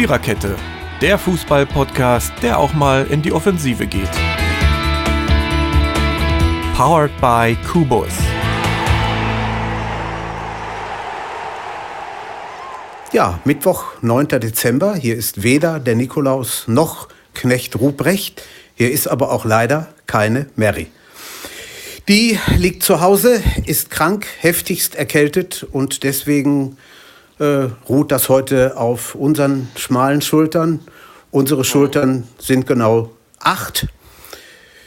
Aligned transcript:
Viererkette, 0.00 0.56
der 1.02 1.18
Fußball-Podcast, 1.18 2.32
der 2.40 2.58
auch 2.58 2.72
mal 2.72 3.06
in 3.10 3.20
die 3.20 3.32
Offensive 3.32 3.86
geht. 3.86 4.08
Powered 6.74 7.10
by 7.20 7.54
Kubus. 7.70 8.08
Ja, 13.12 13.40
Mittwoch, 13.44 13.92
9. 14.00 14.28
Dezember. 14.28 14.94
Hier 14.94 15.16
ist 15.16 15.42
weder 15.42 15.78
der 15.78 15.96
Nikolaus 15.96 16.64
noch 16.66 17.08
Knecht 17.34 17.78
Ruprecht. 17.78 18.42
Hier 18.76 18.90
ist 18.90 19.06
aber 19.06 19.30
auch 19.30 19.44
leider 19.44 19.92
keine 20.06 20.46
Mary. 20.56 20.86
Die 22.08 22.38
liegt 22.56 22.82
zu 22.84 23.02
Hause, 23.02 23.42
ist 23.66 23.90
krank, 23.90 24.26
heftigst 24.38 24.94
erkältet 24.94 25.66
und 25.70 26.04
deswegen 26.04 26.78
äh, 27.40 27.68
ruht 27.88 28.12
das 28.12 28.28
heute 28.28 28.76
auf 28.76 29.14
unseren 29.14 29.68
schmalen 29.74 30.20
Schultern. 30.20 30.80
Unsere 31.30 31.64
Schultern 31.64 32.28
sind 32.38 32.66
genau 32.66 33.10
acht. 33.38 33.88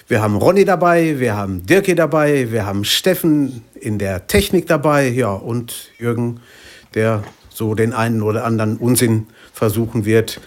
Wir 0.07 0.21
haben 0.21 0.35
Ronny 0.35 0.63
dabei, 0.63 1.19
wir 1.19 1.35
haben 1.35 1.65
Dirke 1.65 1.95
dabei, 1.95 2.51
wir 2.51 2.65
haben 2.65 2.85
Steffen 2.85 3.63
in 3.73 3.97
der 3.97 4.27
Technik 4.27 4.67
dabei, 4.67 5.07
ja, 5.07 5.31
und 5.31 5.89
Jürgen, 5.97 6.41
der 6.93 7.23
so 7.49 7.73
den 7.73 7.93
einen 7.93 8.21
oder 8.21 8.45
anderen 8.45 8.77
Unsinn 8.77 9.27
versuchen 9.53 10.05
wird, 10.05 10.39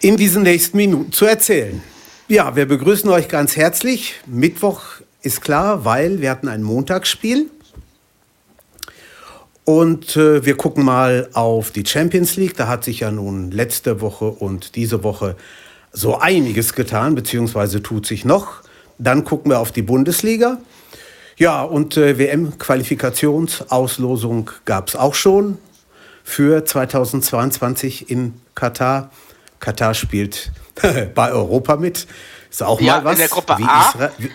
in 0.00 0.16
diesen 0.16 0.42
nächsten 0.42 0.76
Minuten 0.76 1.12
zu 1.12 1.24
erzählen. 1.24 1.82
Ja, 2.28 2.56
wir 2.56 2.66
begrüßen 2.66 3.08
euch 3.08 3.28
ganz 3.28 3.56
herzlich. 3.56 4.16
Mittwoch 4.26 4.82
ist 5.22 5.40
klar, 5.40 5.84
weil 5.84 6.20
wir 6.20 6.30
hatten 6.30 6.48
ein 6.48 6.62
Montagsspiel. 6.62 7.48
Und 9.68 10.16
äh, 10.16 10.44
wir 10.46 10.56
gucken 10.56 10.82
mal 10.82 11.28
auf 11.34 11.70
die 11.72 11.84
Champions 11.84 12.36
League. 12.36 12.56
Da 12.56 12.68
hat 12.68 12.84
sich 12.84 13.00
ja 13.00 13.10
nun 13.10 13.50
letzte 13.50 14.00
Woche 14.00 14.24
und 14.24 14.76
diese 14.76 15.04
Woche 15.04 15.36
so 15.92 16.16
einiges 16.16 16.72
getan, 16.72 17.14
beziehungsweise 17.14 17.82
tut 17.82 18.06
sich 18.06 18.24
noch. 18.24 18.62
Dann 18.96 19.24
gucken 19.24 19.50
wir 19.50 19.58
auf 19.58 19.70
die 19.70 19.82
Bundesliga. 19.82 20.56
Ja, 21.36 21.62
und 21.62 21.98
äh, 21.98 22.16
WM-Qualifikationsauslosung 22.16 24.50
gab 24.64 24.88
es 24.88 24.96
auch 24.96 25.14
schon 25.14 25.58
für 26.24 26.64
2022 26.64 28.10
in 28.10 28.40
Katar. 28.54 29.10
Katar 29.60 29.92
spielt 29.92 30.50
bei 31.14 31.30
Europa 31.30 31.76
mit. 31.76 32.06
Ist 32.50 32.62
auch 32.62 32.80
ja, 32.80 33.02
mal 33.02 33.04
was. 33.04 33.16
In 33.16 33.18
der 33.18 33.28
Gruppe 33.28 33.56
wie 33.58 33.64
A. 33.64 34.12
Wie, 34.16 34.30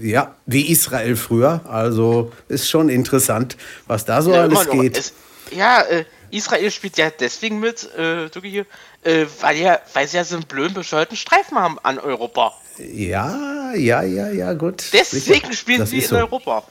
ja, 0.00 0.34
wie 0.46 0.70
Israel 0.70 1.16
früher. 1.16 1.60
Also 1.68 2.32
ist 2.48 2.68
schon 2.68 2.88
interessant, 2.88 3.56
was 3.86 4.04
da 4.04 4.22
so 4.22 4.32
ja, 4.32 4.42
alles 4.42 4.68
geht. 4.68 4.98
Es, 4.98 5.12
ja, 5.50 5.82
äh, 5.82 6.04
Israel 6.30 6.70
spielt 6.70 6.96
ja 6.96 7.10
deswegen 7.10 7.60
mit, 7.60 7.88
äh, 7.96 8.26
äh, 8.26 9.26
weil, 9.40 9.56
ja, 9.56 9.80
weil 9.92 10.06
sie 10.06 10.16
ja 10.16 10.24
so 10.24 10.36
einen 10.36 10.44
blöden, 10.44 10.74
bescheuerten 10.74 11.16
Streifen 11.16 11.58
haben 11.58 11.78
an 11.82 11.98
Europa. 11.98 12.54
Ja, 12.78 13.72
ja, 13.74 14.02
ja, 14.02 14.30
ja, 14.30 14.52
gut. 14.52 14.84
Deswegen 14.92 15.40
Sicher. 15.40 15.52
spielen 15.52 15.78
das 15.80 15.90
sie 15.90 15.98
in 15.98 16.06
so. 16.06 16.16
Europa. 16.16 16.64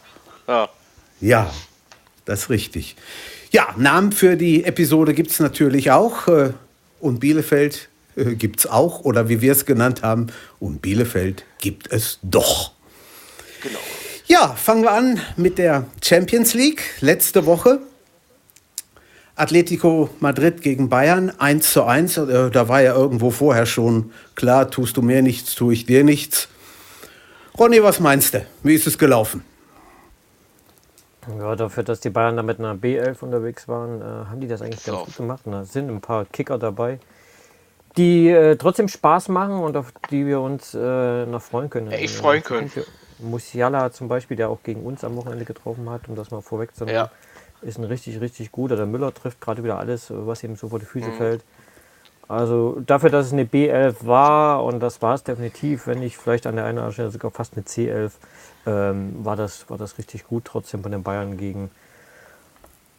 Ja. 0.48 0.70
ja, 1.20 1.54
das 2.26 2.42
ist 2.44 2.50
richtig. 2.50 2.96
Ja, 3.52 3.68
Namen 3.78 4.12
für 4.12 4.36
die 4.36 4.64
Episode 4.64 5.14
gibt 5.14 5.32
es 5.32 5.40
natürlich 5.40 5.92
auch. 5.92 6.28
Äh, 6.28 6.54
und 7.00 7.20
Bielefeld 7.20 7.90
äh, 8.16 8.36
gibt 8.36 8.60
es 8.60 8.68
auch. 8.68 9.02
Oder 9.02 9.30
wie 9.30 9.42
wir 9.42 9.52
es 9.52 9.66
genannt 9.66 10.04
haben, 10.04 10.28
und 10.60 10.82
Bielefeld 10.82 11.46
gibt 11.60 11.92
es 11.92 12.20
doch. 12.22 12.72
Genau. 13.62 13.80
Ja, 14.28 14.50
fangen 14.50 14.84
wir 14.84 14.92
an 14.92 15.20
mit 15.38 15.58
der 15.58 15.86
Champions 16.04 16.54
League. 16.54 16.84
Letzte 17.02 17.46
Woche 17.46 17.80
Atletico 19.40 20.10
Madrid 20.20 20.62
gegen 20.62 20.90
Bayern 20.90 21.32
1 21.40 21.72
zu 21.72 21.86
1. 21.86 22.18
Äh, 22.18 22.52
da 22.52 22.68
war 22.68 22.82
ja 22.82 22.94
irgendwo 22.94 23.32
vorher 23.32 23.66
schon 23.66 24.12
klar, 24.36 24.70
tust 24.70 24.98
du 24.98 25.02
mir 25.02 25.22
nichts, 25.22 25.56
tue 25.56 25.74
ich 25.74 25.86
dir 25.86 26.04
nichts. 26.04 26.50
Ronny, 27.58 27.82
was 27.82 28.00
meinst 28.00 28.34
du? 28.34 28.46
Wie 28.64 28.76
ist 28.76 28.86
es 28.86 28.98
gelaufen? 28.98 29.44
Ja, 31.38 31.56
dafür, 31.56 31.84
dass 31.84 32.02
die 32.02 32.10
Bayern 32.10 32.36
da 32.36 32.44
mit 32.44 32.60
einer 32.60 32.74
B11 32.74 33.22
unterwegs 33.22 33.68
waren, 33.68 34.02
äh, 34.02 34.04
haben 34.04 34.42
die 34.42 34.48
das 34.48 34.62
eigentlich 34.62 34.84
ganz 34.84 35.06
gut 35.06 35.18
gemacht. 35.18 35.42
Da 35.46 35.64
sind 35.64 35.90
ein 35.90 36.02
paar 36.02 36.26
Kicker 36.26 36.58
dabei, 36.58 37.00
die 37.96 38.30
äh, 38.30 38.58
trotzdem 38.58 38.90
Spaß 38.90 39.30
machen 39.30 39.60
und 39.60 39.78
auf 39.78 39.94
die 40.12 40.26
wir 40.26 40.42
uns 40.42 40.74
äh, 40.74 41.26
noch 41.26 41.42
freuen 41.42 41.70
können. 41.70 41.92
Echt 41.92 42.16
freuen 42.16 42.44
können. 42.44 42.72
Musiala 43.20 43.92
zum 43.92 44.08
Beispiel, 44.08 44.38
der 44.38 44.50
auch 44.50 44.64
gegen 44.64 44.84
uns 44.84 45.04
am 45.04 45.16
Wochenende 45.16 45.46
getroffen 45.46 45.90
hat, 45.90 46.08
um 46.08 46.16
das 46.16 46.32
mal 46.32 46.42
vorwegzunehmen, 46.42 46.96
ja. 46.96 47.12
ist 47.62 47.78
ein 47.78 47.84
richtig, 47.84 48.22
richtig 48.22 48.52
guter. 48.52 48.76
Der 48.76 48.86
Müller 48.86 49.14
trifft 49.14 49.42
gerade 49.42 49.64
wieder 49.64 49.78
alles, 49.78 50.08
was 50.10 50.44
ihm 50.44 50.56
so 50.56 50.70
vor 50.70 50.80
die 50.80 50.86
Füße 50.86 51.10
mhm. 51.10 51.18
fällt. 51.18 51.44
Also 52.30 52.80
dafür, 52.86 53.10
dass 53.10 53.26
es 53.26 53.34
eine 53.34 53.46
B11 53.46 54.06
war, 54.06 54.64
und 54.64 54.80
das 54.82 55.02
war 55.02 55.16
es 55.16 55.24
definitiv, 55.24 55.88
wenn 55.88 56.00
nicht 56.00 56.16
vielleicht 56.18 56.46
an 56.46 56.56
der 56.56 56.66
einen 56.66 56.78
oder 56.78 56.86
anderen 56.86 56.94
Stelle 56.94 57.10
sogar 57.10 57.32
fast 57.32 57.56
eine 57.56 57.66
C11, 57.66 58.12
ähm, 58.68 59.26
war, 59.26 59.36
das, 59.36 59.68
war 59.70 59.80
das 59.80 59.98
richtig 59.98 60.28
gut 60.28 60.46
trotzdem 60.46 60.84
von 60.84 60.92
den 60.92 61.02
Bayern 61.02 61.38
gegen, 61.38 61.72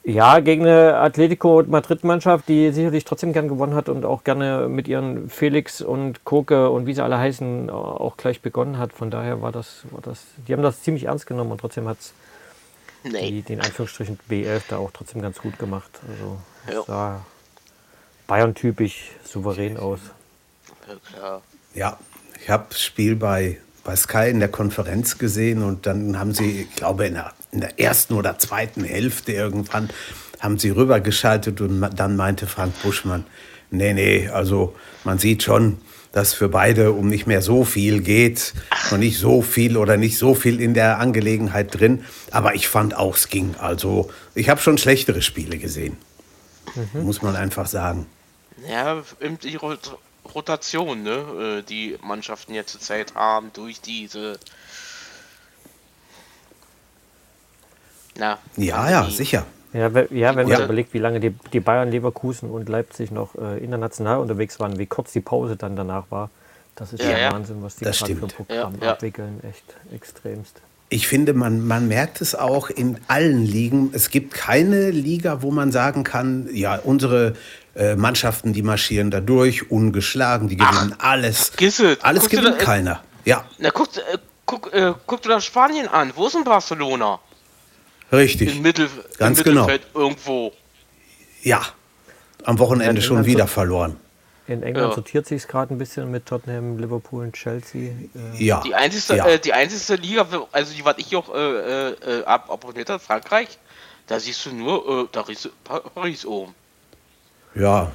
ja, 0.03 0.41
gegen 0.41 0.63
eine 0.63 0.97
Atletico 0.97 1.63
Madrid-Mannschaft, 1.67 2.49
die 2.49 2.73
sicherlich 2.73 3.05
trotzdem 3.05 3.33
gern 3.33 3.49
gewonnen 3.49 3.75
hat 3.75 3.89
und 3.89 4.05
auch 4.05 4.25
gerne 4.25 4.69
mit 4.69 4.89
ihren 4.89 5.29
Felix 5.29 5.83
und 5.83 6.25
Koke 6.25 6.71
und 6.71 6.87
wie 6.87 6.95
sie 6.95 7.03
alle 7.03 7.19
heißen, 7.19 7.69
auch 7.69 8.17
gleich 8.17 8.41
begonnen 8.41 8.79
hat. 8.79 8.93
Von 8.93 9.11
daher 9.11 9.43
war 9.43 9.53
das, 9.53 9.83
war 9.91 10.01
das 10.01 10.25
die 10.49 10.53
haben 10.55 10.63
das 10.63 10.83
ziemlich 10.83 11.05
ernst 11.05 11.27
genommen 11.27 11.53
und 11.53 11.61
trotzdem 11.61 11.87
hat 11.87 11.99
es 11.99 12.15
nee. 13.05 13.43
den 13.43 13.61
Anführungsstrichen 13.61 14.19
B11 14.31 14.63
da 14.69 14.79
auch 14.79 14.91
trotzdem 14.93 15.21
ganz 15.21 15.39
gut 15.39 15.59
gemacht. 15.59 15.91
Also 16.09 16.85
sah 16.87 17.21
Bayern-typisch 18.27 19.11
souverän 19.25 19.77
aus. 19.77 20.01
Ja, 21.75 21.99
ich 22.41 22.49
habe 22.49 22.67
das 22.71 22.81
Spiel 22.81 23.17
bei 23.17 23.59
bei 23.85 23.97
Sky 23.97 24.29
in 24.31 24.41
der 24.41 24.49
Konferenz 24.49 25.19
gesehen 25.19 25.63
und 25.63 25.87
dann 25.87 26.19
haben 26.19 26.35
sie, 26.35 26.63
ich 26.63 26.77
glaube, 26.77 27.07
in 27.07 27.15
der, 27.15 27.33
in 27.53 27.61
der 27.61 27.79
ersten 27.81 28.15
oder 28.15 28.39
zweiten 28.39 28.85
Hälfte 28.85 29.33
irgendwann 29.33 29.91
haben 30.39 30.59
sie 30.59 30.71
rübergeschaltet 30.71 31.61
und 31.61 31.81
dann 31.97 32.17
meinte 32.17 32.47
Frank 32.47 32.75
Buschmann, 32.83 33.27
nee, 33.71 33.93
nee, 33.93 34.29
also 34.29 34.75
man 35.05 35.19
sieht 35.19 35.43
schon, 35.43 35.79
dass 36.13 36.35
für 36.35 36.49
beide 36.49 36.93
um 36.93 37.09
nicht 37.09 37.27
mehr 37.27 37.43
so 37.43 37.65
viel 37.65 38.01
geht, 38.01 38.55
noch 38.91 38.99
nicht 38.99 39.19
so 39.19 39.43
viel 39.43 39.77
oder 39.77 39.97
nicht 39.97 40.19
so 40.19 40.35
viel 40.35 40.61
in 40.61 40.75
der 40.75 40.99
Angelegenheit 40.99 41.79
drin. 41.79 42.05
Aber 42.33 42.55
ich 42.55 42.69
fand 42.69 42.97
auch, 42.97 43.17
es 43.17 43.29
ging. 43.29 43.55
Also 43.59 44.11
ich 44.35 44.49
habe 44.49 44.61
schon 44.61 44.77
schlechtere 44.77 45.23
Spiele 45.23 45.59
gesehen, 45.59 45.97
mhm. 46.75 47.05
muss 47.05 47.23
man 47.23 47.37
einfach 47.37 47.67
sagen. 47.67 48.07
Ja, 48.69 49.03
die 49.43 49.57
Rotation, 50.35 51.03
ne, 51.03 51.61
äh, 51.61 51.63
die 51.63 51.97
Mannschaften 52.03 52.55
jetzt 52.55 52.73
zurzeit 52.73 53.15
haben 53.15 53.53
durch 53.53 53.81
diese. 53.81 54.39
Na, 58.19 58.39
ja, 58.57 58.91
ja, 58.91 59.11
sicher. 59.11 59.45
Ja, 59.73 59.89
ja 59.89 59.95
wenn 59.95 60.35
man 60.35 60.49
ja. 60.49 60.65
überlegt, 60.65 60.95
wie 60.95 60.99
lange 60.99 61.21
die, 61.21 61.31
die, 61.53 61.61
Bayern, 61.61 61.91
Leverkusen 61.91 62.51
und 62.51 62.69
Leipzig 62.69 63.11
noch 63.11 63.35
äh, 63.37 63.59
international 63.59 64.19
unterwegs 64.19 64.59
waren, 64.59 64.79
wie 64.79 64.87
kurz 64.87 65.13
die 65.13 65.21
Pause 65.21 65.57
dann 65.57 65.77
danach 65.77 66.05
war, 66.11 66.31
das 66.75 66.93
ist 66.93 67.03
ja, 67.03 67.17
ja 67.17 67.33
Wahnsinn, 67.33 67.63
was 67.63 67.77
die 67.77 67.85
gerade 67.85 67.97
für 67.97 68.13
ein 68.13 68.29
Programm 68.29 68.75
abwickeln. 68.83 69.41
Echt 69.49 69.65
extremst. 69.95 70.61
Ich 70.89 71.07
finde, 71.07 71.35
man, 71.35 71.65
man 71.67 71.87
merkt 71.87 72.21
es 72.21 72.35
auch 72.35 72.69
in 72.69 72.99
allen 73.07 73.45
Ligen. 73.45 73.91
Es 73.93 74.11
gibt 74.11 74.35
keine 74.35 74.91
Liga, 74.91 75.43
wo 75.43 75.53
man 75.53 75.71
sagen 75.71 76.03
kann, 76.03 76.49
ja, 76.53 76.77
unsere 76.83 77.35
äh, 77.77 77.95
Mannschaften, 77.95 78.53
die 78.53 78.63
marschieren 78.63 79.13
da 79.13 79.21
durch, 79.21 79.71
ungeschlagen, 79.71 80.49
die 80.49 80.57
gewinnen 80.57 80.95
Ach, 80.99 81.11
alles. 81.11 81.53
Gisse, 81.57 81.97
alles 82.03 82.29
gewinnt 82.29 82.57
da, 82.57 82.63
äh, 82.63 82.65
keiner. 82.65 83.05
Ja. 83.25 83.45
Na, 83.59 83.71
guck, 83.71 83.97
äh, 83.99 84.19
guck, 84.47 84.73
äh, 84.73 84.95
guck 85.07 85.23
dir 85.23 85.29
das 85.29 85.45
Spanien 85.45 85.87
an. 85.87 86.13
Wo 86.17 86.27
ist 86.27 86.35
denn 86.35 86.43
Barcelona? 86.43 87.21
Richtig. 88.13 88.57
Im, 88.57 88.63
Mittel, 88.63 88.89
Ganz 89.19 89.39
im 89.39 89.45
genau. 89.45 89.67
Mittelfeld 89.67 89.95
irgendwo. 89.95 90.53
Ja. 91.43 91.63
Am 92.45 92.59
Wochenende 92.59 93.03
schon 93.03 93.25
wieder 93.27 93.47
verloren. 93.47 93.97
In 94.47 94.65
England 94.65 94.89
ja. 94.89 94.95
sortiert 94.95 95.27
sich 95.27 95.43
es 95.43 95.49
gerade 95.49 95.73
ein 95.73 95.79
bisschen 95.79 96.11
mit 96.11 96.27
Tottenham, 96.27 96.79
Liverpool 96.79 97.23
und 97.23 97.35
Chelsea. 97.35 97.93
Äh 97.93 98.45
ja. 98.45 98.61
Die 98.63 98.75
einzige, 98.75 99.19
ja. 99.19 99.27
Äh, 99.27 99.39
die 99.39 99.53
einzige 99.53 100.01
Liga, 100.01 100.27
also 100.51 100.75
die, 100.75 100.85
was 100.85 100.97
ich 100.99 101.15
auch 101.15 101.33
äh, 101.33 101.91
äh, 101.91 102.25
ab 102.25 102.51
abonniert 102.51 102.91
habe, 102.91 102.99
Frankreich, 102.99 103.59
da 104.09 104.19
siehst 104.19 104.45
du 104.47 104.53
nur, 104.53 105.05
äh, 105.05 105.09
da 105.13 105.25
ist 105.29 105.49
Paris 105.95 106.27
oben. 106.27 106.53
Ja. 107.55 107.93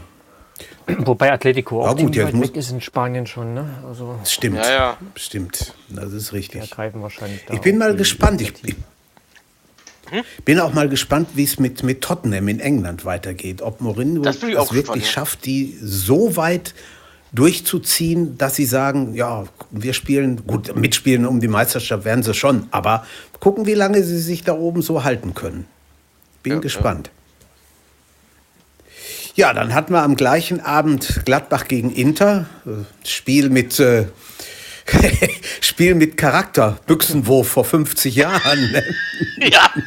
Wobei 0.87 1.33
Atletico 1.33 1.81
auch 1.81 1.97
ja, 1.97 2.05
gut, 2.05 2.17
weit 2.17 2.39
weg 2.39 2.55
ist 2.55 2.71
in 2.71 2.79
Spanien 2.79 3.27
schon, 3.27 3.53
ne? 3.53 3.83
Also 3.85 4.17
stimmt, 4.23 4.57
ja, 4.57 4.71
ja. 4.71 4.97
stimmt. 5.15 5.73
Das 5.89 6.13
ist 6.13 6.31
richtig. 6.31 6.71
wahrscheinlich 6.77 7.43
ich 7.51 7.59
bin 7.59 7.77
mal 7.77 7.95
gespannt. 7.97 8.39
Ich, 8.39 8.53
ich? 8.63 8.75
Bin 10.43 10.59
auch 10.59 10.73
mal 10.73 10.89
gespannt, 10.89 11.29
wie 11.35 11.43
es 11.43 11.59
mit, 11.59 11.83
mit 11.83 12.01
Tottenham 12.01 12.47
in 12.47 12.59
England 12.59 13.05
weitergeht. 13.05 13.61
Ob 13.61 13.81
Mourinho 13.81 14.21
das 14.21 14.37
es 14.37 14.43
wirklich 14.43 14.85
spannend. 14.85 15.05
schafft, 15.05 15.45
die 15.45 15.77
so 15.81 16.35
weit 16.35 16.73
durchzuziehen, 17.33 18.37
dass 18.37 18.55
sie 18.55 18.65
sagen, 18.65 19.13
ja, 19.13 19.43
wir 19.71 19.93
spielen, 19.93 20.47
gut, 20.47 20.75
mitspielen 20.75 21.25
um 21.25 21.41
die 21.41 21.47
Meisterschaft 21.47 22.05
werden 22.05 22.23
sie 22.23 22.33
schon, 22.33 22.67
aber 22.71 23.05
gucken, 23.39 23.65
wie 23.65 23.73
lange 23.73 24.03
sie 24.03 24.19
sich 24.19 24.43
da 24.43 24.53
oben 24.53 24.81
so 24.81 25.03
halten 25.03 25.33
können. 25.33 25.65
Bin 26.43 26.53
ja, 26.53 26.59
gespannt. 26.59 27.09
Ja, 29.35 29.53
dann 29.53 29.73
hatten 29.73 29.91
wir 29.91 30.01
am 30.01 30.15
gleichen 30.15 30.61
Abend 30.61 31.23
Gladbach 31.25 31.67
gegen 31.67 31.91
Inter. 31.91 32.45
Spiel 33.03 33.49
mit, 33.49 33.79
äh, 33.81 34.05
Spiel 35.61 35.95
mit 35.95 36.17
Charakter. 36.17 36.77
Büchsenwurf 36.85 37.49
vor 37.49 37.65
50 37.65 38.15
Jahren. 38.15 38.75
Ja. 39.39 39.71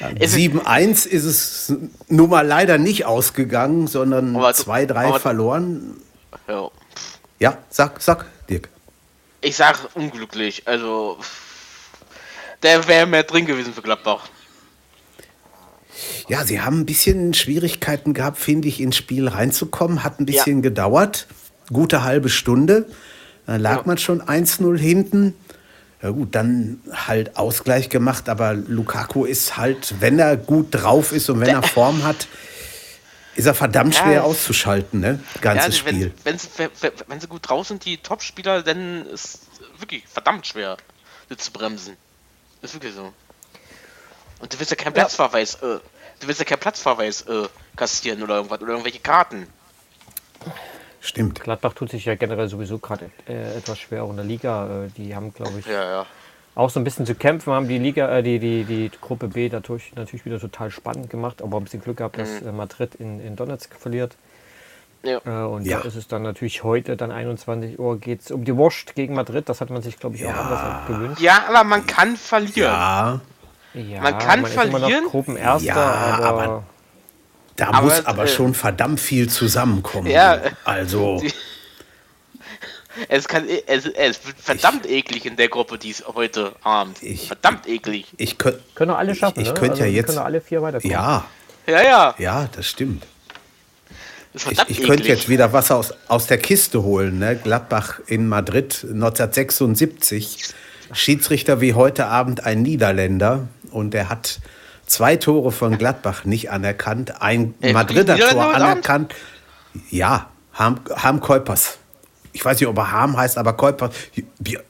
7-1 0.00 1.06
ist 1.06 1.24
es 1.24 1.74
nun 2.08 2.30
mal 2.30 2.46
leider 2.46 2.78
nicht 2.78 3.04
ausgegangen, 3.04 3.86
sondern 3.86 4.34
2-3 4.34 5.18
verloren. 5.18 6.00
Ja. 6.48 6.70
ja, 7.38 7.58
sag, 7.68 8.00
sag, 8.00 8.24
Dirk. 8.48 8.70
Ich 9.42 9.56
sag 9.56 9.94
unglücklich. 9.94 10.62
Also, 10.66 11.18
der 12.62 12.88
wäre 12.88 13.06
mehr 13.06 13.24
drin 13.24 13.44
gewesen 13.44 13.74
für 13.74 13.82
Gladbach. 13.82 14.28
Ja, 16.28 16.44
sie 16.44 16.60
haben 16.60 16.80
ein 16.80 16.86
bisschen 16.86 17.34
Schwierigkeiten 17.34 18.14
gehabt, 18.14 18.38
finde 18.38 18.68
ich, 18.68 18.80
ins 18.80 18.96
Spiel 18.96 19.28
reinzukommen. 19.28 20.02
Hat 20.02 20.18
ein 20.18 20.26
bisschen 20.26 20.58
ja. 20.58 20.62
gedauert. 20.62 21.26
Gute 21.72 22.02
halbe 22.04 22.30
Stunde. 22.30 22.86
Dann 23.50 23.62
lag 23.62 23.78
ja. 23.78 23.82
man 23.84 23.98
schon 23.98 24.22
1-0 24.22 24.78
hinten. 24.78 25.34
Ja 26.00 26.10
gut, 26.10 26.36
dann 26.36 26.80
halt 26.92 27.36
Ausgleich 27.36 27.88
gemacht, 27.88 28.28
aber 28.28 28.54
Lukaku 28.54 29.24
ist 29.24 29.56
halt, 29.56 29.96
wenn 29.98 30.20
er 30.20 30.36
gut 30.36 30.68
drauf 30.70 31.10
ist 31.10 31.28
und 31.30 31.40
wenn 31.40 31.48
er 31.48 31.62
Form 31.64 32.04
hat, 32.04 32.28
ist 33.34 33.46
er 33.46 33.54
verdammt 33.54 33.96
schwer 33.96 34.12
ja, 34.12 34.22
auszuschalten, 34.22 35.00
ne? 35.00 35.18
Ganzes 35.40 35.80
ja, 35.80 35.88
Spiel. 35.88 36.14
Wenn, 36.22 36.38
wenn, 36.58 36.92
wenn, 37.08 37.20
sie 37.20 37.26
gut 37.26 37.48
drauf 37.48 37.66
sind, 37.66 37.84
die 37.84 37.96
Topspieler, 37.96 38.62
dann 38.62 39.04
ist 39.06 39.40
wirklich 39.78 40.04
verdammt 40.06 40.46
schwer, 40.46 40.76
sie 41.28 41.36
zu 41.36 41.50
bremsen. 41.50 41.96
Ist 42.62 42.74
wirklich 42.74 42.94
so. 42.94 43.12
Und 44.38 44.52
du 44.52 44.60
willst 44.60 44.70
ja 44.70 44.76
keinen 44.76 44.92
Platzverweis, 44.92 45.56
äh, 45.56 45.80
du 46.20 46.28
willst 46.28 46.38
ja 46.38 46.44
keinen 46.44 46.60
Platzverweis 46.60 47.22
äh, 47.22 47.48
kassieren 47.74 48.22
oder 48.22 48.36
irgendwas 48.36 48.60
oder 48.60 48.70
irgendwelche 48.70 49.00
Karten. 49.00 49.48
Stimmt. 51.00 51.40
Gladbach 51.40 51.72
tut 51.72 51.90
sich 51.90 52.04
ja 52.04 52.14
generell 52.14 52.48
sowieso 52.48 52.78
gerade 52.78 53.10
äh, 53.26 53.56
etwas 53.56 53.78
schwer 53.78 54.04
in 54.04 54.16
der 54.16 54.24
Liga. 54.24 54.84
Äh, 54.84 54.88
die 54.96 55.14
haben, 55.16 55.32
glaube 55.32 55.58
ich, 55.58 55.66
ja, 55.66 55.82
ja. 55.82 56.06
auch 56.54 56.68
so 56.68 56.78
ein 56.78 56.84
bisschen 56.84 57.06
zu 57.06 57.14
kämpfen, 57.14 57.52
haben 57.52 57.68
die 57.68 57.78
Liga, 57.78 58.18
äh, 58.18 58.22
die, 58.22 58.38
die, 58.38 58.64
die 58.64 58.90
Gruppe 59.00 59.28
B 59.28 59.48
dadurch 59.48 59.92
natürlich 59.96 60.26
wieder 60.26 60.38
total 60.38 60.70
spannend 60.70 61.08
gemacht, 61.08 61.42
aber 61.42 61.56
ein 61.56 61.64
bisschen 61.64 61.82
Glück 61.82 61.96
gehabt, 61.96 62.18
mhm. 62.18 62.20
dass 62.20 62.42
äh, 62.42 62.52
Madrid 62.52 62.94
in, 62.96 63.18
in 63.20 63.34
Donetsk 63.34 63.74
verliert. 63.76 64.16
Ja. 65.02 65.20
Äh, 65.24 65.46
und 65.46 65.64
ja. 65.64 65.78
da 65.78 65.88
ist 65.88 65.96
es 65.96 66.06
dann 66.06 66.22
natürlich 66.22 66.62
heute, 66.62 66.96
dann 66.96 67.10
21 67.10 67.78
Uhr, 67.78 67.98
geht 67.98 68.20
es 68.20 68.30
um 68.30 68.44
die 68.44 68.54
Wurst 68.54 68.94
gegen 68.94 69.14
Madrid. 69.14 69.48
Das 69.48 69.62
hat 69.62 69.70
man 69.70 69.80
sich, 69.80 69.98
glaube 69.98 70.16
ich, 70.16 70.26
auch 70.26 70.34
anders 70.34 70.86
gewünscht. 70.86 71.22
Ja, 71.22 71.44
aber 71.48 71.64
man 71.64 71.86
kann 71.86 72.16
verlieren. 72.16 72.54
Ja. 72.56 73.20
ja 73.72 74.02
man 74.02 74.18
kann 74.18 74.42
man 74.42 74.50
verlieren. 74.50 74.82
Ist 74.82 74.86
immer 74.86 75.00
noch 75.00 75.10
Gruppenerster, 75.10 75.66
ja, 75.66 76.18
aber, 76.20 76.42
aber 76.42 76.64
da 77.60 77.68
aber, 77.68 77.82
muss 77.82 78.06
aber 78.06 78.24
äh, 78.24 78.28
schon 78.28 78.54
verdammt 78.54 79.00
viel 79.00 79.28
zusammenkommen. 79.28 80.10
Ja. 80.10 80.40
Also. 80.64 81.22
Es, 83.08 83.28
kann, 83.28 83.44
es, 83.48 83.86
es 83.86 84.26
wird 84.26 84.36
verdammt 84.38 84.84
ich, 84.84 84.92
eklig 84.92 85.24
in 85.24 85.36
der 85.36 85.48
Gruppe, 85.48 85.78
die 85.78 85.90
ist 85.90 86.06
heute 86.08 86.52
Abend. 86.62 87.00
Ich, 87.02 87.28
verdammt 87.28 87.66
eklig. 87.68 88.06
Ich 88.16 88.36
könnt, 88.36 88.58
können 88.74 88.90
alle 88.90 89.14
schaffen. 89.14 89.40
Ich, 89.40 89.46
ich 89.46 89.54
ne? 89.54 89.58
könnte 89.60 89.74
also 89.74 89.84
ja 89.84 89.90
jetzt. 89.90 90.06
Können 90.08 90.18
alle 90.18 90.40
vier 90.40 90.60
weiterkommen. 90.60 90.92
Ja. 90.92 91.24
Ja, 91.68 91.82
ja. 91.82 92.14
Ja, 92.18 92.48
das 92.54 92.66
stimmt. 92.66 93.06
Das 94.32 94.46
ich, 94.46 94.58
ich 94.68 94.82
könnte 94.82 95.06
jetzt 95.06 95.28
wieder 95.28 95.52
was 95.52 95.70
aus, 95.70 95.94
aus 96.08 96.26
der 96.26 96.38
Kiste 96.38 96.82
holen. 96.82 97.20
Ne? 97.20 97.36
Gladbach 97.36 98.00
in 98.06 98.28
Madrid 98.28 98.80
1976. 98.82 100.52
Schiedsrichter 100.92 101.60
wie 101.60 101.74
heute 101.74 102.06
Abend 102.06 102.44
ein 102.44 102.62
Niederländer 102.62 103.46
und 103.70 103.94
der 103.94 104.08
hat 104.08 104.40
zwei 104.90 105.16
Tore 105.16 105.52
von 105.52 105.78
Gladbach 105.78 106.24
nicht 106.24 106.50
anerkannt, 106.50 107.22
ein 107.22 107.54
äh, 107.62 107.72
Madrider 107.72 108.18
Tor 108.18 108.54
anerkannt. 108.54 109.14
Ja, 109.90 110.30
Harm, 110.52 110.80
Harm 110.90 111.20
Kuipers. 111.20 111.78
Ich 112.32 112.44
weiß 112.44 112.60
nicht, 112.60 112.68
ob 112.68 112.76
er 112.76 112.92
Harm 112.92 113.16
heißt, 113.16 113.38
aber 113.38 113.54
Kuipers. 113.54 113.94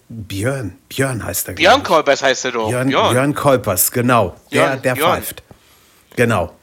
Björn, 0.08 0.76
Björn 0.88 1.24
heißt 1.24 1.48
er. 1.48 1.54
Björn 1.54 1.82
Kuipers 1.82 2.22
heißt 2.22 2.44
er 2.46 2.52
doch. 2.52 2.68
Björn, 2.68 2.88
Björn. 2.88 3.12
Björn 3.12 3.34
Kuipers, 3.34 3.90
genau. 3.90 4.36
Der, 4.52 4.76
der 4.76 4.96
pfeift. 4.96 5.42
Genau. 6.16 6.54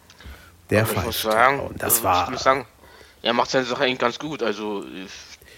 Der 0.70 0.82
aber 0.82 0.90
pfeift. 0.90 1.00
Ich 1.00 1.06
muss 1.06 1.22
sagen, 1.22 1.60
Und 1.60 1.82
das 1.82 1.94
also 1.96 2.04
war. 2.04 2.24
Ich 2.26 2.32
muss 2.32 2.44
sagen, 2.44 2.66
er 3.22 3.34
macht 3.34 3.50
seine 3.50 3.66
Sache 3.66 3.84
eigentlich 3.84 4.00
ganz 4.00 4.20
gut. 4.20 4.42
Also. 4.44 4.84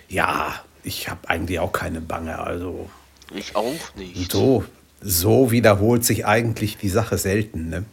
Ja, 0.07 0.55
ich 0.83 1.09
habe 1.09 1.27
eigentlich 1.27 1.59
auch 1.59 1.71
keine 1.71 2.01
Bange. 2.01 2.39
Also. 2.39 2.89
Ich 3.33 3.55
auch 3.55 3.75
nicht. 3.95 4.31
So, 4.31 4.63
so 5.01 5.51
wiederholt 5.51 6.05
sich 6.05 6.25
eigentlich 6.25 6.77
die 6.77 6.89
Sache 6.89 7.17
selten, 7.17 7.69
ne? 7.69 7.85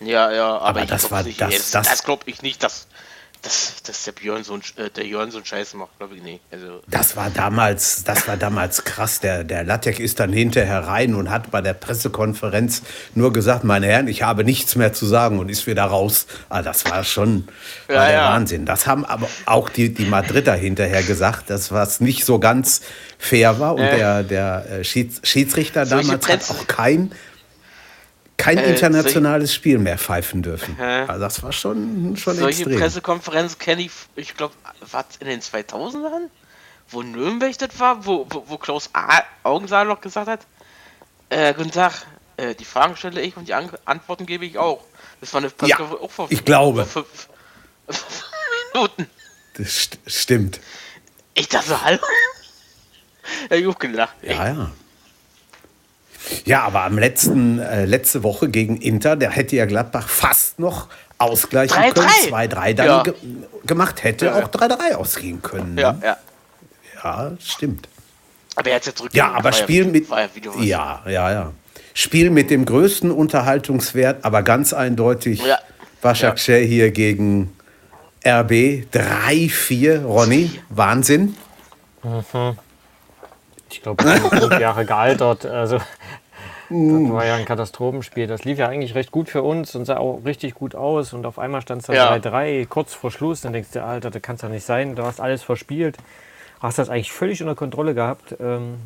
Ja, 0.00 0.32
ja, 0.32 0.58
aber, 0.58 0.80
aber 0.80 0.86
das 0.86 1.10
war 1.10 1.22
nicht, 1.22 1.40
das, 1.40 1.70
das, 1.70 1.88
das 1.88 2.02
glaube 2.04 2.24
ich 2.26 2.42
nicht, 2.42 2.62
dass, 2.62 2.86
dass, 3.44 3.82
dass 3.82 4.04
der 4.04 4.12
Björn 4.12 4.42
so 4.42 4.54
ein, 4.54 4.62
äh, 4.76 4.90
der 4.90 5.06
Jörn 5.06 5.30
so 5.30 5.36
einen 5.36 5.46
Scheiß 5.46 5.74
macht, 5.74 5.96
glaube 5.98 6.16
ich 6.16 6.22
nicht. 6.22 6.40
Also 6.50 6.80
das 6.88 7.14
war 7.14 7.30
damals, 7.30 8.02
das 8.04 8.26
war 8.26 8.36
damals 8.36 8.84
krass. 8.84 9.20
Der, 9.20 9.44
der 9.44 9.64
Lattek 9.64 10.00
ist 10.00 10.18
dann 10.18 10.32
hinterher 10.32 10.86
rein 10.86 11.14
und 11.14 11.30
hat 11.30 11.50
bei 11.50 11.60
der 11.60 11.74
Pressekonferenz 11.74 12.82
nur 13.14 13.32
gesagt, 13.32 13.62
meine 13.64 13.86
Herren, 13.86 14.08
ich 14.08 14.22
habe 14.22 14.44
nichts 14.44 14.76
mehr 14.76 14.92
zu 14.92 15.06
sagen 15.06 15.38
und 15.38 15.50
ist 15.50 15.66
wieder 15.66 15.84
raus. 15.84 16.26
Ah, 16.48 16.62
das 16.62 16.84
war 16.86 17.04
schon 17.04 17.46
war 17.86 17.96
ja, 17.96 18.06
der 18.06 18.14
ja. 18.14 18.30
Wahnsinn. 18.30 18.64
Das 18.64 18.86
haben 18.86 19.04
aber 19.04 19.28
auch 19.44 19.68
die, 19.68 19.92
die 19.92 20.06
Madrider 20.06 20.54
hinterher 20.54 21.02
gesagt, 21.02 21.50
dass 21.50 21.70
was 21.70 22.00
nicht 22.00 22.24
so 22.24 22.38
ganz 22.38 22.80
fair 23.18 23.60
war. 23.60 23.74
Und 23.74 23.82
äh. 23.82 23.96
der, 23.96 24.22
der 24.22 24.66
äh, 24.70 24.84
Schiedsrichter 24.84 25.84
damals 25.84 26.28
hat 26.28 26.50
auch 26.50 26.66
kein 26.66 27.12
kein 28.36 28.58
äh, 28.58 28.70
internationales 28.70 29.50
solche, 29.50 29.54
Spiel 29.54 29.78
mehr 29.78 29.98
pfeifen 29.98 30.42
dürfen. 30.42 30.76
Äh, 30.78 31.04
also 31.06 31.20
das 31.20 31.42
war 31.42 31.52
schon, 31.52 32.16
schon 32.16 32.36
solche 32.36 32.62
extrem. 32.62 32.78
Pressekonferenzen 32.78 33.58
kenne 33.58 33.82
ich, 33.82 33.92
ich 34.16 34.36
glaube, 34.36 34.54
war 34.90 35.04
in 35.20 35.28
den 35.28 35.40
2000ern, 35.40 36.28
wo 36.90 37.02
Nürnberg 37.02 37.56
das 37.58 37.78
war, 37.78 38.04
wo, 38.06 38.26
wo, 38.30 38.44
wo 38.46 38.58
Klaus 38.58 38.90
A 38.92 39.22
Augensaal 39.42 39.86
noch 39.86 40.00
gesagt 40.00 40.28
hat, 40.28 40.40
äh, 41.30 41.54
guten 41.54 41.70
Tag, 41.70 42.06
äh, 42.36 42.54
die 42.54 42.64
Fragen 42.64 42.96
stelle 42.96 43.20
ich 43.20 43.36
und 43.36 43.48
die 43.48 43.54
An 43.54 43.70
Antworten 43.84 44.26
gebe 44.26 44.44
ich 44.44 44.58
auch. 44.58 44.84
Das 45.20 45.32
war 45.32 45.40
eine 45.40 45.50
Pressekonferenz 45.50 45.68
ja, 45.68 45.78
auch 45.78 46.10
vor, 46.10 46.26
ich 46.30 46.44
glaube. 46.44 46.84
Vor 46.84 47.04
fünf, 47.04 47.28
Minuten. 48.74 49.06
Das 49.54 49.68
st 49.68 49.98
stimmt. 50.06 50.60
Ich 51.34 51.48
dachte 51.48 51.80
hallo? 51.82 52.00
ja, 53.50 53.56
ich 53.56 53.66
hab 53.66 53.78
gelacht. 53.78 54.16
Ja, 54.22 54.48
ja. 54.48 54.70
Ja, 56.44 56.62
aber 56.62 56.84
am 56.84 56.98
letzten, 56.98 57.58
äh, 57.58 57.84
letzte 57.84 58.22
Woche 58.22 58.48
gegen 58.48 58.76
Inter, 58.76 59.16
der 59.16 59.30
hätte 59.30 59.56
ja 59.56 59.66
Gladbach 59.66 60.08
fast 60.08 60.58
noch 60.58 60.88
ausgleichen 61.18 61.76
3 61.76 61.90
-3. 61.90 61.92
können. 61.92 62.08
2-3 62.28 62.74
dann 62.74 62.86
ja. 62.86 63.02
ge 63.02 63.14
gemacht, 63.66 64.04
hätte 64.04 64.26
ja, 64.26 64.34
auch 64.36 64.48
3-3 64.48 64.94
ausgehen 64.94 65.40
können. 65.42 65.74
Ne? 65.74 65.82
Ja, 65.82 65.98
ja. 66.02 66.16
Ja, 67.02 67.32
stimmt. 67.38 67.88
Aber 68.56 68.70
er 68.70 68.76
hat 68.76 68.86
ja 68.86 68.94
zurück. 68.94 69.10
Ja, 69.14 69.32
aber 69.32 69.52
Spiel 69.52 69.84
mit. 69.86 70.06
Ja, 70.60 71.02
ja, 71.06 71.32
ja. 71.32 71.52
Spiel 71.92 72.30
mit 72.30 72.50
dem 72.50 72.64
größten 72.64 73.10
Unterhaltungswert, 73.10 74.24
aber 74.24 74.42
ganz 74.42 74.72
eindeutig 74.72 75.44
ja. 75.44 75.58
Başak 76.02 76.44
ja. 76.46 76.56
hier 76.56 76.90
gegen 76.90 77.54
RB 78.26 78.86
3-4. 78.92 80.02
Ronny, 80.02 80.50
Wahnsinn. 80.70 81.36
Mhm. 82.02 82.58
Ich 83.92 83.96
glaube, 83.96 84.38
fünf 84.40 84.60
Jahre 84.60 84.84
gealtert. 84.84 85.44
Also 85.46 85.78
das 86.70 87.12
war 87.12 87.26
ja 87.26 87.36
ein 87.36 87.44
Katastrophenspiel. 87.44 88.26
Das 88.26 88.44
lief 88.44 88.58
ja 88.58 88.68
eigentlich 88.68 88.94
recht 88.94 89.10
gut 89.10 89.28
für 89.28 89.42
uns 89.42 89.74
und 89.74 89.84
sah 89.84 89.98
auch 89.98 90.22
richtig 90.24 90.54
gut 90.54 90.74
aus. 90.74 91.12
Und 91.12 91.26
auf 91.26 91.38
einmal 91.38 91.60
stand 91.60 91.82
es 91.82 91.86
da 91.88 92.14
3-3, 92.14 92.44
ja. 92.46 92.64
kurz 92.66 92.94
vor 92.94 93.10
Schluss. 93.10 93.42
Dann 93.42 93.52
denkst 93.52 93.70
du, 93.72 93.84
Alter, 93.84 94.10
das 94.10 94.22
kann 94.22 94.36
es 94.36 94.42
ja 94.42 94.48
nicht 94.48 94.64
sein. 94.64 94.96
Du 94.96 95.02
hast 95.04 95.20
alles 95.20 95.42
verspielt. 95.42 95.98
Hast 96.60 96.78
das 96.78 96.88
eigentlich 96.88 97.12
völlig 97.12 97.42
unter 97.42 97.54
Kontrolle 97.54 97.94
gehabt. 97.94 98.36
Ähm, 98.40 98.76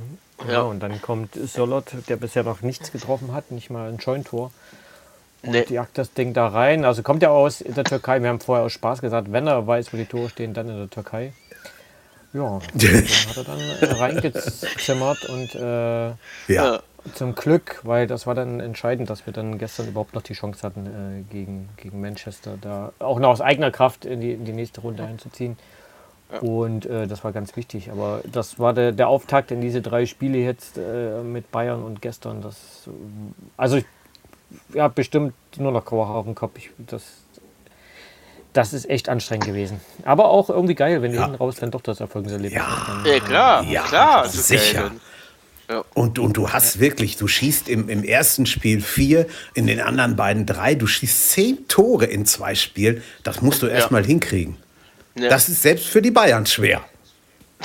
ja. 0.46 0.54
ja. 0.54 0.60
und 0.62 0.80
dann 0.80 1.00
kommt 1.00 1.34
Solot, 1.34 1.92
der 2.08 2.16
bisher 2.16 2.42
noch 2.42 2.62
nichts 2.62 2.90
getroffen 2.90 3.32
hat, 3.32 3.52
nicht 3.52 3.70
mal 3.70 3.88
ein 3.88 4.00
Scheuntor. 4.00 4.50
Und 5.42 5.52
nee. 5.52 5.64
jagt 5.68 5.96
das 5.96 6.12
Ding 6.12 6.34
da 6.34 6.48
rein. 6.48 6.84
Also 6.84 7.04
kommt 7.04 7.22
ja 7.22 7.30
aus 7.30 7.58
der 7.64 7.84
Türkei. 7.84 8.20
Wir 8.20 8.28
haben 8.28 8.40
vorher 8.40 8.64
aus 8.64 8.72
Spaß 8.72 9.00
gesagt, 9.00 9.30
wenn 9.30 9.46
er 9.46 9.64
weiß, 9.64 9.92
wo 9.92 9.96
die 9.96 10.06
Tore 10.06 10.28
stehen, 10.28 10.52
dann 10.52 10.68
in 10.68 10.76
der 10.76 10.90
Türkei. 10.90 11.32
Ja, 12.32 12.60
hat 13.28 13.36
er 13.36 13.44
dann 13.44 13.60
äh, 13.60 13.92
reingezimmert 13.94 15.24
und 15.24 15.54
äh, 15.54 16.08
ja. 16.52 16.80
zum 17.14 17.34
Glück, 17.34 17.80
weil 17.84 18.06
das 18.06 18.26
war 18.26 18.34
dann 18.34 18.60
entscheidend, 18.60 19.08
dass 19.08 19.24
wir 19.24 19.32
dann 19.32 19.58
gestern 19.58 19.88
überhaupt 19.88 20.14
noch 20.14 20.22
die 20.22 20.34
Chance 20.34 20.62
hatten, 20.62 20.86
äh, 20.86 21.32
gegen, 21.32 21.70
gegen 21.76 22.00
Manchester 22.00 22.58
da 22.60 22.92
auch 22.98 23.18
noch 23.18 23.30
aus 23.30 23.40
eigener 23.40 23.70
Kraft 23.70 24.04
in 24.04 24.20
die, 24.20 24.32
in 24.32 24.44
die 24.44 24.52
nächste 24.52 24.82
Runde 24.82 25.04
einzuziehen. 25.04 25.56
Ja. 26.30 26.40
Und 26.40 26.84
äh, 26.84 27.06
das 27.06 27.24
war 27.24 27.32
ganz 27.32 27.56
wichtig. 27.56 27.90
Aber 27.90 28.20
das 28.30 28.58
war 28.58 28.74
der, 28.74 28.92
der 28.92 29.08
Auftakt 29.08 29.50
in 29.50 29.60
diese 29.60 29.80
drei 29.80 30.04
Spiele 30.06 30.38
jetzt 30.38 30.76
äh, 30.76 31.22
mit 31.22 31.50
Bayern 31.50 31.82
und 31.82 32.02
gestern. 32.02 32.42
Das, 32.42 32.88
also 33.56 33.78
ich 33.78 33.84
habe 34.76 34.94
bestimmt 34.94 35.34
nur 35.56 35.72
noch 35.72 35.90
Haare 35.90 36.14
auf 36.14 36.24
dem 36.24 36.34
Kopf. 36.34 36.52
Ich, 36.56 36.70
das, 36.78 37.02
das 38.52 38.72
ist 38.72 38.88
echt 38.88 39.08
anstrengend 39.08 39.46
gewesen. 39.46 39.80
Aber 40.04 40.30
auch 40.30 40.48
irgendwie 40.48 40.74
geil, 40.74 41.02
wenn 41.02 41.14
ja. 41.14 41.22
hinten 41.22 41.36
raus 41.36 41.56
dann 41.56 41.70
doch 41.70 41.82
das 41.82 42.00
Erfolgserlebnis 42.00 42.52
ja. 42.52 43.02
ja, 43.04 43.20
klar, 43.20 43.64
ja, 43.64 43.82
klar. 43.82 44.28
sicher. 44.28 44.90
Ja. 45.68 45.84
Und, 45.92 46.18
und 46.18 46.36
du 46.36 46.50
hast 46.50 46.80
wirklich, 46.80 47.18
du 47.18 47.28
schießt 47.28 47.68
im, 47.68 47.90
im 47.90 48.02
ersten 48.02 48.46
Spiel 48.46 48.80
vier, 48.80 49.26
in 49.52 49.66
den 49.66 49.80
anderen 49.80 50.16
beiden 50.16 50.46
drei, 50.46 50.74
du 50.74 50.86
schießt 50.86 51.30
zehn 51.30 51.68
Tore 51.68 52.06
in 52.06 52.24
zwei 52.24 52.54
Spielen. 52.54 53.02
Das 53.22 53.42
musst 53.42 53.60
du 53.60 53.66
erst 53.66 53.90
mal 53.90 54.04
hinkriegen. 54.04 54.56
Das 55.14 55.48
ist 55.48 55.62
selbst 55.62 55.86
für 55.86 56.00
die 56.00 56.10
Bayern 56.10 56.46
schwer. 56.46 56.82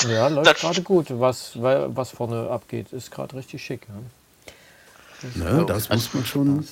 Ja, 0.08 0.28
läuft 0.30 0.60
gerade 0.60 0.82
gut. 0.82 1.08
Was, 1.10 1.52
was 1.56 2.10
vorne 2.10 2.50
abgeht, 2.50 2.92
ist 2.92 3.10
gerade 3.12 3.36
richtig 3.38 3.63
schick. 3.63 3.88
Ja. 3.88 4.00
Ne, 5.36 5.66
das 5.66 5.88
muss 5.88 6.13
man 6.13 6.25
schon 6.25 6.68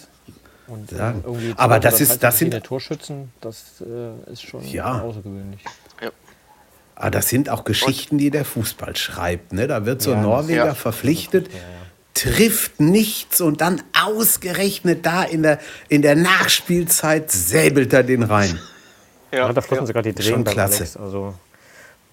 und, 0.72 0.90
sagen. 0.90 1.24
Äh, 1.26 1.54
Aber 1.58 1.80
das 1.80 2.02
ist, 2.02 2.24
das 2.24 2.38
sind 2.40 2.64
Torschützen, 2.64 3.32
das 3.42 3.82
äh, 3.82 4.32
ist 4.32 4.44
schon 4.44 4.64
ja. 4.68 5.02
außergewöhnlich. 5.02 5.64
Ja. 6.02 6.12
Aber 6.96 7.12
das 7.12 7.30
sind 7.30 7.50
auch 7.50 7.64
Geschichten, 7.64 8.18
die 8.18 8.30
der 8.30 8.46
Fußball 8.46 8.96
schreibt. 8.96 9.54
Ne? 9.54 9.68
Da 9.68 9.86
wird 9.86 10.02
so 10.02 10.14
ein 10.14 10.22
Norweger 10.22 10.66
ja. 10.66 10.74
verpflichtet, 10.74 11.50
trifft 12.14 12.80
nichts 12.80 13.42
und 13.42 13.62
dann 13.62 13.82
ausgerechnet 14.00 15.06
da 15.06 15.24
in 15.24 15.44
der, 15.44 15.60
in 15.90 16.02
der 16.02 16.16
Nachspielzeit 16.16 17.32
säbelt 17.32 17.94
er 17.94 18.04
den 18.04 18.24
rein. 18.24 18.60
Ja, 19.32 19.52
da 19.52 19.62
flossen 19.62 19.88
sogar 19.88 20.04
die 20.04 20.14
Drehen 20.14 20.44
bei 20.44 20.56
Alex. 20.56 20.98
Also 20.98 21.34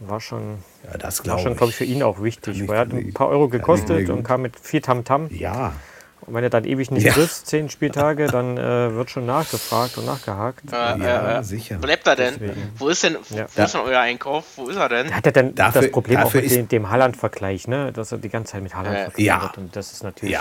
war 0.00 0.20
schon, 0.20 0.58
ja, 0.84 0.96
das 0.96 1.26
war 1.26 1.38
schon, 1.38 1.56
glaube 1.56 1.70
ich, 1.70 1.76
für 1.76 1.84
ihn 1.84 2.02
auch 2.02 2.22
wichtig. 2.22 2.66
Weil 2.68 2.76
er 2.76 2.80
hat 2.82 2.92
ein 2.92 3.12
paar 3.12 3.28
Euro 3.28 3.48
gekostet 3.48 4.08
und 4.08 4.22
kam 4.22 4.42
mit 4.42 4.58
viel 4.60 4.80
Tamtam. 4.80 5.26
-Tam. 5.26 5.34
Ja. 5.36 5.72
Und 6.20 6.34
wenn 6.34 6.44
er 6.44 6.50
dann 6.50 6.64
ewig 6.64 6.90
nicht 6.90 7.04
ja. 7.04 7.12
trifft, 7.12 7.46
zehn 7.46 7.70
Spieltage, 7.70 8.26
dann 8.26 8.58
äh, 8.58 8.94
wird 8.94 9.10
schon 9.10 9.25
nachgefragt 9.25 9.96
und 9.98 10.06
nachgehakt. 10.06 10.64
Äh, 10.70 10.75
ja, 10.75 11.38
äh, 11.38 11.44
sicher. 11.44 11.76
Wo 11.76 11.82
bleibt 11.82 12.06
er 12.06 12.16
denn? 12.16 12.34
Deswegen. 12.38 12.72
Wo 12.76 12.88
ist 12.88 13.02
denn, 13.02 13.16
ja. 13.30 13.46
wo 13.54 13.62
ist 13.62 13.75
denn 13.75 13.80
euer 13.80 14.00
Einkauf? 14.00 14.44
Wo 14.56 14.68
ist 14.68 14.76
er 14.76 14.88
denn? 14.88 15.14
Hat 15.14 15.26
er 15.26 15.32
denn 15.32 15.54
dafür, 15.54 15.82
das 15.82 15.90
Problem 15.90 16.20
auch 16.20 16.34
mit 16.34 16.50
dem, 16.50 16.68
dem 16.68 16.90
Halland-Vergleich, 16.90 17.68
ne? 17.68 17.92
dass 17.92 18.12
er 18.12 18.18
die 18.18 18.28
ganze 18.28 18.52
Zeit 18.52 18.62
mit 18.62 18.75
Halland 18.75 18.96
äh, 18.96 19.02
vergleicht 19.04 19.26
ja. 19.26 19.42
wird. 19.42 19.58
Und 19.58 19.76
das 19.76 19.92
ist 19.92 20.02
natürlich 20.02 20.38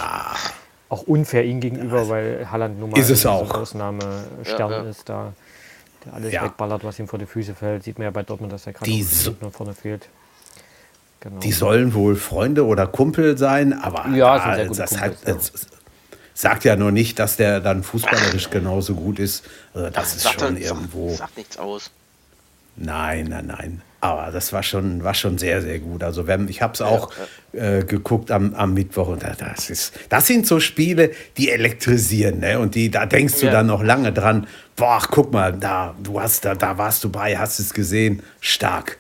auch 0.90 1.04
unfair 1.04 1.44
ihm 1.44 1.60
gegenüber, 1.60 2.08
weil 2.10 2.50
Halland 2.50 2.80
nun 2.80 2.92
mal 2.92 3.00
ist 3.00 3.10
es 3.10 3.26
auch. 3.26 3.54
Ausnahmestern 3.54 4.88
ist 4.88 5.08
da. 5.08 5.34
Der 6.06 6.14
alles 6.14 6.34
wegballert, 6.34 6.84
was 6.84 7.00
ihm 7.00 7.08
vor 7.08 7.20
die 7.20 7.26
Füße 7.26 7.56
fällt. 7.56 7.84
Sieht 7.84 7.98
man 7.98 8.06
ja 8.06 8.12
bei 8.12 8.24
Dortmund, 8.24 8.54
dass 8.54 8.68
er 8.68 8.74
gerade 8.74 9.04
so 9.04 9.36
vorne 9.52 9.74
fehlt. 9.74 10.10
Genau. 11.20 11.40
Die 11.40 11.52
sollen 11.52 11.94
wohl 11.94 12.16
Freunde 12.16 12.66
oder 12.66 12.86
Kumpel 12.86 13.38
sein, 13.38 13.74
aber 13.74 14.08
ja, 14.16 14.56
da, 14.56 14.66
das, 14.66 15.00
hat, 15.00 15.16
das, 15.26 15.52
sagt 16.34 16.64
ja 16.64 16.76
nur 16.76 16.92
nicht, 16.92 17.18
dass 17.18 17.38
der 17.38 17.60
dann 17.60 17.84
fußballerisch 17.84 18.52
genauso 18.52 18.94
gut 18.94 19.18
ist. 19.18 19.44
Also 19.74 19.90
das 19.90 20.16
ist 20.16 20.24
sagt 20.24 20.40
schon 20.40 20.56
dann, 20.56 20.62
irgendwo. 20.62 21.16
Sagt 21.16 21.36
nichts 21.38 21.58
aus. 21.58 21.90
Nein, 22.76 23.28
nein, 23.30 23.48
nein. 23.48 23.82
Aber 24.00 24.32
das 24.32 24.54
war 24.54 24.62
schon, 24.62 25.04
war 25.04 25.16
schon 25.16 25.40
sehr, 25.40 25.64
sehr 25.64 25.80
gut. 25.80 26.04
Also 26.04 26.28
wenn, 26.28 26.48
ich 26.48 26.62
habe 26.62 26.74
es 26.74 26.82
auch 26.82 27.12
äh, 27.54 27.84
geguckt 27.84 28.30
am, 28.30 28.54
am 28.54 28.76
Mittwoch 28.76 29.08
und 29.08 29.24
das 29.24 29.72
ist, 29.72 29.94
das 30.10 30.28
sind 30.28 30.46
so 30.46 30.60
Spiele, 30.60 31.10
die 31.38 31.50
elektrisieren, 31.50 32.40
ne? 32.40 32.60
Und 32.60 32.76
die, 32.76 32.92
da 32.92 33.08
denkst 33.08 33.40
du 33.40 33.48
ja. 33.48 33.52
dann 33.52 33.66
noch 33.66 33.82
lange 33.82 34.14
dran. 34.14 34.46
Boah, 34.76 35.02
guck 35.10 35.34
mal, 35.34 35.54
da, 35.54 35.96
du 36.04 36.22
hast 36.22 36.46
da, 36.46 36.54
da 36.54 36.78
warst 36.78 37.04
du 37.04 37.10
bei, 37.10 37.36
hast 37.36 37.60
es 37.60 37.74
gesehen, 37.74 38.22
stark. 38.40 39.00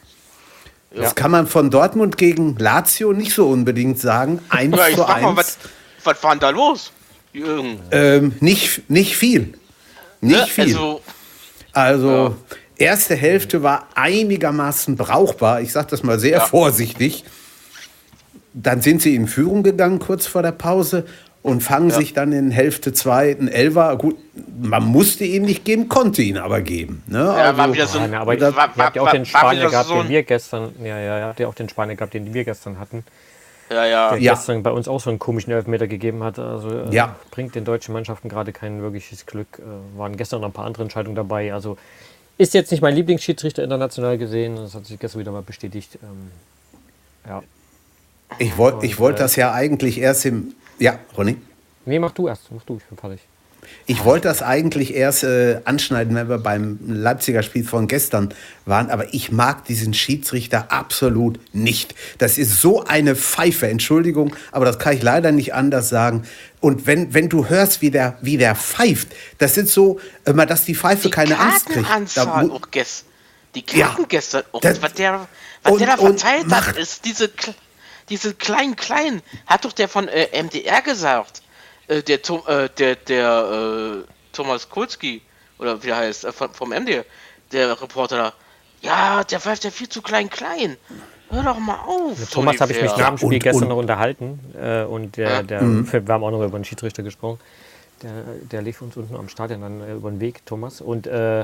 Ja. 0.91 1.01
Das 1.01 1.15
kann 1.15 1.31
man 1.31 1.47
von 1.47 1.69
Dortmund 1.69 2.17
gegen 2.17 2.55
Lazio 2.57 3.13
nicht 3.13 3.33
so 3.33 3.47
unbedingt 3.49 3.99
sagen. 3.99 4.39
Eins 4.49 4.75
ja, 4.75 4.95
zu 4.95 5.05
eins. 5.05 5.21
Mal, 5.23 5.35
was, 5.35 5.57
was 6.03 6.23
war 6.23 6.31
denn 6.31 6.39
da 6.39 6.49
los? 6.49 6.91
Ähm, 7.91 8.33
nicht, 8.39 8.89
nicht 8.89 9.15
viel. 9.15 9.53
Nicht 10.21 10.39
ne? 10.39 10.47
viel. 10.47 10.63
Also, 10.63 11.01
also 11.73 12.09
ja. 12.09 12.35
erste 12.77 13.15
Hälfte 13.15 13.63
war 13.63 13.87
einigermaßen 13.95 14.95
brauchbar. 14.95 15.61
Ich 15.61 15.71
sage 15.71 15.87
das 15.91 16.03
mal 16.03 16.19
sehr 16.19 16.37
ja. 16.37 16.45
vorsichtig. 16.45 17.23
Dann 18.53 18.81
sind 18.81 19.01
sie 19.01 19.13
in 19.13 19.27
Führung 19.27 19.61
gegangen 19.61 19.99
kurz 19.99 20.25
vor 20.25 20.41
der 20.41 20.51
Pause 20.51 21.05
und 21.43 21.61
fangen 21.61 21.89
ja. 21.89 21.95
sich 21.95 22.13
dann 22.13 22.31
in 22.33 22.51
Hälfte 22.51 22.93
2 22.93 23.37
ein 23.39 23.47
Elfer. 23.47 23.95
Gut, 23.97 24.17
man 24.61 24.83
musste 24.85 25.23
ihn 25.23 25.43
nicht 25.43 25.65
geben, 25.65 25.87
konnte 25.87 26.21
ihn 26.21 26.37
aber 26.37 26.61
geben. 26.61 27.03
Ne? 27.07 27.19
Ja, 27.19 27.33
also, 27.33 27.57
war 27.57 27.73
wieder 27.73 27.87
so 27.87 27.99
ein, 27.99 28.13
aber 28.13 28.39
war, 28.39 28.55
war, 28.55 28.77
habt 28.77 28.95
ihr 28.95 29.03
auch 29.03 29.11
den 29.11 29.25
Spanier 29.25 29.69
gehabt, 29.69 29.87
so 29.87 30.01
den 30.01 30.09
wir 30.09 30.23
gestern, 30.23 30.71
ja, 30.83 30.99
ja, 30.99 31.27
habt 31.27 31.39
ihr 31.39 31.47
auch 31.47 31.55
den 31.55 31.69
Spanier 31.69 31.95
gehabt, 31.95 32.13
den 32.13 32.33
wir 32.33 32.43
gestern 32.43 32.79
hatten. 32.79 33.03
Ja, 33.69 33.85
ja. 33.85 34.09
Der 34.11 34.19
ja. 34.19 34.33
gestern 34.33 34.63
bei 34.63 34.71
uns 34.71 34.87
auch 34.87 34.99
so 34.99 35.09
einen 35.09 35.19
komischen 35.19 35.51
Elfmeter 35.51 35.87
gegeben 35.87 36.23
hat. 36.23 36.39
Also 36.39 36.69
äh, 36.69 36.93
ja. 36.93 37.15
bringt 37.31 37.55
den 37.55 37.65
deutschen 37.65 37.93
Mannschaften 37.93 38.29
gerade 38.29 38.53
kein 38.53 38.81
wirkliches 38.81 39.25
Glück. 39.25 39.59
Äh, 39.59 39.97
waren 39.97 40.15
gestern 40.15 40.41
noch 40.41 40.49
ein 40.49 40.53
paar 40.53 40.65
andere 40.65 40.83
Entscheidungen 40.83 41.15
dabei. 41.15 41.53
Also 41.53 41.77
ist 42.37 42.53
jetzt 42.53 42.71
nicht 42.71 42.81
mein 42.81 42.95
Lieblingsschiedsrichter 42.95 43.63
international 43.63 44.17
gesehen. 44.17 44.55
Das 44.55 44.75
hat 44.75 44.85
sich 44.85 44.99
gestern 44.99 45.19
wieder 45.19 45.31
mal 45.31 45.41
bestätigt. 45.41 45.97
Ähm, 46.01 46.31
ja. 47.27 47.43
Ich 48.39 48.57
wollte 48.57 48.85
ich 48.85 48.99
wollt 48.99 49.17
äh, 49.17 49.19
das 49.19 49.35
ja 49.35 49.53
eigentlich 49.53 49.99
erst 49.99 50.25
im. 50.25 50.53
Ja, 50.79 50.99
Ronny? 51.17 51.37
Nee, 51.85 51.99
mach 51.99 52.11
du 52.11 52.27
erst. 52.27 52.51
Mach 52.51 52.63
du, 52.63 52.77
ich 52.77 52.83
bin 52.83 52.97
fertig. 52.97 53.21
Ich 53.85 54.05
wollte 54.05 54.27
das 54.27 54.41
eigentlich 54.41 54.93
erst 54.93 55.23
äh, 55.23 55.61
anschneiden, 55.65 56.15
wenn 56.15 56.29
wir 56.29 56.37
beim 56.37 56.79
Leipziger 56.87 57.43
Spiel 57.43 57.65
von 57.65 57.87
gestern 57.87 58.33
waren, 58.65 58.89
aber 58.89 59.13
ich 59.13 59.31
mag 59.31 59.65
diesen 59.65 59.93
Schiedsrichter 59.93 60.71
absolut 60.71 61.39
nicht. 61.53 61.95
Das 62.17 62.37
ist 62.37 62.61
so 62.61 62.85
eine 62.85 63.15
Pfeife, 63.15 63.67
Entschuldigung, 63.67 64.35
aber 64.51 64.65
das 64.65 64.79
kann 64.79 64.93
ich 64.93 65.03
leider 65.03 65.31
nicht 65.31 65.53
anders 65.53 65.89
sagen. 65.89 66.23
Und 66.61 66.85
wenn, 66.87 67.13
wenn 67.13 67.29
du 67.29 67.49
hörst, 67.49 67.81
wie 67.81 67.91
der, 67.91 68.17
wie 68.21 68.37
der 68.37 68.55
pfeift, 68.55 69.09
das 69.37 69.57
ist 69.57 69.73
so, 69.73 69.99
immer, 70.23 70.45
dass 70.45 70.63
die 70.63 70.75
Pfeife 70.75 71.07
die 71.07 71.11
keine 71.11 71.37
Angst 71.37 71.67
kriegt. 71.67 71.87
Da, 72.15 72.47
auch 72.49 72.71
gest 72.71 73.05
die 73.55 73.61
Karten 73.63 74.01
ja, 74.01 74.07
gestern, 74.07 74.43
auch, 74.51 74.61
das, 74.61 74.81
was 74.81 74.93
der, 74.93 75.27
was 75.63 75.71
und, 75.71 75.79
der 75.79 75.87
da 75.87 75.97
verteilt 75.97 76.45
hat, 76.51 76.77
ist 76.77 77.05
diese, 77.05 77.29
diese 78.09 78.33
kleinen, 78.33 78.75
kleinen, 78.75 79.21
hat 79.45 79.65
doch 79.65 79.73
der 79.73 79.87
von 79.87 80.07
äh, 80.07 80.41
MDR 80.41 80.81
gesagt 80.81 81.41
äh, 81.87 82.03
der, 82.03 82.17
äh, 82.17 82.69
der, 82.77 82.95
der 82.95 84.03
äh, 84.05 84.11
Thomas 84.33 84.69
Kulski, 84.69 85.21
oder 85.59 85.81
wie 85.83 85.89
er 85.89 85.97
heißt, 85.97 86.25
äh, 86.25 86.31
vom 86.31 86.69
MD, 86.69 87.03
der 87.51 87.81
Reporter 87.81 88.17
da, 88.17 88.33
ja, 88.81 89.23
der 89.23 89.39
pfeift 89.39 89.63
ja 89.63 89.71
viel 89.71 89.89
zu 89.89 90.01
klein 90.01 90.29
klein. 90.29 90.77
Hör 91.29 91.43
doch 91.43 91.59
mal 91.59 91.79
auf. 91.85 92.17
Mit 92.17 92.31
Thomas 92.31 92.61
habe 92.61 92.71
ich 92.71 92.81
mich 92.81 92.95
nach 92.95 93.09
dem 93.09 93.17
Spiel 93.17 93.33
und, 93.33 93.43
gestern 93.43 93.63
und, 93.63 93.69
noch 93.69 93.77
unterhalten 93.77 94.39
äh, 94.57 94.83
und 94.83 95.17
der, 95.17 95.43
der 95.43 95.61
mhm. 95.61 95.91
wir 95.91 96.13
haben 96.13 96.23
auch 96.23 96.31
noch 96.31 96.43
über 96.43 96.57
den 96.57 96.63
Schiedsrichter 96.63 97.03
gesprochen. 97.03 97.39
Der, 98.01 98.11
der 98.51 98.61
lief 98.61 98.81
uns 98.81 98.95
unten 98.95 99.15
am 99.15 99.27
Stadion 99.27 99.61
dann 99.61 99.97
über 99.97 100.09
den 100.09 100.19
Weg, 100.19 100.45
Thomas. 100.45 100.79
Und 100.79 101.07
äh, 101.07 101.39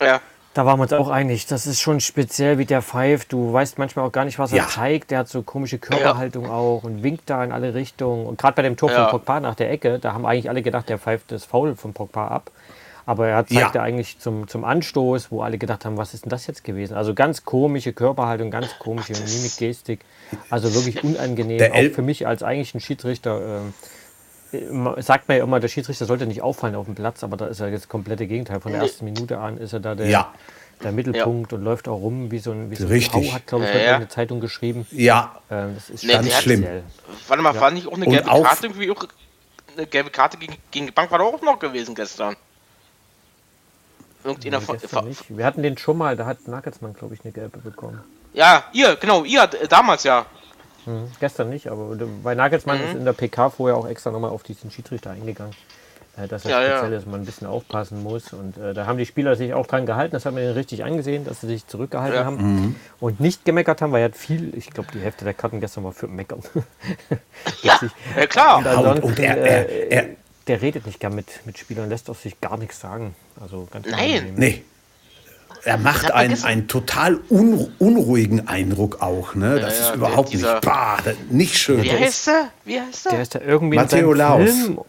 ja. 0.00 0.20
Da 0.54 0.64
waren 0.64 0.78
wir 0.78 0.84
uns 0.84 0.92
auch 0.92 1.08
einig. 1.08 1.46
Das 1.46 1.66
ist 1.66 1.80
schon 1.80 1.98
speziell, 1.98 2.58
wie 2.58 2.64
der 2.64 2.80
pfeift. 2.80 3.32
Du 3.32 3.52
weißt 3.52 3.76
manchmal 3.76 4.06
auch 4.06 4.12
gar 4.12 4.24
nicht, 4.24 4.38
was 4.38 4.52
er 4.52 4.58
ja. 4.58 4.68
zeigt. 4.68 5.10
Der 5.10 5.18
hat 5.18 5.28
so 5.28 5.42
komische 5.42 5.78
Körperhaltung 5.78 6.44
ja. 6.44 6.52
auch 6.52 6.84
und 6.84 7.02
winkt 7.02 7.28
da 7.28 7.42
in 7.42 7.50
alle 7.50 7.74
Richtungen. 7.74 8.24
Und 8.24 8.38
gerade 8.38 8.54
bei 8.54 8.62
dem 8.62 8.76
Tor 8.76 8.90
ja. 8.90 9.08
von 9.08 9.18
Pogba 9.18 9.40
nach 9.40 9.56
der 9.56 9.72
Ecke, 9.72 9.98
da 9.98 10.12
haben 10.12 10.24
eigentlich 10.24 10.48
alle 10.48 10.62
gedacht, 10.62 10.88
der 10.88 10.98
pfeift 10.98 11.32
das 11.32 11.44
Foul 11.44 11.74
von 11.74 11.92
Pogba 11.92 12.28
ab. 12.28 12.52
Aber 13.04 13.26
er 13.26 13.44
zeigt 13.46 13.74
ja. 13.74 13.82
eigentlich 13.82 14.20
zum, 14.20 14.46
zum 14.46 14.64
Anstoß, 14.64 15.30
wo 15.32 15.42
alle 15.42 15.58
gedacht 15.58 15.84
haben, 15.84 15.96
was 15.96 16.14
ist 16.14 16.24
denn 16.24 16.30
das 16.30 16.46
jetzt 16.46 16.62
gewesen? 16.62 16.94
Also 16.94 17.14
ganz 17.14 17.44
komische 17.44 17.92
Körperhaltung, 17.92 18.50
ganz 18.52 18.78
komische 18.78 19.12
Mimik, 19.12 19.56
Gestik. 19.58 20.00
Also 20.50 20.72
wirklich 20.72 21.02
unangenehm. 21.02 21.60
auch 21.72 21.94
für 21.94 22.02
mich 22.02 22.26
als 22.26 22.44
eigentlich 22.44 22.74
ein 22.74 22.80
Schiedsrichter. 22.80 23.40
Äh, 23.40 23.60
sagt 24.98 25.28
man 25.28 25.36
ja 25.38 25.44
immer, 25.44 25.60
der 25.60 25.68
Schiedsrichter 25.68 26.06
sollte 26.06 26.26
nicht 26.26 26.42
auffallen 26.42 26.74
auf 26.74 26.86
dem 26.86 26.94
Platz, 26.94 27.24
aber 27.24 27.36
da 27.36 27.46
ist 27.46 27.60
er 27.60 27.68
jetzt 27.68 27.82
das 27.82 27.88
komplette 27.88 28.26
Gegenteil. 28.26 28.60
Von 28.60 28.72
der 28.72 28.82
ersten 28.82 29.04
Minute 29.04 29.38
an 29.38 29.58
ist 29.58 29.72
er 29.72 29.80
da 29.80 29.94
der, 29.94 30.08
ja. 30.08 30.32
der 30.82 30.92
Mittelpunkt 30.92 31.52
ja. 31.52 31.58
und 31.58 31.64
läuft 31.64 31.88
auch 31.88 31.96
rum 31.96 32.30
wie 32.30 32.38
so 32.38 32.52
ein, 32.52 32.70
wie 32.70 32.76
so 32.76 32.86
ein 32.86 33.12
Hau, 33.12 33.32
hat, 33.32 33.46
glaube 33.46 33.64
ich, 33.64 33.74
ja, 33.74 33.80
ja. 33.80 33.96
eine 33.96 34.08
Zeitung 34.08 34.40
geschrieben. 34.40 34.86
Ja, 34.90 35.40
äh, 35.48 35.74
das 35.74 35.90
ist 35.90 36.04
nee, 36.04 36.12
ganz 36.12 36.32
schlimm. 36.34 36.66
Warte 37.28 37.42
mal, 37.42 37.58
war 37.58 37.70
nicht 37.70 37.86
auch 37.86 37.94
eine 37.94 38.06
gelbe 38.06 38.28
Karte 38.28 38.66
irgendwie 38.66 38.90
auch 38.90 39.06
eine 39.76 39.86
gelbe 39.86 40.10
Karte 40.10 40.36
gegen, 40.36 40.56
gegen 40.70 40.86
die 40.86 40.92
Bank 40.92 41.10
war 41.10 41.18
doch 41.18 41.32
auch 41.32 41.42
noch 41.42 41.58
gewesen 41.58 41.94
gestern. 41.94 42.36
Irgendeiner 44.22 44.60
von, 44.60 44.78
nicht. 45.06 45.36
Wir 45.36 45.44
hatten 45.44 45.62
den 45.62 45.76
schon 45.76 45.98
mal, 45.98 46.16
da 46.16 46.24
hat 46.24 46.48
Nagelsmann, 46.48 46.94
glaube 46.94 47.14
ich, 47.14 47.24
eine 47.24 47.32
gelbe 47.32 47.58
bekommen. 47.58 48.02
Ja, 48.32 48.64
ihr, 48.72 48.96
genau, 48.96 49.24
ihr, 49.24 49.46
damals 49.68 50.04
ja. 50.04 50.26
Mhm. 50.86 51.10
Gestern 51.20 51.50
nicht, 51.50 51.68
aber 51.68 51.96
bei 52.22 52.34
Nagelsmann 52.34 52.78
mhm. 52.78 52.84
ist 52.84 52.94
in 52.94 53.04
der 53.04 53.12
PK 53.12 53.50
vorher 53.50 53.76
auch 53.76 53.88
extra 53.88 54.10
nochmal 54.10 54.30
auf 54.30 54.42
diesen 54.42 54.70
Schiedsrichter 54.70 55.10
eingegangen. 55.10 55.54
Äh, 56.16 56.28
dass 56.28 56.44
er 56.44 56.50
ja, 56.52 56.60
speziell 56.60 56.92
ja. 56.92 56.98
ist, 56.98 57.06
man 57.06 57.20
ein 57.22 57.26
bisschen 57.26 57.46
aufpassen 57.46 58.02
muss. 58.02 58.32
Und 58.32 58.56
äh, 58.56 58.72
da 58.72 58.86
haben 58.86 58.98
die 58.98 59.06
Spieler 59.06 59.34
sich 59.34 59.52
auch 59.52 59.66
dran 59.66 59.84
gehalten, 59.84 60.12
das 60.12 60.24
hat 60.26 60.34
man 60.34 60.44
richtig 60.44 60.84
angesehen, 60.84 61.24
dass 61.24 61.40
sie 61.40 61.48
sich 61.48 61.66
zurückgehalten 61.66 62.18
ja. 62.18 62.24
haben 62.24 62.36
mhm. 62.36 62.76
und 63.00 63.20
nicht 63.20 63.44
gemeckert 63.44 63.82
haben, 63.82 63.92
weil 63.92 64.02
er 64.02 64.06
hat 64.06 64.16
viel, 64.16 64.56
ich 64.56 64.70
glaube, 64.70 64.90
die 64.94 65.00
Hälfte 65.00 65.24
der 65.24 65.34
Karten 65.34 65.60
gestern 65.60 65.84
war 65.84 65.92
für 65.92 66.06
Meckern. 66.06 66.40
ja, 67.62 67.80
ja, 68.16 68.26
klar. 68.26 68.58
Und 68.58 68.66
ansonsten, 68.66 69.06
und 69.06 69.18
er, 69.18 69.36
er, 69.38 69.90
er, 69.90 70.04
der 70.46 70.62
redet 70.62 70.86
nicht 70.86 71.00
gern 71.00 71.14
mit, 71.14 71.40
mit 71.46 71.58
Spielern, 71.58 71.88
lässt 71.88 72.08
auf 72.08 72.20
sich 72.20 72.40
gar 72.40 72.58
nichts 72.58 72.78
sagen. 72.78 73.16
Also 73.40 73.66
ganz 73.70 73.86
Nein. 73.88 74.34
Nee 74.36 74.62
er 75.64 75.78
macht 75.78 76.10
einen, 76.12 76.42
einen 76.44 76.68
total 76.68 77.20
unruhigen 77.28 78.48
Eindruck 78.48 79.00
auch. 79.00 79.34
Ne? 79.34 79.60
Das 79.60 79.78
ja, 79.78 79.86
ist 79.86 79.94
überhaupt 79.96 80.32
nicht, 80.32 80.60
bah, 80.62 80.98
nicht 81.30 81.56
schön. 81.56 81.82
Wie 81.82 81.92
heißt 81.92 82.28
er? 82.28 82.48
Wie 82.64 82.80
heißt 82.80 83.06
er? 83.06 83.12
Der 83.12 83.22
ist 83.22 83.34
da 83.34 83.40
irgendwie 83.40 83.76
Matteo 83.76 84.12
Laus. 84.12 84.50
Film, 84.50 84.80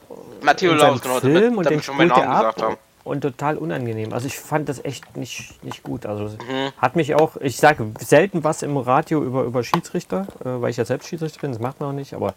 Matteo 0.41 0.74
Laus, 0.74 1.01
genau. 1.01 1.20
Film 1.20 1.34
damit, 1.34 1.58
und 1.58 1.70
den 1.70 1.82
spielt 1.82 2.12
er 2.12 2.29
ab. 2.29 2.77
und 3.03 3.22
total 3.22 3.58
unangenehm. 3.58 4.13
Also 4.13 4.27
ich 4.27 4.38
fand 4.38 4.70
das 4.70 4.84
echt 4.84 5.15
nicht, 5.17 5.63
nicht 5.63 5.84
gut. 5.84 6.05
Also 6.05 6.25
mhm. 6.25 6.72
hat 6.77 6.96
mich 6.96 7.15
auch, 7.15 7.38
ich 7.38 7.58
sage 7.58 7.91
selten 8.00 8.44
was 8.44 8.62
im 8.62 8.77
Radio 8.77 9.24
über, 9.24 9.44
über 9.44 9.63
Schiedsrichter, 9.63 10.27
äh, 10.41 10.62
weil 10.62 10.72
ich 10.72 10.77
ja 10.77 10.86
selbst 10.86 11.08
Schiedsrichter 11.08 11.39
bin, 11.41 11.51
das 11.51 11.62
macht 11.62 11.79
man 11.79 11.89
auch 11.89 11.94
nicht, 11.94 12.13
aber 12.13 12.34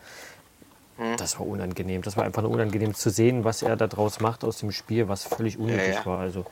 mhm. 0.96 1.16
das 1.16 1.38
war 1.38 1.46
unangenehm. 1.46 2.02
Das 2.02 2.16
war 2.16 2.24
einfach 2.24 2.42
nur 2.42 2.52
unangenehm 2.52 2.94
zu 2.94 3.10
sehen, 3.10 3.44
was 3.44 3.62
er 3.62 3.76
daraus 3.76 4.20
macht 4.20 4.44
aus 4.44 4.58
dem 4.58 4.70
Spiel, 4.70 5.08
was 5.08 5.24
völlig 5.24 5.58
unnötig 5.58 5.88
ja, 5.88 5.94
ja. 5.94 6.06
war. 6.06 6.20
Also 6.20 6.44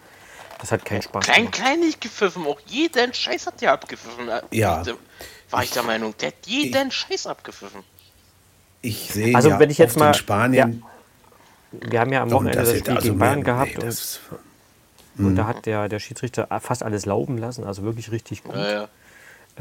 das 0.59 0.73
hat 0.73 0.85
keinen 0.85 1.03
Spaß 1.03 1.25
Klein, 1.25 1.37
gemacht. 1.37 1.55
Kleinig 1.55 2.01
gepfiffen, 2.01 2.47
auch 2.47 2.61
jeden 2.67 3.13
Scheiß 3.13 3.47
hat 3.47 3.61
der 3.61 3.73
abgepfiffen. 3.73 4.29
Äh, 4.29 4.43
ja. 4.51 4.83
War 5.51 5.63
ich 5.63 5.71
der 5.71 5.83
Meinung, 5.83 6.15
der 6.19 6.29
hat 6.29 6.47
jeden 6.47 6.89
ich, 6.89 6.95
Scheiß 6.95 7.27
abgepfiffen. 7.27 7.83
Ich 8.83 9.11
sehe 9.11 9.35
also, 9.35 9.51
ja 9.51 9.59
wenn 9.59 9.71
ich 9.71 9.79
jetzt 9.79 9.99
mal, 9.99 10.15
Spanien. 10.15 10.83
Ja, 11.73 11.91
wir 11.91 12.01
haben 12.01 12.13
ja 12.13 12.23
am 12.23 12.31
Wochenende 12.31 12.59
das, 12.59 12.71
das 12.71 12.79
Spiel 12.79 12.95
also 12.95 13.09
gegen 13.09 13.19
Bayern 13.19 13.43
gehabt 13.43 13.79
nee, 13.79 13.85
und, 13.85 15.27
und, 15.27 15.37
da 15.37 15.43
hm. 15.43 15.49
hat 15.49 15.67
der, 15.67 15.89
der 15.89 15.99
Schiedsrichter 15.99 16.49
fast 16.61 16.83
alles 16.83 17.07
laufen 17.07 17.39
lassen, 17.39 17.65
also 17.65 17.83
wirklich 17.83 18.11
richtig 18.11 18.45
gut. 18.45 18.55
Ja, 18.55 18.71
ja. 18.71 18.89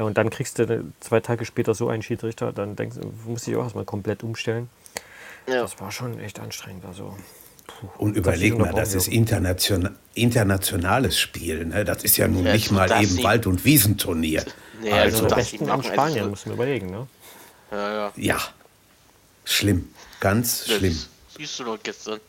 Und 0.04 0.18
dann 0.18 0.30
kriegst 0.30 0.58
du 0.58 0.92
zwei 1.00 1.20
Tage 1.20 1.44
später 1.46 1.74
so 1.74 1.88
einen 1.88 2.02
Schiedsrichter, 2.02 2.52
dann 2.52 2.76
denkst 2.76 2.96
du, 3.00 3.12
musst 3.24 3.46
du 3.46 3.50
dich 3.50 3.58
auch 3.58 3.64
erstmal 3.64 3.84
komplett 3.84 4.22
umstellen. 4.22 4.68
Ja. 5.46 5.62
Das 5.62 5.80
war 5.80 5.90
schon 5.90 6.20
echt 6.20 6.38
anstrengend. 6.38 6.84
Also, 6.84 7.16
und 7.98 8.16
überleg 8.16 8.58
mal, 8.58 8.72
das 8.72 8.94
ist 8.94 9.08
internation 9.08 9.90
internationales 10.14 11.18
Spiel. 11.18 11.66
Ne? 11.66 11.84
Das 11.84 12.02
ist 12.04 12.16
ja 12.16 12.26
nun 12.28 12.46
ja, 12.46 12.52
nicht 12.52 12.70
mal 12.70 12.90
eben 13.02 13.22
Wald- 13.22 13.46
und 13.46 13.64
Wiesenturnier. 13.64 14.44
Nee, 14.82 14.92
also, 14.92 15.24
also 15.24 15.28
das 15.28 15.50
besten 15.50 15.70
am 15.70 15.82
Spanien, 15.82 16.30
muss 16.30 16.46
man 16.46 16.54
überlegen. 16.54 16.90
Ne? 16.90 17.06
Ja, 17.70 17.92
ja. 17.92 18.12
ja, 18.16 18.38
schlimm. 19.44 19.88
Ganz 20.20 20.64
das 20.64 20.76
schlimm. 20.76 20.98
Siehst 21.36 21.58
du 21.58 21.64
doch 21.64 21.78
gestern. 21.82 22.20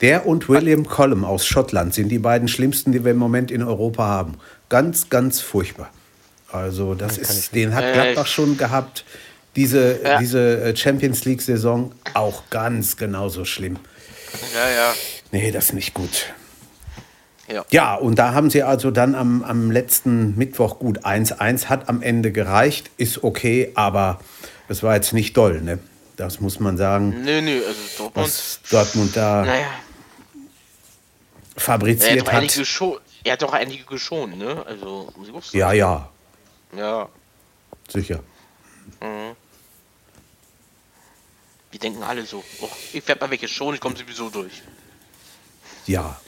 Der 0.00 0.26
und 0.26 0.48
William 0.48 0.86
Collum 0.86 1.24
aus 1.24 1.46
Schottland 1.46 1.92
sind 1.92 2.08
die 2.08 2.18
beiden 2.18 2.48
schlimmsten, 2.48 2.92
die 2.92 3.04
wir 3.04 3.12
im 3.12 3.18
Moment 3.18 3.50
in 3.50 3.62
Europa 3.62 4.04
haben. 4.04 4.38
Ganz, 4.70 5.10
ganz 5.10 5.40
furchtbar. 5.40 5.90
Also 6.50 6.94
das 6.94 7.18
ist, 7.18 7.54
den 7.54 7.74
hat 7.74 7.92
Gladbach 7.92 8.26
schon 8.26 8.56
gehabt. 8.56 9.04
Diese, 9.56 10.00
ja. 10.02 10.18
diese 10.18 10.62
äh, 10.62 10.76
Champions 10.76 11.24
League-Saison 11.24 11.92
auch 12.14 12.44
ganz 12.50 12.96
genauso 12.96 13.44
schlimm. 13.44 13.78
Ja, 14.54 14.70
ja. 14.70 14.94
Nee, 15.32 15.50
das 15.50 15.66
ist 15.66 15.72
nicht 15.74 15.94
gut. 15.94 16.32
Ja. 17.48 17.64
ja, 17.70 17.94
und 17.96 18.16
da 18.16 18.32
haben 18.32 18.48
sie 18.48 18.62
also 18.62 18.92
dann 18.92 19.16
am, 19.16 19.42
am 19.42 19.72
letzten 19.72 20.36
Mittwoch 20.36 20.78
gut 20.78 21.04
1-1, 21.04 21.66
hat 21.66 21.88
am 21.88 22.00
Ende 22.00 22.30
gereicht, 22.30 22.90
ist 22.96 23.24
okay, 23.24 23.72
aber 23.74 24.20
es 24.68 24.84
war 24.84 24.94
jetzt 24.94 25.12
nicht 25.12 25.36
doll, 25.36 25.60
ne? 25.60 25.80
Das 26.16 26.38
muss 26.40 26.60
man 26.60 26.76
sagen. 26.76 27.22
Nö, 27.24 27.40
nö, 27.40 27.62
also 27.66 27.80
Dortmund. 27.96 28.14
Was 28.14 28.60
Dortmund 28.70 29.16
da 29.16 29.44
naja. 29.44 29.66
fabriziert 31.56 32.28
er 32.28 32.32
hat. 32.32 32.42
hat. 32.44 33.00
Er 33.24 33.32
hat 33.32 33.42
doch 33.42 33.52
einige 33.52 33.84
geschont, 33.84 34.38
ne? 34.38 34.64
Also, 34.66 35.12
ja, 35.52 35.72
ja. 35.72 36.08
Ja. 36.76 37.08
Sicher. 37.88 38.20
Mhm. 39.00 39.34
Wir 41.70 41.80
denken 41.80 42.02
alle 42.02 42.24
so. 42.24 42.42
Oh, 42.60 42.68
ich 42.92 43.06
werde 43.06 43.20
mal 43.20 43.30
welche 43.30 43.48
schon, 43.48 43.74
ich 43.74 43.80
komme 43.80 43.96
sowieso 43.96 44.28
durch. 44.28 44.62
Ja. 45.86 46.20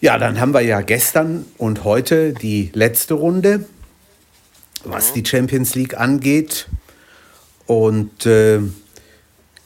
Ja, 0.00 0.18
dann 0.18 0.38
haben 0.38 0.52
wir 0.52 0.60
ja 0.60 0.80
gestern 0.82 1.46
und 1.56 1.84
heute 1.84 2.32
die 2.32 2.70
letzte 2.74 3.14
Runde, 3.14 3.68
was 4.84 5.10
mhm. 5.10 5.14
die 5.14 5.26
Champions 5.26 5.74
League 5.74 5.98
angeht. 5.98 6.68
Und 7.66 8.24
äh, 8.26 8.60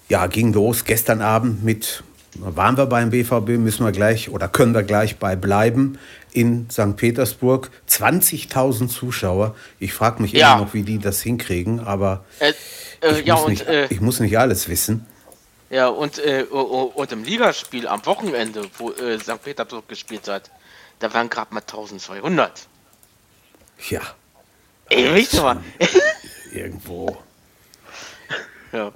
ja, 0.09 0.27
ging 0.27 0.53
los 0.53 0.85
gestern 0.85 1.21
Abend 1.21 1.65
mit, 1.65 2.03
waren 2.35 2.77
wir 2.77 2.87
beim 2.87 3.11
BVB, 3.11 3.59
müssen 3.59 3.85
wir 3.85 3.93
gleich 3.93 4.31
oder 4.31 4.49
können 4.49 4.75
wir 4.75 4.83
gleich 4.83 5.19
bei 5.19 5.37
bleiben 5.37 5.99
in 6.33 6.69
St. 6.71 6.97
Petersburg. 6.97 7.71
20.000 7.89 8.89
Zuschauer. 8.89 9.55
Ich 9.79 9.93
frage 9.93 10.23
mich 10.23 10.33
ja. 10.33 10.55
immer 10.55 10.65
noch, 10.65 10.75
wie 10.75 10.83
die 10.83 10.99
das 10.99 11.21
hinkriegen, 11.21 11.81
aber 11.81 12.25
äh, 12.39 12.53
äh, 13.03 13.21
ich, 13.21 13.27
ja, 13.27 13.35
muss 13.35 13.45
und, 13.45 13.51
nicht, 13.51 13.67
äh, 13.67 13.87
ich 13.91 14.01
muss 14.01 14.21
nicht 14.21 14.39
alles 14.39 14.69
wissen. 14.69 15.07
Ja, 15.71 15.89
und, 15.89 16.19
äh, 16.19 16.43
und 16.43 17.13
im 17.13 17.25
Ligaspiel 17.25 17.87
am 17.89 18.05
Wochenende, 18.05 18.67
wo 18.77 18.91
äh, 18.93 19.19
St. 19.19 19.43
Petersburg 19.43 19.89
gespielt 19.89 20.29
hat, 20.29 20.51
da 20.99 21.13
waren 21.15 21.31
gerade 21.31 21.53
mal 21.55 21.61
1200. 21.61 22.69
Ja. 23.89 24.01
Ey, 24.91 25.27
mal. 25.41 25.63
Irgendwo. 26.53 27.17
Ja. 28.73 28.93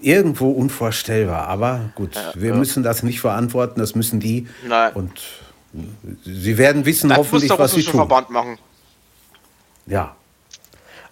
Irgendwo 0.00 0.50
unvorstellbar, 0.50 1.48
aber 1.48 1.90
gut, 1.94 2.14
ja, 2.14 2.32
wir 2.34 2.50
ja. 2.50 2.56
müssen 2.56 2.82
das 2.82 3.02
nicht 3.02 3.20
verantworten, 3.20 3.80
das 3.80 3.94
müssen 3.94 4.20
die. 4.20 4.46
Nein. 4.66 4.92
Und 4.94 5.12
sie 6.24 6.58
werden 6.58 6.84
wissen 6.84 7.08
das 7.08 7.18
hoffentlich, 7.18 7.50
was 7.50 7.72
sie 7.72 7.82
tun. 7.82 7.94
Verband 7.94 8.30
machen. 8.30 8.58
Ja. 9.86 10.14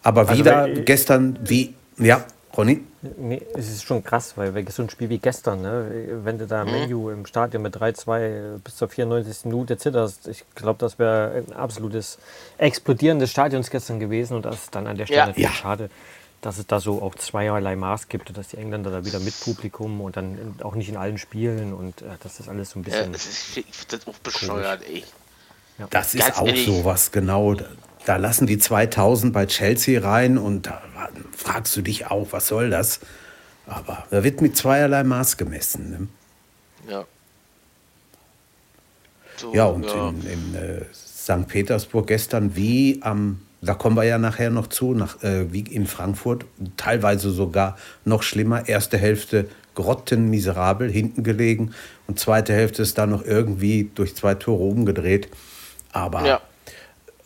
Aber 0.02 0.28
also 0.28 0.38
wieder 0.38 0.68
gestern, 0.68 1.38
wie, 1.42 1.74
ja, 1.98 2.24
Ronny? 2.56 2.82
Nee, 3.18 3.42
es 3.54 3.68
ist 3.68 3.84
schon 3.84 4.02
krass, 4.02 4.34
weil 4.36 4.70
so 4.70 4.82
ein 4.82 4.90
Spiel 4.90 5.08
wie 5.08 5.18
gestern, 5.18 5.62
ne, 5.62 6.20
wenn 6.24 6.38
du 6.38 6.46
da 6.46 6.64
mhm. 6.64 6.70
Menu 6.72 7.10
im 7.10 7.26
Stadion 7.26 7.62
mit 7.62 7.76
3-2 7.76 8.58
bis 8.62 8.76
zur 8.76 8.88
94. 8.88 9.46
Minute 9.46 9.76
zitterst, 9.76 10.28
ich 10.28 10.44
glaube, 10.54 10.78
das 10.78 10.98
wäre 10.98 11.42
ein 11.48 11.52
absolutes 11.54 12.18
Explodieren 12.58 13.18
des 13.18 13.30
Stadions 13.30 13.70
gestern 13.70 13.98
gewesen 13.98 14.36
und 14.36 14.44
das 14.44 14.56
ist 14.56 14.74
dann 14.74 14.86
an 14.86 14.96
der 14.96 15.06
Stelle 15.06 15.20
ja. 15.20 15.26
natürlich 15.26 15.50
ja. 15.50 15.54
schade 15.54 15.90
dass 16.44 16.58
es 16.58 16.66
da 16.66 16.78
so 16.78 17.00
auch 17.00 17.14
zweierlei 17.14 17.74
Maß 17.74 18.08
gibt, 18.08 18.36
dass 18.36 18.48
die 18.48 18.58
Engländer 18.58 18.90
da 18.90 19.06
wieder 19.06 19.18
mit 19.18 19.38
Publikum 19.40 20.02
und 20.02 20.18
dann 20.18 20.56
auch 20.62 20.74
nicht 20.74 20.90
in 20.90 20.96
allen 20.98 21.16
Spielen 21.16 21.72
und 21.72 22.02
äh, 22.02 22.04
dass 22.22 22.36
das 22.36 22.50
alles 22.50 22.70
so 22.70 22.80
ein 22.80 22.82
bisschen. 22.82 23.06
Ja, 23.06 23.12
das 23.12 23.26
ist, 23.26 23.56
ich 23.56 23.64
finde 23.64 23.96
das 23.96 24.06
auch 24.06 24.18
bescheuert, 24.18 24.82
ey. 24.86 25.04
Ja. 25.78 25.86
Das 25.88 26.14
ist 26.14 26.36
auch 26.36 26.46
ehrlich. 26.46 26.66
sowas, 26.66 27.12
genau. 27.12 27.56
Da 28.04 28.16
lassen 28.16 28.46
die 28.46 28.58
2000 28.58 29.32
bei 29.32 29.46
Chelsea 29.46 29.98
rein 30.02 30.36
und 30.36 30.66
da 30.66 30.82
fragst 31.34 31.74
du 31.76 31.82
dich 31.82 32.08
auch, 32.08 32.28
was 32.32 32.48
soll 32.48 32.68
das? 32.68 33.00
Aber 33.66 34.04
da 34.10 34.22
wird 34.22 34.42
mit 34.42 34.54
zweierlei 34.54 35.02
Maß 35.02 35.38
gemessen. 35.38 35.90
Ne? 35.90 36.92
Ja. 36.92 37.04
So, 39.38 39.54
ja, 39.54 39.64
und 39.64 39.86
ja. 39.86 40.10
in, 40.10 40.26
in 40.26 40.54
äh, 40.54 40.84
St. 40.92 41.48
Petersburg 41.48 42.06
gestern 42.06 42.54
wie 42.54 43.00
am 43.02 43.40
da 43.64 43.74
kommen 43.74 43.96
wir 43.96 44.04
ja 44.04 44.18
nachher 44.18 44.50
noch 44.50 44.68
zu, 44.68 44.94
nach, 44.94 45.22
äh, 45.22 45.52
wie 45.52 45.60
in 45.60 45.86
Frankfurt, 45.86 46.44
teilweise 46.76 47.30
sogar 47.30 47.76
noch 48.04 48.22
schlimmer. 48.22 48.68
Erste 48.68 48.98
Hälfte 48.98 49.48
grottenmiserabel, 49.74 50.90
hinten 50.90 51.24
gelegen 51.24 51.74
und 52.06 52.18
zweite 52.18 52.52
Hälfte 52.52 52.82
ist 52.82 52.98
dann 52.98 53.10
noch 53.10 53.24
irgendwie 53.24 53.90
durch 53.94 54.14
zwei 54.14 54.34
Tore 54.34 54.64
umgedreht. 54.64 55.28
Aber 55.92 56.26
ja. 56.26 56.40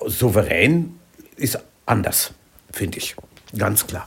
souverän 0.07 0.99
ist 1.37 1.59
anders, 1.87 2.33
finde 2.73 2.99
ich. 2.99 3.17
Ganz 3.57 3.87
klar. 3.87 4.07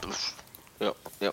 Ja, 0.80 0.92
ja. 1.20 1.32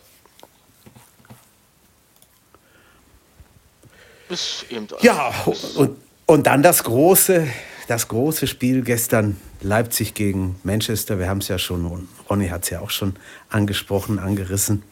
Ja, 5.01 5.33
und, 5.75 5.97
und 6.25 6.47
dann 6.47 6.61
das 6.61 6.83
große, 6.83 7.47
das 7.87 8.07
große 8.07 8.45
Spiel 8.45 8.83
gestern 8.83 9.37
Leipzig 9.61 10.13
gegen 10.13 10.55
Manchester. 10.63 11.19
Wir 11.19 11.29
haben 11.29 11.39
es 11.39 11.47
ja 11.47 11.59
schon, 11.59 12.07
Ronny 12.29 12.47
hat 12.47 12.63
es 12.63 12.69
ja 12.69 12.79
auch 12.79 12.89
schon 12.89 13.15
angesprochen, 13.49 14.19
angerissen. 14.19 14.83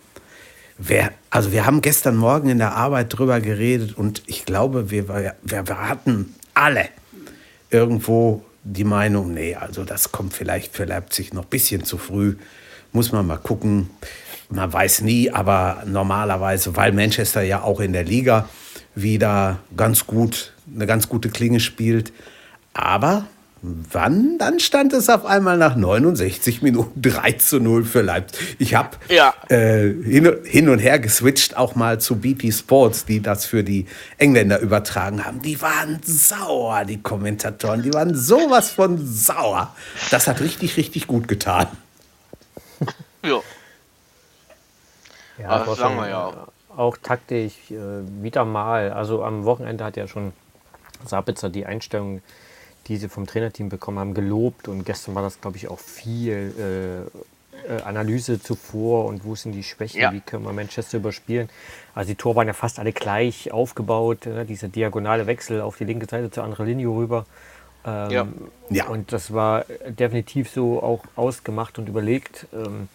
Wer, 0.78 1.12
also 1.30 1.52
wir 1.52 1.66
haben 1.66 1.82
gestern 1.82 2.16
Morgen 2.16 2.50
in 2.50 2.60
der 2.60 2.76
Arbeit 2.76 3.18
drüber 3.18 3.40
geredet 3.40 3.98
und 3.98 4.22
ich 4.28 4.46
glaube, 4.46 4.92
wir, 4.92 5.08
wir, 5.08 5.36
wir 5.42 5.90
hatten 5.90 6.36
alle 6.54 6.90
irgendwo 7.72 8.44
die 8.64 8.84
Meinung, 8.84 9.34
nee, 9.34 9.56
also 9.56 9.84
das 9.84 10.12
kommt 10.12 10.34
vielleicht 10.34 10.76
für 10.76 10.86
Leipzig 10.86 11.34
noch 11.34 11.44
ein 11.44 11.50
bisschen 11.50 11.84
zu 11.84 11.98
früh. 11.98 12.36
Muss 12.92 13.12
man 13.12 13.26
mal 13.26 13.38
gucken. 13.38 13.90
Man 14.50 14.72
weiß 14.72 15.02
nie, 15.02 15.32
aber 15.32 15.84
normalerweise, 15.86 16.76
weil 16.76 16.92
Manchester 16.92 17.42
ja 17.42 17.62
auch 17.62 17.80
in 17.80 17.94
der 17.94 18.04
Liga 18.04 18.48
wieder 18.96 19.60
ganz 19.76 20.08
gut, 20.08 20.54
eine 20.74 20.86
ganz 20.86 21.10
gute 21.10 21.30
Klinge 21.30 21.60
spielt, 21.60 22.14
aber 22.74 23.28
wann? 23.62 24.38
Dann 24.38 24.60
stand 24.60 24.94
es 24.94 25.10
auf 25.10 25.26
einmal 25.26 25.58
nach 25.58 25.76
69 25.76 26.62
Minuten 26.62 27.02
3 27.02 27.34
zu 27.34 27.60
0 27.60 27.86
für 27.86 28.02
Leipzig. 28.02 28.56
Ich 28.60 28.76
habe 28.76 28.98
ja. 29.10 29.34
äh, 29.50 29.90
hin, 29.90 30.38
hin, 30.44 30.70
und 30.70 30.80
her 30.80 31.00
geswitcht 31.00 31.58
auch 31.58 31.76
mal 31.76 32.00
zu 32.00 32.18
BP 32.18 32.54
Sports, 32.54 33.06
die 33.06 33.22
das 33.22 33.46
für 33.46 33.64
die 33.64 33.86
Engländer 34.18 34.60
übertragen 34.60 35.26
haben. 35.26 35.42
Die 35.42 35.62
waren 35.62 36.00
sauer, 36.04 36.86
die 36.86 37.02
Kommentatoren. 37.02 37.84
Die 37.84 37.94
waren 37.94 38.16
sowas 38.16 38.72
von 38.72 39.06
sauer. 39.06 39.76
Das 40.12 40.28
hat 40.28 40.42
richtig, 40.42 40.78
richtig 40.78 41.08
gut 41.08 41.28
getan. 41.28 41.68
Ja. 43.24 43.42
Ja, 45.40 45.66
das 45.66 45.78
sagen 45.78 45.96
wir 45.98 46.10
ja. 46.10 46.48
Auch 46.76 46.98
taktisch 46.98 47.54
äh, 47.72 47.76
wieder 48.22 48.46
mal. 48.46 48.92
Also 48.92 49.24
am 49.24 49.46
Wochenende 49.46 49.84
hat 49.84 49.98
ja 49.98 50.08
schon 50.08 50.34
Sabitzer 51.06 51.50
die 51.50 51.66
Einstellung 51.66 52.22
die 52.88 52.98
sie 52.98 53.10
vom 53.10 53.26
Trainerteam 53.28 53.70
bekommen 53.70 54.00
haben, 54.00 54.14
gelobt. 54.14 54.68
Und 54.68 54.86
gestern 54.86 55.16
war 55.16 55.22
das, 55.22 55.40
glaube 55.42 55.58
ich, 55.58 55.68
auch 55.70 55.80
viel 55.80 57.08
äh, 57.68 57.82
Analyse 57.84 58.42
zuvor 58.42 59.06
und 59.06 59.26
wo 59.26 59.36
sind 59.36 59.52
die 59.52 59.64
Schwächen, 59.64 60.00
Ja. 60.00 60.14
wie 60.14 60.22
können 60.22 60.44
wir 60.46 60.54
Manchester 60.54 60.98
überspielen. 60.98 61.50
Also 61.96 62.10
die 62.10 62.16
Tore 62.16 62.36
waren 62.38 62.48
ja 62.48 62.54
fast 62.54 62.80
alle 62.80 62.94
gleich 62.94 63.52
aufgebaut, 63.52 64.26
ne? 64.26 64.46
dieser 64.46 64.68
diagonale 64.70 65.26
Wechsel 65.28 65.62
auf 65.62 65.78
die 65.78 65.84
linke 65.86 66.06
Seite 66.06 66.30
zur 66.32 66.44
anderen 66.44 66.66
Linie 66.68 66.88
rüber. 66.88 67.26
Ähm, 67.86 68.12
Ja. 68.12 68.28
Ja. 68.70 68.88
Und 68.88 69.12
das 69.12 69.34
war 69.34 69.66
definitiv 69.88 70.50
so 70.50 70.82
auch 70.82 71.04
ausgemacht 71.16 71.78
und 71.80 71.90
überlegt. 71.90 72.46
Ähm, 72.54 72.88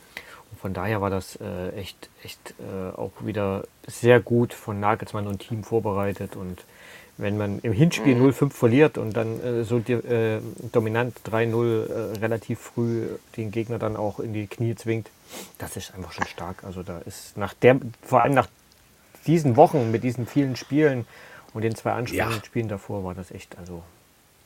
und 0.52 0.60
von 0.60 0.72
daher 0.74 1.00
war 1.00 1.10
das 1.10 1.36
äh, 1.36 1.70
echt, 1.76 2.08
echt 2.22 2.54
äh, 2.60 2.96
auch 2.96 3.12
wieder 3.20 3.64
sehr 3.86 4.20
gut 4.20 4.54
von 4.54 4.78
Nagelsmann 4.80 5.26
und 5.26 5.40
Team 5.40 5.64
vorbereitet. 5.64 6.36
Und 6.36 6.64
wenn 7.22 7.38
man 7.38 7.60
im 7.60 7.72
Hinspiel 7.72 8.16
0-5 8.20 8.50
verliert 8.52 8.98
und 8.98 9.16
dann 9.16 9.40
äh, 9.42 9.64
so 9.64 9.78
di- 9.78 9.92
äh, 9.92 10.40
dominant 10.72 11.16
3-0 11.30 11.86
äh, 12.14 12.18
relativ 12.18 12.58
früh 12.58 13.06
den 13.36 13.50
Gegner 13.50 13.78
dann 13.78 13.96
auch 13.96 14.18
in 14.20 14.32
die 14.34 14.46
Knie 14.46 14.74
zwingt, 14.74 15.08
das 15.58 15.76
ist 15.76 15.94
einfach 15.94 16.12
schon 16.12 16.26
stark. 16.26 16.64
Also 16.64 16.82
da 16.82 16.98
ist 17.06 17.36
nach 17.36 17.54
der, 17.54 17.78
vor 18.02 18.22
allem 18.22 18.34
nach 18.34 18.48
diesen 19.26 19.56
Wochen 19.56 19.90
mit 19.92 20.02
diesen 20.04 20.26
vielen 20.26 20.56
Spielen 20.56 21.06
und 21.54 21.62
den 21.62 21.74
zwei 21.76 21.92
anstrengenden 21.92 22.40
Ja. 22.40 22.44
Spielen 22.44 22.68
davor 22.68 23.04
war 23.04 23.14
das 23.14 23.30
echt, 23.30 23.56
also 23.58 23.82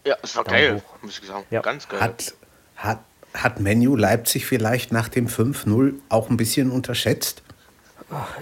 Ja, 0.05 0.17
es 0.23 0.37
war 0.37 0.45
geil, 0.45 0.77
hoch. 0.77 1.03
muss 1.03 1.19
ich 1.19 1.27
sagen. 1.27 1.45
Ja. 1.51 1.63
Ganz 1.63 1.89
geil. 1.89 2.01
Hat, 2.01 2.35
hat, 2.77 2.99
hat 3.33 3.59
Menu 3.61 3.97
Leipzig 3.97 4.45
vielleicht 4.47 4.93
nach 4.93 5.09
dem 5.09 5.29
5-0 5.29 5.95
auch 6.11 6.29
ein 6.31 6.37
bisschen 6.37 6.71
unterschätzt? 6.71 7.43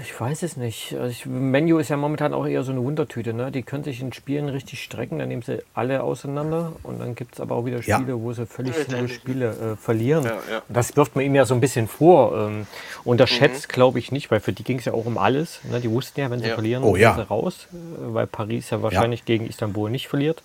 Ich 0.02 0.20
weiß 0.20 0.42
es 0.42 0.58
nicht. 0.58 0.92
Also 0.94 1.06
ich, 1.08 1.24
Menu 1.24 1.78
ist 1.78 1.88
ja 1.88 1.96
momentan 1.96 2.34
auch 2.34 2.46
eher 2.46 2.62
so 2.64 2.72
eine 2.72 2.82
Wundertüte. 2.82 3.32
Ne? 3.32 3.50
Die 3.50 3.62
können 3.62 3.82
sich 3.82 4.00
in 4.02 4.12
Spielen 4.12 4.50
richtig 4.50 4.82
strecken, 4.82 5.18
dann 5.18 5.28
nehmen 5.28 5.40
sie 5.40 5.62
alle 5.72 6.02
auseinander 6.02 6.72
und 6.82 6.98
dann 7.00 7.14
gibt 7.14 7.34
es 7.34 7.40
aber 7.40 7.54
auch 7.54 7.64
wieder 7.64 7.80
Ja. 7.80 7.96
Spiele, 7.96 8.20
wo 8.20 8.30
sie 8.34 8.44
völlig 8.46 8.76
Ja, 8.88 8.98
ja. 8.98 9.08
Spiele 9.08 9.50
äh, 9.72 9.76
verlieren. 9.76 10.24
Ja, 10.24 10.32
ja. 10.50 10.62
Das 10.68 10.94
wirft 10.96 11.16
man 11.16 11.24
ihm 11.24 11.34
ja 11.34 11.46
so 11.46 11.54
ein 11.54 11.60
bisschen 11.60 11.88
vor. 11.88 12.36
Ähm, 12.36 12.58
Mhm. 12.58 12.66
unterschätzt 13.04 13.70
glaube 13.70 13.98
ich 13.98 14.12
nicht, 14.12 14.30
weil 14.30 14.40
für 14.40 14.52
die 14.52 14.64
ging 14.64 14.78
es 14.80 14.84
ja 14.84 14.92
auch 14.92 15.06
um 15.06 15.16
alles. 15.16 15.60
Ne? 15.64 15.80
Die 15.80 15.90
wussten 15.90 16.20
ja, 16.20 16.30
wenn 16.30 16.40
sie 16.40 16.48
Ja. 16.48 16.54
verlieren, 16.54 16.82
Oh, 16.84 16.94
ja. 16.94 17.14
sind 17.14 17.24
sie 17.24 17.28
raus, 17.28 17.66
äh, 17.72 17.76
weil 18.14 18.26
Paris 18.26 18.68
ja 18.68 18.82
wahrscheinlich 18.82 19.24
gegen 19.24 19.46
Istanbul 19.46 19.88
nicht 19.90 20.08
verliert. 20.08 20.42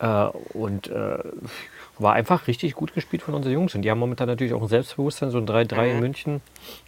Äh, 0.00 0.06
und 0.54 0.88
äh, 0.88 1.18
war 1.98 2.14
einfach 2.14 2.46
richtig 2.48 2.74
gut 2.74 2.94
gespielt 2.94 3.22
von 3.22 3.34
unseren 3.34 3.52
Jungs. 3.52 3.74
Und 3.74 3.82
die 3.82 3.90
haben 3.90 3.98
momentan 3.98 4.26
natürlich 4.28 4.52
auch 4.52 4.62
ein 4.62 4.68
Selbstbewusstsein, 4.68 5.30
so 5.30 5.38
ein 5.38 5.46
3-3 5.46 5.92
in 5.92 6.00
München 6.00 6.40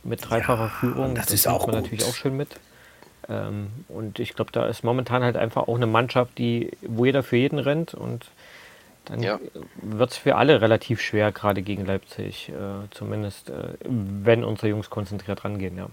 mit 0.04 0.28
dreifacher 0.28 0.68
Führung. 0.68 1.14
das 1.14 1.30
ist 1.32 1.46
nimmt 1.46 1.56
auch 1.56 1.66
man 1.66 1.76
gut. 1.76 1.84
natürlich 1.84 2.04
auch 2.04 2.14
schön 2.14 2.36
mit. 2.36 2.48
Ähm, 3.28 3.68
und 3.88 4.18
ich 4.18 4.34
glaube, 4.34 4.52
da 4.52 4.66
ist 4.66 4.84
momentan 4.84 5.22
halt 5.22 5.36
einfach 5.36 5.68
auch 5.68 5.76
eine 5.76 5.86
Mannschaft, 5.86 6.38
die, 6.38 6.70
wo 6.82 7.04
jeder 7.04 7.22
für 7.22 7.36
jeden 7.36 7.58
rennt 7.58 7.94
und 7.94 8.26
dann 9.04 9.22
Ja. 9.22 9.38
wird 9.82 10.10
es 10.12 10.16
für 10.16 10.34
alle 10.36 10.60
relativ 10.60 11.00
schwer, 11.00 11.30
gerade 11.32 11.62
gegen 11.62 11.86
Leipzig, 11.86 12.48
äh, 12.50 12.52
zumindest 12.90 13.50
äh, 13.50 13.74
wenn 13.84 14.42
unsere 14.44 14.68
Jungs 14.68 14.90
konzentriert 14.90 15.44
rangehen. 15.44 15.76
Ja. 15.76 15.86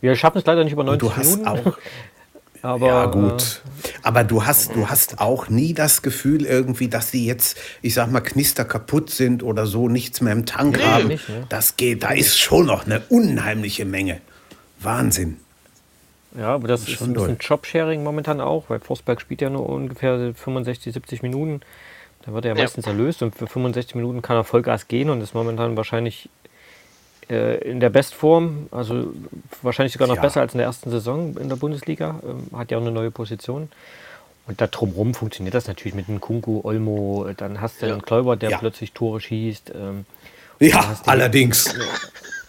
Wir 0.00 0.14
schaffen 0.16 0.38
es 0.38 0.46
leider 0.46 0.64
nicht 0.64 0.72
über 0.74 0.84
90 0.84 1.00
Du 1.08 1.16
hast 1.16 1.36
Minuten, 1.38 1.68
auch, 1.68 1.78
aber 2.62 2.86
ja 2.86 3.04
äh, 3.04 3.10
gut. 3.10 3.62
Aber 4.02 4.24
du 4.24 4.44
hast, 4.46 4.74
du 4.74 4.88
hast 4.88 5.20
auch 5.20 5.48
nie 5.48 5.74
das 5.74 6.02
Gefühl 6.02 6.44
irgendwie, 6.46 6.88
dass 6.88 7.10
die 7.10 7.26
jetzt, 7.26 7.56
ich 7.82 7.94
sag 7.94 8.10
mal, 8.10 8.20
knister 8.20 8.64
kaputt 8.64 9.10
sind 9.10 9.42
oder 9.42 9.66
so, 9.66 9.88
nichts 9.88 10.20
mehr 10.20 10.32
im 10.32 10.46
Tank 10.46 10.76
Nee. 10.78 10.82
haben. 10.84 11.08
Nicht, 11.08 11.28
ne? 11.28 11.46
Das 11.48 11.76
geht, 11.76 12.02
da 12.02 12.10
ist 12.10 12.38
schon 12.38 12.66
noch 12.66 12.86
eine 12.86 13.00
unheimliche 13.08 13.84
Menge. 13.84 14.20
Wahnsinn. 14.80 15.38
Ja, 16.38 16.54
aber 16.54 16.68
das 16.68 16.82
ist 16.82 16.90
schon 16.90 17.10
ein 17.10 17.14
bisschen. 17.14 17.38
Jobsharing 17.40 18.02
momentan 18.04 18.40
auch, 18.40 18.64
weil 18.68 18.80
Forsberg 18.80 19.20
spielt 19.20 19.40
ja 19.40 19.50
nur 19.50 19.68
ungefähr 19.68 20.32
65, 20.34 20.92
70 20.92 21.22
Minuten. 21.22 21.60
Da 22.24 22.32
wird 22.32 22.44
er 22.44 22.52
ja 22.52 22.56
Ja. 22.56 22.62
meistens 22.64 22.86
erlöst 22.86 23.22
und 23.22 23.34
für 23.34 23.46
65 23.46 23.94
Minuten 23.94 24.22
kann 24.22 24.36
er 24.36 24.44
Vollgas 24.44 24.88
gehen 24.88 25.08
und 25.10 25.20
ist 25.20 25.34
momentan 25.34 25.76
wahrscheinlich 25.76 26.28
äh, 26.44 26.47
in 27.34 27.80
der 27.80 27.90
Bestform, 27.90 28.68
also 28.70 29.12
wahrscheinlich 29.62 29.92
sogar 29.92 30.08
noch 30.08 30.16
Ja. 30.16 30.22
besser 30.22 30.40
als 30.40 30.54
in 30.54 30.58
der 30.58 30.66
ersten 30.66 30.90
Saison 30.90 31.36
in 31.38 31.48
der 31.48 31.56
Bundesliga. 31.56 32.20
Ähm, 32.26 32.58
hat 32.58 32.70
ja 32.70 32.78
auch 32.78 32.82
eine 32.82 32.90
neue 32.90 33.10
Position. 33.10 33.68
Und 34.46 34.60
da 34.62 34.66
drumherum 34.66 35.12
funktioniert 35.14 35.54
das 35.54 35.68
natürlich 35.68 35.94
mit 35.94 36.08
einem 36.08 36.20
Kunku, 36.22 36.60
Olmo, 36.64 37.26
äh, 37.28 37.34
dann 37.34 37.60
hast 37.60 37.82
du 37.82 37.86
Ja. 37.86 37.92
einen 37.92 38.02
Kläuber, 38.02 38.36
der 38.36 38.50
Ja. 38.50 38.58
plötzlich 38.58 38.92
Tore 38.92 39.20
schießt. 39.20 39.72
Ähm, 39.74 40.06
Ja, 40.58 40.88
hast 40.88 41.06
du- 41.06 41.10
allerdings. 41.10 41.74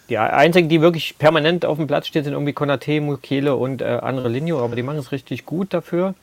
die 0.08 0.16
einzigen, 0.18 0.68
die 0.68 0.80
wirklich 0.80 1.18
permanent 1.18 1.64
auf 1.66 1.76
dem 1.76 1.86
Platz 1.86 2.06
stehen, 2.08 2.24
sind 2.24 2.32
irgendwie 2.32 2.52
Konate, 2.54 3.00
Mukele 3.00 3.54
und 3.54 3.82
äh, 3.82 3.84
andere 4.02 4.28
Linio, 4.28 4.64
aber 4.64 4.76
die 4.76 4.82
machen 4.82 4.98
es 4.98 5.12
richtig 5.12 5.44
gut 5.46 5.72
dafür. 5.74 6.14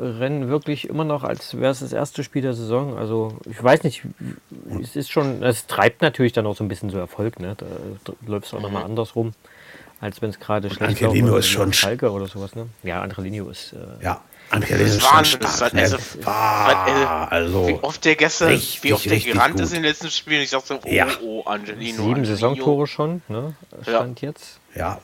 Rennen 0.00 0.48
wirklich 0.48 0.88
immer 0.88 1.04
noch, 1.04 1.24
als 1.24 1.58
wäre 1.60 1.72
es 1.72 1.80
das 1.80 1.92
erste 1.92 2.24
Spiel 2.24 2.40
der 2.42 2.54
Saison. 2.54 2.96
Also 2.96 3.36
ich 3.50 3.62
weiß 3.62 3.82
nicht, 3.84 4.02
es 4.82 4.96
ist 4.96 5.10
schon, 5.10 5.42
es 5.42 5.66
treibt 5.66 6.00
natürlich 6.00 6.32
dann 6.32 6.46
auch 6.46 6.56
so 6.56 6.64
ein 6.64 6.68
bisschen 6.68 6.88
so 6.90 6.98
Erfolg, 6.98 7.38
ne? 7.38 7.54
Da 7.58 7.66
läuft 8.26 8.46
es 8.46 8.54
auch 8.54 8.60
nochmal 8.60 8.84
andersrum, 8.84 9.32
als 10.00 10.22
wenn 10.22 10.30
es 10.30 10.40
gerade 10.40 10.70
schlecht 10.70 11.02
Angelino 11.02 11.28
läuft, 11.28 11.40
ist 11.40 11.48
schon 11.50 11.72
Schalke 11.72 12.10
oder 12.10 12.26
sowas, 12.28 12.54
ne? 12.54 12.66
Ja, 12.82 13.02
andere 13.02 13.22
Linio 13.22 13.50
ist. 13.50 13.74
Äh, 13.74 14.02
Ja, 14.04 14.22
Angelino 14.48 14.84
ist 14.84 15.02
schon 15.02 15.24
stark. 15.26 15.60
halt- 15.60 15.74
Ne? 15.74 15.82
also- 15.82 15.96
Ah, 16.24 17.24
also, 17.26 17.68
Wie 17.68 17.78
oft 17.82 18.04
der 18.04 18.16
gestern, 18.16 18.48
richtig, 18.48 18.82
wie 18.82 18.92
oft 18.94 19.04
der 19.04 19.18
gerannt 19.20 19.54
gut. 19.54 19.62
ist 19.64 19.70
in 19.72 19.82
den 19.82 19.84
letzten 19.90 20.10
Spielen. 20.10 20.40
Ich 20.42 20.50
dachte, 20.50 20.80
oh, 20.82 20.88
Ja. 20.88 21.06
oh, 21.22 21.42
Angelino. 21.44 21.96
sieben 21.96 22.02
Angelino. 22.14 22.24
Saisontore 22.26 22.86
schon, 22.86 23.20
ne? 23.28 23.54
Ja. 23.72 23.82
Stand 23.82 24.22
jetzt. 24.22 24.58
ja, 24.74 24.98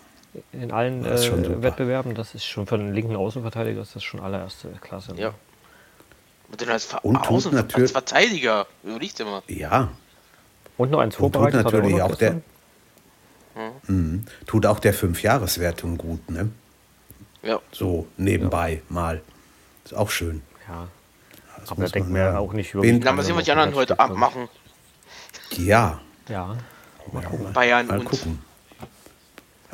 In 0.52 0.70
allen 0.72 1.02
Das 1.04 1.26
äh. 1.26 1.62
Wettbewerben, 1.62 2.14
das 2.14 2.34
ist 2.34 2.44
schon 2.44 2.66
für 2.66 2.74
einen 2.76 2.92
linken 2.94 3.16
Außenverteidiger 3.16 3.80
ist 3.82 3.94
das 3.96 4.02
schon 4.02 4.20
allererste 4.20 4.68
Klasse. 4.80 5.14
ne? 5.14 5.20
Ja. 5.20 5.34
Und 6.50 6.60
dann 6.62 6.68
als, 6.70 6.84
Ver 6.86 7.04
Und 7.04 7.16
tut 7.22 7.28
Außen, 7.38 7.54
natürlich- 7.54 7.82
als 7.84 7.92
Verteidiger. 7.92 8.66
Überlegt 8.84 9.18
immer. 9.20 9.42
ja. 9.48 9.88
Und 10.78 10.90
noch 10.90 10.98
eins 11.00 11.16
Und 11.16 11.32
tut 11.32 11.32
vorbereitet. 11.34 11.64
hat 11.66 11.72
er 11.72 11.78
natürlich 11.80 11.96
noch 11.98 12.10
auch 12.10 12.16
der. 12.16 12.40
Mhm. 13.88 14.26
tut 14.46 14.66
auch 14.66 14.78
der 14.78 14.92
Fünfjahreswertung 14.92 15.96
gut, 15.96 16.28
ne? 16.30 16.50
Ja. 17.42 17.58
So 17.72 18.06
nebenbei 18.18 18.82
mal. 18.90 19.22
Ist 19.84 19.94
auch 19.94 20.10
schön. 20.10 20.42
Ja. 20.68 20.88
Das 21.60 21.70
Aber 21.70 21.84
da 21.84 21.88
denkt 21.90 22.10
man 22.10 22.20
ja 22.20 22.38
auch 22.38 22.52
nicht 22.52 22.74
Wen- 22.74 22.82
wirklich. 22.82 23.04
Na, 23.04 23.12
mal 23.12 23.22
sehen, 23.22 23.34
was 23.36 23.44
die 23.44 23.52
anderen 23.52 23.74
heute 23.74 23.98
Abend 23.98 24.18
machen. 24.18 24.48
Ja, 25.52 26.00
Ja. 26.28 26.56
Bayern 27.54 27.86
mal 27.86 27.98
und. 28.00 28.04
gucken. 28.04 28.42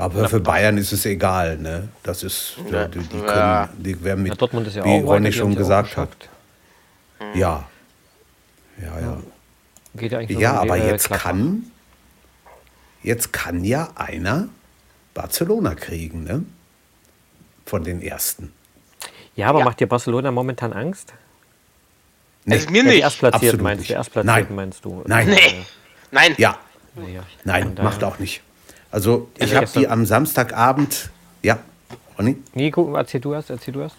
Aber 0.03 0.29
für 0.29 0.41
Bayern 0.41 0.79
ist 0.79 0.93
es 0.93 1.07
egal, 1.07 1.59
ne? 1.59 1.89
Das 2.03 2.23
ist, 2.25 2.57
Ja. 2.71 2.87
die, 2.89 2.99
die, 3.01 3.19
Ja. 3.19 3.69
können, 3.69 3.83
die 3.85 4.03
werden 4.03 4.23
mit, 4.25 4.33
ja. 4.33 4.37
Dortmund 4.37 4.67
ist 4.67 4.75
ja 4.77 4.85
wie 4.85 4.99
Ronny 5.01 5.33
schon 5.33 5.53
ja 5.53 5.59
gesagt 5.59 5.97
hat. 5.97 6.11
geschafft. 6.19 6.29
Ja. 7.37 7.69
Ja, 8.81 9.01
ja. 9.01 9.17
Geht 9.95 10.13
ja 10.13 10.19
eigentlich 10.19 10.39
Ja, 10.39 10.55
aber 10.61 10.77
äh, 10.79 10.89
jetzt 10.89 11.07
Gladbach. 11.07 11.25
kann, 11.31 11.65
jetzt 13.03 13.33
kann 13.33 13.63
ja 13.65 13.91
einer 13.95 14.49
Barcelona 15.15 15.75
kriegen, 15.77 16.25
ne? 16.25 16.43
Von 17.67 17.85
den 17.85 18.03
ersten. 18.03 18.53
Ja, 19.37 19.47
aber 19.49 19.61
Ja. 19.61 19.65
macht 19.67 19.79
dir 19.79 19.87
Barcelona 19.87 20.33
momentan 20.33 20.73
Angst? 20.73 21.13
Nee, 22.45 22.57
Also 22.57 22.71
mir 22.71 22.79
Ja, 22.79 22.83
die 22.83 22.89
nicht. 22.89 23.03
Erstplatzierten 23.03 23.47
absolut 23.49 23.63
meinst 23.63 23.81
nicht. 23.83 23.91
du? 23.91 23.95
Erstplatzierten 23.95 24.47
Nein. 24.49 24.57
meinst 24.57 24.85
du? 24.85 25.03
Nein. 25.07 25.29
Nee. 25.29 25.65
Nein. 26.11 26.35
ja, 26.39 26.59
Ja, 26.97 27.09
ja. 27.09 27.23
nein, 27.45 27.75
macht 27.81 28.03
auch 28.03 28.19
nicht. 28.19 28.43
Also 28.93 29.29
ich 29.39 29.55
habe 29.55 29.67
die 29.75 29.89
am 29.89 30.05
Samstagabend, 30.07 31.11
ja, 31.43 31.59
Ronny? 32.19 32.37
Nico, 32.55 32.95
erzähl 32.95 33.21
du 33.21 33.33
erst, 33.33 33.51
erzähl 33.51 33.73
du 33.75 33.81
erst. 33.81 33.97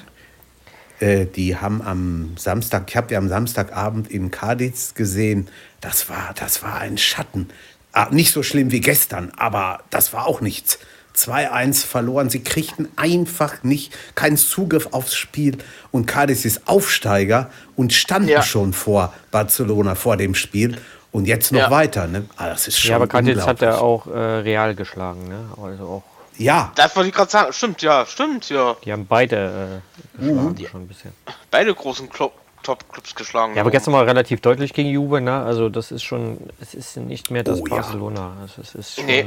Äh, 0.99 1.25
die 1.25 1.57
haben 1.57 1.81
am 1.81 2.35
Samstag, 2.37 2.83
ich 2.87 2.95
habe 2.95 3.07
die 3.07 3.15
am 3.17 3.27
Samstagabend 3.27 4.09
in 4.09 4.29
Cadiz 4.31 4.93
gesehen. 4.93 5.49
Das 5.81 6.07
war, 6.09 6.33
das 6.39 6.61
war 6.63 6.79
ein 6.79 6.97
Schatten. 6.99 7.49
Ah, 7.91 8.07
nicht 8.11 8.31
so 8.31 8.43
schlimm 8.43 8.71
wie 8.71 8.81
gestern, 8.81 9.31
aber 9.35 9.81
das 9.89 10.13
war 10.13 10.27
auch 10.27 10.39
nichts. 10.41 10.79
2-1 11.15 11.85
verloren. 11.85 12.29
Sie 12.29 12.41
kriegten 12.43 12.87
einfach 12.95 13.63
nicht 13.63 13.95
keinen 14.15 14.37
Zugriff 14.37 14.89
aufs 14.91 15.13
Spiel. 15.15 15.57
Und 15.91 16.05
Cadiz 16.07 16.43
ist 16.45 16.67
Aufsteiger 16.67 17.51
und 17.75 17.93
standen 17.93 18.29
Ja. 18.29 18.41
schon 18.41 18.73
vor 18.73 19.13
Barcelona 19.31 19.93
vor 19.95 20.17
dem 20.17 20.33
Spiel. 20.33 20.77
Und 21.13 21.25
jetzt 21.25 21.51
noch 21.53 21.59
Ja. 21.61 21.71
weiter. 21.71 22.07
Ne? 22.07 22.25
Ah, 22.35 22.49
das 22.49 22.67
ist 22.67 22.79
schon 22.79 22.89
Ja, 22.89 22.95
aber 22.97 23.07
Kantitz 23.07 23.37
hat 23.45 23.61
unglaublich. 23.61 23.79
er 23.79 23.81
auch 23.81 24.07
äh, 24.07 24.17
Real 24.41 24.75
geschlagen, 24.75 25.27
ne? 25.29 25.45
Also 25.63 25.83
auch, 25.85 26.03
Ja, 26.37 26.71
Das 26.75 26.95
wollte 26.95 27.09
ich 27.09 27.15
gerade 27.15 27.29
sagen. 27.31 27.53
Stimmt, 27.53 27.81
ja, 27.83 28.05
stimmt, 28.07 28.49
ja. 28.49 28.75
die 28.83 28.91
haben 28.91 29.05
beide 29.05 29.81
äh, 30.19 30.25
geschlagen 30.25 30.67
schon 30.67 30.81
ein 30.81 30.87
bisschen. 30.87 31.11
Beide 31.51 31.73
großen 31.73 32.09
Klo 32.09 32.31
Top-Clubs 32.63 33.13
geschlagen. 33.15 33.55
Ja, 33.55 33.61
aber 33.61 33.71
gestern 33.71 33.93
war 33.93 34.05
relativ 34.07 34.39
deutlich 34.41 34.73
gegen 34.73 34.89
Juve, 34.89 35.19
ne? 35.21 35.43
Also 35.43 35.67
das 35.69 35.91
ist 35.91 36.01
schon, 36.03 36.37
es 36.61 36.73
ist 36.73 36.95
nicht 36.97 37.29
mehr 37.29 37.43
das 37.43 37.59
Oh, 37.61 37.67
ja. 37.67 37.75
Barcelona. 37.75 38.37
Also 38.41 38.61
es 38.61 38.73
ist 38.73 38.95
schon, 38.95 39.05
Nee. 39.05 39.25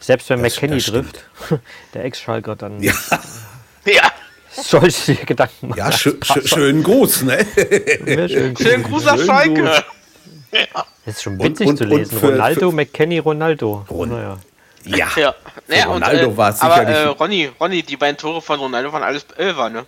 selbst 0.00 0.30
wenn 0.30 0.42
Das- 0.42 0.54
McKenny 0.54 0.76
das 0.76 0.86
trifft, 0.86 1.24
der 1.94 2.04
Ex-Schalker, 2.04 2.56
dann 2.56 2.80
ja, 2.82 2.92
Ja. 3.84 4.10
solche 4.52 5.16
Gedanken 5.16 5.68
machen. 5.70 5.78
ja 5.78 5.90
schö 5.92 6.14
schö 6.22 6.40
schönen 6.46 6.82
Gruß. 6.84 7.22
Ne? 7.22 7.44
Schön, 7.56 8.28
schön, 8.28 8.56
Schönen 8.56 8.82
Gruß 8.84 9.04
nach 9.06 9.18
Schalke. 9.18 9.84
Das 11.04 11.16
ist 11.16 11.22
schon 11.22 11.38
witzig 11.42 11.66
und- 11.66 11.76
zu 11.78 11.84
und 11.84 11.90
lesen. 11.90 12.18
für- 12.18 12.28
Ronaldo, 12.30 12.70
für- 12.70 12.76
McKenny, 12.76 13.18
Ronaldo. 13.18 13.84
Ron- 13.90 14.10
Naja. 14.10 14.38
Ja, 14.84 15.08
Ja. 15.16 15.34
Naja, 15.68 15.86
und, 15.86 15.92
Ronaldo 15.94 16.30
äh, 16.30 16.36
war 16.36 16.50
es 16.50 16.60
aber 16.60 16.74
sicherlich- 16.74 16.96
äh, 16.96 17.06
Ronny, 17.06 17.50
Ronny, 17.60 17.82
die 17.82 17.96
beiden 17.96 18.16
Tore 18.16 18.40
von 18.42 18.58
Ronaldo 18.60 18.92
waren 18.92 19.02
alles 19.02 19.24
Elfer, 19.36 19.68
ne? 19.70 19.86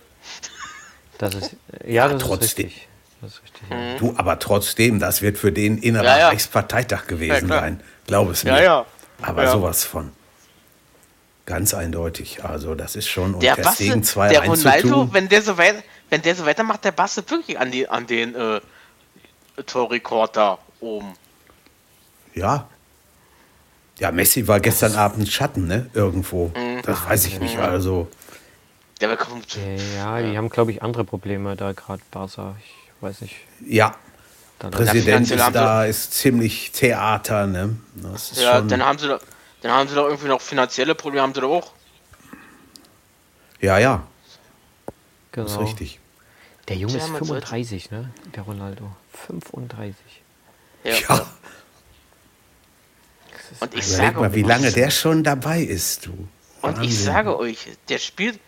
Das 1.17 1.33
ist, 1.35 1.55
ja, 1.85 2.07
das 2.09 2.21
trotzdem. 2.21 2.45
ist 2.45 2.57
richtig. 2.57 2.87
Das 3.21 3.31
ist 3.33 3.43
richtig. 3.43 3.61
Ja. 3.69 3.97
Du, 3.97 4.13
aber 4.17 4.39
trotzdem, 4.39 4.99
das 4.99 5.21
wird 5.21 5.37
für 5.37 5.51
den 5.51 5.77
innerer 5.77 6.03
Ja, 6.03 6.17
ja. 6.19 6.27
Reichsparteitag 6.29 7.07
gewesen 7.07 7.47
Ja, 7.49 7.59
sein. 7.61 7.81
Glaub 8.07 8.29
es 8.29 8.43
mir. 8.43 8.51
Ja, 8.51 8.61
ja. 8.63 8.85
Aber 9.21 9.43
Ja. 9.43 9.51
sowas 9.51 9.83
von. 9.85 10.11
Ganz 11.45 11.73
eindeutig. 11.73 12.43
Also 12.43 12.75
das 12.75 12.95
ist 12.95 13.07
schon. 13.07 13.35
Und 13.35 13.43
Der 13.43 13.55
deswegen 13.55 14.01
Basse, 14.01 14.11
zwei 14.13 14.29
der 14.29 14.45
Ronaldo, 14.45 15.09
wenn 15.13 15.29
der 15.29 15.41
so 15.41 15.57
weit, 15.57 15.75
wenn 16.09 16.21
der 16.21 16.35
so 16.35 16.45
weitermacht, 16.45 16.83
der 16.83 16.91
bastet 16.91 17.29
wirklich 17.31 17.59
an, 17.59 17.71
die, 17.71 17.87
an 17.87 18.07
den 18.07 18.35
äh, 18.35 18.59
Torrekord 19.65 20.35
da 20.35 20.57
oben. 20.79 21.13
Ja. 22.33 22.67
Ja, 23.99 24.11
Messi 24.11 24.47
war 24.47 24.59
gestern 24.59 24.95
Abend 24.95 25.29
Schatten, 25.29 25.67
ne? 25.67 25.89
Irgendwo. 25.93 26.51
Mhm. 26.55 26.81
Das 26.83 27.05
weiß 27.05 27.25
ich 27.27 27.39
nicht. 27.39 27.57
Also. 27.57 28.09
Der 28.99 29.07
bekommt. 29.07 29.57
Ja, 29.95 30.21
die 30.21 30.37
haben, 30.37 30.49
glaube 30.49 30.71
ich, 30.71 30.83
andere 30.83 31.03
Probleme 31.05 31.55
da 31.55 31.71
gerade 31.71 32.01
Barca. 32.11 32.55
Ich 32.59 32.73
weiß 33.01 33.21
nicht. 33.21 33.35
Ja. 33.65 33.95
Da 34.59 34.69
Präsident 34.69 35.29
ist 35.29 35.49
da, 35.53 35.83
ist 35.85 36.13
ziemlich 36.13 36.71
Theater, 36.71 37.45
ne? 37.45 37.75
Das 37.95 38.31
ist 38.31 38.41
Ja, 38.41 38.57
schon, 38.57 38.69
dann 38.69 38.83
haben 38.85 38.97
sie 38.97 39.07
da, 39.07 39.19
dann 39.61 39.71
haben 39.71 39.89
sie 39.89 39.95
da 39.95 40.03
irgendwie 40.03 40.27
noch 40.27 40.39
finanzielle 40.41 40.95
Probleme, 40.95 41.23
haben 41.23 41.33
sie 41.33 41.41
da 41.41 41.47
auch. 41.47 41.73
ja, 43.59 43.77
ja, 43.77 44.03
genau. 45.33 45.45
das 45.47 45.55
ist 45.55 45.59
richtig. 45.61 45.99
Der 46.67 46.77
Junge 46.77 46.97
ist 46.97 47.09
man 47.09 47.23
sollte- 47.23 47.45
35, 47.47 47.91
ne? 47.91 48.09
Der 48.35 48.43
Ronaldo. 48.43 48.89
35. 49.27 49.95
Ja. 50.83 50.95
Ja, 50.95 51.27
Und 53.59 53.73
ich 53.73 53.79
überleg 53.81 53.83
sage 53.83 54.19
mal, 54.19 54.33
wie 54.33 54.41
lange 54.43 54.71
der 54.71 54.89
schon 54.91 55.23
dabei 55.23 55.61
ist, 55.61 56.05
du. 56.07 56.11
Und 56.61 56.71
ich 56.73 56.77
Wahnsinn. 56.79 57.05
sage 57.05 57.37
euch, 57.37 57.67
der 57.89 57.97
spielt, 57.99 58.39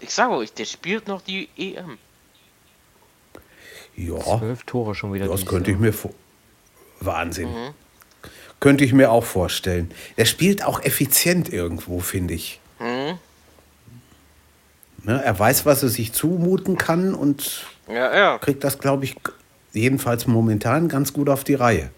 ich 0.00 0.12
sage 0.12 0.32
euch, 0.34 0.52
der 0.52 0.64
spielt 0.64 1.06
noch 1.08 1.22
die 1.22 1.48
EM. 1.56 1.98
Ja, 3.96 4.18
zwölf 4.38 4.64
Tore 4.64 4.94
schon 4.94 5.12
wieder. 5.12 5.28
das 5.28 5.46
könnte 5.46 5.70
ich 5.70 5.78
mir 5.78 5.92
vor. 5.92 6.12
Wahnsinn. 7.00 7.48
Mhm. 7.52 7.74
Könnte 8.60 8.84
ich 8.84 8.92
mir 8.92 9.10
auch 9.10 9.24
vorstellen. 9.24 9.90
Der 10.16 10.24
spielt 10.26 10.64
auch 10.64 10.80
effizient 10.82 11.52
irgendwo, 11.52 12.00
finde 12.00 12.34
ich. 12.34 12.60
Ne, 15.02 15.22
er 15.24 15.38
weiß, 15.38 15.64
was 15.66 15.82
er 15.82 15.88
sich 15.88 16.12
zumuten 16.12 16.76
kann 16.76 17.14
und 17.14 17.64
Ja, 17.88 18.14
ja. 18.14 18.38
kriegt 18.38 18.62
das, 18.64 18.78
glaube 18.78 19.04
ich, 19.04 19.16
jedenfalls 19.72 20.26
momentan 20.26 20.88
ganz 20.88 21.12
gut 21.12 21.28
auf 21.28 21.42
die 21.44 21.54
Reihe. 21.54 21.90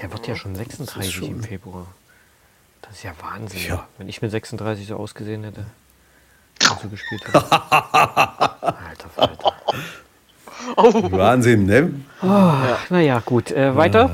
Der 0.00 0.12
wird 0.12 0.26
ja 0.28 0.36
schon 0.36 0.54
36 0.54 1.14
schon- 1.14 1.28
im 1.28 1.42
Februar. 1.42 1.86
Das 2.82 2.92
ist 2.96 3.02
ja 3.04 3.12
Wahnsinn. 3.20 3.60
Ja. 3.68 3.88
Wenn 3.98 4.08
ich 4.08 4.22
mit 4.22 4.30
36 4.30 4.86
so 4.86 4.96
ausgesehen 4.96 5.42
hätte. 5.42 5.64
Und 6.70 6.80
so 6.80 6.88
gespielt 6.88 7.24
hätte. 7.26 7.52
Alter 7.52 9.08
Falter. 9.14 9.52
Wahnsinn, 10.76 11.66
ne? 11.66 11.92
Naja, 12.90 13.20
gut. 13.24 13.50
Äh, 13.50 13.74
weiter. 13.76 14.10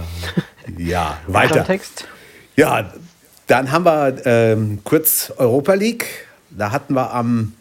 Ja, 0.78 1.18
Weiter. 1.26 1.54
weiter. 1.56 1.64
Text. 1.66 2.06
Ja, 2.56 2.92
dann 3.46 3.70
haben 3.70 3.84
wir 3.84 4.26
ähm, 4.26 4.80
kurz 4.84 5.32
Europa 5.36 5.74
League. 5.74 6.26
Da 6.50 6.70
hatten 6.70 6.94
wir 6.94 7.12
am 7.12 7.54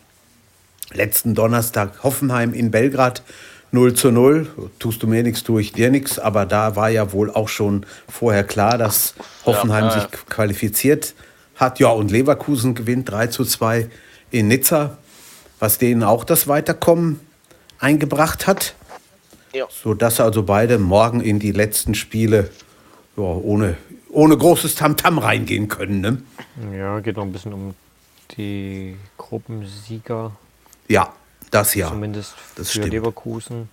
letzten 0.93 1.35
Donnerstag 1.35 2.03
Hoffenheim 2.03 2.53
in 2.53 2.71
Belgrad 2.71 3.23
0 3.71 3.93
zu 3.93 4.11
0. 4.11 4.47
Tust 4.79 5.01
du 5.01 5.07
mir 5.07 5.23
nichts, 5.23 5.43
tue 5.43 5.61
ich 5.61 5.71
dir 5.71 5.89
nichts. 5.89 6.19
Aber 6.19 6.45
da 6.45 6.75
war 6.75 6.89
ja 6.89 7.13
wohl 7.13 7.31
auch 7.31 7.47
schon 7.47 7.85
vorher 8.09 8.43
klar, 8.43 8.77
dass 8.77 9.15
Hoffenheim 9.45 9.85
Ja, 9.85 9.95
ja. 9.95 10.01
sich 10.01 10.11
qualifiziert 10.27 11.13
hat. 11.55 11.79
Ja, 11.79 11.89
und 11.89 12.11
Leverkusen 12.11 12.75
gewinnt 12.75 13.09
3 13.09 13.27
zu 13.27 13.45
2 13.45 13.89
in 14.29 14.47
Nizza, 14.47 14.97
was 15.59 15.77
denen 15.77 16.03
auch 16.03 16.23
das 16.23 16.47
Weiterkommen 16.47 17.19
eingebracht 17.79 18.47
hat. 18.47 18.75
Ja. 19.53 19.65
Sodass 19.69 20.19
also 20.19 20.43
beide 20.43 20.77
morgen 20.77 21.21
in 21.21 21.39
die 21.39 21.51
letzten 21.51 21.93
Spiele 21.95 22.49
ja, 23.17 23.23
ohne, 23.23 23.77
ohne 24.09 24.37
großes 24.37 24.75
Tamtam 24.75 25.17
reingehen 25.17 25.67
können. 25.67 26.01
Ne? 26.01 26.21
Ja, 26.77 26.99
geht 26.99 27.17
noch 27.17 27.23
ein 27.23 27.31
bisschen 27.33 27.53
um 27.53 27.73
die 28.37 28.95
Gruppensieger. 29.17 30.31
Ja, 30.91 31.13
das 31.51 31.73
ja. 31.75 31.87
Zumindest 31.87 32.33
das 32.55 32.67
für 32.69 32.79
stimmt. 32.79 32.91
Leverkusen. 32.93 33.69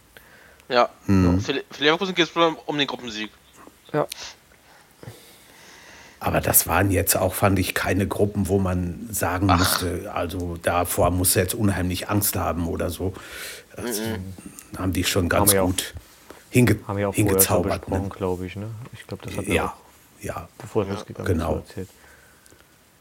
Ja. 0.68 0.88
Mhm. 1.06 1.40
Für, 1.40 1.52
Le- 1.52 1.64
für 1.70 1.82
Leverkusen 1.84 2.14
geht 2.14 2.28
es 2.28 2.52
um 2.66 2.78
den 2.78 2.86
Gruppensieg. 2.86 3.30
Ja. 3.92 4.06
Aber 6.20 6.40
das 6.40 6.66
waren 6.66 6.90
jetzt 6.90 7.16
auch, 7.16 7.32
fand 7.34 7.58
ich, 7.58 7.74
keine 7.74 8.06
Gruppen, 8.08 8.48
wo 8.48 8.58
man 8.58 9.08
sagen 9.12 9.46
musste, 9.46 10.12
also 10.12 10.56
davor 10.62 11.10
muss 11.10 11.36
er 11.36 11.42
jetzt 11.42 11.54
unheimlich 11.54 12.08
Angst 12.08 12.36
haben 12.36 12.66
oder 12.68 12.90
so. 12.90 13.14
Das 13.76 14.00
haben 14.76 14.92
die 14.92 15.04
schon 15.04 15.28
ganz 15.28 15.50
Haben 15.50 15.54
wir 15.54 15.62
auch- 15.62 15.66
gut 15.66 15.94
hinge 16.50 16.76
Haben 16.88 16.96
wir 16.98 17.08
auch 17.08 17.14
vorher 17.14 17.14
schon 17.14 17.26
hingezaubert. 17.28 17.80
besprochen, 17.82 18.02
Ne? 18.04 18.08
glaube 18.10 18.46
ich. 18.46 18.56
Ne? 18.56 18.66
Ich 18.92 19.06
glaube, 19.06 19.26
das 19.26 19.36
hat 19.36 19.46
Ja, 19.46 19.66
auch, 19.66 20.24
ja. 20.24 20.48
bevor 20.58 20.82
es 20.84 20.88
losgegangen 20.90 21.32
genau. 21.32 21.56
erzählt. 21.56 21.88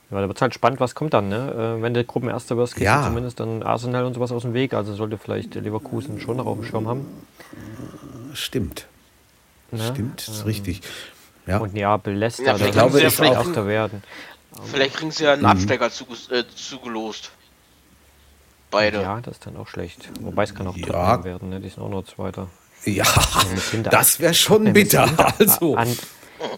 Ja, 0.09 0.21
da 0.21 0.27
wird 0.27 0.41
halt 0.41 0.53
spannend, 0.53 0.79
was 0.79 0.95
kommt 0.95 1.13
dann. 1.13 1.27
Ne? 1.27 1.75
Äh, 1.79 1.81
wenn 1.81 1.93
der 1.93 2.05
Gruppenerster 2.05 2.55
wirst, 2.55 2.75
gehst 2.75 2.85
Ja. 2.85 3.01
du 3.01 3.07
zumindest 3.07 3.39
dann 3.41 3.61
Arsenal 3.61 4.05
und 4.05 4.13
sowas 4.13 4.31
aus 4.31 4.43
dem 4.43 4.53
Weg. 4.53 4.73
Also 4.73 4.93
sollte 4.95 5.17
vielleicht 5.17 5.55
Leverkusen 5.55 6.19
schon 6.21 6.37
noch 6.37 6.45
auf 6.45 6.57
dem 6.57 6.65
Schirm 6.65 6.87
haben. 6.87 7.05
Stimmt. 8.33 8.87
Ne? 9.71 9.89
Stimmt, 9.93 10.27
ist 10.27 10.45
richtig. 10.45 10.81
Ja. 11.45 11.57
Und 11.57 11.73
Neapel 11.73 12.13
lässt 12.15 12.39
Ja, 12.39 12.53
da, 12.53 12.65
da 12.65 12.69
glaube, 12.71 13.01
ja 13.01 13.07
ist 13.07 13.15
vielleicht 13.15 13.35
auch- 13.37 13.45
Erster 13.45 13.67
werden. 13.67 14.03
Vielleicht 14.71 14.95
kriegen 14.95 15.11
sie 15.11 15.25
ja 15.25 15.33
einen 15.33 15.45
Absteiger 15.45 15.91
zuge 15.91 16.13
äh, 16.31 16.43
zugelost. 16.55 17.31
Beide. 18.71 19.01
Ja, 19.01 19.21
das 19.21 19.35
ist 19.35 19.45
dann 19.45 19.55
auch 19.57 19.67
schlecht. 19.67 20.09
Wobei 20.21 20.43
es 20.43 20.53
kann 20.55 20.67
auch 20.67 20.75
Ja. 20.75 20.85
Tottenham 20.87 21.23
werden, 21.25 21.49
ne? 21.49 21.59
die 21.59 21.69
sind 21.69 21.81
auch 21.83 21.89
noch 21.89 22.03
Zweiter. 22.05 22.47
Ja, 22.85 23.05
hinter- 23.71 23.89
das 23.89 24.19
wäre 24.19 24.33
schon 24.33 24.71
bitter. 24.73 25.09
Also, 25.39 25.75
An, 25.75 25.87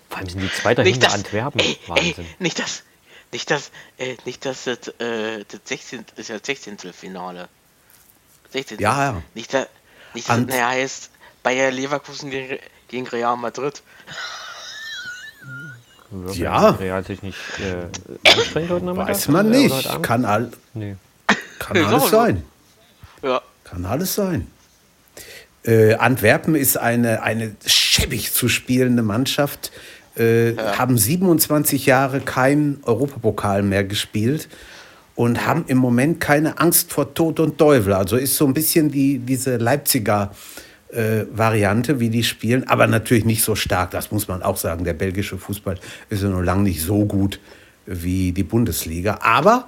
vor 0.10 0.18
allem 0.18 0.30
sind 0.30 0.42
die 0.42 0.52
Zweiter 0.52 0.84
Nicht 0.84 0.94
hinter 0.94 1.08
das, 1.08 1.16
Antwerpen. 1.16 1.60
ey, 1.62 1.68
ey, 1.68 1.78
Wahnsinn. 1.88 2.26
nicht 2.40 2.60
das, 2.60 2.84
nicht 3.32 3.52
das, 3.52 3.72
äh, 3.98 4.18
nicht 4.26 4.46
das, 4.46 4.68
äh, 4.68 4.78
das 4.98 5.60
16. 5.66 6.06
ist 6.16 6.30
ja 6.30 6.40
16. 6.42 6.78
Finale. 6.94 7.48
16. 8.52 8.80
Ja, 8.80 9.04
ja. 9.04 9.24
Nicht 9.36 9.54
da, 9.54 9.68
nicht 10.14 10.30
das, 10.30 10.40
naja, 10.40 10.70
heißt 10.70 11.12
Bayer 11.44 11.72
Leverkusen 11.72 12.30
gegen, 12.32 12.60
gegen 12.88 13.08
Real 13.08 13.38
Madrid. 13.38 13.82
Ja. 16.34 16.72
Real 16.72 17.04
sich 17.06 17.22
nicht 17.22 17.38
äh, 17.60 17.86
heute 18.70 18.86
Nachmittag? 18.86 19.10
weiß 19.10 19.28
man 19.28 19.50
nicht. 19.52 20.02
Kann, 20.02 20.26
all, 20.26 20.52
Nee. 20.74 20.96
kann 21.60 21.78
alles 21.78 22.04
so. 22.04 22.10
sein. 22.10 22.44
Ja. 23.22 23.42
Kann 23.64 23.86
alles 23.86 24.16
sein. 24.16 24.48
Äh, 25.64 25.96
Antwerpen 25.96 26.56
ist 26.56 26.78
eine, 26.78 27.22
eine 27.22 27.56
schäbig 27.66 28.34
zu 28.34 28.50
spielende 28.50 29.04
Mannschaft. 29.04 29.72
Äh, 30.20 30.56
Haben 30.58 30.98
27 30.98 31.86
Jahre 31.86 32.20
keinen 32.20 32.82
Europapokal 32.84 33.64
mehr 33.64 33.84
gespielt 33.84 34.50
und 35.16 35.46
haben 35.46 35.66
im 35.68 35.78
Moment 35.78 36.20
keine 36.20 36.60
Angst 36.60 36.92
vor 36.92 37.14
Tod 37.14 37.40
und 37.40 37.58
Teufel. 37.58 37.94
Also 37.94 38.18
ist 38.18 38.36
so 38.36 38.46
ein 38.46 38.54
bisschen 38.54 38.90
die, 38.90 39.20
diese 39.20 39.58
Leipziger 39.58 40.32
äh, 40.92 41.26
Variante, 41.32 42.00
wie 42.00 42.10
die 42.10 42.24
spielen, 42.24 42.68
aber 42.68 42.88
natürlich 42.88 43.26
nicht 43.26 43.44
so 43.44 43.56
stark. 43.56 43.92
Das 43.92 44.12
muss 44.12 44.28
man 44.28 44.42
auch 44.44 44.58
sagen. 44.58 44.84
Der 44.84 44.94
belgische 44.94 45.38
Fußball 45.38 45.76
ist 46.10 46.24
ja 46.24 46.30
noch 46.30 46.42
lange 46.42 46.64
nicht 46.64 46.82
so 46.82 47.06
gut 47.06 47.40
wie 47.86 48.32
die 48.32 48.44
Bundesliga. 48.44 49.20
Aber 49.22 49.68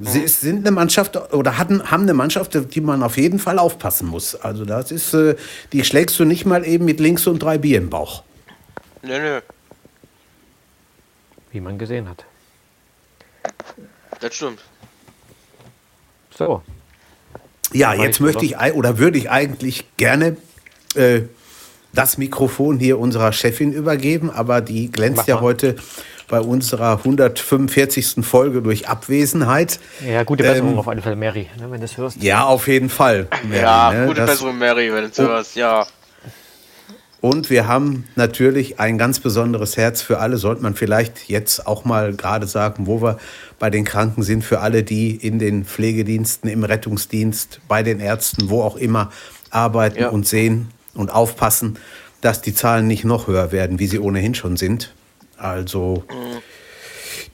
sie 0.00 0.20
ist, 0.20 0.40
sind 0.40 0.66
eine 0.66 0.70
Mannschaft 0.70 1.16
oder 1.32 1.58
hatten, 1.58 1.90
haben 1.90 2.04
eine 2.04 2.14
Mannschaft, 2.14 2.58
die 2.74 2.80
man 2.80 3.02
auf 3.02 3.16
jeden 3.16 3.38
Fall 3.38 3.58
aufpassen 3.58 4.08
muss. 4.08 4.34
Also 4.34 4.64
das 4.64 4.90
ist, 4.90 5.14
äh, 5.14 5.34
die 5.72 5.84
schlägst 5.84 6.18
du 6.18 6.24
nicht 6.24 6.46
mal 6.46 6.66
eben 6.66 6.84
mit 6.84 7.00
links 7.00 7.26
und 7.26 7.42
drei 7.42 7.58
Bier 7.58 7.78
im 7.78 7.90
Bauch. 7.90 8.22
Nö, 9.02 9.18
nö. 9.18 9.40
Wie 11.54 11.60
man 11.60 11.78
gesehen 11.78 12.08
hat. 12.08 12.24
Das 14.20 14.34
stimmt. 14.34 14.58
So, 16.36 16.62
Ja, 17.72 17.94
jetzt 17.94 18.18
möchte 18.20 18.44
ich 18.44 18.56
oder 18.58 18.98
würde 18.98 19.18
ich 19.18 19.30
eigentlich 19.30 19.84
gerne 19.96 20.36
äh, 20.96 21.20
das 21.92 22.18
Mikrofon 22.18 22.80
hier 22.80 22.98
unserer 22.98 23.32
Chefin 23.32 23.72
übergeben, 23.72 24.30
aber 24.32 24.60
die 24.62 24.90
glänzt 24.90 25.18
Mach 25.18 25.26
ja 25.28 25.36
mal. 25.36 25.42
heute 25.42 25.76
bei 26.26 26.40
unserer 26.40 26.98
145. 26.98 28.26
Folge 28.26 28.60
durch 28.60 28.88
Abwesenheit. 28.88 29.78
ja, 30.04 30.24
gute 30.24 30.42
Besserung 30.42 30.72
Ähm, 30.72 30.78
auf 30.80 30.88
alle 30.88 31.02
Fälle, 31.02 31.14
Mary, 31.14 31.48
ne, 31.56 31.70
wenn 31.70 31.74
du 31.80 31.86
das 31.86 31.96
hörst. 31.96 32.20
Ja, 32.20 32.46
auf 32.46 32.66
jeden 32.66 32.88
Fall. 32.90 33.28
Mary, 33.48 33.62
ja, 33.62 33.92
ne? 33.92 34.06
gute 34.08 34.22
Das- 34.22 34.30
Besserung, 34.30 34.58
Mary, 34.58 34.92
wenn 34.92 35.04
du 35.08 35.22
Oh. 35.22 35.28
hörst. 35.28 35.54
Ja. 35.54 35.86
Und 37.24 37.48
wir 37.48 37.66
haben 37.66 38.06
natürlich 38.16 38.78
ein 38.80 38.98
ganz 38.98 39.18
besonderes 39.18 39.78
Herz 39.78 40.02
für 40.02 40.18
alle, 40.18 40.36
sollte 40.36 40.62
man 40.62 40.74
vielleicht 40.74 41.26
jetzt 41.30 41.66
auch 41.66 41.86
mal 41.86 42.12
gerade 42.14 42.46
sagen, 42.46 42.86
wo 42.86 43.00
wir 43.00 43.16
bei 43.58 43.70
den 43.70 43.86
Kranken 43.86 44.22
sind, 44.22 44.42
für 44.44 44.60
alle, 44.60 44.82
die 44.82 45.16
in 45.16 45.38
den 45.38 45.64
Pflegediensten, 45.64 46.50
im 46.50 46.64
Rettungsdienst, 46.64 47.60
bei 47.66 47.82
den 47.82 47.98
Ärzten, 47.98 48.50
wo 48.50 48.60
auch 48.60 48.76
immer 48.76 49.10
arbeiten 49.48 50.00
Ja. 50.02 50.08
und 50.10 50.28
sehen 50.28 50.68
und 50.92 51.10
aufpassen, 51.10 51.78
dass 52.20 52.42
die 52.42 52.52
Zahlen 52.52 52.86
nicht 52.86 53.04
noch 53.06 53.26
höher 53.26 53.52
werden, 53.52 53.78
wie 53.78 53.86
sie 53.86 53.98
ohnehin 54.00 54.34
schon 54.34 54.58
sind. 54.58 54.92
Also, 55.38 56.04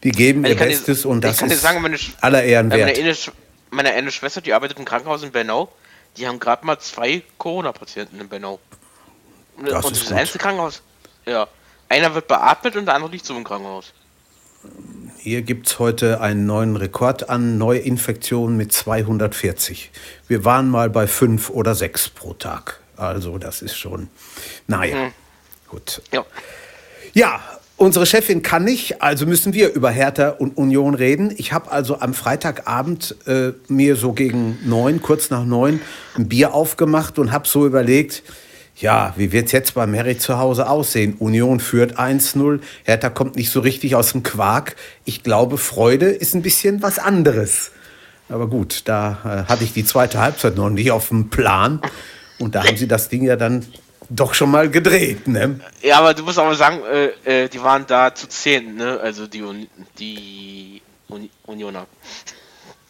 die 0.05 0.13
geben 0.13 0.45
ihr 0.45 0.55
kann 0.55 0.69
dir- 0.69 0.75
Bestes 0.77 1.05
und 1.05 1.25
das 1.25 1.43
ist 1.43 1.63
sagen, 1.63 1.83
meine 1.83 1.97
aller 2.21 2.45
Ehren 2.45 2.69
Meine 2.69 2.87
wert. 2.87 2.97
eine, 2.97 3.11
Sch- 3.11 3.33
meine 3.71 3.91
eine 3.91 4.13
Schwester, 4.13 4.41
die 4.41 4.53
arbeitet 4.53 4.79
im 4.79 4.85
Krankenhaus 4.85 5.25
in 5.25 5.33
Bernau, 5.33 5.69
die 6.17 6.29
haben 6.29 6.39
gerade 6.39 6.65
mal 6.65 6.79
zwei 6.79 7.23
Corona-Patienten 7.39 8.21
in 8.21 8.29
Bernau. 8.29 8.61
Das 9.65 9.85
und 9.85 9.93
ist 9.93 10.03
das 10.03 10.09
gut. 10.09 10.19
einzige 10.19 10.39
Krankenhaus. 10.39 10.83
Ja. 11.27 11.47
Einer 11.89 12.15
wird 12.15 12.29
beatmet 12.29 12.77
und 12.77 12.87
der 12.87 12.95
andere 12.95 13.11
liegt 13.11 13.27
so 13.27 13.37
im 13.37 13.45
Krankenhaus. 13.45 13.93
Hier 15.19 15.43
gibt 15.43 15.67
es 15.67 15.79
heute 15.79 16.21
einen 16.21 16.47
neuen 16.47 16.77
Rekord 16.77 17.29
an 17.29 17.59
Neuinfektionen 17.59 18.57
mit 18.57 18.73
240. 18.73 19.91
Wir 20.29 20.45
waren 20.45 20.71
mal 20.71 20.89
bei 20.89 21.07
fünf 21.07 21.51
oder 21.51 21.75
sechs 21.75 22.09
pro 22.09 22.33
Tag. 22.33 22.81
Also 22.97 23.39
das 23.39 23.63
ist 23.63 23.77
schon, 23.77 24.09
naja, 24.67 24.97
mhm. 24.97 25.13
gut. 25.69 26.03
Ja. 26.13 26.25
ja, 27.13 27.41
unsere 27.77 28.07
Chefin 28.07 28.43
kann 28.43 28.65
nicht, 28.65 29.03
also 29.03 29.27
müssen 29.27 29.53
wir 29.55 29.73
über 29.73 29.91
Hertha 29.91 30.31
und 30.31 30.57
Union 30.57 30.95
reden. 30.95 31.35
Ich 31.37 31.53
habe 31.53 31.71
also 31.71 32.01
am 32.01 32.15
Freitagabend 32.15 33.17
äh, 33.27 33.53
mir 33.69 33.97
so 33.97 34.13
gegen 34.13 34.59
neun, 34.65 35.03
kurz 35.03 35.31
nach 35.31 35.45
neun, 35.45 35.81
ein 36.17 36.29
Bier 36.29 36.55
aufgemacht 36.55 37.19
und 37.19 37.33
habe 37.33 37.49
so 37.49 37.67
überlegt, 37.67 38.23
ja, 38.81 39.13
wie 39.17 39.33
wird 39.33 39.47
es 39.47 39.53
jetzt 39.53 39.75
bei 39.75 39.87
Mary 39.87 40.19
zu 40.19 40.39
Hause 40.39 40.69
aussehen? 40.69 41.15
Union 41.19 41.61
führt 41.61 41.99
1-0, 41.99 42.61
Hertha 42.85 43.11
kommt 43.11 43.37
nicht 43.37 43.51
so 43.51 43.61
richtig 43.61 43.95
aus 43.95 44.13
dem 44.13 44.23
Quark. 44.23 44.77
Ich 45.05 45.23
glaube, 45.23 45.59
Freude 45.59 46.07
ist 46.07 46.35
ein 46.35 46.43
bisschen 46.43 46.83
was 46.83 46.99
anderes. 46.99 47.73
Aber 48.29 48.47
gut, 48.47 48.83
da 48.87 49.19
äh, 49.25 49.51
hatte 49.51 49.65
ich 49.65 49.73
die 49.73 49.85
zweite 49.85 50.21
Halbzeit 50.21 50.57
noch 50.57 50.71
nicht 50.71 50.91
auf 50.93 51.09
dem 51.09 51.31
Plan. 51.31 51.81
Und 52.39 52.55
da 52.55 52.65
haben 52.65 52.77
sie 52.77 52.89
das 52.89 53.09
Ding 53.09 53.25
ja 53.25 53.37
dann 53.37 53.67
doch 54.09 54.35
schon 54.35 54.51
mal 54.51 54.71
gedreht, 54.71 55.29
ne? 55.29 55.61
Ja, 55.83 55.99
aber 55.99 56.15
du 56.15 56.25
musst 56.25 56.39
auch 56.39 56.45
mal 56.45 56.57
sagen, 56.57 56.81
äh, 56.85 57.45
äh, 57.45 57.49
die 57.49 57.63
waren 57.63 57.87
da 57.87 58.15
zu 58.15 58.29
zehn, 58.29 58.77
ne? 58.77 58.99
Also 59.01 59.27
die, 59.27 59.43
Un 59.43 59.69
die 59.99 60.83
Un 61.09 61.29
Unioner. 61.47 61.87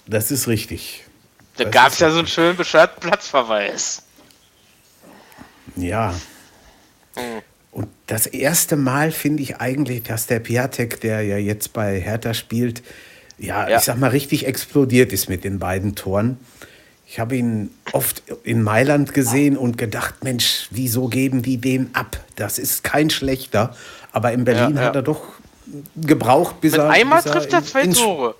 Das 0.06 0.30
ist 0.30 0.48
richtig. 0.48 1.04
Da 1.56 1.64
gab 1.64 1.88
es 1.88 1.98
ja 1.98 2.10
so 2.10 2.18
einen 2.18 2.26
schönen 2.26 2.56
bescheuerten 2.56 3.00
Platzverweis. 3.00 4.02
Ja. 5.76 6.14
Mhm. 7.16 7.42
Und 7.72 7.88
das 8.06 8.26
erste 8.26 8.76
Mal 8.76 9.12
finde 9.12 9.42
ich 9.42 9.58
eigentlich, 9.58 10.02
dass 10.02 10.26
der 10.26 10.40
Piatek, 10.40 11.00
der 11.00 11.22
ja 11.22 11.36
jetzt 11.36 11.72
bei 11.72 12.00
Hertha 12.00 12.34
spielt, 12.34 12.82
ja, 13.38 13.68
ja, 13.68 13.78
ich 13.78 13.84
sag 13.84 13.98
mal, 13.98 14.10
richtig 14.10 14.46
explodiert 14.46 15.12
ist 15.12 15.28
mit 15.28 15.44
den 15.44 15.58
beiden 15.58 15.94
Toren. 15.94 16.38
Ich 17.06 17.18
habe 17.18 17.36
ihn 17.36 17.70
oft 17.92 18.22
in 18.44 18.62
Mailand 18.62 19.14
gesehen 19.14 19.56
und 19.56 19.78
gedacht, 19.78 20.22
Mensch, 20.22 20.68
wieso 20.70 21.08
geben 21.08 21.42
die 21.42 21.56
den 21.56 21.90
ab? 21.94 22.20
Das 22.36 22.58
ist 22.58 22.84
kein 22.84 23.10
schlechter. 23.10 23.74
Aber 24.12 24.32
in 24.32 24.44
Berlin 24.44 24.76
ja, 24.76 24.82
ja. 24.82 24.88
hat 24.88 24.96
er 24.96 25.02
doch 25.02 25.22
gebraucht, 25.96 26.60
bis 26.60 26.72
mit 26.72 26.82
er. 26.82 26.90
Einmal 26.90 27.22
bis 27.22 27.32
trifft 27.32 27.52
er 27.52 27.64
zwei 27.64 27.86
Tore. 27.86 28.34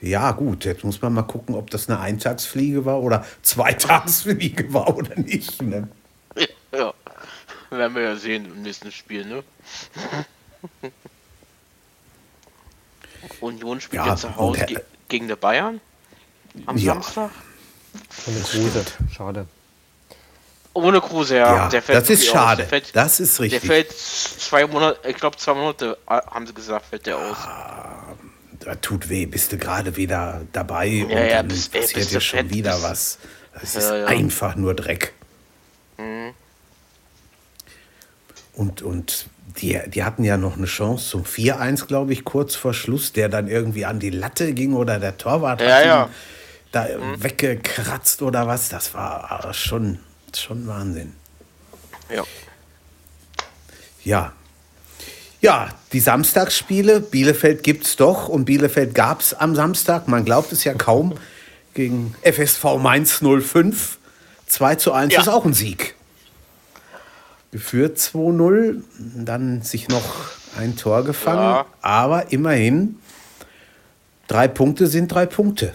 Ja, 0.00 0.32
gut, 0.32 0.64
jetzt 0.64 0.84
muss 0.84 1.00
man 1.00 1.14
mal 1.14 1.22
gucken, 1.22 1.54
ob 1.54 1.70
das 1.70 1.88
eine 1.88 1.98
Eintagsfliege 1.98 2.84
war 2.84 3.02
oder 3.02 3.24
Zweitagsfliege 3.42 4.72
war 4.72 4.96
oder 4.96 5.18
nicht. 5.18 5.62
Ne? 5.62 5.88
Werden 7.76 7.94
wir 7.94 8.02
ja 8.02 8.16
sehen 8.16 8.44
im 8.46 8.62
nächsten 8.62 8.92
Spiel, 8.92 9.24
ne? 9.24 9.42
Union 13.40 13.80
spielt 13.80 14.04
ja, 14.04 14.12
jetzt 14.12 14.20
zu 14.22 14.36
Hause 14.36 14.64
ge 14.66 14.80
gegen 15.08 15.28
die 15.28 15.36
Bayern 15.36 15.80
am 16.66 16.76
ja. 16.76 16.94
Samstag. 16.94 17.30
Ohne 18.26 18.40
Kruse, 18.40 18.84
schade. 19.14 19.46
Ohne 20.72 21.00
Kruse, 21.00 21.36
ja. 21.36 21.68
ja 21.68 21.80
das 21.80 22.10
ist 22.10 22.26
schade. 22.26 22.64
Fällt, 22.64 22.94
das 22.96 23.20
ist 23.20 23.40
richtig. 23.40 23.60
Der 23.60 23.68
fällt 23.68 23.92
zwei 23.92 24.66
Monate, 24.66 25.08
ich 25.08 25.16
glaube 25.16 25.36
zwei 25.36 25.54
Monate, 25.54 25.96
äh, 26.08 26.20
haben 26.30 26.46
sie 26.46 26.54
gesagt, 26.54 26.86
fällt 26.86 27.06
der 27.06 27.16
aus. 27.18 27.36
Das 28.60 28.80
tut 28.80 29.08
weh, 29.08 29.26
bist 29.26 29.52
du 29.52 29.58
gerade 29.58 29.96
wieder 29.96 30.42
dabei 30.52 30.86
ja, 30.86 31.04
und 31.04 31.10
ja, 31.10 31.28
dann 31.28 31.48
bist, 31.48 31.72
passiert 31.72 32.10
dir 32.10 32.20
schon 32.20 32.50
wieder 32.50 32.82
was. 32.82 33.18
Das 33.52 33.76
ist 33.76 33.90
einfach 33.90 34.56
nur 34.56 34.74
Dreck. 34.74 35.12
Mhm. 35.96 36.34
Und, 38.56 38.82
und 38.82 39.26
die, 39.60 39.80
die 39.86 40.04
hatten 40.04 40.24
ja 40.24 40.36
noch 40.36 40.56
eine 40.56 40.66
Chance 40.66 41.10
zum 41.10 41.24
4-1, 41.24 41.86
glaube 41.86 42.12
ich, 42.12 42.24
kurz 42.24 42.54
vor 42.54 42.74
Schluss, 42.74 43.12
der 43.12 43.28
dann 43.28 43.48
irgendwie 43.48 43.84
an 43.84 44.00
die 44.00 44.10
Latte 44.10 44.52
ging 44.52 44.74
oder 44.74 44.98
der 44.98 45.16
Torwart 45.16 45.60
ja, 45.60 45.76
hat 45.76 45.84
ja. 45.84 46.08
da 46.72 46.84
mhm. 46.84 47.22
weggekratzt 47.22 48.22
oder 48.22 48.46
was. 48.46 48.68
Das 48.68 48.94
war 48.94 49.52
schon, 49.52 49.98
schon 50.34 50.66
Wahnsinn. 50.66 51.12
Ja. 52.14 52.24
Ja. 54.04 54.32
Ja, 55.40 55.68
die 55.92 56.00
Samstagsspiele, 56.00 57.00
Bielefeld 57.00 57.62
gibt 57.62 57.84
es 57.86 57.96
doch 57.96 58.28
und 58.28 58.46
Bielefeld 58.46 58.94
gab 58.94 59.20
es 59.20 59.34
am 59.34 59.54
Samstag, 59.54 60.08
man 60.08 60.24
glaubt 60.24 60.52
es 60.52 60.64
ja 60.64 60.72
kaum, 60.72 61.18
gegen 61.74 62.14
FSV 62.22 62.78
Mainz 62.78 63.20
05. 63.20 63.98
2 64.46 64.74
zu 64.76 64.92
1 64.92 65.12
ja. 65.12 65.20
ist 65.20 65.28
auch 65.28 65.44
ein 65.44 65.54
Sieg 65.54 65.93
geführt 67.54 67.98
2-0, 67.98 68.82
dann 68.98 69.62
sich 69.62 69.86
noch 69.86 70.02
ein 70.58 70.76
Tor 70.76 71.04
gefangen, 71.04 71.38
ja. 71.38 71.66
aber 71.82 72.32
immerhin 72.32 72.98
drei 74.26 74.48
Punkte 74.48 74.88
sind 74.88 75.06
drei 75.06 75.24
Punkte. 75.24 75.72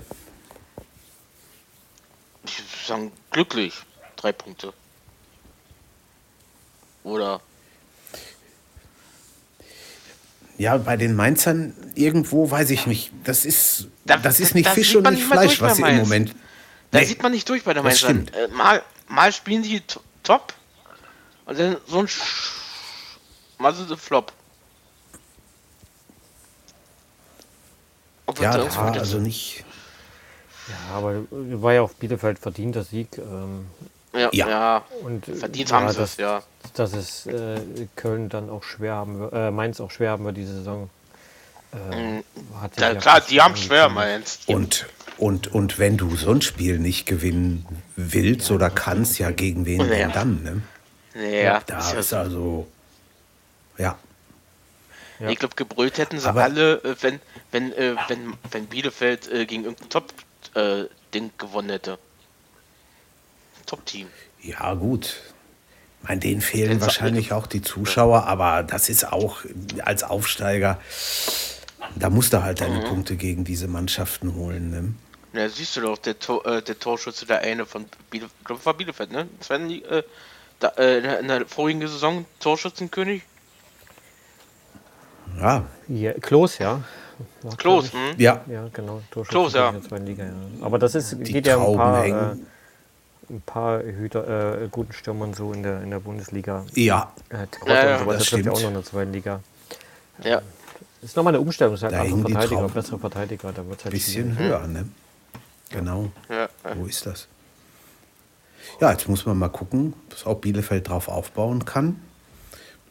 Ich 2.43 2.59
würde 2.59 2.85
sagen, 2.85 3.11
glücklich, 3.31 3.75
drei 4.17 4.33
Punkte. 4.33 4.73
Oder? 7.05 7.39
Ja, 10.57 10.75
bei 10.75 10.97
den 10.97 11.15
Mainzern 11.15 11.73
irgendwo 11.95 12.51
weiß 12.51 12.71
ich 12.71 12.87
nicht. 12.87 13.13
Das 13.23 13.45
ist, 13.45 13.87
da, 14.03 14.17
das 14.17 14.41
ist 14.41 14.53
nicht 14.53 14.67
da 14.67 14.71
Fisch 14.71 14.97
und 14.97 15.09
nicht 15.09 15.23
Fleisch, 15.23 15.61
was 15.61 15.77
sie 15.77 15.83
im 15.83 15.95
Moment. 15.95 16.35
Da 16.91 16.99
nee, 16.99 17.05
sieht 17.05 17.23
man 17.23 17.31
nicht 17.31 17.47
durch 17.47 17.63
bei 17.63 17.73
der 17.73 17.83
Mainzern. 17.83 18.27
Äh, 18.33 18.49
mal, 18.49 18.83
mal 19.07 19.31
spielen 19.31 19.63
sie 19.63 19.81
top 20.23 20.53
und 21.49 21.59
dann 21.59 21.77
so 21.87 21.99
ein 21.99 22.07
Sch 22.07 22.21
ein 23.59 23.97
Flop. 23.97 24.31
Ob 28.27 28.39
ja, 28.39 28.55
da 28.55 28.75
war 28.75 28.93
also 28.93 29.17
nicht. 29.17 29.65
Ja, 30.67 30.95
aber 30.95 31.23
war 31.31 31.73
ja 31.73 31.81
auf 31.81 31.95
Bielefeld 31.95 32.37
verdienter 32.37 32.83
Sieg. 32.83 33.17
Ähm, 33.17 33.65
ja, 34.13 34.29
ja, 34.31 34.49
ja. 34.49 34.85
Und, 35.03 35.25
verdient 35.25 35.71
ja, 35.71 35.75
haben 35.75 35.91
sie 35.91 36.01
es, 36.01 36.17
ja. 36.17 36.43
Dass 36.75 36.93
es 36.93 37.25
äh, 37.25 37.59
Köln 37.95 38.29
dann 38.29 38.51
auch 38.51 38.63
schwer 38.63 38.93
haben 38.93 39.19
wird, 39.19 39.33
äh, 39.33 39.49
Mainz 39.49 39.81
auch 39.81 39.89
schwer 39.89 40.11
haben 40.11 40.25
wird 40.25 40.37
diese 40.37 40.53
Saison. 40.53 40.89
Äh, 41.73 41.95
mhm. 41.95 42.23
ja, 42.77 42.95
klar, 42.95 43.21
die 43.21 43.41
haben 43.41 43.55
schwer, 43.55 43.89
Mainz. 43.89 44.41
Und, 44.45 44.85
und, 45.17 45.47
und 45.47 45.79
wenn 45.79 45.97
du 45.97 46.15
so 46.15 46.31
ein 46.31 46.43
Spiel 46.43 46.77
nicht 46.77 47.07
gewinnen 47.07 47.65
willst 47.95 48.51
oder 48.51 48.69
kannst, 48.69 49.17
ja, 49.17 49.31
gegen 49.31 49.65
wen 49.65 49.79
denn 49.79 50.11
dann? 50.11 50.43
Ne? 50.43 50.61
Ja, 51.15 51.61
da 51.65 51.79
ist, 51.79 51.93
ist 51.93 52.13
also. 52.13 52.67
Ja. 53.77 53.97
ja. 55.19 55.29
Ich 55.29 55.39
glaube, 55.39 55.55
gebrüllt 55.55 55.97
hätten 55.97 56.19
sie 56.19 56.27
Aber 56.27 56.43
alle, 56.43 56.83
äh, 56.83 56.95
wenn, 57.01 57.19
wenn, 57.51 57.73
äh, 57.73 57.95
wenn, 58.07 58.33
wenn 58.51 58.65
Bielefeld 58.67 59.31
äh, 59.31 59.45
gegen 59.45 59.63
irgendein 59.63 59.89
Top-Ding 59.89 61.25
äh, 61.25 61.31
gewonnen 61.37 61.69
hätte. 61.69 61.97
Top-Team. 63.65 64.07
Ja, 64.41 64.73
gut. 64.73 65.17
Ich 66.01 66.07
meine, 66.07 66.21
denen 66.21 66.41
fehlen 66.41 66.79
wahrscheinlich 66.79 67.33
auch 67.33 67.45
die 67.45 67.61
Zuschauer, 67.61 68.25
aber 68.25 68.63
das 68.63 68.89
ist 68.89 69.11
auch 69.11 69.41
als 69.83 70.03
Aufsteiger, 70.03 70.79
da 71.95 72.09
musst 72.09 72.31
du 72.33 72.41
halt 72.41 72.61
deine 72.61 72.79
mhm. 72.79 72.85
Punkte 72.85 73.15
gegen 73.17 73.43
diese 73.43 73.67
Mannschaften 73.67 74.35
holen. 74.35 74.71
Ne? 74.71 74.93
Ja, 75.33 75.49
siehst 75.49 75.75
du 75.75 75.81
doch, 75.81 75.97
der, 75.97 76.17
Tor, 76.17 76.45
äh, 76.45 76.61
der 76.61 76.79
Torschütze, 76.79 77.25
der 77.25 77.41
eine 77.41 77.65
von 77.65 77.85
Bielefeld, 78.09 78.33
ich 78.39 78.45
glaube, 78.45 78.65
war 78.65 78.73
Bielefeld, 78.73 79.11
ne? 79.11 79.27
Sven, 79.41 79.69
äh, 79.69 80.03
da, 80.59 80.69
äh, 80.77 81.19
in 81.19 81.27
der 81.27 81.45
vorigen 81.45 81.81
Saison 81.81 82.25
Torschützenkönig? 82.39 83.23
Ja. 85.39 85.65
ja 85.87 86.13
Klos, 86.13 86.57
ja. 86.57 86.83
War 87.41 87.57
Klos, 87.57 87.91
hm? 87.93 88.15
Ja. 88.17 88.41
Ja, 88.47 88.67
genau. 88.71 89.01
Klos, 89.11 89.53
ja. 89.53 89.69
In 89.69 89.81
der 89.81 89.99
Liga, 89.99 90.23
ja. 90.25 90.31
Aber 90.61 90.79
das 90.79 90.95
ist, 90.95 91.23
geht 91.23 91.47
ja 91.47 91.57
ein 91.57 91.75
paar, 91.75 92.05
äh, 92.05 92.11
ein 93.29 93.41
paar 93.45 93.83
Hüter, 93.83 94.61
äh, 94.63 94.67
guten 94.69 94.93
Stürmern 94.93 95.33
so 95.33 95.53
in 95.53 95.63
der, 95.63 95.81
in 95.81 95.91
der 95.91 95.99
Bundesliga. 95.99 96.65
Ja. 96.73 97.11
Äh, 97.29 97.47
ja, 97.65 97.73
ja, 97.73 98.05
das, 98.05 98.17
das 98.17 98.29
trifft 98.29 98.45
ja 98.45 98.51
auch 98.51 98.61
noch 98.61 98.67
in 98.69 98.73
der 98.73 98.85
zweiten 98.85 99.13
Liga. 99.13 99.41
Ja. 100.23 100.41
Das 101.01 101.11
ist 101.11 101.15
nochmal 101.15 101.33
eine 101.33 101.41
Umstellung, 101.41 101.75
das 101.75 101.83
ist 101.83 101.93
halt 101.93 101.93
da 101.93 102.17
Verteidiger, 102.17 102.69
bessere 102.69 102.99
Verteidiger. 102.99 103.53
Da 103.53 103.65
wird 103.65 103.83
halt 103.85 103.93
bisschen 103.93 104.37
höher, 104.37 104.67
ne? 104.67 104.89
Genau. 105.69 106.11
Ja. 106.29 106.49
Wo 106.75 106.85
ist 106.85 107.05
das? 107.05 107.27
Ja, 108.79 108.91
jetzt 108.91 109.07
muss 109.07 109.25
man 109.25 109.37
mal 109.37 109.49
gucken, 109.49 109.93
ob 110.25 110.41
Bielefeld 110.41 110.87
darauf 110.87 111.07
aufbauen 111.07 111.65
kann. 111.65 111.99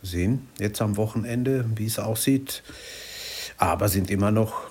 Wir 0.00 0.10
sehen 0.10 0.48
jetzt 0.58 0.80
am 0.80 0.96
Wochenende, 0.96 1.64
wie 1.74 1.86
es 1.86 1.98
aussieht. 1.98 2.62
Aber 3.56 3.88
sind 3.88 4.10
immer 4.10 4.30
noch 4.30 4.68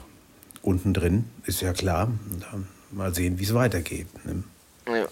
unten 0.62 0.94
drin, 0.94 1.26
ist 1.46 1.62
ja 1.62 1.74
klar. 1.74 2.12
Mal 2.92 3.14
sehen, 3.14 3.40
wie 3.40 3.44
es 3.44 3.54
weitergeht. 3.54 4.08
Ne? 4.26 4.44
Ja. 4.88 5.08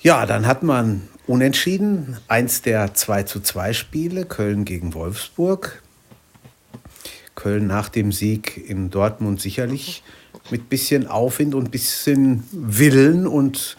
ja, 0.00 0.26
dann 0.26 0.46
hat 0.46 0.62
man 0.62 1.08
unentschieden. 1.26 2.18
Eins 2.28 2.60
der 2.62 2.92
2 2.92 3.22
zu 3.22 3.40
2 3.40 3.72
Spiele, 3.72 4.26
Köln 4.26 4.64
gegen 4.64 4.94
Wolfsburg. 4.94 5.82
Köln 7.34 7.66
nach 7.66 7.88
dem 7.88 8.12
Sieg 8.12 8.68
in 8.68 8.90
Dortmund 8.90 9.40
sicherlich 9.40 10.02
mit 10.50 10.68
bisschen 10.68 11.06
Aufwind 11.06 11.54
und 11.54 11.70
bisschen 11.70 12.44
Willen 12.52 13.26
und 13.26 13.76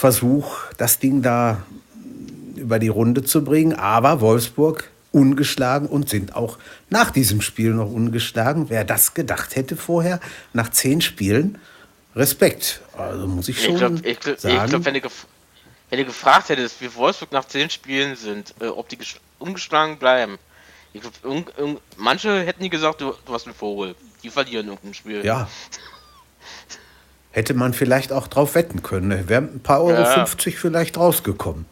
Versuch, 0.00 0.56
das 0.78 0.98
Ding 0.98 1.20
da 1.20 1.62
über 2.56 2.78
die 2.78 2.88
Runde 2.88 3.22
zu 3.22 3.44
bringen. 3.44 3.74
Aber 3.74 4.22
Wolfsburg 4.22 4.90
ungeschlagen 5.12 5.88
und 5.88 6.08
sind 6.08 6.34
auch 6.34 6.56
nach 6.88 7.10
diesem 7.10 7.42
Spiel 7.42 7.74
noch 7.74 7.90
ungeschlagen. 7.90 8.70
Wer 8.70 8.84
das 8.84 9.12
gedacht 9.12 9.56
hätte 9.56 9.76
vorher, 9.76 10.20
nach 10.54 10.70
zehn 10.70 11.02
Spielen, 11.02 11.58
Respekt. 12.16 12.80
Also 12.96 13.26
muss 13.26 13.48
ich 13.50 13.62
schon 13.62 13.74
ich 13.74 13.78
glaub, 13.78 14.06
ich 14.06 14.20
glaub, 14.20 14.40
sagen. 14.40 14.64
Ich 14.64 14.70
glaube, 14.70 14.84
wenn, 14.86 14.94
du 14.94 15.00
wenn 15.90 15.98
du 15.98 16.04
gefragt 16.06 16.48
hättest, 16.48 16.80
wie 16.80 16.94
Wolfsburg 16.94 17.32
nach 17.32 17.44
zehn 17.44 17.68
Spielen 17.68 18.16
sind, 18.16 18.54
äh, 18.60 18.68
ob 18.68 18.88
die 18.88 18.96
ungeschlagen 19.38 19.98
bleiben, 19.98 20.38
ich 20.94 21.02
glaube, 21.02 21.78
manche 21.98 22.40
hätten 22.40 22.62
nie 22.62 22.70
gesagt, 22.70 23.02
du, 23.02 23.12
du 23.26 23.34
hast 23.34 23.46
einen 23.46 23.54
Vogel. 23.54 23.94
Die 24.22 24.30
verlieren 24.30 24.68
irgendein 24.68 24.94
Spiel. 24.94 25.24
Ja. 25.24 25.46
Hätte 27.32 27.54
man 27.54 27.72
vielleicht 27.72 28.12
auch 28.12 28.26
drauf 28.26 28.54
wetten 28.54 28.82
können. 28.82 29.28
Wären 29.28 29.54
ein 29.54 29.60
paar 29.60 29.82
Euro 29.82 30.02
ja. 30.02 30.26
50 30.26 30.58
vielleicht 30.58 30.96
rausgekommen. 30.96 31.66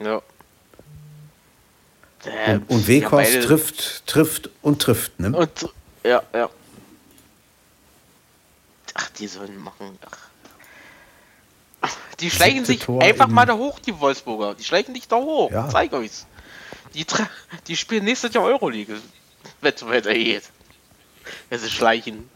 Ja. 0.00 0.22
Äh, 2.24 2.54
und, 2.54 2.70
und 2.70 2.88
Weghorst 2.88 3.34
ja, 3.34 3.42
trifft, 3.42 4.06
trifft 4.06 4.50
und 4.62 4.80
trifft, 4.80 5.20
ne? 5.20 5.36
Und, 5.36 5.68
ja, 6.04 6.22
ja. 6.32 6.48
Ach, 8.94 9.10
die 9.10 9.26
sollen 9.26 9.56
machen. 9.58 9.98
Ach. 10.10 10.28
Die 12.20 12.30
schleichen 12.30 12.64
sich 12.64 12.80
Tor 12.80 13.02
einfach 13.02 13.28
mal 13.28 13.46
da 13.46 13.54
hoch, 13.54 13.78
die 13.78 13.98
Wolfsburger. 13.98 14.54
Die 14.54 14.64
schleichen 14.64 14.94
dich 14.94 15.06
da 15.06 15.16
hoch. 15.16 15.50
Ja. 15.50 15.68
Zeig 15.68 15.92
euch's. 15.92 16.26
Die, 16.94 17.06
die 17.66 17.76
spielen 17.76 18.04
nächstes 18.04 18.34
Jahr 18.34 18.44
Euroleague, 18.44 18.96
wenn 19.60 19.74
es 19.74 19.86
weitergeht. 19.86 20.44
Wenn 21.48 21.58
sie 21.60 21.70
schleichen. 21.70 22.28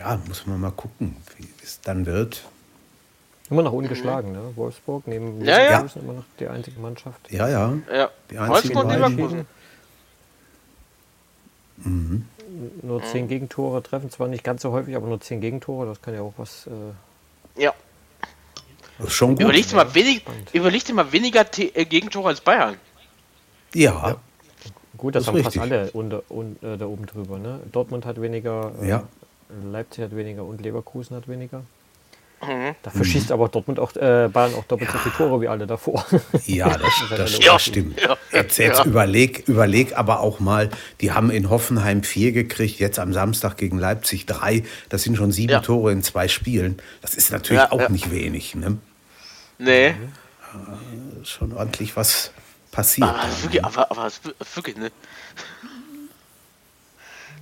Ja, 0.00 0.18
muss 0.26 0.46
man 0.46 0.58
mal 0.58 0.70
gucken, 0.70 1.14
wie 1.36 1.46
es 1.62 1.82
dann 1.82 2.06
wird. 2.06 2.42
Immer 3.50 3.62
noch 3.62 3.72
ungeschlagen, 3.72 4.32
ne? 4.32 4.40
Wolfsburg 4.56 5.06
neben 5.06 5.44
ja, 5.44 5.58
ja. 5.58 5.86
immer 5.96 6.14
noch 6.14 6.24
die 6.38 6.46
einzige 6.46 6.80
Mannschaft. 6.80 7.30
Ja, 7.30 7.48
ja. 7.48 7.74
ja. 7.92 8.08
Die 8.30 8.38
einzige 8.38 8.74
Wolfsburg 8.74 8.90
Leverkusen. 8.90 9.46
Mhm. 11.76 12.26
Nur 12.82 13.02
zehn 13.04 13.28
Gegentore 13.28 13.82
treffen, 13.82 14.10
zwar 14.10 14.28
nicht 14.28 14.42
ganz 14.42 14.62
so 14.62 14.72
häufig, 14.72 14.96
aber 14.96 15.06
nur 15.06 15.20
zehn 15.20 15.42
Gegentore, 15.42 15.86
das 15.86 16.00
kann 16.00 16.14
ja 16.14 16.22
auch 16.22 16.32
was. 16.38 16.66
Äh 16.66 17.62
ja. 17.62 17.74
Das 18.96 19.08
ist 19.08 19.12
schon 19.12 19.30
gut. 19.30 19.42
Überleg 19.42 19.68
dir 19.68 19.76
mal, 19.76 19.94
wenig, 19.94 20.24
überleg 20.54 20.84
dir 20.84 20.94
mal 20.94 21.12
weniger 21.12 21.50
T 21.50 21.72
äh, 21.74 21.84
Gegentore 21.84 22.28
als 22.28 22.40
Bayern. 22.40 22.76
Ja. 23.74 24.08
ja. 24.08 24.16
Gut, 24.96 25.14
das, 25.14 25.24
das 25.24 25.28
haben 25.28 25.36
richtig. 25.36 25.60
fast 25.60 25.72
alle 25.72 25.90
unter, 25.90 26.22
un, 26.30 26.56
äh, 26.62 26.78
da 26.78 26.86
oben 26.86 27.04
drüber. 27.04 27.38
Ne? 27.38 27.60
Dortmund 27.70 28.06
hat 28.06 28.20
weniger, 28.20 28.72
äh, 28.80 28.88
ja. 28.88 29.08
Leipzig 29.70 30.04
hat 30.04 30.14
weniger 30.14 30.44
und 30.44 30.60
Leverkusen 30.60 31.16
hat 31.16 31.28
weniger. 31.28 31.62
Mhm. 32.42 32.74
Dafür 32.82 33.00
mhm. 33.00 33.04
schießt 33.04 33.32
aber 33.32 33.48
Dortmund 33.48 33.78
auch, 33.78 33.94
äh, 33.96 34.28
Bayern 34.32 34.54
auch 34.54 34.64
doppelt 34.64 34.90
so 34.90 34.98
viele 34.98 35.14
Tore 35.14 35.42
wie 35.42 35.48
alle 35.48 35.66
davor. 35.66 36.06
Ja, 36.46 36.68
das, 36.78 37.04
das, 37.10 37.38
das 37.38 37.62
stimmt. 37.62 38.00
Jetzt, 38.32 38.58
jetzt 38.58 38.78
ja. 38.78 38.84
überleg, 38.84 39.46
überleg 39.46 39.96
aber 39.98 40.20
auch 40.20 40.40
mal, 40.40 40.70
die 41.02 41.12
haben 41.12 41.30
in 41.30 41.50
Hoffenheim 41.50 42.02
vier 42.02 42.32
gekriegt, 42.32 42.78
jetzt 42.78 42.98
am 42.98 43.12
Samstag 43.12 43.58
gegen 43.58 43.78
Leipzig 43.78 44.24
drei. 44.24 44.64
Das 44.88 45.02
sind 45.02 45.16
schon 45.16 45.32
sieben 45.32 45.52
ja. 45.52 45.60
Tore 45.60 45.92
in 45.92 46.02
zwei 46.02 46.28
Spielen. 46.28 46.80
Das 47.02 47.14
ist 47.14 47.30
natürlich 47.30 47.62
ja, 47.62 47.72
auch 47.72 47.90
nicht 47.90 48.10
wenig. 48.10 48.54
Ne? 48.54 48.78
Nee. 49.58 49.88
Äh, 49.88 49.94
schon 51.24 51.52
ordentlich 51.52 51.94
was 51.96 52.32
passiert. 52.72 53.08
Aber, 53.08 53.18
da, 53.18 53.42
wirklich, 53.42 53.62
ne? 53.62 53.68
aber, 53.68 53.90
aber 53.90 54.10
wirklich, 54.54 54.76
ne? 54.76 54.90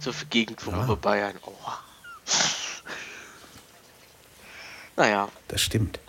So 0.01 0.13
viel 0.13 0.29
Gegentore 0.29 0.85
bei 0.87 0.95
Bayern. 0.97 1.35
Oh. 1.43 1.53
Naja. 4.97 5.29
Das 5.47 5.61
stimmt. 5.61 6.01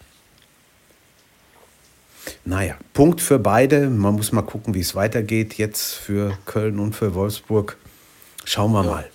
Naja, 2.45 2.75
Punkt 2.93 3.21
für 3.21 3.37
beide. 3.37 3.89
Man 3.89 4.15
muss 4.15 4.31
mal 4.31 4.41
gucken, 4.41 4.73
wie 4.73 4.79
es 4.79 4.95
weitergeht 4.95 5.55
jetzt 5.55 5.93
für 5.93 6.37
Köln 6.45 6.79
und 6.79 6.95
für 6.95 7.13
Wolfsburg. 7.13 7.77
Schauen 8.45 8.71
wir 8.71 8.83
ja. 8.83 8.89
mal. 8.89 9.09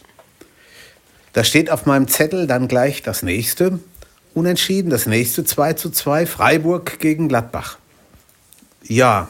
Da 1.32 1.42
steht 1.42 1.70
auf 1.70 1.86
meinem 1.86 2.06
Zettel 2.06 2.46
dann 2.46 2.68
gleich 2.68 3.02
das 3.02 3.24
nächste. 3.24 3.80
Unentschieden, 4.34 4.90
das 4.90 5.06
nächste 5.06 5.44
2 5.44 5.72
zu 5.72 5.90
2, 5.90 6.26
Freiburg 6.26 7.00
gegen 7.00 7.28
Gladbach. 7.28 7.78
Ja, 8.84 9.28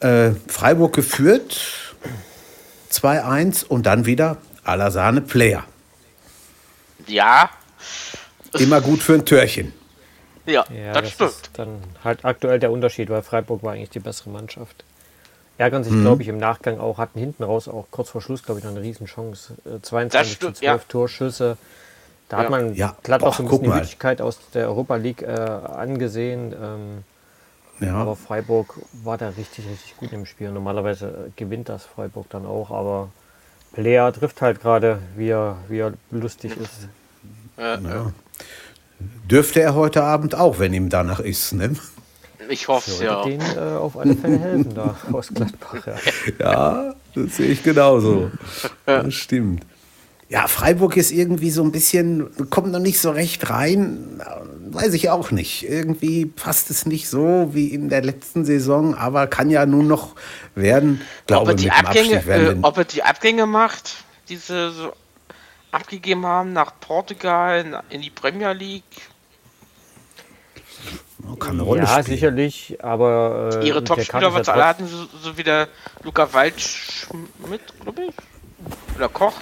äh, 0.00 0.32
Freiburg 0.48 0.94
geführt, 0.94 1.58
2-1 2.90 3.64
und 3.64 3.86
dann 3.86 4.04
wieder 4.04 4.38
Alassane 4.64 5.22
Player. 5.22 5.64
Ja, 7.06 7.50
Immer 8.58 8.80
gut 8.80 9.02
für 9.02 9.14
ein 9.14 9.24
Törchen. 9.24 9.72
Ja, 10.46 10.64
ja 10.70 10.92
das, 10.92 11.02
das 11.02 11.12
stimmt. 11.14 11.30
Ist 11.30 11.58
dann 11.58 11.82
halt 12.04 12.24
aktuell 12.24 12.58
der 12.58 12.70
Unterschied, 12.70 13.10
weil 13.10 13.22
Freiburg 13.22 13.62
war 13.62 13.72
eigentlich 13.72 13.90
die 13.90 14.00
bessere 14.00 14.30
Mannschaft. 14.30 14.84
Ärgern 15.58 15.84
sich, 15.84 15.92
mhm. 15.92 16.02
glaube 16.02 16.22
ich, 16.22 16.28
im 16.28 16.38
Nachgang 16.38 16.78
auch, 16.78 16.98
hatten 16.98 17.18
hinten 17.18 17.42
raus 17.42 17.66
auch 17.66 17.86
kurz 17.90 18.10
vor 18.10 18.20
Schluss, 18.20 18.42
glaube 18.42 18.60
ich, 18.60 18.64
noch 18.64 18.72
eine 18.72 18.82
Riesenchance. 18.82 19.54
22 19.82 20.34
stimmt, 20.34 20.56
zu 20.56 20.60
12 20.60 20.62
ja. 20.62 20.78
Torschüsse. 20.88 21.56
Da 22.28 22.36
ja. 22.36 22.42
hat 22.42 22.50
man 22.50 22.74
ja. 22.74 22.96
glatt 23.02 23.22
auch 23.22 23.34
so 23.34 23.42
ein 23.42 23.48
bisschen 23.48 23.62
die 23.62 23.68
Möglichkeit 23.68 24.20
aus 24.20 24.38
der 24.52 24.68
Europa 24.68 24.96
League 24.96 25.22
äh, 25.22 25.26
angesehen. 25.30 26.52
Ähm, 26.52 27.04
ja. 27.80 27.94
Aber 27.94 28.16
Freiburg 28.16 28.74
war 28.92 29.16
da 29.16 29.30
richtig, 29.30 29.66
richtig 29.68 29.96
gut 29.96 30.12
im 30.12 30.26
Spiel. 30.26 30.50
Normalerweise 30.50 31.06
äh, 31.28 31.30
gewinnt 31.36 31.68
das 31.68 31.84
Freiburg 31.84 32.28
dann 32.30 32.44
auch, 32.44 32.70
aber 32.70 33.10
Player 33.76 34.10
trifft 34.10 34.40
halt 34.40 34.62
gerade, 34.62 35.00
wie 35.16 35.28
er, 35.28 35.58
wie 35.68 35.80
er 35.80 35.92
lustig 36.10 36.56
ist. 36.56 36.88
Ja. 37.58 38.10
Dürfte 39.30 39.60
er 39.60 39.74
heute 39.74 40.02
Abend 40.02 40.34
auch, 40.34 40.58
wenn 40.58 40.72
ihm 40.72 40.88
danach 40.88 41.20
ist, 41.20 41.52
ne? 41.52 41.76
Ich 42.48 42.68
hoffe 42.68 42.90
es 42.90 43.00
ja. 43.00 43.22
den 43.24 43.40
äh, 43.40 43.76
auf 43.76 43.98
alle 43.98 44.14
Fälle 44.14 44.38
helfen 44.38 44.74
da 44.74 44.96
aus 45.12 45.28
Gladbach. 45.28 45.86
Ja. 45.86 45.96
ja, 46.38 46.94
das 47.14 47.36
sehe 47.36 47.48
ich 47.48 47.62
genauso. 47.62 48.30
Das 48.86 49.12
stimmt. 49.12 49.66
Ja, 50.28 50.48
Freiburg 50.48 50.96
ist 50.96 51.12
irgendwie 51.12 51.50
so 51.50 51.62
ein 51.62 51.72
bisschen, 51.72 52.30
kommt 52.48 52.72
noch 52.72 52.80
nicht 52.80 52.98
so 52.98 53.10
recht 53.10 53.50
rein. 53.50 54.22
Weiß 54.68 54.94
ich 54.94 55.10
auch 55.10 55.30
nicht. 55.30 55.68
Irgendwie 55.68 56.26
passt 56.26 56.70
es 56.70 56.86
nicht 56.86 57.08
so 57.08 57.50
wie 57.52 57.68
in 57.68 57.88
der 57.88 58.02
letzten 58.02 58.44
Saison, 58.44 58.94
aber 58.94 59.28
kann 59.28 59.48
ja 59.48 59.64
nun 59.64 59.86
noch 59.86 60.16
werden. 60.54 61.00
Glaube, 61.26 61.42
ob, 61.42 61.48
er 61.50 61.54
die 61.54 61.70
Abgänge, 61.70 62.26
äh, 62.26 62.56
ob 62.62 62.76
er 62.78 62.84
die 62.84 63.02
Abgänge 63.02 63.46
macht, 63.46 64.04
diese 64.28 64.72
so 64.72 64.92
abgegeben 65.70 66.26
haben 66.26 66.52
nach 66.52 66.72
Portugal, 66.80 67.82
in 67.90 68.02
die 68.02 68.10
Premier 68.10 68.52
League. 68.52 68.82
Kann 71.38 71.54
eine 71.54 71.62
Rolle 71.62 71.82
ja, 71.82 71.88
spielen. 71.88 72.04
sicherlich, 72.04 72.78
aber. 72.82 73.50
Äh, 73.60 73.66
Ihre 73.66 73.84
Topspieler 73.84 74.34
wird 74.34 74.48
alle 74.48 74.64
hatten, 74.64 74.86
so, 74.86 75.06
so 75.22 75.36
wie 75.36 75.42
der 75.42 75.68
Luca 76.02 76.32
Waldschmidt, 76.32 77.60
glaube 77.82 78.04
ich. 78.04 78.96
Oder 78.96 79.08
Koch. 79.08 79.34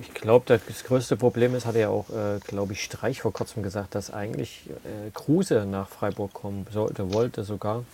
Ich 0.00 0.14
glaube, 0.14 0.44
das 0.46 0.84
größte 0.84 1.16
Problem 1.16 1.54
ist, 1.54 1.66
hat 1.66 1.74
er 1.74 1.80
ja 1.80 1.88
auch, 1.88 2.08
äh, 2.10 2.38
glaube 2.46 2.72
ich, 2.72 2.82
Streich 2.82 3.20
vor 3.20 3.32
kurzem 3.32 3.62
gesagt, 3.62 3.94
dass 3.94 4.10
eigentlich 4.10 4.62
äh, 4.68 5.10
Kruse 5.12 5.66
nach 5.66 5.88
Freiburg 5.88 6.32
kommen 6.32 6.66
sollte, 6.72 7.12
wollte 7.12 7.44
sogar. 7.44 7.84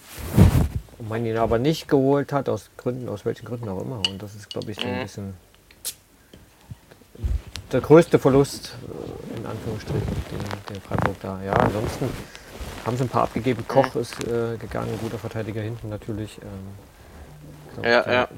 Und 0.98 1.08
man 1.08 1.26
ihn 1.26 1.36
aber 1.36 1.58
nicht 1.58 1.88
geholt 1.88 2.32
hat, 2.32 2.48
aus 2.48 2.70
Gründen, 2.76 3.08
aus 3.08 3.24
welchen 3.24 3.44
Gründen 3.44 3.68
auch 3.68 3.80
immer. 3.80 4.02
Und 4.08 4.22
das 4.22 4.34
ist, 4.34 4.48
glaube 4.48 4.70
ich, 4.70 4.78
so 4.78 4.86
ein 4.86 4.98
mhm. 4.98 5.02
bisschen 5.02 5.34
der 7.72 7.80
größte 7.80 8.18
Verlust, 8.18 8.74
äh, 9.34 9.38
in 9.38 9.46
Anführungsstrichen, 9.46 10.06
den, 10.06 10.74
den 10.74 10.82
Freiburg 10.82 11.16
da. 11.20 11.42
Ja, 11.42 11.54
ansonsten 11.54 12.08
haben 12.84 12.96
sie 12.96 13.04
ein 13.04 13.08
paar 13.08 13.24
abgegeben. 13.24 13.64
Koch 13.66 13.94
mhm. 13.94 14.00
ist 14.00 14.22
äh, 14.24 14.56
gegangen, 14.58 14.96
guter 15.02 15.18
Verteidiger 15.18 15.60
hinten 15.60 15.88
natürlich. 15.88 16.38
Ähm, 16.42 17.74
glaub, 17.74 17.86
ja, 17.86 18.12
ja. 18.12 18.28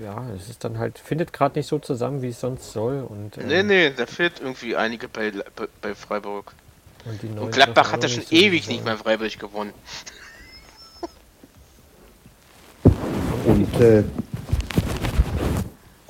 Ja, 0.00 0.24
es 0.34 0.48
ist 0.48 0.64
dann 0.64 0.78
halt, 0.78 0.98
findet 0.98 1.32
gerade 1.32 1.58
nicht 1.58 1.68
so 1.68 1.78
zusammen, 1.78 2.22
wie 2.22 2.28
es 2.28 2.40
sonst 2.40 2.72
soll. 2.72 3.02
Und, 3.02 3.36
ähm, 3.36 3.48
nee, 3.48 3.62
nee, 3.62 3.90
da 3.90 4.06
fehlt 4.06 4.40
irgendwie 4.40 4.74
einige 4.74 5.08
bei, 5.08 5.32
bei, 5.80 5.94
Freiburg. 5.94 6.54
Und, 7.04 7.38
und 7.38 7.52
Gladbach 7.52 7.92
hat 7.92 8.02
ja 8.02 8.08
schon 8.08 8.24
ewig 8.30 8.68
nicht 8.68 8.84
mehr 8.84 8.96
Freiburg 8.96 9.38
gewonnen. 9.38 9.74
Und 13.44 13.80
äh, 13.80 14.04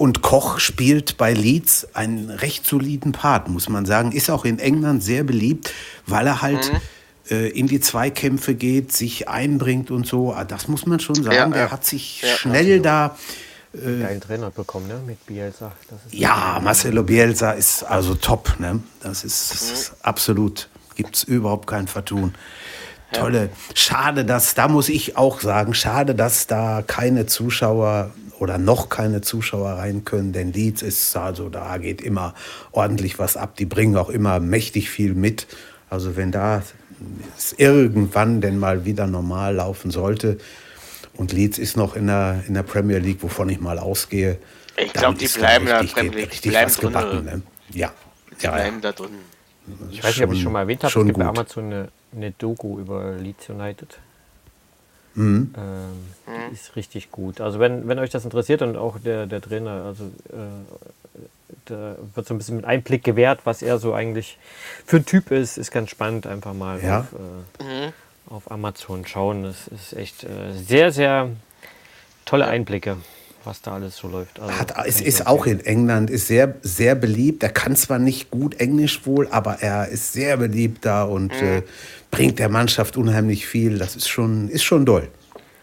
und 0.03 0.21
Koch 0.21 0.59
spielt 0.59 1.17
bei 1.17 1.33
Leeds 1.33 1.95
einen 1.95 2.29
recht 2.29 2.67
soliden 2.67 3.13
Part, 3.13 3.49
muss 3.49 3.69
man 3.69 3.87
sagen. 3.87 4.11
Ist 4.11 4.31
auch 4.31 4.45
in 4.45 4.59
England 4.59 5.01
sehr 5.01 5.23
beliebt, 5.23 5.73
weil 6.07 6.27
er 6.27 6.43
halt 6.43 6.73
mhm. 6.73 6.81
äh, 7.31 7.49
in 7.51 7.69
die 7.69 7.79
Zweikämpfe 7.79 8.57
geht, 8.57 8.91
sich 8.91 9.29
einbringt 9.29 9.93
und 9.93 10.05
so. 10.05 10.33
Ah, 10.33 10.43
das 10.43 10.67
muss 10.67 10.87
man 10.87 10.99
schon 10.99 11.15
sagen. 11.15 11.37
Ja, 11.37 11.47
Der 11.47 11.71
hat 11.71 11.85
sich 11.85 12.21
ja, 12.23 12.35
schnell 12.35 12.81
da. 12.81 13.17
Äh, 13.75 14.03
Geilen 14.03 14.21
Trainer 14.21 14.51
bekommen, 14.51 14.89
ne? 14.89 15.01
Mit 15.07 15.25
Bielsa. 15.27 15.73
ja, 16.11 16.61
Marcelo 16.63 17.03
Bielsa 17.03 17.53
ist 17.53 17.85
also 17.85 18.15
top, 18.15 18.59
ne? 18.59 18.81
Das 19.01 19.25
ist 19.25 19.93
mhm. 19.93 19.97
absolut. 20.03 20.69
Gibt 20.95 21.17
es 21.17 21.25
überhaupt 21.25 21.67
kein 21.67 21.89
Vertun. 21.89 22.35
Tolle. 23.13 23.51
Schade, 23.75 24.25
dass, 24.25 24.55
da 24.55 24.69
muss 24.69 24.89
ich 24.89 25.17
auch 25.17 25.41
sagen, 25.41 25.75
schade, 25.75 26.15
dass 26.15 26.47
da 26.47 26.83
keine 26.87 27.27
Zuschauer 27.27 28.11
oder 28.39 28.59
noch 28.59 28.89
keine 28.89 29.21
Zuschauer 29.21 29.73
rein 29.73 30.05
können, 30.05 30.33
denn 30.33 30.53
Leeds 30.53 30.83
ist 30.83 31.17
also, 31.17 31.49
da 31.49 31.79
geht 31.79 32.01
immer 32.01 32.35
ordentlich 32.73 33.19
was 33.19 33.37
ab. 33.37 33.57
Die 33.57 33.67
bringen 33.67 33.97
auch 33.97 34.09
immer 34.09 34.41
mächtig 34.41 34.91
viel 34.91 35.15
mit. 35.15 35.47
Also 35.89 36.17
wenn 36.17 36.33
da 36.33 36.63
es 37.37 37.55
irgendwann 37.57 38.41
denn 38.41 38.59
mal 38.59 38.85
wieder 38.85 39.07
normal 39.07 39.57
laufen 39.57 39.91
sollte 39.91 40.39
Und 41.15 41.33
Leeds 41.33 41.59
ist 41.59 41.77
noch 41.77 41.95
in 41.97 42.07
der, 42.07 42.43
in 42.49 42.55
der 42.55 42.63
Premier 42.63 42.99
League, 42.99 43.23
wovon 43.23 43.49
ich 43.51 43.61
mal 43.61 43.79
ausgehe. 43.79 44.39
Ich 44.77 44.93
glaube, 44.93 45.19
die 45.19 45.27
da 45.29 45.39
bleiben 45.39 45.65
in 45.67 45.69
der 45.69 45.81
richtig- 45.81 45.95
Premier 45.95 46.19
League. 46.21 46.41
Die 46.43 46.49
bleiben 46.49 46.73
drin. 46.73 46.87
gebacken, 46.89 47.25
ne? 47.25 47.43
Ja. 47.73 47.93
Die 48.41 48.45
ja, 48.45 48.51
bleiben 48.53 48.81
da 48.81 48.93
drin. 48.93 49.11
Ich 49.91 50.03
weiß 50.03 50.17
nicht, 50.17 50.27
ob 50.27 50.33
ich 50.33 50.43
schon 50.43 50.53
mal 50.53 50.61
erwähnt 50.61 50.83
habe, 50.83 50.89
es 51.01 51.07
gibt 51.07 51.19
bei 51.19 51.25
gut. 51.25 51.39
Amazon 51.39 51.65
eine, 51.67 51.89
eine 52.17 52.31
Doku 52.33 52.79
über 52.81 53.13
Leeds 53.13 53.49
United. 53.51 53.99
Mhm. 55.15 55.55
Ähm, 55.57 56.45
die 56.51 56.55
ist 56.55 56.75
richtig 56.75 57.11
gut. 57.13 57.41
Also 57.43 57.61
wenn, 57.61 57.87
wenn 57.87 57.99
euch 57.99 58.11
das 58.11 58.25
interessiert 58.25 58.63
und 58.63 58.77
auch 58.77 58.99
der, 58.99 59.27
der 59.27 59.43
Trainer, 59.43 59.85
also 59.85 60.05
äh, 60.31 61.19
da 61.67 61.97
wird 62.15 62.27
so 62.27 62.33
ein 62.35 62.39
bisschen 62.39 62.57
mit 62.57 62.65
Einblick 62.65 63.05
gewährt, 63.05 63.41
was 63.45 63.61
er 63.61 63.79
so 63.79 63.93
eigentlich 63.93 64.39
für 64.87 64.97
ein 64.97 65.05
Typ 65.05 65.31
ist, 65.31 65.59
ist 65.59 65.71
ganz 65.71 65.91
spannend, 65.91 66.27
einfach 66.27 66.55
mal 66.55 66.83
Ja. 66.83 67.01
auf, 67.01 67.13
äh, 67.61 67.93
auf 68.33 68.51
Amazon 68.51 69.07
schauen. 69.07 69.43
Das 69.45 69.69
ist 69.69 69.93
echt 69.93 70.25
äh, 70.25 70.53
sehr, 70.53 70.91
sehr 70.91 71.31
tolle 72.25 72.47
Einblicke, 72.47 72.97
was 73.45 73.61
da 73.63 73.75
alles 73.75 73.97
so 73.97 74.09
läuft. 74.09 74.41
Also, 74.41 74.59
Hat, 74.59 74.75
es 74.87 75.01
ist 75.01 75.21
nur 75.21 75.29
auch 75.29 75.47
in 75.47 75.61
England, 75.61 76.09
ist 76.11 76.27
sehr, 76.29 76.55
sehr 76.63 76.95
beliebt. 76.95 77.43
Er 77.43 77.51
kann 77.51 77.77
zwar 77.77 77.99
nicht 77.99 78.31
gut 78.31 78.59
Englisch 78.61 79.05
wohl, 79.07 79.29
aber 79.31 79.59
er 79.61 79.89
ist 79.89 80.13
sehr 80.13 80.37
beliebt 80.39 80.85
da 80.85 81.05
und 81.05 81.33
Mhm. 81.41 81.47
äh, 81.47 81.63
bringt 82.11 82.39
der 82.39 82.49
Mannschaft 82.49 82.97
unheimlich 82.97 83.47
viel. 83.47 83.79
Das 83.79 83.97
ist 83.97 84.09
schon, 84.09 84.49
ist 84.49 84.65
schon 84.65 84.87
doll. 84.87 85.09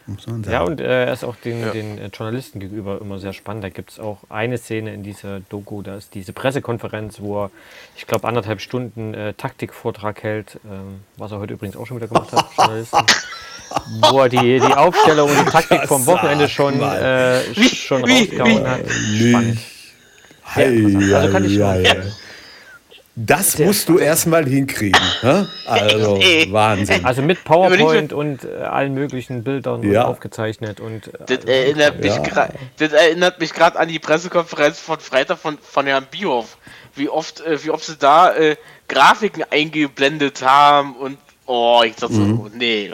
Muss 0.09 0.27
man 0.27 0.43
sagen. 0.43 0.53
Ja, 0.53 0.61
und 0.63 0.81
äh, 0.81 1.05
er 1.05 1.13
ist 1.13 1.23
auch 1.23 1.35
den, 1.35 1.71
den 1.71 1.97
äh, 1.99 2.07
Journalisten 2.07 2.59
gegenüber 2.59 2.99
immer 2.99 3.19
sehr 3.19 3.33
spannend. 3.33 3.63
Da 3.63 3.69
gibt 3.69 3.91
es 3.91 3.99
auch 3.99 4.17
eine 4.29 4.57
Szene 4.57 4.93
in 4.93 5.03
dieser 5.03 5.39
Doku, 5.41 5.81
da 5.81 5.95
ist 5.95 6.15
diese 6.15 6.33
Pressekonferenz, 6.33 7.19
wo 7.19 7.43
er, 7.43 7.51
ich 7.95 8.07
glaube, 8.07 8.27
anderthalb 8.27 8.59
Stunden 8.59 9.13
äh, 9.13 9.33
Taktikvortrag 9.33 10.23
hält, 10.23 10.59
ähm, 10.65 11.01
was 11.17 11.31
er 11.31 11.39
heute 11.39 11.53
übrigens 11.53 11.77
auch 11.77 11.85
schon 11.85 11.97
wieder 11.97 12.07
gemacht 12.07 12.31
hat, 12.31 12.45
Journalisten. 12.57 12.97
Wo 14.09 14.21
er 14.21 14.29
die, 14.29 14.59
die 14.59 14.73
Aufstellung 14.73 15.29
und 15.29 15.45
die 15.45 15.51
Taktik 15.51 15.83
vom 15.83 16.03
Wochenende 16.07 16.49
schon, 16.49 16.81
äh, 16.81 17.53
schon 17.53 18.01
rausgehauen 18.03 18.67
hat. 18.67 18.79
Spannend. 18.89 19.59
Interessant. 20.55 21.13
Also 21.13 21.31
kann 21.31 21.45
ich 21.45 21.53
schon 21.53 22.11
Das 23.25 23.57
musst 23.59 23.89
du 23.89 23.97
erstmal 23.97 24.45
hinkriegen. 24.45 24.99
Also. 25.65 26.17
Wahnsinn. 26.51 27.03
Also 27.03 27.21
mit 27.21 27.43
PowerPoint 27.43 28.13
und 28.13 28.45
äh, 28.45 28.61
allen 28.63 28.93
möglichen 28.93 29.43
Bildern 29.43 29.81
und 29.81 29.91
Ja. 29.91 30.05
aufgezeichnet 30.05 30.79
und 30.79 31.07
äh, 31.07 31.11
Das 31.25 31.43
erinnert 31.45 31.99
mich 31.99 32.15
Ja. 32.15 32.21
gra- 32.23 32.49
das 32.77 32.93
erinnert 32.93 33.39
mich 33.41 33.53
gerade 33.53 33.77
an 33.77 33.89
die 33.89 33.99
Pressekonferenz 33.99 34.79
von 34.79 34.99
Freitag 34.99 35.37
von, 35.39 35.57
von 35.61 35.85
Herrn 35.85 36.05
Bioff. 36.09 36.57
Wie 36.95 37.09
oft, 37.09 37.41
äh, 37.41 37.61
wie 37.63 37.71
oft 37.71 37.83
sie 37.85 37.97
da 37.97 38.33
äh, 38.33 38.55
Grafiken 38.87 39.43
eingeblendet 39.49 40.41
haben 40.41 40.95
und 40.95 41.17
oh, 41.45 41.81
ich 41.85 41.95
dachte 41.95 42.13
Mhm. 42.13 42.37
so, 42.37 42.49
nee. 42.55 42.91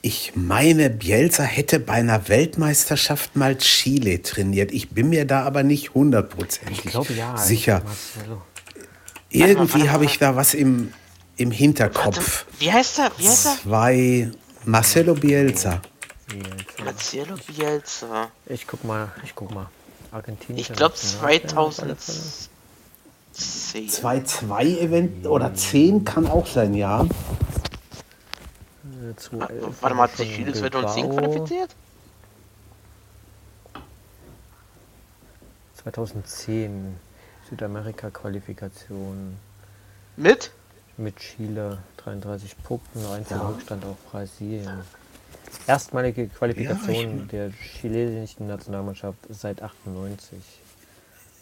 Ich 0.00 0.32
meine, 0.36 0.90
Bielsa 0.90 1.42
hätte 1.42 1.80
bei 1.80 1.94
einer 1.94 2.28
Weltmeisterschaft 2.28 3.34
mal 3.34 3.58
Chile 3.58 4.22
trainiert. 4.22 4.70
Ich 4.70 4.90
bin 4.90 5.08
mir 5.08 5.24
da 5.24 5.42
aber 5.42 5.64
nicht 5.64 5.94
hundertprozentig 5.94 6.84
ich 6.84 6.90
glaube 6.90 7.12
ja. 7.14 7.36
sicher. 7.36 7.82
Irgendwie 9.30 9.90
habe 9.90 10.04
ich 10.04 10.18
da 10.18 10.36
was 10.36 10.54
im, 10.54 10.92
im 11.36 11.50
Hinterkopf. 11.50 12.46
Wie 12.58 12.72
heißt 12.72 13.00
er? 13.00 13.10
Wie 13.18 13.28
heißt 13.28 13.46
er? 13.46 13.56
Zwei 13.62 14.30
Marcelo 14.64 15.14
Bielsa. 15.14 15.82
Marcelo 16.84 17.34
Bielsa. 17.46 18.30
Ich 18.46 18.66
guck 18.66 18.84
mal, 18.84 19.12
ich 19.24 19.34
guck 19.34 19.52
mal. 19.52 19.68
Argentinien. 20.12 20.60
Ich 20.60 20.72
glaube 20.72 20.94
2010. 20.94 22.48
2-2 23.38 24.80
event 24.80 25.26
oder 25.26 25.54
10 25.54 26.04
kann 26.04 26.26
auch 26.26 26.46
sein, 26.46 26.74
ja. 26.74 27.06
Warte 29.80 29.94
mal, 29.94 30.04
hat 30.04 30.16
sich 30.16 30.34
Chile 30.34 30.52
2010 30.52 31.10
qualifiziert? 31.10 31.74
2010 35.82 36.96
Südamerika-Qualifikation 37.48 39.36
Mit? 40.16 40.50
mit 40.96 41.16
Chile 41.16 41.78
33 41.98 42.62
Punkten, 42.62 43.06
Einzelrückstand 43.06 43.84
auf 43.84 43.96
Brasilien. 44.10 44.82
Erstmalige 45.66 46.28
Qualifikation 46.28 47.28
der 47.28 47.50
chilenischen 47.52 48.48
Nationalmannschaft 48.48 49.18
seit 49.30 49.62
98. 49.62 50.38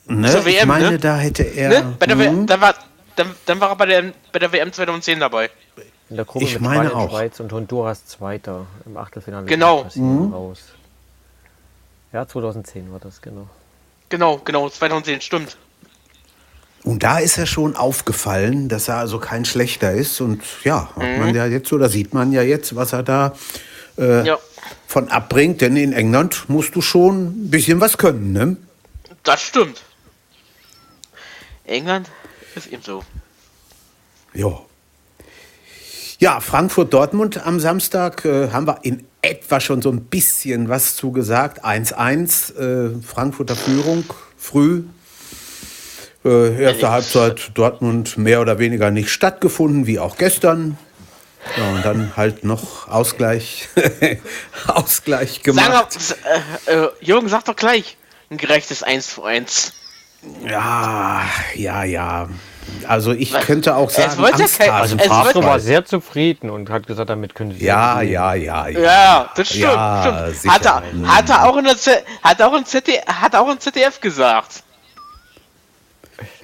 Ne? 0.08 0.30
Zur 0.30 0.46
ich 0.46 0.58
WM, 0.58 0.68
meine, 0.68 0.90
ne? 0.92 0.98
da 0.98 1.16
hätte 1.18 1.42
er. 1.42 1.68
Ne? 1.68 1.96
Bei 1.98 2.06
der 2.06 2.16
Hm? 2.18 2.46
dann, 2.46 2.60
war, 2.60 2.74
dann, 3.16 3.34
dann 3.46 3.60
war 3.60 3.70
er 3.70 3.76
bei 3.76 3.86
der, 3.86 4.12
bei 4.32 4.38
der 4.38 4.52
WM 4.52 4.72
2010 4.72 5.18
dabei. 5.20 5.50
In 6.09 6.16
der 6.16 6.24
Gruppe 6.24 6.44
Ich 6.44 6.54
mit 6.54 6.62
meine 6.62 6.88
Spanien, 6.88 7.09
auch. 7.09 7.11
Schweiz 7.11 7.40
und 7.40 7.52
Honduras 7.52 8.07
Zweiter 8.07 8.66
im 8.84 8.96
Achtelfinale. 8.96 9.46
Genau. 9.46 9.82
Brasilien 9.82 10.32
Raus. 10.32 10.61
Ja, 12.12 12.26
2010 12.26 12.92
war 12.92 13.00
das, 13.00 13.20
genau. 13.20 13.48
Genau, 14.09 14.40
genau, 14.44 14.68
2010, 14.68 15.20
stimmt. 15.20 15.57
Und 16.84 17.02
da 17.02 17.18
ist 17.18 17.36
er 17.36 17.46
schon 17.46 17.74
aufgefallen, 17.74 18.68
dass 18.68 18.86
er 18.86 18.98
also 18.98 19.18
kein 19.18 19.44
schlechter 19.44 19.92
ist. 19.92 20.20
Und 20.20 20.42
ja, 20.62 20.88
hat 20.94 21.18
man 21.18 21.34
ja 21.34 21.46
jetzt 21.46 21.72
oder 21.72 21.88
sieht 21.88 22.14
man 22.14 22.30
ja 22.30 22.42
jetzt, 22.42 22.76
was 22.76 22.92
er 22.92 23.02
da 23.02 23.34
äh, 23.98 24.24
Ja, 24.24 24.38
von 24.86 25.09
abbringt. 25.09 25.61
Denn 25.61 25.76
in 25.76 25.92
England 25.92 26.48
musst 26.48 26.76
du 26.76 26.80
schon 26.80 27.46
ein 27.46 27.50
bisschen 27.50 27.80
was 27.80 27.98
können, 27.98 28.32
ne? 28.32 28.57
das 29.24 29.42
stimmt. 29.42 29.82
England 31.64 32.09
ist 32.54 32.68
eben 32.68 32.82
so. 32.82 33.02
Ja. 34.32 34.61
Ja, 36.26 36.40
Frankfurt-Dortmund 36.40 37.46
am 37.46 37.60
Samstag 37.60 38.24
äh, 38.24 38.50
haben 38.50 38.66
wir 38.66 38.80
in 38.82 39.06
etwa 39.22 39.60
schon 39.60 39.80
so 39.80 39.90
ein 39.92 40.06
bisschen 40.06 40.68
was 40.68 40.96
zugesagt. 40.96 41.64
1-1, 41.64 42.56
äh, 42.58 43.00
Frankfurter 43.00 43.54
Führung, 43.54 44.02
früh. 44.36 44.82
Äh, 46.24 46.60
erste 46.60 46.90
Halbzeit 46.90 47.52
Dortmund 47.54 48.18
mehr 48.18 48.40
oder 48.40 48.58
weniger 48.58 48.90
nicht 48.90 49.10
stattgefunden, 49.10 49.86
wie 49.86 50.00
auch 50.00 50.16
gestern. 50.16 50.76
Ja, 51.56 51.70
und 51.70 51.84
dann 51.84 52.16
halt 52.16 52.42
noch 52.42 52.88
Ausgleich, 52.88 53.68
Ausgleich 54.66 55.34
Sag 55.34 55.42
gemacht. 55.44 55.68
mal, 55.70 55.86
s- 55.94 56.16
äh, 56.66 56.72
äh, 56.86 56.88
Jürgen, 57.02 57.28
sag 57.28 57.44
doch 57.44 57.54
gleich. 57.54 57.96
Ein 58.30 58.36
gerechtes 58.38 58.82
1 58.82 59.14
zu 59.14 59.22
1. 59.22 59.74
Ja, 60.44 61.22
ja, 61.54 61.84
ja. 61.84 62.28
Also 62.86 63.12
ich 63.12 63.32
Was? 63.32 63.44
könnte 63.44 63.74
auch 63.76 63.88
Es 63.90 63.96
sagen, 63.96 64.18
wollte 64.18 64.38
kein- 64.44 64.70
Angsthasen- 64.70 64.98
es 65.00 65.08
wollte- 65.10 65.32
Favre 65.32 65.44
war 65.44 65.60
sehr 65.60 65.84
zufrieden 65.84 66.50
und 66.50 66.70
hat 66.70 66.86
gesagt, 66.86 67.10
damit 67.10 67.34
können 67.34 67.52
sie 67.52 67.64
Ja, 67.64 68.00
ja, 68.02 68.34
ja, 68.34 68.66
ja. 68.68 68.80
Ja, 68.80 69.30
das 69.36 69.48
stimmt. 69.48 69.62
Ja, 69.64 70.28
stimmt. 70.36 70.54
Hat, 70.54 70.64
er, 70.66 70.82
hat 71.06 71.30
er 71.30 71.44
auch 71.48 71.56
in 71.56 71.64
der 71.64 71.76
Z 71.76 72.02
hat 72.22 72.40
er 72.40 72.48
auch 72.48 72.54
in 72.56 72.64
ZDF, 72.64 73.04
hat 73.06 73.34
er 73.34 73.40
auch 73.42 73.50
in 73.50 73.58
ZDF 73.60 74.00
gesagt. 74.00 74.62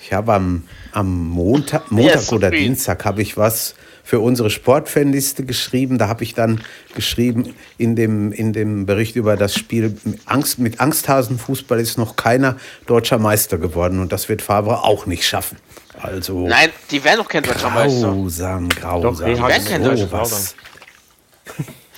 Ich 0.00 0.12
habe 0.12 0.32
am, 0.34 0.64
am 0.92 1.28
Montag, 1.28 1.90
Montag 1.90 2.32
oder. 2.32 2.50
Dienstag 2.50 3.04
habe 3.04 3.22
ich 3.22 3.36
was 3.36 3.74
für 4.04 4.20
unsere 4.20 4.50
Sportfanliste 4.50 5.44
geschrieben. 5.44 5.98
Da 5.98 6.08
habe 6.08 6.24
ich 6.24 6.34
dann 6.34 6.62
geschrieben, 6.94 7.54
in 7.78 7.96
dem, 7.96 8.32
in 8.32 8.52
dem 8.52 8.86
Bericht 8.86 9.16
über 9.16 9.36
das 9.36 9.54
Spiel, 9.54 9.96
mit, 10.04 10.20
Angst, 10.26 10.58
mit 10.58 10.80
Angsthasenfußball 10.80 11.80
ist 11.80 11.98
noch 11.98 12.16
keiner 12.16 12.56
deutscher 12.86 13.18
Meister 13.18 13.58
geworden. 13.58 14.00
Und 14.00 14.12
das 14.12 14.28
wird 14.28 14.42
Favre 14.42 14.82
auch 14.82 15.06
nicht 15.06 15.26
schaffen. 15.26 15.58
Also 16.00 16.48
Nein, 16.48 16.70
die 16.90 17.02
werden 17.04 17.18
doch 17.18 17.28
kein 17.28 17.42
deutscher 17.42 17.70
Meister. 17.70 18.08
grausam, 18.08 18.68
grausam. 18.68 19.02
Doch, 19.02 19.24
die 19.24 19.42
werden 19.42 19.64
kein 19.64 19.84
deutscher 19.84 20.08
Sowas. 20.08 20.54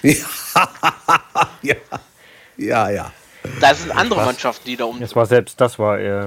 ja, 1.63 1.75
ja, 2.57 2.91
ja. 2.91 3.13
Da 3.61 3.75
sind 3.75 3.91
andere 3.91 4.25
Mannschaften, 4.25 4.67
die 4.67 4.77
da 4.77 4.85
um. 4.85 5.01
Es 5.03 5.15
war 5.15 5.27
selbst, 5.27 5.61
das 5.61 5.79
war, 5.79 5.99
äh, 5.99 6.27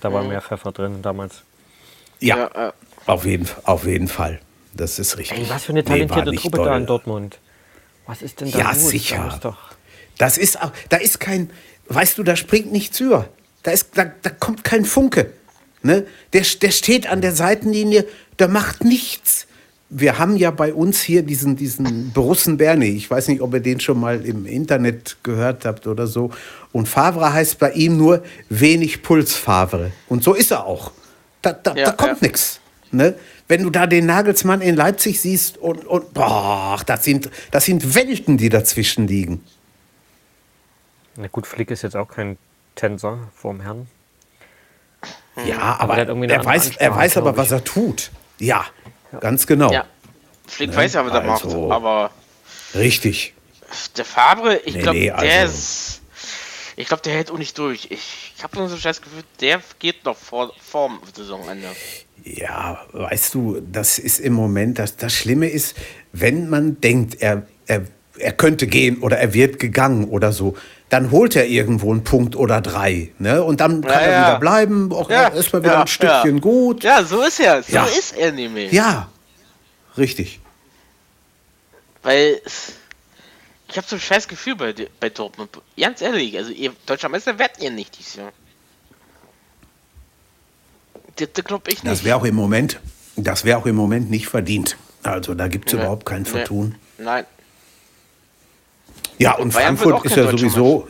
da 0.00 0.12
war 0.12 0.22
mehr 0.22 0.40
Pfeffer 0.40 0.72
drin 0.72 1.00
damals. 1.02 1.42
Ja, 2.18 2.36
Ja, 2.36 2.68
äh, 2.68 2.72
auf, 3.06 3.24
jeden, 3.24 3.48
auf 3.64 3.86
jeden 3.86 4.08
Fall. 4.08 4.40
Das 4.74 4.98
ist 4.98 5.18
richtig. 5.18 5.38
Ey, 5.38 5.50
was 5.50 5.64
für 5.64 5.72
eine 5.72 5.80
Nee, 5.80 5.86
talentierte 5.88 6.30
nicht 6.30 6.42
Truppe 6.42 6.58
da 6.64 6.76
in 6.76 6.86
Dortmund. 6.86 7.38
Was 8.06 8.22
ist 8.22 8.40
denn 8.40 8.50
da 8.50 8.58
Ja, 8.58 8.72
los? 8.72 8.88
sicher. 8.88 9.38
Da 9.42 9.56
Das 10.18 10.38
ist 10.38 10.60
auch, 10.62 10.72
da 10.88 10.96
ist 10.98 11.20
kein, 11.20 11.50
weißt 11.88 12.18
du, 12.18 12.22
da 12.22 12.36
springt 12.36 12.72
nichts 12.72 13.00
über. 13.00 13.28
Da, 13.62 13.72
ist, 13.72 13.88
da, 13.94 14.10
da 14.22 14.30
kommt 14.30 14.64
kein 14.64 14.84
Funke. 14.84 15.32
Ne? 15.82 16.06
Der, 16.32 16.42
der 16.62 16.70
steht 16.70 17.06
an 17.08 17.20
der 17.20 17.32
Seitenlinie, 17.34 18.06
der 18.38 18.48
macht 18.48 18.84
nichts. 18.84 19.46
Wir 19.92 20.18
haben 20.18 20.36
ja 20.36 20.50
bei 20.52 20.72
uns 20.72 21.00
hier 21.00 21.22
diesen, 21.22 21.56
diesen 21.56 22.10
Borussen 22.12 22.56
Bernie. 22.58 22.90
Ich 22.96 23.10
weiß 23.10 23.26
nicht, 23.28 23.40
ob 23.40 23.52
ihr 23.54 23.60
den 23.60 23.80
schon 23.80 23.98
mal 23.98 24.24
im 24.24 24.46
Internet 24.46 25.16
gehört 25.24 25.64
habt 25.64 25.86
oder 25.88 26.06
so. 26.06 26.30
Und 26.70 26.88
Favre 26.88 27.32
heißt 27.32 27.58
bei 27.58 27.72
ihm 27.72 27.96
nur 27.96 28.22
wenig 28.48 29.02
Puls 29.02 29.34
Favre. 29.34 29.90
Und 30.08 30.22
so 30.22 30.34
ist 30.34 30.52
er 30.52 30.64
auch. 30.64 30.92
Da, 31.42 31.52
da, 31.52 31.74
Ja, 31.74 31.86
da 31.86 31.92
kommt 31.92 32.20
ja. 32.20 32.28
nichts. 32.28 32.60
Ne? 32.92 33.14
Wenn 33.50 33.64
du 33.64 33.70
da 33.70 33.88
den 33.88 34.06
Nagelsmann 34.06 34.60
in 34.60 34.76
Leipzig 34.76 35.20
siehst 35.20 35.58
und, 35.58 35.84
und 35.84 36.14
boah, 36.14 36.80
das 36.86 37.02
sind, 37.02 37.28
das 37.50 37.64
sind 37.64 37.96
Welten, 37.96 38.38
die 38.38 38.48
dazwischen 38.48 39.08
liegen. 39.08 39.44
Na 41.16 41.26
gut, 41.26 41.48
Flick 41.48 41.72
ist 41.72 41.82
jetzt 41.82 41.96
auch 41.96 42.06
kein 42.06 42.38
Tänzer 42.76 43.18
vorm 43.34 43.60
Herrn. 43.60 43.88
Ja, 45.44 45.80
aber, 45.80 45.94
eine 45.94 46.32
er 46.32 46.44
weiß, 46.44 46.76
er 46.76 46.94
weiß 46.94 47.16
aber, 47.16 47.36
was 47.36 47.50
er 47.50 47.64
tut. 47.64 48.12
Ja, 48.38 48.66
ganz 49.18 49.48
genau. 49.48 49.72
ja. 49.72 49.84
Flick 50.46 50.76
weiß 50.76 50.94
ja, 50.94 51.04
was 51.04 51.12
er 51.12 51.28
also- 51.28 51.62
macht, 51.68 51.72
aber 51.72 52.12
Richtig. 52.76 53.34
Der 53.96 54.04
Fabre, 54.04 54.58
ich 54.58 54.74
Nee, 54.76 54.82
glaube, 54.82 54.98
nee, 54.98 55.06
der 55.06 55.16
also- 55.18 55.52
ist. 55.56 55.89
Ich 56.80 56.88
glaube, 56.88 57.02
der 57.02 57.12
hält 57.12 57.30
auch 57.30 57.38
nicht 57.38 57.58
durch. 57.58 57.86
Ich, 57.90 58.32
ich 58.36 58.42
habe 58.42 58.56
nur 58.58 58.68
so 58.68 58.74
ein 58.74 58.80
scheiß 58.80 59.02
Gefühl, 59.02 59.22
der 59.40 59.60
geht 59.78 60.04
noch 60.04 60.16
vor, 60.16 60.52
vor 60.60 60.88
dem 60.88 60.98
Saisonende. 61.14 61.68
Ja, 62.24 62.80
weißt 62.92 63.34
du, 63.34 63.60
das 63.60 63.98
ist 63.98 64.18
im 64.18 64.32
Moment, 64.32 64.78
das, 64.78 64.96
das 64.96 65.12
Schlimme 65.12 65.48
ist, 65.48 65.76
wenn 66.12 66.48
man 66.48 66.80
denkt, 66.80 67.20
er, 67.20 67.46
er, 67.66 67.82
er 68.18 68.32
könnte 68.32 68.66
gehen 68.66 68.98
oder 69.02 69.18
er 69.18 69.34
wird 69.34 69.58
gegangen 69.58 70.04
oder 70.04 70.32
so, 70.32 70.56
dann 70.88 71.10
holt 71.10 71.36
er 71.36 71.46
irgendwo 71.46 71.92
einen 71.92 72.02
Punkt 72.04 72.34
oder 72.34 72.60
drei. 72.60 73.10
Ne? 73.18 73.42
Und 73.44 73.60
dann 73.60 73.82
kann 73.82 73.92
Ja, 73.92 73.98
er 74.00 74.12
ja. 74.12 74.28
wieder 74.28 74.38
bleiben, 74.40 74.92
auch 74.92 75.08
Ja, 75.10 75.32
erstmal 75.34 75.62
wieder 75.62 75.74
ja, 75.74 75.80
ein 75.82 75.86
Stückchen 75.86 76.40
gut. 76.40 76.82
Ja, 76.82 77.04
so 77.04 77.22
ist 77.22 77.40
er. 77.40 77.62
So 77.62 77.78
ist 77.98 78.16
er 78.16 78.32
nämlich. 78.32 78.72
Ja, 78.72 79.08
richtig. 79.96 80.40
Weil 82.02 82.40
es- 82.44 82.72
ich 83.70 83.76
habe 83.76 83.86
so 83.86 83.96
ein 83.96 84.00
scheiß 84.00 84.28
Gefühl 84.28 84.56
bei, 84.56 84.74
bei 84.98 85.08
Dortmund. 85.10 85.50
Ganz 85.78 86.00
ehrlich, 86.00 86.36
also 86.36 86.50
ihr 86.52 86.72
deutscher 86.86 87.08
Meister 87.08 87.38
werdet 87.38 87.62
ihr 87.62 87.70
nicht 87.70 87.98
dieses 87.98 88.16
Jahr. 88.16 88.32
Das, 91.16 91.28
das 91.32 91.44
glaube 91.44 91.70
ich 91.70 91.82
nicht. 91.82 91.92
Das 91.92 92.04
wäre 92.04 92.16
auch 92.16 92.24
im 92.24 92.34
Moment, 92.34 92.80
das 93.16 93.44
wäre 93.44 93.58
auch 93.58 93.66
im 93.66 93.76
Moment 93.76 94.10
nicht 94.10 94.26
verdient. 94.28 94.76
Also 95.02 95.34
da 95.34 95.48
gibt 95.48 95.68
es 95.68 95.74
Nee. 95.74 95.80
überhaupt 95.80 96.06
kein 96.06 96.22
Nee. 96.22 96.28
Vertun. 96.28 96.74
Nein. 96.98 97.24
Ja, 99.18 99.34
und 99.36 99.52
Bayern 99.52 99.76
Frankfurt 99.76 100.04
ist 100.06 100.16
ja 100.16 100.30
sowieso. 100.30 100.88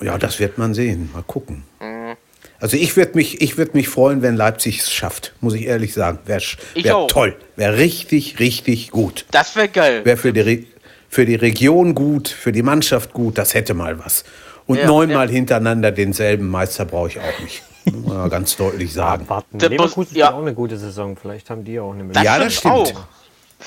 Ja, 0.00 0.18
das 0.18 0.38
wird 0.38 0.58
man 0.58 0.74
sehen. 0.74 1.10
Mal 1.12 1.22
gucken. 1.22 1.64
Mhm. 1.80 2.16
Also 2.60 2.76
ich 2.76 2.96
würde 2.96 3.12
mich, 3.14 3.40
ich 3.40 3.56
würd 3.56 3.74
mich 3.74 3.88
freuen, 3.88 4.20
wenn 4.22 4.36
Leipzig 4.36 4.80
es 4.80 4.92
schafft, 4.92 5.32
muss 5.40 5.54
ich 5.54 5.62
ehrlich 5.62 5.94
sagen. 5.94 6.18
Wäre 6.26 6.42
wär 6.74 7.06
toll. 7.08 7.36
Wäre 7.56 7.76
richtig, 7.78 8.40
richtig 8.40 8.90
gut. 8.90 9.26
Das 9.30 9.54
wäre 9.56 9.68
geil. 9.68 10.04
Wäre 10.04 10.16
für 10.16 10.32
die, 10.32 10.66
für 11.08 11.24
die 11.26 11.34
Region 11.34 11.94
gut, 11.94 12.28
für 12.28 12.52
die 12.52 12.62
Mannschaft 12.62 13.12
gut. 13.12 13.38
Das 13.38 13.54
hätte 13.54 13.74
mal 13.74 13.98
was. 13.98 14.24
Und 14.66 14.78
Ja, 14.78 14.86
neunmal 14.86 15.30
hintereinander 15.30 15.92
denselben 15.92 16.48
Meister 16.48 16.84
brauche 16.84 17.08
ich 17.08 17.18
auch 17.18 17.40
nicht. 17.40 17.62
Muss 17.86 18.04
man 18.04 18.16
mal 18.18 18.28
ganz 18.30 18.56
deutlich 18.56 18.92
sagen. 18.92 19.24
Warten. 19.28 19.58
Der 19.58 19.70
Leverkusen 19.70 20.16
ja. 20.16 20.32
auch 20.32 20.40
eine 20.42 20.54
gute 20.54 20.76
Saison. 20.76 21.16
Vielleicht 21.16 21.48
haben 21.48 21.64
die 21.64 21.80
auch 21.80 21.92
eine 21.92 22.04
Möglichkeit. 22.04 22.24
Ja, 22.24 22.44
das 22.44 22.54
stimmt. 22.54 22.74
auch. 22.74 22.92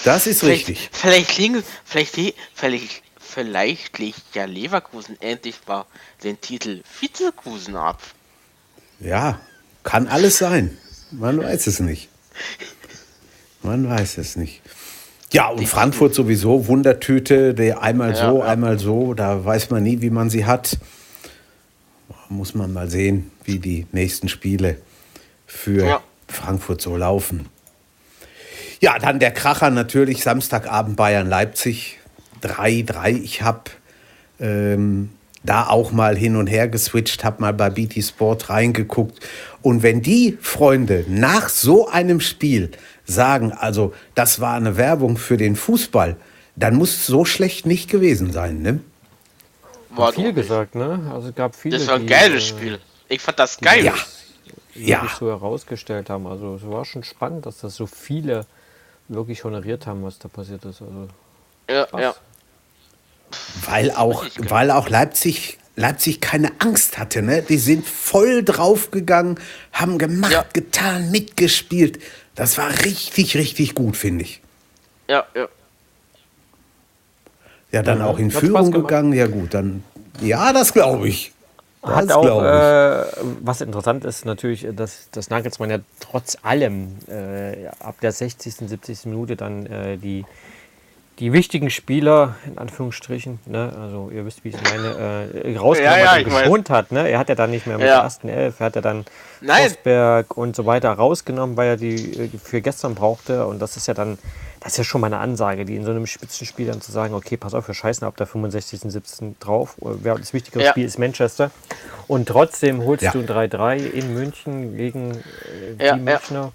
Das 0.03 0.25
ist 0.27 0.39
Vielleicht, 0.39 0.69
richtig. 0.69 0.89
vielleicht 0.93 1.37
liegen, 1.37 1.63
vielleicht, 1.83 2.15
vielleicht, 2.53 3.03
vielleicht 3.19 3.99
legt 3.99 4.21
ja 4.33 4.45
Leverkusen 4.45 5.17
endlich 5.21 5.55
mal 5.67 5.85
den 6.23 6.39
Titel 6.39 6.81
Vizekusen 6.99 7.75
ab. 7.75 7.99
Ja, 8.99 9.39
kann 9.83 10.07
alles 10.07 10.37
sein. 10.37 10.77
Man 11.11 11.43
weiß 11.43 11.67
es 11.67 11.79
nicht. 11.79 12.07
Man 13.63 13.89
weiß 13.89 14.17
es 14.17 14.37
nicht. 14.37 14.60
Ja, 15.31 15.47
und 15.47 15.65
Frankfurt 15.67 16.13
sowieso, 16.13 16.67
Wundertüte, 16.67 17.53
der 17.53 17.81
einmal 17.81 18.11
Ja, 18.11 18.29
so, 18.29 18.39
ja. 18.39 18.45
einmal 18.45 18.79
so, 18.79 19.13
da 19.13 19.43
weiß 19.45 19.69
man 19.69 19.83
nie, 19.83 20.01
wie 20.01 20.09
man 20.09 20.29
sie 20.29 20.45
hat. 20.45 20.77
Muss 22.29 22.53
man 22.53 22.71
mal 22.73 22.89
sehen, 22.89 23.31
wie 23.45 23.59
die 23.59 23.87
nächsten 23.91 24.27
Spiele 24.29 24.77
für 25.45 25.85
Ja. 25.85 26.01
Frankfurt 26.27 26.81
so 26.81 26.95
laufen. 26.97 27.47
Ja, 28.81 28.97
dann 28.99 29.19
der 29.19 29.31
Kracher 29.31 29.69
natürlich, 29.69 30.23
Samstagabend 30.23 30.95
Bayern-Leipzig 30.95 31.99
3-3. 32.41 33.21
Ich 33.21 33.41
habe 33.41 33.71
ähm, 34.39 35.11
da 35.43 35.67
auch 35.67 35.91
mal 35.91 36.17
hin 36.17 36.35
und 36.35 36.47
her 36.47 36.67
geswitcht, 36.67 37.23
habe 37.23 37.41
mal 37.41 37.53
bei 37.53 37.69
BT 37.69 38.03
Sport 38.03 38.49
reingeguckt. 38.49 39.19
Und 39.61 39.83
wenn 39.83 40.01
die 40.01 40.37
Freunde 40.41 41.05
nach 41.07 41.49
so 41.49 41.87
einem 41.89 42.19
Spiel 42.21 42.71
sagen, 43.11 43.51
also 43.51 43.93
das 44.15 44.39
war 44.41 44.55
eine 44.55 44.77
Werbung 44.77 45.17
für 45.17 45.37
den 45.37 45.55
Fußball, 45.55 46.15
dann 46.55 46.75
muss 46.75 46.95
es 46.95 47.07
so 47.07 47.25
schlecht 47.25 47.65
nicht 47.65 47.89
gewesen 47.89 48.31
sein, 48.33 48.61
ne? 48.61 48.79
War 49.91 50.13
viel 50.13 50.33
gesagt, 50.33 50.75
ne? 50.75 51.11
Also 51.13 51.29
es 51.29 51.35
gab 51.35 51.55
viele, 51.55 51.77
Das 51.77 51.87
war 51.87 51.95
ein 51.95 52.01
die, 52.01 52.07
geiles 52.07 52.43
äh, 52.43 52.47
Spiel. 52.47 52.79
Ich 53.09 53.21
fand 53.21 53.39
das 53.39 53.59
geil. 53.59 53.83
Ja. 53.85 53.93
wirklich 54.73 54.87
Ja. 54.87 55.09
so 55.19 55.27
herausgestellt 55.27 56.09
haben. 56.09 56.27
Also 56.27 56.55
es 56.55 56.65
war 56.65 56.85
schon 56.85 57.03
spannend, 57.03 57.45
dass 57.45 57.59
das 57.59 57.75
so 57.75 57.85
viele 57.87 58.45
wirklich 59.09 59.43
honoriert 59.43 59.85
haben, 59.87 60.03
was 60.03 60.17
da 60.17 60.29
passiert 60.29 60.63
ist. 60.63 60.81
Also 60.81 61.09
Ja, 61.69 61.87
Spaß. 61.87 62.01
ja. 62.01 62.15
Weil 63.65 63.91
auch, 63.91 64.25
weil 64.39 64.71
auch 64.71 64.89
Leipzig, 64.89 65.57
Leipzig 65.75 66.21
keine 66.21 66.51
Angst 66.59 66.97
hatte. 66.97 67.21
Ne? 67.21 67.41
Die 67.41 67.57
sind 67.57 67.85
voll 67.85 68.43
draufgegangen, 68.43 69.39
haben 69.73 69.97
gemacht, 69.97 70.31
Ja. 70.31 70.45
getan, 70.53 71.11
mitgespielt. 71.11 71.99
Das 72.35 72.57
war 72.57 72.69
richtig, 72.85 73.35
richtig 73.35 73.75
gut, 73.75 73.97
finde 73.97 74.23
ich. 74.23 74.41
ja, 75.07 75.25
ja. 75.35 75.47
Ja, 77.71 77.81
dann 77.81 77.99
Ja, 77.99 78.05
auch 78.05 78.19
in 78.19 78.31
Führung 78.31 78.71
gegangen. 78.71 79.13
Ja 79.13 79.27
gut, 79.27 79.53
dann, 79.53 79.83
ja, 80.19 80.51
das 80.51 80.73
glaube 80.73 81.07
ich. 81.07 81.31
Das 81.81 81.95
Hat 81.95 82.11
auch, 82.11 82.43
äh, 82.43 83.05
was 83.41 83.61
interessant 83.61 84.05
ist 84.05 84.25
natürlich, 84.25 84.65
äh, 84.65 84.73
dass, 84.73 85.09
dass 85.11 85.29
Nagelsmann 85.29 85.71
ja 85.71 85.79
trotz 85.99 86.37
allem 86.43 86.97
äh, 87.07 87.67
ab 87.79 87.95
der 88.01 88.11
60., 88.11 88.53
70. 88.53 89.05
Minute 89.05 89.35
dann 89.35 89.65
äh, 89.65 89.97
die, 89.97 90.25
die 91.21 91.31
wichtigen 91.33 91.69
Spieler, 91.69 92.35
in 92.45 92.57
Anführungsstrichen, 92.57 93.39
ne, 93.45 93.71
also 93.79 94.09
ihr 94.13 94.25
wisst, 94.25 94.43
wie 94.43 94.49
ich 94.49 94.55
es 94.55 94.61
meine, 94.63 95.29
äh, 95.45 95.55
rausgenommen 95.57 95.99
Ja, 95.99 96.15
ja, 96.17 96.25
und 96.25 96.31
weiß. 96.33 96.41
geschont 96.43 96.69
hat. 96.71 96.91
Ne? 96.91 97.07
Er 97.09 97.19
hat 97.19 97.29
ja 97.29 97.35
dann 97.35 97.51
nicht 97.51 97.67
mehr 97.67 97.77
mit 97.77 97.87
Ja. 97.87 97.95
der 97.97 98.03
ersten 98.03 98.27
Elf, 98.27 98.59
er 98.59 98.65
hat 98.65 98.75
ja 98.75 98.81
dann 98.81 99.05
Nein. 99.39 99.61
Forsberg 99.61 100.35
und 100.35 100.55
so 100.55 100.65
weiter 100.65 100.91
rausgenommen, 100.91 101.55
weil 101.57 101.69
er 101.69 101.77
die 101.77 102.19
äh, 102.19 102.29
für 102.43 102.59
gestern 102.61 102.95
brauchte. 102.95 103.45
Und 103.45 103.59
das 103.59 103.77
ist 103.77 103.87
ja 103.87 103.93
dann, 103.93 104.17
das 104.61 104.73
ist 104.73 104.77
ja 104.79 104.83
schon 104.83 104.99
mal 105.01 105.07
eine 105.07 105.19
Ansage, 105.19 105.63
die 105.63 105.75
in 105.75 105.85
so 105.85 105.91
einem 105.91 106.07
Spitzenspiel 106.07 106.65
dann 106.67 106.81
zu 106.81 106.91
sagen, 106.91 107.13
okay, 107.13 107.37
pass 107.37 107.53
auf, 107.53 107.67
wir 107.67 107.75
scheißen 107.75 108.05
ab 108.07 108.17
der 108.17 108.25
65. 108.25 108.81
17. 108.91 109.35
drauf. 109.39 109.75
Das 110.03 110.33
wichtigere 110.33 110.63
Ja. 110.63 110.71
Spiel 110.71 110.85
ist 110.85 110.97
Manchester. 110.99 111.51
Und 112.07 112.27
trotzdem 112.27 112.83
holst 112.83 113.03
Ja. 113.03 113.11
du 113.11 113.19
ein 113.19 113.27
3-3 113.27 113.77
in 113.77 114.13
München 114.15 114.75
gegen 114.75 115.11
äh, 115.11 115.17
die 115.79 115.83
Ja, 115.85 115.85
ja. 115.91 115.95
Münchner. 115.97 116.51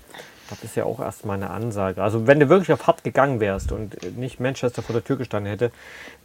Das 0.51 0.63
ist 0.63 0.77
ja 0.77 0.85
auch 0.85 1.01
erstmal 1.01 1.37
eine 1.37 1.51
Ansage. 1.51 2.03
Also 2.03 2.27
wenn 2.27 2.39
du 2.41 2.49
wirklich 2.49 2.73
auf 2.73 2.87
hart 2.87 3.03
gegangen 3.03 3.41
wärst 3.41 3.73
und 3.73 4.17
nicht 4.17 4.39
Manchester 4.41 4.81
vor 4.83 4.93
der 4.95 5.03
Tür 5.05 5.17
gestanden 5.17 5.51
hätte, 5.51 5.73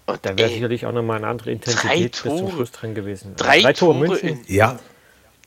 Und 0.06 0.20
da 0.24 0.38
wäre 0.38 0.50
sicherlich 0.50 0.86
auch 0.86 0.92
nochmal 0.92 1.18
eine 1.18 1.28
andere 1.28 1.52
Intensität 1.52 2.12
bis 2.12 2.22
zum. 2.22 2.52
Schluss 2.52 2.72
drin 2.72 2.94
gewesen. 2.94 3.34
Drei, 3.36 3.62
drei 3.62 3.74
Tore 3.74 3.94
Tore 3.98 4.08
München. 4.10 4.30
in, 4.30 4.54
Ja, 4.56 4.78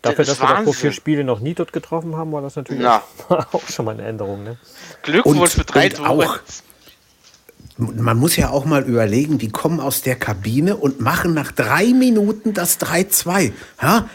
Dafür, 0.02 0.24
Das 0.26 0.36
dass 0.38 0.40
wir 0.42 0.54
davor 0.54 0.74
vier 0.74 0.92
Spiele 0.92 1.24
noch 1.24 1.40
nie 1.40 1.54
dort 1.54 1.72
getroffen 1.72 2.14
haben, 2.16 2.30
war 2.32 2.42
das 2.42 2.56
natürlich 2.56 2.82
Na. 2.82 3.02
auch 3.52 3.66
schon 3.68 3.86
mal 3.86 3.92
eine 3.92 4.02
Änderung. 4.02 4.44
Ne? 4.44 4.58
Glückwunsch 5.02 5.52
für 5.52 5.64
drei 5.64 5.86
und 5.86 5.94
Tore. 5.96 6.26
auch- 6.28 6.38
man 7.76 8.16
muss 8.18 8.36
ja 8.36 8.50
auch 8.50 8.66
mal 8.66 8.82
überlegen, 8.82 9.38
die 9.38 9.48
kommen 9.50 9.80
aus 9.80 10.02
der 10.02 10.16
Kabine 10.16 10.76
und 10.76 11.00
machen 11.00 11.34
nach 11.34 11.50
drei 11.52 11.86
Minuten 11.86 12.52
das 12.54 12.78
3-2. 12.80 13.52
Ja? 13.82 14.08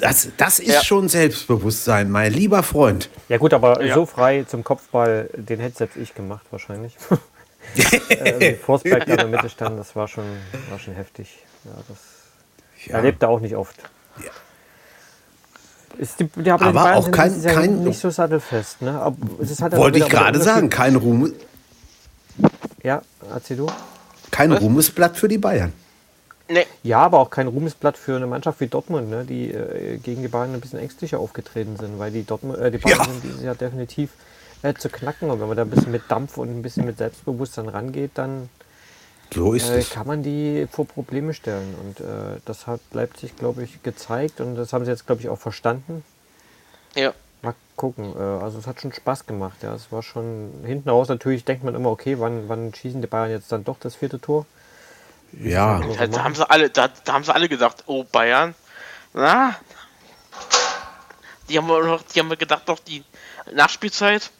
Das, 0.00 0.28
das 0.36 0.58
ist 0.58 0.68
Ja. 0.74 0.82
schon 0.84 1.08
Selbstbewusstsein, 1.08 2.10
mein 2.10 2.32
lieber 2.32 2.62
Freund. 2.62 3.10
Ja 3.28 3.38
gut, 3.38 3.52
aber 3.52 3.82
Ja. 3.84 3.94
so 3.94 4.06
frei 4.06 4.44
zum 4.48 4.64
Kopfball, 4.64 5.28
den 5.36 5.60
hätte 5.60 5.78
selbst 5.78 5.96
ich 5.96 6.14
gemacht 6.14 6.46
wahrscheinlich. 6.50 6.96
äh, 8.08 8.54
Forsberg 8.54 9.04
da 9.06 9.12
in 9.12 9.18
der 9.18 9.26
Mitte 9.28 9.48
stand, 9.48 9.78
das 9.78 9.94
war 9.94 10.08
schon, 10.08 10.24
war 10.70 10.78
schon 10.78 10.94
heftig. 10.94 11.38
Ja, 11.64 11.72
das 11.88 11.98
Ja. 12.86 12.94
erlebt 12.96 13.22
er 13.22 13.28
auch 13.28 13.40
nicht 13.40 13.56
oft. 13.56 13.76
Ist 15.98 16.20
die, 16.20 16.24
die, 16.36 16.50
aber 16.50 16.72
Bayern 16.72 16.94
auch 16.96 17.10
kein- 17.10 17.28
dieses 17.30 17.44
Jahr 17.44 17.54
kein- 17.54 17.82
nicht 17.84 17.98
so 17.98 18.08
sattelfest. 18.10 18.80
Ne? 18.80 18.98
Aber 18.98 19.16
es 19.42 19.50
ist 19.50 19.60
halt 19.60 19.76
Wollte 19.76 19.98
ich 19.98 20.08
gerade 20.08 20.40
sagen, 20.40 20.70
kein, 20.70 20.96
Ruhm, 20.96 21.32
Ja, 22.82 23.02
erzähl 23.34 23.58
du. 23.58 23.66
kein 24.30 24.52
Ruhmesblatt 24.52 25.16
für 25.18 25.28
die 25.28 25.36
Bayern. 25.38 25.72
Nee, 26.50 26.66
Ja, 26.82 26.98
aber 26.98 27.20
auch 27.20 27.30
kein 27.30 27.46
Ruhmesblatt 27.46 27.96
für 27.96 28.16
eine 28.16 28.26
Mannschaft 28.26 28.60
wie 28.60 28.66
Dortmund, 28.66 29.08
ne, 29.08 29.24
die 29.24 29.52
äh, 29.52 29.98
gegen 29.98 30.22
die 30.22 30.28
Bayern 30.28 30.52
ein 30.52 30.60
bisschen 30.60 30.80
ängstlicher 30.80 31.20
aufgetreten 31.20 31.76
sind, 31.76 31.98
weil 32.00 32.10
die, 32.10 32.24
Dortmund, 32.24 32.58
äh, 32.58 32.70
die 32.72 32.78
Bayern 32.78 32.98
Ja. 32.98 33.04
sind 33.04 33.22
dieses 33.22 33.42
Jahr 33.42 33.54
definitiv 33.54 34.10
äh, 34.62 34.74
zu 34.74 34.88
knacken. 34.88 35.30
Und 35.30 35.40
wenn 35.40 35.46
man 35.48 35.56
da 35.56 35.62
ein 35.62 35.70
bisschen 35.70 35.92
mit 35.92 36.10
Dampf 36.10 36.38
und 36.38 36.50
ein 36.50 36.62
bisschen 36.62 36.86
mit 36.86 36.98
Selbstbewusstsein 36.98 37.68
rangeht, 37.68 38.12
dann 38.14 38.50
So 39.32 39.54
äh, 39.54 39.84
kann 39.84 40.06
man 40.08 40.22
die 40.24 40.66
vor 40.70 40.86
Probleme 40.86 41.34
stellen. 41.34 41.74
Und 41.80 42.00
äh, 42.00 42.40
das 42.46 42.66
hat 42.66 42.80
Leipzig, 42.92 43.36
glaube 43.36 43.62
ich, 43.62 43.82
gezeigt 43.84 44.40
und 44.40 44.56
das 44.56 44.72
haben 44.72 44.84
sie 44.84 44.90
jetzt, 44.90 45.06
glaube 45.06 45.22
ich, 45.22 45.28
auch 45.28 45.38
verstanden. 45.38 46.02
ja. 46.96 47.14
Mal 47.42 47.54
gucken. 47.76 48.14
Äh, 48.18 48.22
also 48.22 48.58
es 48.58 48.66
hat 48.66 48.80
schon 48.80 48.92
Spaß 48.92 49.26
gemacht. 49.26 49.62
Ja, 49.62 49.74
es 49.74 49.90
war 49.92 50.02
schon 50.02 50.50
hinten 50.64 50.88
raus. 50.90 51.08
Natürlich 51.08 51.44
denkt 51.44 51.64
man 51.64 51.74
immer, 51.74 51.90
okay, 51.90 52.18
wann, 52.18 52.48
wann 52.48 52.74
schießen 52.74 53.00
die 53.00 53.06
Bayern 53.06 53.30
jetzt 53.30 53.52
dann 53.52 53.64
doch 53.64 53.78
das 53.80 53.94
vierte 53.96 54.20
Tor? 54.20 54.46
Ja, 55.38 55.80
Da, 55.98 56.06
da 56.06 56.24
haben 56.24 56.34
sie 56.34 56.48
alle, 56.50 56.70
da, 56.70 56.88
da 57.04 57.12
haben 57.12 57.24
sie 57.24 57.34
alle 57.34 57.48
gedacht, 57.48 57.84
oh 57.86 58.04
Bayern, 58.04 58.54
na, 59.14 59.56
die 61.48 61.58
haben 61.58 61.66
wir 61.68 61.82
noch, 61.84 62.02
die 62.02 62.18
haben 62.20 62.28
wir 62.30 62.36
gedacht, 62.36 62.62
doch 62.66 62.78
die 62.78 63.04
Nachspielzeit. 63.52 64.30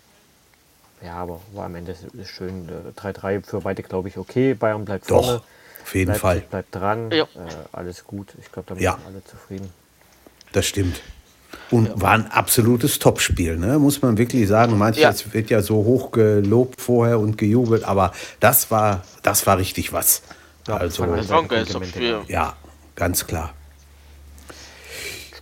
Ja, 1.03 1.15
aber 1.15 1.41
war 1.53 1.67
am 1.67 1.75
Ende 1.75 1.93
ist 1.93 2.29
schön. 2.29 2.69
äh, 2.69 3.01
3-3 3.01 3.43
für 3.45 3.61
beide, 3.61 3.83
glaube 3.83 4.09
ich, 4.09 4.19
okay. 4.19 4.55
Bayern 4.55 4.85
bleibt 4.85 5.07
vorne. 5.07 5.27
doch, 5.39 5.43
auf 5.85 5.95
jeden 5.95 6.09
Leipzig 6.09 6.21
Fall. 6.21 6.41
bleibt 6.41 6.75
dran. 6.75 7.11
Ja. 7.11 7.25
Äh, 7.25 7.27
alles 7.73 8.05
gut. 8.05 8.35
Ich 8.41 8.53
glaube, 8.53 8.75
da 8.75 8.81
Ja. 8.81 8.93
sind 8.97 9.07
alle 9.07 9.25
zufrieden. 9.25 9.73
Das 10.53 10.67
stimmt. 10.67 11.01
Und 11.71 12.01
war 12.01 12.13
ein 12.13 12.31
absolutes 12.31 12.99
Topspiel, 12.99 13.57
ne? 13.57 13.79
muss 13.79 14.03
man 14.03 14.19
wirklich 14.19 14.47
sagen. 14.47 14.77
Manches 14.79 15.25
ja. 15.25 15.33
wird 15.33 15.51
ja 15.51 15.63
so 15.63 15.77
hoch 15.77 16.11
gelobt 16.13 16.81
vorher 16.81 17.19
und 17.19 17.39
gejubelt, 17.39 17.83
aber 17.85 18.13
das 18.41 18.71
war, 18.71 19.03
das 19.23 19.47
war 19.47 19.59
richtig 19.59 19.93
was. 19.93 20.23
Ja, 20.71 20.77
also, 20.77 21.05
ja, 22.29 22.53
ganz 22.95 23.27
klar. 23.27 23.53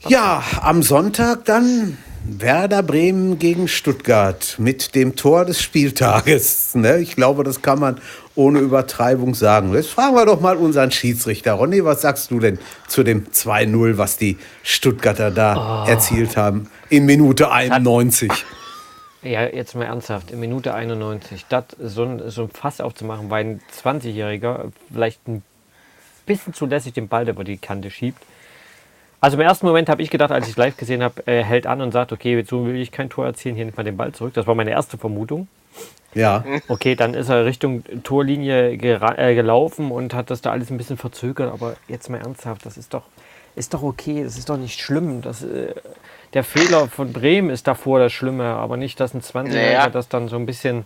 Ja, 0.09 0.43
am 0.62 0.83
Sonntag 0.83 1.45
dann 1.45 1.99
Werder 2.24 2.83
Bremen 2.83 3.39
gegen 3.39 3.68
Stuttgart 3.68 4.55
mit 4.59 4.95
dem 4.95 5.16
Tor 5.16 5.45
des 5.45 5.61
Spieltages. 5.61 6.74
Ne? 6.74 7.01
Ich 7.01 7.14
glaube, 7.14 7.45
das 7.45 7.61
kann 7.61 7.79
man 7.79 8.01
ohne 8.37 8.61
Übertreibung 8.61 9.35
sagen. 9.35 9.74
Jetzt 9.74 9.91
fragen 9.91 10.14
wir 10.14 10.24
doch 10.24 10.41
mal 10.41 10.57
unseren 10.57 10.91
Schiedsrichter. 10.91 11.53
Ronny, 11.53 11.85
was 11.85 12.01
sagst 12.01 12.31
du 12.31 12.41
denn 12.41 12.59
zu 12.87 13.03
dem 13.03 13.26
2-0, 13.26 13.99
was 13.99 14.16
die 14.16 14.39
Stuttgarter 14.62 15.31
da 15.31 15.85
oh. 15.85 15.91
erzielt 15.91 16.39
haben 16.39 16.70
in 16.89 17.05
Minute 17.05 17.51
91? 17.51 18.33
Ja, 19.23 19.45
jetzt 19.47 19.75
mal 19.75 19.85
ernsthaft, 19.85 20.31
in 20.31 20.41
Minute 20.41 20.75
91, 20.75 21.47
das 21.49 21.64
so 21.81 22.05
ein, 22.05 22.31
so 22.31 22.43
ein 22.43 22.51
Fass 22.51 22.81
aufzumachen, 22.81 23.31
weil 23.31 23.45
ein 23.45 23.61
20-Jähriger 23.83 24.71
vielleicht 24.93 25.27
ein 25.27 25.43
bisschen 26.25 26.55
zu 26.55 26.66
lässig 26.66 26.93
den 26.95 27.09
Ball 27.09 27.29
über 27.29 27.43
die 27.43 27.57
Kante 27.57 27.91
schiebt 27.91 28.23
also 29.21 29.37
im 29.37 29.41
ersten 29.41 29.66
Moment 29.66 29.89
habe 29.89 30.03
ich 30.03 30.11
gedacht, 30.11 30.31
als 30.31 30.47
ich 30.47 30.53
es 30.53 30.57
live 30.57 30.77
gesehen 30.77 31.03
habe, 31.03 31.23
er 31.27 31.45
hält 31.45 31.66
an 31.66 31.81
und 31.81 31.93
sagt, 31.93 32.12
okay, 32.12 32.43
so 32.47 32.66
will 32.66 32.77
ich 32.77 32.93
kein 32.93 33.11
Tor 33.11 33.27
erzielen, 33.27 33.57
hier 33.57 33.64
nimmt 33.64 33.77
man 33.77 33.87
den 33.87 33.97
Ball 33.97 34.12
zurück. 34.12 34.35
Das 34.35 34.47
war 34.47 34.55
meine 34.55 34.71
erste 34.71 34.97
Vermutung. 34.97 35.49
Ja. 36.14 36.45
Okay, 36.69 36.95
dann 36.95 37.14
ist 37.14 37.29
er 37.29 37.45
Richtung 37.45 37.83
Torlinie 38.03 38.73
äh, 38.73 39.35
gelaufen 39.35 39.91
und 39.91 40.14
hat 40.14 40.31
das 40.31 40.41
da 40.41 40.53
alles 40.53 40.71
ein 40.71 40.79
bisschen 40.79 40.97
verzögert. 40.97 41.53
Aber 41.53 41.77
jetzt 41.89 42.09
mal 42.09 42.19
ernsthaft, 42.19 42.64
das 42.64 42.79
ist 42.79 42.95
doch, 42.95 43.03
ist 43.57 43.75
doch 43.75 43.83
okay, 43.83 44.23
das 44.23 44.39
ist 44.39 44.49
doch 44.49 44.57
nicht 44.57 44.81
schlimm. 44.81 45.21
Das, 45.21 45.43
äh, 45.43 45.75
der 46.35 46.45
Fehler 46.45 46.89
von 46.89 47.12
Bremen 47.12 47.51
ist 47.51 47.66
davor 47.66 47.99
das 47.99 48.12
Schlimme, 48.12 48.45
aber 48.45 48.76
nicht, 48.76 49.01
dass 49.01 49.14
ein 49.14 49.22
20er 49.22 49.49
naja. 49.49 49.89
das 49.89 50.09
dann 50.09 50.29
so 50.29 50.37
ein 50.37 50.47
bisschen 50.47 50.85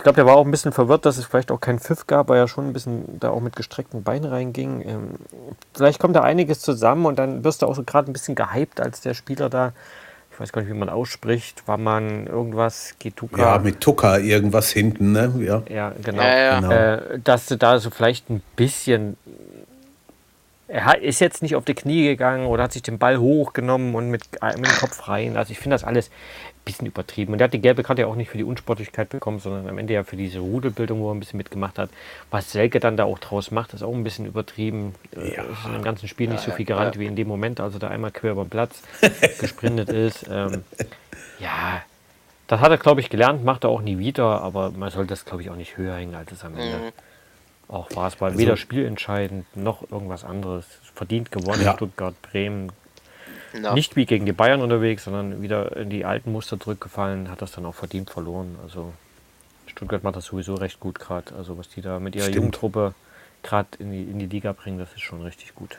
ich 0.00 0.02
glaube, 0.02 0.16
der 0.16 0.24
war 0.24 0.36
auch 0.36 0.46
ein 0.46 0.50
bisschen 0.50 0.72
verwirrt, 0.72 1.04
dass 1.04 1.18
es 1.18 1.26
vielleicht 1.26 1.50
auch 1.50 1.60
keinen 1.60 1.78
Pfiff 1.78 2.06
gab, 2.06 2.30
weil 2.30 2.38
er 2.38 2.48
schon 2.48 2.66
ein 2.66 2.72
bisschen 2.72 3.20
da 3.20 3.28
auch 3.28 3.40
mit 3.40 3.54
gestreckten 3.54 4.02
Beinen 4.02 4.30
reinging. 4.30 4.82
Ähm, 4.86 5.08
vielleicht 5.74 5.98
kommt 5.98 6.16
da 6.16 6.22
einiges 6.22 6.60
zusammen 6.60 7.04
und 7.04 7.18
dann 7.18 7.44
wirst 7.44 7.60
du 7.60 7.66
auch 7.66 7.74
so 7.74 7.82
gerade 7.82 8.10
ein 8.10 8.14
bisschen 8.14 8.34
gehypt, 8.34 8.80
als 8.80 9.02
der 9.02 9.12
Spieler 9.12 9.50
da, 9.50 9.74
ich 10.32 10.40
weiß 10.40 10.52
gar 10.52 10.62
nicht, 10.62 10.72
wie 10.72 10.78
man 10.78 10.88
ausspricht, 10.88 11.68
war 11.68 11.76
man 11.76 12.26
irgendwas, 12.26 12.94
Getuka. 12.98 13.42
Ja, 13.42 13.58
mit 13.58 13.82
Tuka 13.82 14.16
irgendwas 14.16 14.70
hinten, 14.70 15.12
ne? 15.12 15.34
Ja, 15.38 15.62
ja 15.68 15.92
genau. 16.02 16.22
Ja, 16.22 16.38
ja. 16.38 16.60
genau. 16.60 16.72
Äh, 16.72 17.18
dass 17.22 17.44
du 17.44 17.58
da 17.58 17.78
so 17.78 17.90
vielleicht 17.90 18.30
ein 18.30 18.40
bisschen 18.56 19.18
er 20.72 21.02
ist 21.02 21.20
jetzt 21.20 21.42
nicht 21.42 21.56
auf 21.56 21.64
die 21.64 21.74
Knie 21.74 22.04
gegangen 22.04 22.46
oder 22.46 22.62
hat 22.62 22.72
sich 22.72 22.82
den 22.82 22.98
Ball 22.98 23.18
hochgenommen 23.18 23.94
und 23.94 24.08
mit, 24.08 24.22
mit 24.42 24.66
dem 24.66 24.78
Kopf 24.78 25.08
rein. 25.08 25.36
Also 25.36 25.50
ich 25.52 25.58
finde 25.58 25.74
das 25.74 25.84
alles 25.84 26.10
bisschen 26.64 26.86
übertrieben. 26.86 27.32
Und 27.32 27.40
er 27.40 27.44
hat 27.44 27.52
die 27.52 27.60
gelbe 27.60 27.82
Karte 27.82 28.02
ja 28.02 28.08
auch 28.08 28.14
nicht 28.14 28.30
für 28.30 28.38
die 28.38 28.44
Unsportlichkeit 28.44 29.08
bekommen, 29.08 29.38
sondern 29.38 29.68
am 29.68 29.78
Ende 29.78 29.94
ja 29.94 30.04
für 30.04 30.16
diese 30.16 30.40
Rudelbildung, 30.40 31.00
wo 31.00 31.10
er 31.10 31.14
ein 31.14 31.20
bisschen 31.20 31.38
mitgemacht 31.38 31.78
hat. 31.78 31.90
Was 32.30 32.52
Selke 32.52 32.80
dann 32.80 32.96
da 32.96 33.04
auch 33.04 33.18
draus 33.18 33.50
macht, 33.50 33.74
ist 33.74 33.82
auch 33.82 33.94
ein 33.94 34.04
bisschen 34.04 34.26
übertrieben. 34.26 34.94
Äh, 35.16 35.36
ja. 35.36 35.42
Ist 35.42 35.64
in 35.66 35.72
dem 35.72 35.82
ganzen 35.82 36.08
Spiel 36.08 36.28
nicht 36.28 36.42
so 36.42 36.50
viel 36.50 36.66
gerannt 36.66 36.96
ja. 36.96 37.00
wie 37.00 37.06
in 37.06 37.16
dem 37.16 37.28
Moment, 37.28 37.60
als 37.60 37.74
er 37.74 37.80
da 37.80 37.88
einmal 37.88 38.10
quer 38.10 38.32
über 38.32 38.44
den 38.44 38.50
Platz 38.50 38.82
gesprintet 39.40 39.88
ist. 39.88 40.26
Ähm, 40.30 40.64
ja, 41.38 41.82
das 42.46 42.60
hat 42.60 42.70
er, 42.70 42.78
glaube 42.78 43.00
ich, 43.00 43.10
gelernt, 43.10 43.44
macht 43.44 43.64
er 43.64 43.70
auch 43.70 43.80
nie 43.80 43.98
wieder, 43.98 44.42
aber 44.42 44.70
man 44.70 44.90
sollte 44.90 45.10
das, 45.10 45.24
glaube 45.24 45.42
ich, 45.42 45.50
auch 45.50 45.56
nicht 45.56 45.76
höher 45.76 45.96
hängen, 45.96 46.14
als 46.14 46.30
es 46.32 46.44
am 46.44 46.56
Ende 46.56 46.76
mhm. 46.76 46.92
Auch 47.70 47.94
war. 47.94 48.08
Es 48.08 48.20
war 48.20 48.28
also, 48.28 48.38
weder 48.38 48.56
spielentscheidend 48.56 49.56
noch 49.56 49.90
irgendwas 49.90 50.24
anderes. 50.24 50.66
Verdient 50.94 51.30
gewonnen, 51.30 51.62
ja. 51.62 51.74
Stuttgart, 51.74 52.14
Bremen, 52.20 52.72
ja. 53.52 53.74
Nicht 53.74 53.96
wie 53.96 54.06
gegen 54.06 54.26
die 54.26 54.32
Bayern 54.32 54.62
unterwegs, 54.62 55.04
sondern 55.04 55.42
wieder 55.42 55.76
in 55.76 55.90
die 55.90 56.04
alten 56.04 56.32
Muster 56.32 56.58
zurückgefallen, 56.58 57.30
hat 57.30 57.42
das 57.42 57.52
dann 57.52 57.66
auch 57.66 57.74
verdient 57.74 58.10
verloren. 58.10 58.56
Also 58.62 58.92
Stuttgart 59.66 60.02
macht 60.02 60.16
das 60.16 60.26
sowieso 60.26 60.54
recht 60.54 60.80
gut 60.80 60.98
gerade. 60.98 61.34
Also 61.34 61.58
was 61.58 61.68
die 61.68 61.80
da 61.80 61.98
mit 61.98 62.14
ihrer 62.14 62.24
Stimmt. 62.24 62.36
Jugendtruppe 62.36 62.94
gerade 63.42 63.68
in 63.78 63.90
die, 63.90 64.02
in 64.02 64.18
die 64.18 64.26
Liga 64.26 64.52
bringen, 64.52 64.78
das 64.78 64.92
ist 64.92 65.00
schon 65.00 65.22
richtig 65.22 65.54
gut. 65.54 65.78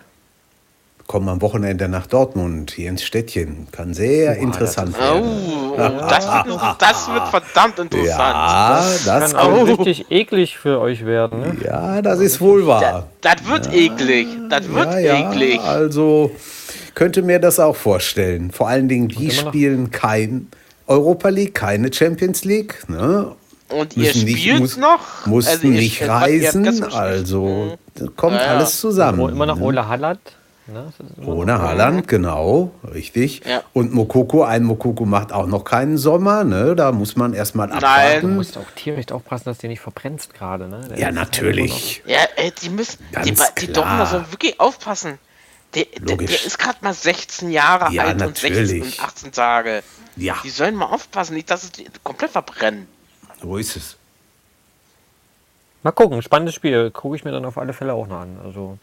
Kommen 1.11 1.27
am 1.27 1.41
Wochenende 1.41 1.89
nach 1.89 2.07
Dortmund, 2.07 2.71
hier 2.71 2.87
ins 2.87 3.03
Städtchen. 3.03 3.67
Kann 3.73 3.93
sehr 3.93 4.37
oh, 4.39 4.43
interessant 4.43 4.97
werden. 4.97 5.21
Oh, 5.21 5.75
das, 5.75 6.25
wird, 6.45 6.59
das, 6.79 7.07
wird, 7.09 7.27
verdammt 7.27 7.79
interessant. 7.79 8.17
Ja, 8.17 8.77
das, 8.77 9.03
das 9.03 9.33
kann 9.33 9.41
auch 9.41 9.67
richtig 9.67 10.09
eklig 10.09 10.57
für 10.57 10.79
euch 10.79 11.05
werden. 11.05 11.41
Ne? 11.41 11.57
Ja, 11.65 12.01
das 12.01 12.21
ist 12.21 12.39
wohl 12.39 12.65
wahr. 12.65 13.09
Das, 13.19 13.35
das 13.39 13.49
wird 13.49 13.65
ja, 13.65 13.73
eklig. 13.73 14.27
Das 14.49 14.69
wird 14.69 14.99
ja, 15.01 15.29
eklig. 15.29 15.59
Also 15.59 16.31
könnte 16.95 17.23
mir 17.23 17.39
das 17.39 17.59
auch 17.59 17.75
vorstellen. 17.75 18.51
Vor 18.51 18.69
allen 18.69 18.87
Dingen, 18.87 19.09
die 19.09 19.31
spielen 19.31 19.91
kein 19.91 20.47
Europa 20.87 21.27
League, 21.27 21.55
keine 21.55 21.91
Champions 21.91 22.45
League. 22.45 22.87
Ne? 22.87 23.35
Und 23.67 23.97
ihr 23.97 24.11
spielt 24.11 24.25
nicht, 24.27 24.59
muss, 24.59 24.77
noch? 24.77 25.25
Mussten 25.25 25.51
also 25.51 25.67
nicht 25.67 26.07
reisen, 26.07 26.85
also 26.85 27.77
kommt 28.15 28.37
ja, 28.37 28.55
alles 28.55 28.79
zusammen. 28.79 29.27
Immer 29.27 29.45
noch 29.45 29.57
ne? 29.57 29.65
Ole 29.65 29.89
Halland. 29.89 30.21
Ne? 30.73 30.93
Ohne 31.25 31.59
Haaland, 31.59 32.07
genau, 32.07 32.71
richtig. 32.83 33.41
Ja. 33.45 33.63
Und 33.73 33.93
Mokoko, 33.93 34.43
ein 34.43 34.63
Mokoko 34.63 35.05
macht 35.05 35.31
auch 35.33 35.47
noch 35.47 35.63
keinen 35.63 35.97
Sommer, 35.97 36.43
ne? 36.43 36.75
Da 36.75 36.91
muss 36.91 37.15
man 37.15 37.33
erstmal 37.33 37.71
abwarten. 37.71 37.85
Nein. 37.85 38.21
Du 38.21 38.27
musst 38.27 38.57
auch 38.57 38.71
tierisch 38.75 39.11
aufpassen, 39.11 39.45
dass 39.45 39.57
der 39.59 39.69
nicht 39.69 39.81
verbrennst 39.81 40.33
gerade, 40.33 40.67
ne? 40.67 40.81
ja, 40.97 41.11
natürlich. 41.11 42.03
Ja, 42.05 42.19
ey, 42.35 42.51
die 42.61 42.69
müssen, 42.69 42.99
Ganz 43.11 43.27
die, 43.27 43.65
die 43.67 43.73
Dortmunder 43.73 44.05
sollen 44.05 44.31
wirklich 44.31 44.59
aufpassen. 44.59 45.19
Der, 45.73 45.85
der, 46.01 46.17
der 46.17 46.45
ist 46.45 46.59
gerade 46.59 46.77
mal 46.81 46.93
16 46.93 47.49
Jahre 47.49 47.93
ja, 47.93 48.03
alt 48.03 48.17
natürlich. 48.17 48.59
und 48.59 48.67
16 48.67 48.81
und 48.83 49.03
18 49.03 49.31
Tage. 49.31 49.83
Ja. 50.17 50.35
Die 50.43 50.49
sollen 50.49 50.75
mal 50.75 50.87
aufpassen, 50.87 51.35
nicht, 51.35 51.49
dass 51.49 51.71
sie 51.73 51.85
komplett 52.03 52.31
verbrennen. 52.31 52.87
So 53.41 53.57
ist 53.57 53.77
es. 53.77 53.97
Mal 55.83 55.91
gucken, 55.91 56.21
spannendes 56.21 56.55
Spiel. 56.55 56.91
Gucke 56.91 57.15
ich 57.15 57.23
mir 57.23 57.31
dann 57.31 57.45
auf 57.45 57.57
alle 57.57 57.73
Fälle 57.73 57.93
auch 57.93 58.07
noch 58.07 58.19
an. 58.19 58.39
Also 58.43 58.77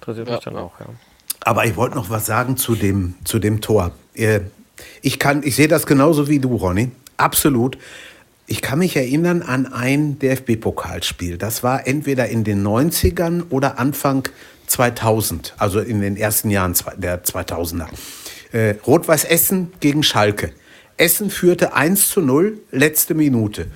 interessiert 0.00 0.28
ja, 0.28 0.34
mich 0.34 0.44
dann 0.44 0.56
auch, 0.56 0.72
ja. 0.80 0.86
Aber 1.40 1.64
ich 1.64 1.76
wollte 1.76 1.96
noch 1.96 2.10
was 2.10 2.26
sagen 2.26 2.56
zu 2.56 2.74
dem, 2.74 3.14
zu 3.24 3.38
dem 3.38 3.60
Tor. 3.60 3.92
Ich, 5.02 5.18
kann, 5.18 5.42
ich 5.42 5.56
sehe 5.56 5.68
das 5.68 5.86
genauso 5.86 6.28
wie 6.28 6.38
du, 6.38 6.56
Ronny. 6.56 6.90
Absolut. 7.16 7.78
Ich 8.46 8.62
kann 8.62 8.80
mich 8.80 8.96
erinnern 8.96 9.42
an 9.42 9.72
ein 9.72 10.18
DFB-Pokalspiel. 10.18 11.38
Das 11.38 11.62
war 11.62 11.86
entweder 11.86 12.28
in 12.28 12.44
den 12.44 12.66
90ern 12.66 13.44
oder 13.50 13.78
Anfang 13.78 14.28
2000, 14.66 15.54
also 15.58 15.80
in 15.80 16.00
den 16.00 16.16
ersten 16.16 16.50
Jahren 16.50 16.74
der 16.96 17.24
2000er. 17.24 17.86
Äh, 18.52 18.74
Rot-Weiß 18.86 19.24
Essen 19.24 19.72
gegen 19.80 20.02
Schalke. 20.02 20.52
Essen 20.96 21.30
führte 21.30 21.74
1 21.74 22.08
zu 22.08 22.20
0, 22.20 22.58
letzte 22.70 23.14
Minute. 23.14 23.68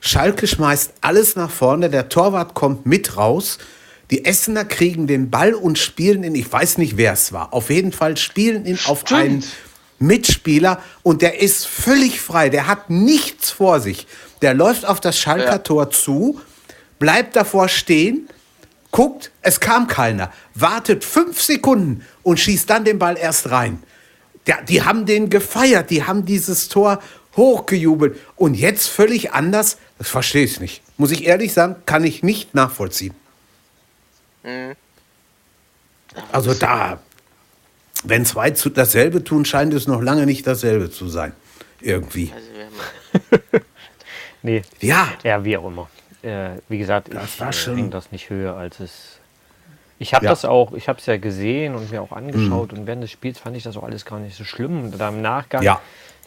Schalke 0.00 0.46
schmeißt 0.46 0.94
alles 1.00 1.36
nach 1.36 1.50
vorne, 1.50 1.90
der 1.90 2.08
Torwart 2.08 2.54
kommt 2.54 2.86
mit 2.86 3.16
raus. 3.16 3.58
Die 4.12 4.26
Essener 4.26 4.66
kriegen 4.66 5.06
den 5.06 5.30
Ball 5.30 5.54
und 5.54 5.78
spielen 5.78 6.22
ihn, 6.22 6.34
ich 6.34 6.52
weiß 6.52 6.76
nicht, 6.76 6.98
wer 6.98 7.14
es 7.14 7.32
war, 7.32 7.54
auf 7.54 7.70
jeden 7.70 7.92
Fall 7.92 8.18
spielen 8.18 8.66
ihn 8.66 8.78
auf 8.84 9.10
einen 9.10 9.42
Mitspieler 9.98 10.82
und 11.02 11.22
der 11.22 11.40
ist 11.40 11.66
völlig 11.66 12.20
frei, 12.20 12.50
der 12.50 12.66
hat 12.66 12.90
nichts 12.90 13.50
vor 13.50 13.80
sich. 13.80 14.06
Der 14.42 14.52
läuft 14.52 14.84
auf 14.84 15.00
das 15.00 15.18
Schalker 15.18 15.52
ja. 15.52 15.58
Tor 15.58 15.90
zu, 15.90 16.38
bleibt 16.98 17.36
davor 17.36 17.68
stehen, 17.68 18.28
guckt, 18.90 19.30
es 19.40 19.60
kam 19.60 19.86
keiner, 19.86 20.30
wartet 20.54 21.04
fünf 21.04 21.40
Sekunden 21.40 22.04
und 22.22 22.38
schießt 22.38 22.68
dann 22.68 22.84
den 22.84 22.98
Ball 22.98 23.16
erst 23.16 23.50
rein. 23.50 23.82
Der, 24.46 24.60
die 24.60 24.82
haben 24.82 25.06
den 25.06 25.30
gefeiert, 25.30 25.88
die 25.88 26.04
haben 26.04 26.26
dieses 26.26 26.68
Tor 26.68 27.00
hochgejubelt. 27.34 28.18
Und 28.36 28.52
jetzt 28.52 28.88
völlig 28.88 29.32
anders, 29.32 29.78
das 29.96 30.10
verstehe 30.10 30.44
ich 30.44 30.60
nicht. 30.60 30.82
Muss 30.98 31.12
ich 31.12 31.24
ehrlich 31.24 31.54
sagen, 31.54 31.76
kann 31.86 32.04
ich 32.04 32.22
nicht 32.22 32.54
nachvollziehen. 32.54 33.14
Mhm. 34.42 34.74
Also 36.30 36.54
da, 36.54 37.00
wenn 38.04 38.24
zwei 38.26 38.50
zu, 38.50 38.70
dasselbe 38.70 39.24
tun, 39.24 39.44
scheint 39.44 39.72
es 39.74 39.86
noch 39.86 40.02
lange 40.02 40.26
nicht 40.26 40.46
dasselbe 40.46 40.90
zu 40.90 41.08
sein. 41.08 41.32
Irgendwie. 41.80 42.32
Also, 42.34 43.64
nee. 44.42 44.62
Ja. 44.80 45.08
Ja, 45.24 45.44
wie 45.44 45.56
auch 45.56 45.66
immer 45.66 45.88
äh, 46.22 46.50
wie 46.68 46.78
gesagt, 46.78 47.12
das 47.12 47.34
ich 47.34 47.66
äh, 47.66 47.76
hänge 47.76 47.90
das 47.90 48.12
nicht 48.12 48.30
höher, 48.30 48.56
als 48.56 48.80
es. 48.80 49.18
Ich 49.98 50.14
habe 50.14 50.24
ja. 50.24 50.30
das 50.32 50.44
auch, 50.44 50.72
ich 50.72 50.88
habe 50.88 50.98
es 50.98 51.06
ja 51.06 51.16
gesehen 51.16 51.76
und 51.76 51.90
mir 51.92 52.02
auch 52.02 52.10
angeschaut 52.10 52.72
mhm. 52.72 52.78
und 52.78 52.86
während 52.86 53.04
des 53.04 53.12
Spiels 53.12 53.38
fand 53.38 53.56
ich 53.56 53.62
das 53.62 53.76
auch 53.76 53.84
alles 53.84 54.04
gar 54.04 54.18
nicht 54.18 54.36
so 54.36 54.44
schlimm. 54.44 54.84
Und 54.84 54.98
da 54.98 55.10
im 55.10 55.22
Nachgang 55.22 55.62
ja. 55.62 55.80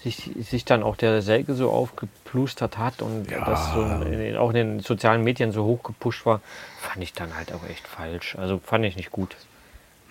Sich, 0.06 0.30
sich 0.40 0.66
dann 0.66 0.84
auch 0.84 0.96
der 0.96 1.22
Selke 1.24 1.56
so 1.56 1.72
aufgeplustert 1.72 2.78
hat 2.78 3.02
und 3.02 3.30
ja. 3.30 3.44
das 3.44 3.74
so 3.74 3.82
in, 3.82 4.38
auch 4.38 4.50
in 4.50 4.56
den 4.56 4.80
sozialen 4.80 5.24
Medien 5.24 5.52
so 5.52 5.66
hochgepusht 5.66 6.26
war, 6.28 6.42
fand 6.80 7.04
ich 7.04 7.14
dann 7.14 7.36
halt 7.36 7.52
auch 7.52 7.68
echt 7.68 7.88
falsch. 7.88 8.36
Also 8.36 8.62
fand 8.64 8.86
ich 8.86 8.96
nicht 8.96 9.12
gut. 9.12 9.36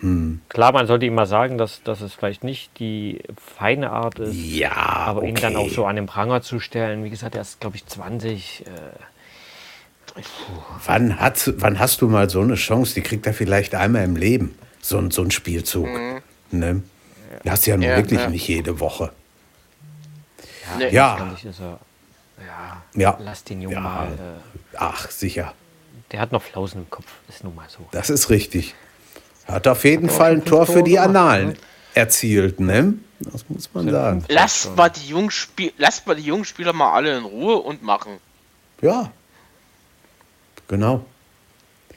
Hm. 0.01 0.41
Klar, 0.49 0.73
man 0.73 0.89
sollte 0.89 1.07
immer 1.07 1.27
sagen, 1.27 1.59
dass, 1.59 1.83
dass 1.85 2.01
es 2.01 2.13
vielleicht 2.13 2.43
nicht 2.43 2.77
die 2.81 3.21
feine 3.57 3.91
Art 3.91 4.19
ist. 4.19 4.35
Ja. 4.35 4.73
Aber 4.73 5.21
okay. 5.21 5.29
ihn 5.29 5.37
dann 5.37 5.55
auch 5.55 5.69
so 5.69 5.87
an 5.87 5.95
den 5.95 6.07
Pranger 6.07 6.43
zu 6.43 6.59
stellen, 6.59 7.05
wie 7.05 7.11
gesagt, 7.11 7.37
er 7.37 7.43
ist, 7.43 7.61
glaube 7.61 7.77
ich, 7.77 7.87
20. 7.87 8.65
Äh, 8.67 8.71
Wann, 10.87 11.19
hat, 11.19 11.53
wann 11.57 11.81
hast 11.81 12.01
du 12.01 12.09
mal 12.09 12.31
so 12.31 12.41
eine 12.41 12.55
Chance? 12.55 12.95
Die 12.95 13.01
kriegt 13.01 13.27
er 13.27 13.35
vielleicht 13.35 13.75
einmal 13.75 14.05
im 14.05 14.15
Leben, 14.15 14.57
so, 14.81 15.11
so 15.11 15.23
ein 15.23 15.33
Spielzug. 15.33 15.89
Mhm. 15.89 16.23
Ne? 16.53 16.83
Das 17.43 17.61
ist 17.61 17.67
ja 17.67 17.77
nun 17.77 17.87
Ja, 17.87 17.97
wirklich 17.97 18.21
ja. 18.21 18.31
nicht 18.31 18.47
jede 18.47 18.79
Woche. 18.79 19.11
Nee. 20.79 20.91
Ja. 20.91 21.33
Ist 21.43 21.61
er, 21.61 21.79
ja, 22.45 22.83
Ja. 22.95 23.19
lass 23.21 23.45
den 23.45 23.63
Jungen 23.63 23.75
Ja. 23.77 23.81
mal. 23.81 24.07
Äh, 24.09 24.77
Ach, 24.79 25.11
sicher. 25.11 25.55
der 26.13 26.21
hat 26.21 26.33
noch 26.33 26.43
Flausen 26.43 26.83
im 26.83 26.91
Kopf, 26.91 27.07
ist 27.29 27.45
nun 27.45 27.55
mal 27.55 27.67
so. 27.69 27.87
Das 27.93 28.11
ist 28.11 28.31
richtig. 28.31 28.75
Hat 29.47 29.67
auf 29.69 29.85
jeden 29.85 30.09
auch 30.09 30.15
Fall 30.15 30.33
ein 30.33 30.45
Tor 30.45 30.67
für 30.67 30.83
die 30.83 30.99
Annalen 30.99 31.49
ne? 31.49 31.55
erzielt, 31.95 32.61
ne? 32.61 32.95
Das 33.21 33.49
muss 33.49 33.73
man 33.73 33.91
sagen. 33.91 34.25
Lasst 34.29 34.75
mal 34.77 34.89
die 34.91 35.07
jungen 35.09 35.31
Spiel 35.31 35.73
lasst 35.79 36.07
mal 36.07 36.17
die 36.17 36.23
jungen 36.23 36.45
Spieler 36.45 36.73
mal 36.73 36.93
alle 36.93 37.17
in 37.17 37.25
Ruhe 37.25 37.57
und 37.57 37.83
machen. 37.83 38.19
Ja. 38.81 39.11
Genau. 40.69 41.05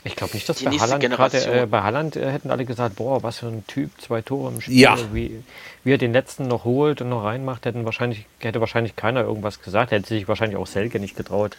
Ich 0.08 0.16
glaube 0.16 0.34
nicht, 0.34 0.48
dass 0.50 0.58
Die 0.58 0.66
bei 0.66 0.72
Haaland 0.72 1.04
gerade 1.04 1.38
äh, 1.62 1.66
bei 1.66 1.82
Haaland 1.82 2.16
äh, 2.16 2.32
hätten 2.32 2.50
alle 2.52 2.66
gesagt, 2.66 2.96
boah, 2.96 3.22
was 3.24 3.40
für 3.40 3.48
ein 3.48 3.66
Typ, 3.68 3.92
zwei 4.02 4.22
Tore 4.22 4.52
im 4.52 4.62
Spiel, 4.62 4.78
Ja. 4.80 4.98
wie, 5.14 5.44
wie 5.84 5.94
er 5.94 5.98
den 5.98 6.14
letzten 6.14 6.48
noch 6.48 6.64
holt 6.66 7.02
und 7.02 7.10
noch 7.10 7.24
reinmacht, 7.24 7.66
hätten 7.66 7.86
wahrscheinlich, 7.86 8.26
hätte 8.40 8.60
wahrscheinlich 8.60 8.96
keiner 8.96 9.22
irgendwas 9.22 9.62
gesagt, 9.62 9.92
hätte 9.92 10.08
sich 10.08 10.28
wahrscheinlich 10.28 10.58
auch 10.58 10.68
Selke 10.68 11.00
nicht 11.00 11.16
getraut, 11.16 11.56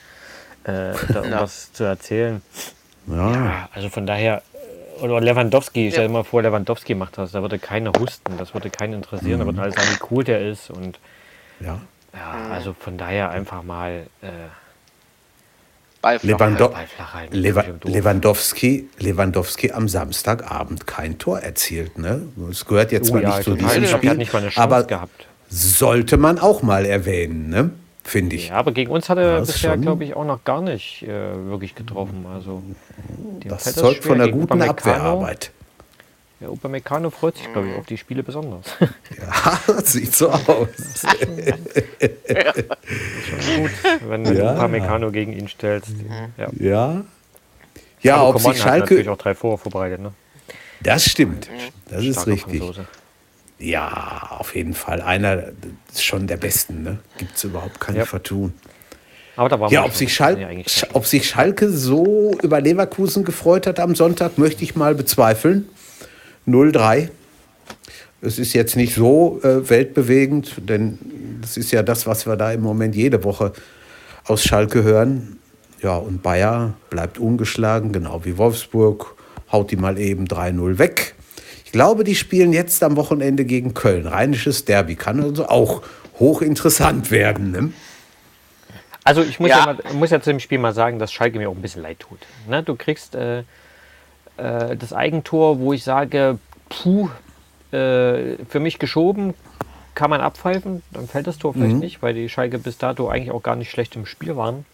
äh, 0.65 0.69
da 0.69 0.95
irgendwas 1.15 1.73
zu 1.73 1.85
erzählen. 1.85 2.43
Ja. 3.07 3.33
Ja, 3.33 3.69
also 3.73 3.89
von 3.89 4.07
daher, 4.07 4.43
äh, 4.99 5.03
oder 5.05 5.21
Lewandowski, 5.21 5.91
stell 5.91 6.03
Ja. 6.03 6.09
dir 6.09 6.13
mal 6.13 6.25
vor, 6.25 6.43
Lewandowski 6.43 6.95
macht 6.95 7.17
das, 7.19 7.33
da 7.33 7.43
würde 7.43 7.59
keiner 7.59 7.93
husten, 7.99 8.37
das 8.39 8.55
würde 8.55 8.69
keinen 8.71 8.95
interessieren, 8.95 9.39
da 9.41 9.47
würden 9.47 9.59
alle 9.61 9.73
sagen, 9.73 9.89
wie 9.89 10.07
cool 10.15 10.25
der 10.25 10.41
ist 10.47 10.71
und 10.71 10.99
ja. 11.61 11.81
ja, 12.15 12.51
also 12.53 12.75
von 12.79 12.99
daher 12.99 13.31
einfach 13.31 13.63
mal 13.63 14.07
äh, 14.23 14.27
Ball 16.01 16.19
flach 16.19 16.29
Lewando 16.31 16.65
halten. 16.65 16.75
Ball 16.75 16.87
flach 16.87 17.15
halten. 17.15 17.35
Lewa 17.37 17.63
Völlig 17.63 17.81
doof. 17.81 17.93
Lewandowski, 17.93 18.89
Lewandowski 18.99 19.73
am 19.73 19.89
Samstagabend 19.89 20.87
kein 20.87 21.19
Tor 21.19 21.41
erzielt. 21.41 21.99
Ne? 21.99 22.23
Es 22.51 22.65
gehört 22.65 22.93
jetzt 22.93 23.09
Oh 23.11 23.13
zwar 23.13 23.23
ja, 23.23 23.29
nicht 23.37 23.45
zu 23.45 23.55
diesem 23.55 23.87
Spiel, 23.87 24.29
aber 24.57 24.85
gehabt. 24.85 25.27
sollte 25.49 26.17
man 26.17 26.39
auch 26.39 26.63
mal 26.63 26.85
erwähnen, 26.87 27.49
ne? 27.49 27.71
finde 28.09 28.37
ich. 28.37 28.49
Ja, 28.49 28.55
aber 28.57 28.73
gegen 28.73 28.91
uns 28.91 29.09
hat 29.09 29.19
er 29.19 29.41
das 29.41 29.53
bisher, 29.53 29.77
glaube 29.77 30.05
ich, 30.05 30.17
auch 30.17 30.25
noch 30.25 30.43
gar 30.45 30.63
nicht 30.63 31.03
äh, 31.03 31.09
wirklich 31.09 31.75
getroffen. 31.75 32.27
Also, 32.33 32.63
Das 33.45 33.65
zeugt 33.75 34.05
von 34.05 34.21
einer 34.21 34.31
guten 34.33 34.63
Abwehrarbeit. 34.63 35.51
Ja, 36.41 36.49
Upamecano 36.51 37.11
freut 37.11 37.37
sich, 37.37 37.53
glaube 37.53 37.69
ich, 37.69 37.77
auf 37.77 37.87
die 37.87 37.97
Spiele 37.99 38.23
besonders. 38.23 38.67
Ja, 39.19 39.59
das 39.67 39.93
sieht 39.93 40.15
so 40.15 40.31
aus. 40.31 40.69
Gut, 43.57 43.71
wenn 44.09 44.25
du 44.25 44.33
Ja. 44.35 44.55
Upamecano 44.55 45.11
gegen 45.11 45.33
ihn 45.33 45.49
stellst. 45.49 45.91
Ja. 46.39 46.49
Ja. 46.59 47.05
Ja, 48.01 48.17
Aber 48.17 48.29
ob 48.29 48.37
Coman 48.37 48.53
sich 48.55 48.65
hat 48.65 48.79
natürlich 48.81 49.05
Schalke. 49.07 49.13
auch 49.13 49.23
drei 49.23 49.35
Vorher 49.35 49.59
vorbereitet. 49.59 50.01
Ne? 50.01 50.13
Das 50.83 51.05
stimmt. 51.05 51.49
Das 51.91 52.05
ist 52.05 52.15
Starker 52.15 52.31
richtig. 52.33 52.59
Franzose. 52.61 52.87
Ja, 53.59 54.29
auf 54.39 54.55
jeden 54.55 54.75
Fall. 54.75 55.01
Einer 55.03 55.49
ist 55.91 56.05
schon 56.05 56.29
der 56.29 56.37
Besten. 56.37 56.85
Ne? 56.85 56.99
Gibt 57.19 57.35
es 57.37 57.43
überhaupt 57.43 57.81
keine 57.81 57.99
Ja. 57.99 58.05
Vertun. 58.05 58.55
Aber 59.35 59.49
da 59.49 59.59
war 59.59 59.71
Ja, 59.73 59.81
man 59.81 59.87
ob 59.91 59.93
schon- 59.95 59.99
sich, 59.99 60.15
Schalke, 60.15 60.41
ja 60.43 60.49
ob 60.93 61.07
sich 61.07 61.29
Schalke 61.29 61.71
so 61.71 62.33
über 62.43 62.61
Leverkusen 62.61 63.25
gefreut 63.25 63.67
hat 63.67 63.81
am 63.81 63.97
Sonntag, 63.97 64.39
möchte 64.39 64.63
ich 64.63 64.77
mal 64.77 64.95
bezweifeln. 64.95 65.69
0-3. 66.49 67.09
Es 68.21 68.39
ist 68.39 68.53
jetzt 68.53 68.77
nicht 68.77 68.95
so 68.95 69.41
äh, 69.43 69.69
weltbewegend, 69.69 70.69
denn 70.69 70.99
das 71.41 71.57
ist 71.57 71.71
ja 71.71 71.83
das, 71.83 72.07
was 72.07 72.27
wir 72.27 72.37
da 72.37 72.53
im 72.53 72.63
Moment 72.63 72.97
jede 72.97 73.23
Woche 73.23 73.53
aus 74.25 74.43
Schalke 74.43 74.83
hören. 74.83 75.39
Ja, 75.81 75.97
und 75.97 76.23
Bayer 76.23 76.75
bleibt 76.91 77.19
ungeschlagen, 77.19 77.93
genau 77.93 78.25
wie 78.25 78.37
Wolfsburg, 78.37 79.15
haut 79.53 79.71
die 79.71 79.77
mal 79.77 79.99
eben 79.99 80.27
3-0 80.27 80.79
weg. 80.79 81.15
Ich 81.65 81.71
glaube, 81.71 82.03
die 82.03 82.15
spielen 82.17 82.53
jetzt 82.53 82.83
am 82.83 82.97
Wochenende 82.97 83.45
gegen 83.45 83.75
Köln. 83.75 84.07
Rheinisches 84.07 84.65
Derby 84.65 84.97
kann 84.97 85.23
also 85.23 85.47
auch 85.47 85.83
hochinteressant 86.19 87.11
werden. 87.11 87.53
Ne? 87.53 87.73
Also 89.05 89.23
ich 89.23 89.39
muss 89.39 89.51
ja, 89.51 89.59
Ja. 89.59 89.67
mal, 89.67 89.79
muss 89.95 90.11
ja 90.11 90.21
zu 90.21 90.31
dem 90.31 90.41
Spiel 90.41 90.59
mal 90.59 90.75
sagen, 90.75 90.99
dass 90.99 91.13
Schalke 91.13 91.39
mir 91.39 91.49
auch 91.49 91.55
ein 91.55 91.63
bisschen 91.63 91.83
leid 91.83 92.01
tut. 92.01 92.19
Ne? 92.49 92.63
Du 92.63 92.75
kriegst 92.75 93.15
äh, 93.15 93.45
äh, 94.39 94.77
das 94.77 94.93
Eigentor, 94.93 95.59
wo 95.59 95.73
ich 95.73 95.85
sage, 95.85 96.39
puh, 96.69 97.09
äh, 97.71 98.37
für 98.49 98.61
mich 98.61 98.79
geschoben, 98.79 99.35
kann 99.95 100.11
man 100.11 100.21
abpfeifen, 100.21 100.83
dann 100.93 101.09
fällt 101.09 101.27
das 101.27 101.39
Tor 101.39 101.55
vielleicht 101.55 101.75
nicht, 101.75 102.03
weil 102.03 102.15
die 102.15 102.29
Schalke 102.29 102.59
bis 102.59 102.79
dato 102.79 103.09
eigentlich 103.09 103.33
auch 103.33 103.43
gar 103.43 103.57
nicht 103.57 103.71
schlecht 103.71 103.97
im 103.97 104.07
Spiel 104.07 104.37
waren 104.37 104.65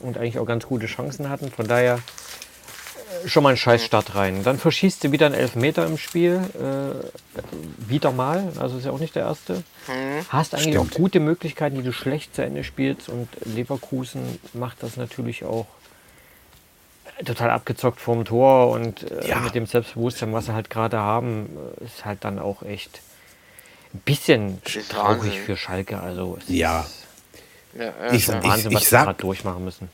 und 0.00 0.18
eigentlich 0.18 0.40
auch 0.40 0.46
ganz 0.46 0.66
gute 0.66 0.86
Chancen 0.86 1.30
hatten. 1.30 1.50
Von 1.52 1.68
daher 1.68 2.00
äh, 3.24 3.28
schon 3.28 3.44
mal 3.44 3.50
ein 3.50 3.56
Scheißstart 3.56 4.16
rein. 4.16 4.42
Dann 4.42 4.58
verschießt 4.58 5.04
du 5.04 5.12
wieder 5.12 5.26
einen 5.26 5.36
Elfmeter 5.36 5.86
im 5.86 5.96
Spiel, 5.96 6.40
äh, 6.54 7.88
wieder 7.88 8.10
mal, 8.10 8.52
also 8.58 8.76
ist 8.76 8.84
ja 8.84 8.90
auch 8.90 8.98
nicht 8.98 9.14
der 9.14 9.22
erste. 9.22 9.62
Hast 10.28 10.54
eigentlich 10.54 10.74
Stimmt. 10.74 10.92
auch 10.92 10.96
gute 10.96 11.20
Möglichkeiten, 11.20 11.76
die 11.76 11.82
du 11.84 11.92
schlecht 11.92 12.34
zu 12.34 12.42
Ende 12.42 12.64
spielst 12.64 13.08
und 13.08 13.28
Leverkusen 13.44 14.40
macht 14.54 14.82
das 14.82 14.96
natürlich 14.96 15.44
auch 15.44 15.66
total 17.24 17.50
abgezockt 17.50 18.00
vorm 18.00 18.24
Tor 18.24 18.70
und 18.70 19.10
äh, 19.10 19.28
Ja. 19.28 19.40
mit 19.40 19.54
dem 19.54 19.66
Selbstbewusstsein, 19.66 20.32
was 20.32 20.46
sie 20.46 20.54
halt 20.54 20.70
gerade 20.70 20.98
haben, 20.98 21.48
äh, 21.80 21.84
ist 21.84 22.04
halt 22.04 22.24
dann 22.24 22.38
auch 22.38 22.62
echt 22.62 23.00
ein 23.92 24.00
bisschen 24.04 24.60
traurig 24.88 25.18
Wahnsinn. 25.22 25.42
für 25.44 25.56
Schalke. 25.56 26.00
Also 26.00 26.38
es 26.40 26.48
Ja. 26.54 26.80
ist 26.80 27.04
Ja, 27.78 27.84
ja, 28.06 28.12
Ich-. 28.12 28.28
Wahnsinn, 28.28 28.70
ich 28.70 28.76
was 28.76 28.82
sie 28.84 28.88
sag- 28.90 29.04
gerade 29.04 29.18
durchmachen 29.20 29.64
müssen. 29.64 29.88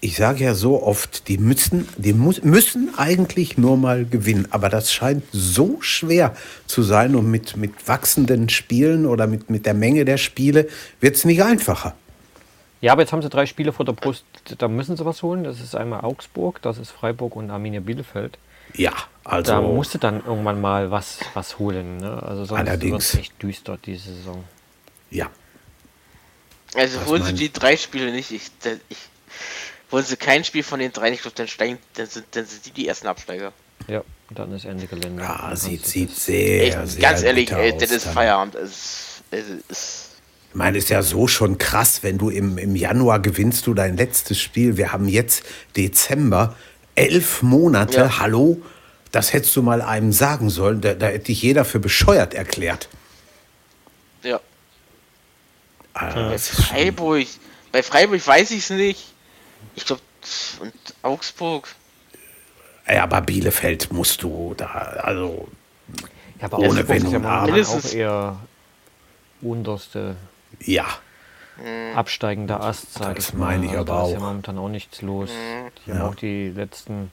Ich 0.00 0.16
sage 0.16 0.44
ja 0.44 0.54
so 0.54 0.82
oft, 0.82 1.28
die 1.28 1.38
müssen, 1.38 1.88
die 1.96 2.12
müssen 2.12 2.92
eigentlich 2.98 3.56
nur 3.56 3.78
mal 3.78 4.04
gewinnen. 4.04 4.46
Aber 4.50 4.68
das 4.68 4.92
scheint 4.92 5.24
so 5.32 5.78
schwer 5.80 6.34
zu 6.66 6.82
sein 6.82 7.14
und 7.14 7.30
mit, 7.30 7.56
mit 7.56 7.88
wachsenden 7.88 8.50
Spielen 8.50 9.06
oder 9.06 9.26
mit, 9.26 9.48
mit 9.48 9.64
der 9.64 9.72
Menge 9.72 10.04
der 10.04 10.18
Spiele 10.18 10.68
wird 11.00 11.16
es 11.16 11.24
nicht 11.24 11.42
einfacher. 11.42 11.94
Ja, 12.84 12.92
aber 12.92 13.00
jetzt 13.02 13.12
haben 13.12 13.22
sie 13.22 13.30
drei 13.30 13.46
Spiele 13.46 13.72
vor 13.72 13.86
der 13.86 13.94
Brust, 13.94 14.24
da 14.58 14.68
müssen 14.68 14.94
sie 14.98 15.06
was 15.06 15.22
holen. 15.22 15.42
Das 15.44 15.58
ist 15.58 15.74
einmal 15.74 16.02
Augsburg, 16.02 16.60
das 16.60 16.76
ist 16.76 16.90
Freiburg 16.90 17.34
und 17.34 17.50
Arminia 17.50 17.80
Bielefeld. 17.80 18.36
Ja, 18.74 18.92
also 19.24 19.52
Da 19.52 19.60
musst 19.62 19.94
du 19.94 19.98
dann 19.98 20.22
irgendwann 20.24 20.60
mal 20.60 20.90
was, 20.90 21.20
was 21.32 21.58
holen. 21.58 21.96
Ne? 21.96 22.22
Also 22.22 22.44
sonst 22.44 22.58
wird 22.60 22.68
Allerdings. 22.68 23.14
es 23.14 23.18
echt 23.20 23.42
düster 23.42 23.78
diese 23.84 24.12
Saison. 24.14 24.44
ja, 25.10 25.30
Also 26.74 27.00
Was 27.00 27.06
holen 27.06 27.22
sie 27.22 27.28
meinen- 27.28 27.38
die 27.38 27.52
drei 27.52 27.76
Spiele 27.78 28.12
nicht. 28.12 28.30
Ich, 28.32 28.50
ich, 28.90 28.98
holen 29.90 30.04
sie 30.04 30.16
kein 30.16 30.44
Spiel 30.44 30.62
von 30.62 30.78
den 30.80 30.92
drei 30.92 31.08
nicht, 31.10 31.38
dann 31.38 31.48
steigen, 31.48 31.78
dann 31.94 32.06
sind, 32.06 32.26
dann 32.32 32.44
sind 32.44 32.66
die 32.66 32.70
die 32.72 32.86
ersten 32.88 33.06
Absteiger. 33.06 33.52
Ja, 33.88 34.02
dann 34.30 34.52
ist 34.52 34.64
Ende 34.66 34.86
Gelände. 34.86 35.22
ja 35.22 35.38
Dann 35.48 35.56
sieht, 35.56 35.86
sieht 35.86 36.10
sehr, 36.10 36.64
Echt, 36.78 36.88
sehr 36.88 37.00
ganz 37.00 37.22
ehrlich, 37.22 37.50
ey, 37.50 37.72
aus 37.72 37.80
das 37.80 37.90
ist 37.90 38.06
dann. 38.06 38.12
Feierabend. 38.14 38.54
Es, 38.56 39.22
es 39.30 39.48
ist, 39.68 40.03
Ich 40.54 40.58
meine, 40.58 40.78
ist 40.78 40.88
ja 40.88 41.02
so 41.02 41.26
schon 41.26 41.58
krass, 41.58 42.04
wenn 42.04 42.16
du 42.16 42.30
im, 42.30 42.58
im 42.58 42.76
Januar 42.76 43.18
gewinnst 43.18 43.66
du 43.66 43.74
dein 43.74 43.96
letztes 43.96 44.40
Spiel. 44.40 44.76
Wir 44.76 44.92
haben 44.92 45.08
jetzt 45.08 45.42
Dezember, 45.76 46.54
elf 46.94 47.42
Monate. 47.42 47.96
Ja. 48.02 48.18
Hallo, 48.20 48.62
das 49.10 49.32
hättest 49.32 49.56
du 49.56 49.62
mal 49.62 49.82
einem 49.82 50.12
sagen 50.12 50.50
sollen. 50.50 50.80
Da, 50.80 50.94
da 50.94 51.06
hätte 51.06 51.24
dich 51.26 51.42
jeder 51.42 51.64
für 51.64 51.80
bescheuert 51.80 52.34
erklärt. 52.34 52.88
ja. 54.22 54.38
Also, 55.92 56.20
Bei 56.20 56.34
ist 56.36 56.54
schon- 56.54 56.64
Freiburg, 56.66 57.26
bei 57.72 57.82
Freiburg 57.82 58.24
weiß 58.24 58.52
ich 58.52 58.58
es 58.60 58.70
nicht. 58.70 59.12
Ich 59.74 59.84
glaube, 59.84 60.02
und 60.60 60.72
Augsburg. 61.02 61.66
Ja, 62.88 63.02
aber 63.02 63.22
Bielefeld 63.22 63.92
musst 63.92 64.22
du 64.22 64.54
da, 64.56 64.66
also 64.66 65.48
Ja, 66.40 66.46
aber 66.46 66.58
Ohne 66.60 66.68
Augsburg 66.68 66.88
Wenn 66.90 66.96
ist 66.98 67.02
ja 67.02 67.08
und 67.18 67.24
Aber. 67.24 67.34
momentan 67.34 67.40
auch 67.40 67.46
Mindestens- 67.74 67.92
eher 67.94 68.36
unterste 69.42 70.14
ja, 70.60 70.84
absteigender 71.94 72.60
Ast, 72.62 72.94
sag 72.94 73.16
Das 73.16 73.28
ich 73.28 73.34
mal. 73.34 73.46
meine 73.58 73.66
ich 73.66 73.70
Also 73.78 73.80
aber 73.92 74.00
da 74.00 74.06
ist 74.06 74.12
ja 74.12 74.18
auch. 74.18 74.22
momentan 74.22 74.58
auch 74.58 74.68
nichts 74.68 75.02
los. 75.02 75.30
Die 75.86 75.90
Ja. 75.90 75.96
haben 75.98 76.02
auch 76.10 76.14
die 76.14 76.48
letzten 76.50 77.12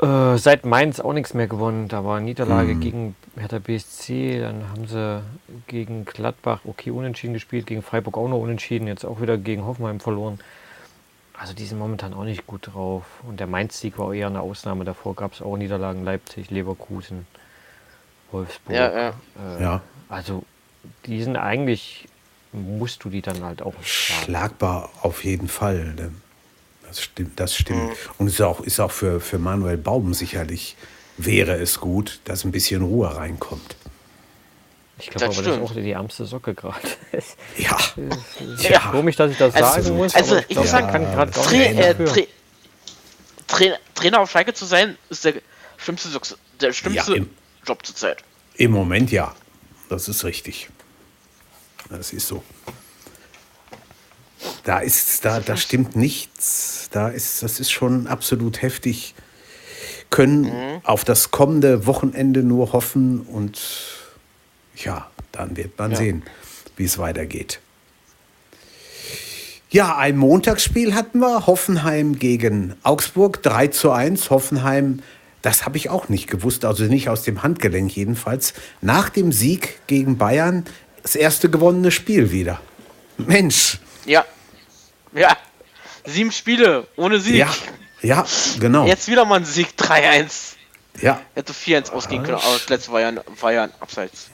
äh, 0.00 0.36
seit 0.38 0.64
Mainz 0.64 1.00
auch 1.00 1.12
nichts 1.12 1.34
mehr 1.34 1.48
gewonnen. 1.48 1.88
Da 1.88 2.04
war 2.04 2.16
eine 2.16 2.26
Niederlage 2.26 2.74
Mhm. 2.76 2.80
gegen 2.80 3.16
Hertha 3.36 3.58
BSC, 3.58 4.40
dann 4.40 4.70
haben 4.70 4.86
sie 4.86 5.22
gegen 5.66 6.04
Gladbach 6.04 6.60
okay 6.64 6.90
unentschieden 6.92 7.34
gespielt, 7.34 7.66
gegen 7.66 7.82
Freiburg 7.82 8.16
auch 8.16 8.28
noch 8.28 8.38
unentschieden, 8.38 8.86
jetzt 8.86 9.04
auch 9.04 9.20
wieder 9.20 9.36
gegen 9.36 9.64
Hoffenheim 9.66 9.98
verloren. 10.00 10.38
Also 11.36 11.52
die 11.52 11.66
sind 11.66 11.78
momentan 11.78 12.14
auch 12.14 12.24
nicht 12.24 12.46
gut 12.46 12.70
drauf. 12.72 13.04
Und 13.28 13.38
der 13.40 13.46
Mainz-Sieg 13.48 13.98
war 13.98 14.12
eher 14.14 14.26
eine 14.28 14.40
Ausnahme. 14.40 14.84
Davor 14.84 15.14
gab 15.14 15.32
es 15.34 15.42
auch 15.42 15.56
Niederlagen 15.56 16.04
Leipzig, 16.04 16.50
Leverkusen, 16.50 17.26
Wolfsburg. 18.32 18.74
Ja, 18.76 18.90
ja. 18.92 19.08
Äh, 19.58 19.62
ja, 19.62 19.80
Also 20.08 20.42
die 21.06 21.22
sind 21.22 21.36
eigentlich, 21.36 22.06
musst 22.52 23.04
du 23.04 23.10
die 23.10 23.22
dann 23.22 23.42
halt 23.44 23.62
auch 23.62 23.74
schlagen. 23.82 24.24
schlagbar 24.24 24.90
auf 25.02 25.24
jeden 25.24 25.48
Fall. 25.48 25.94
ne? 25.94 26.12
Das 26.86 27.02
stimmt, 27.02 27.38
das 27.38 27.54
stimmt. 27.54 27.92
Und 28.18 28.28
ist 28.28 28.40
auch, 28.40 28.60
ist 28.60 28.80
auch 28.80 28.90
für, 28.90 29.20
für 29.20 29.38
Manuel 29.38 29.76
Baum 29.76 30.14
sicherlich, 30.14 30.76
wäre 31.18 31.54
es 31.56 31.80
gut, 31.80 32.20
dass 32.24 32.44
ein 32.44 32.52
bisschen 32.52 32.82
Ruhe 32.82 33.14
reinkommt. 33.14 33.76
Ich 35.00 35.10
glaube 35.10 35.26
Das 35.26 35.38
aber, 35.38 35.46
das 35.48 35.56
ist 35.58 35.62
auch 35.62 35.74
die 35.74 35.90
ärmste 35.92 36.24
Socke 36.24 36.54
gerade. 36.54 36.80
Ja, 37.56 37.76
Ja. 38.58 38.78
Komisch, 38.90 39.16
dass 39.16 39.30
ich 39.32 39.38
das 39.38 39.54
Also- 39.54 39.82
sagen 39.82 39.96
muss, 39.96 40.14
also 40.14 40.36
ich 40.36 40.42
ich 40.42 40.48
glaube, 40.48 40.66
sag, 40.68 40.82
man 40.84 40.92
kann 40.92 41.04
gerade 41.04 41.30
gar 41.32 41.44
Tra 41.44 41.52
nicht 41.52 41.70
äh, 41.78 41.94
dafür. 41.94 42.06
Tra 42.06 42.22
Tra 43.46 43.64
Trainer 43.94 44.20
auf 44.20 44.30
Schalke 44.30 44.54
zu 44.54 44.64
sein, 44.64 44.96
ist 45.10 45.24
der 45.24 45.34
schlimmste, 45.76 46.08
der 46.60 46.72
schlimmste 46.72 47.14
im- 47.16 47.30
Job 47.66 47.84
zurzeit. 47.84 48.18
Im 48.56 48.70
Moment 48.72 49.10
ja. 49.12 49.34
Das 49.88 50.08
ist 50.08 50.24
richtig. 50.24 50.68
Das 51.90 52.12
ist 52.12 52.28
so. 52.28 52.42
Da 54.64 54.80
ist, 54.80 55.24
da, 55.24 55.40
da 55.40 55.56
stimmt 55.56 55.96
nichts. 55.96 56.88
Da 56.92 57.08
ist, 57.08 57.42
das 57.42 57.60
ist 57.60 57.70
schon 57.70 58.06
absolut 58.06 58.62
heftig. 58.62 59.14
Können 60.10 60.42
mhm. 60.42 60.80
auf 60.84 61.04
das 61.04 61.30
kommende 61.30 61.86
Wochenende 61.86 62.42
nur 62.42 62.72
hoffen 62.72 63.22
und 63.22 63.60
ja, 64.76 65.10
dann 65.32 65.56
wird 65.56 65.78
man 65.78 65.92
ja. 65.92 65.96
sehen, 65.96 66.22
wie 66.76 66.84
es 66.84 66.98
weitergeht. 66.98 67.60
Ja, 69.70 69.98
ein 69.98 70.16
Montagsspiel 70.16 70.94
hatten 70.94 71.18
wir. 71.18 71.46
Hoffenheim 71.46 72.18
gegen 72.18 72.74
Augsburg, 72.82 73.42
3 73.42 73.68
zu 73.68 73.90
1. 73.92 74.30
Hoffenheim, 74.30 75.02
das 75.42 75.66
habe 75.66 75.76
ich 75.76 75.90
auch 75.90 76.08
nicht 76.08 76.26
gewusst, 76.26 76.64
also 76.64 76.84
nicht 76.84 77.10
aus 77.10 77.22
dem 77.22 77.42
Handgelenk 77.42 77.94
jedenfalls. 77.94 78.54
Nach 78.80 79.10
dem 79.10 79.30
Sieg 79.30 79.78
gegen 79.86 80.16
Bayern 80.16 80.64
das 81.08 81.16
erste 81.16 81.48
gewonnene 81.48 81.90
Spiel 81.90 82.30
wieder. 82.30 82.60
Mensch. 83.16 83.78
Ja. 84.04 84.26
Ja. 85.14 85.36
Sieben 86.04 86.32
Spiele 86.32 86.86
ohne 86.96 87.18
Sieg. 87.18 87.36
Ja, 87.36 87.54
ja 88.02 88.26
genau. 88.60 88.86
Jetzt 88.86 89.08
wieder 89.08 89.24
mal 89.24 89.36
ein 89.36 89.44
Sieg, 89.46 89.68
3-1. 89.78 90.56
Ja. 91.00 91.20
Hätte 91.34 91.52
4-1 91.52 91.92
ausgehen 91.92 92.24
können, 92.24 92.36
aber 92.36 92.52
das 92.52 92.68
letzte 92.68 92.92
war 92.92 93.00
ja, 93.00 93.12
war 93.40 93.52
ja 93.52 93.64
ein 93.64 93.72
Abseits. 93.80 94.28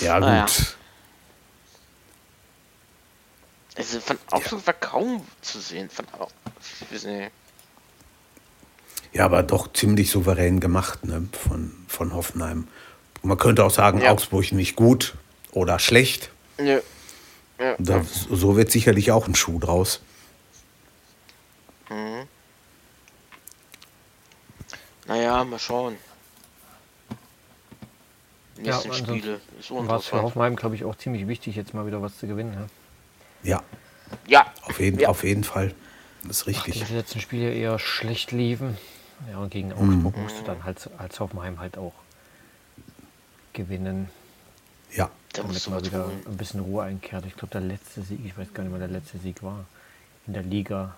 Ja, 0.00 0.18
gut. 0.18 0.28
Naja. 0.28 0.46
Also 3.76 4.00
von 4.00 4.18
Augsburg 4.30 4.60
ja. 4.62 4.66
war 4.66 4.74
kaum 4.74 5.26
zu 5.42 5.60
sehen. 5.60 5.90
Von, 5.90 6.06
nicht. 6.90 7.30
Ja, 9.12 9.26
aber 9.26 9.42
doch 9.44 9.72
ziemlich 9.72 10.10
souverän 10.10 10.58
gemacht 10.58 11.04
ne, 11.04 11.28
von, 11.32 11.72
von 11.86 12.14
Hoffenheim. 12.14 12.66
Man 13.22 13.38
könnte 13.38 13.64
auch 13.64 13.70
sagen, 13.70 14.00
ja. 14.00 14.10
Augsburg 14.10 14.50
nicht 14.52 14.74
gut 14.74 15.14
oder 15.52 15.78
schlecht. 15.78 16.30
Ja. 16.58 16.80
ja. 17.58 17.76
Da, 17.78 18.04
so 18.04 18.56
wird 18.56 18.70
sicherlich 18.70 19.10
auch 19.12 19.26
ein 19.26 19.34
Schuh 19.34 19.58
draus. 19.58 20.00
Mhm. 21.88 22.26
Naja, 25.06 25.44
mal 25.44 25.58
schauen. 25.58 25.96
Nächsten 28.56 28.88
ja, 28.88 28.94
Spiele. 28.94 29.40
War 29.70 29.98
es 29.98 30.06
für 30.06 30.22
Hoffenheim, 30.22 30.54
glaube 30.54 30.74
ich, 30.74 30.84
auch 30.84 30.94
ziemlich 30.96 31.26
wichtig, 31.26 31.56
jetzt 31.56 31.74
mal 31.74 31.86
wieder 31.86 32.02
was 32.02 32.18
zu 32.18 32.26
gewinnen. 32.26 32.68
Ja. 33.42 33.52
Ja. 33.52 33.62
Ja. 34.26 34.52
Auf 34.62 34.78
jeden, 34.78 35.00
ja. 35.00 35.08
Auf 35.08 35.24
jeden 35.24 35.44
Fall. 35.44 35.74
Das 36.24 36.42
ist 36.42 36.46
richtig. 36.46 36.82
Ach, 36.82 36.88
die 36.88 36.94
letzten 36.94 37.20
Spiele 37.20 37.52
eher 37.52 37.78
schlecht 37.78 38.32
liefen. 38.32 38.76
Ja, 39.30 39.38
und 39.38 39.50
gegen 39.50 39.72
Augsburg 39.72 40.16
mhm. 40.16 40.22
musste 40.22 40.42
dann 40.44 40.64
halt 40.64 40.90
als 40.98 41.20
Hoffenheim 41.20 41.58
halt 41.60 41.78
auch 41.78 41.94
gewinnen. 43.52 44.10
Ja. 44.96 45.10
Damit 45.32 45.68
mal 45.68 45.84
wieder 45.84 46.06
holen. 46.06 46.22
ein 46.26 46.36
bisschen 46.36 46.60
Ruhe 46.60 46.82
einkehrt. 46.82 47.24
Ich 47.26 47.36
glaube, 47.36 47.52
der 47.52 47.60
letzte 47.60 48.02
Sieg, 48.02 48.18
ich 48.24 48.36
weiß 48.36 48.52
gar 48.52 48.64
nicht, 48.64 48.72
wann 48.72 48.80
der 48.80 48.88
letzte 48.88 49.18
Sieg 49.18 49.42
war. 49.42 49.64
In 50.26 50.32
der 50.32 50.42
Liga. 50.42 50.96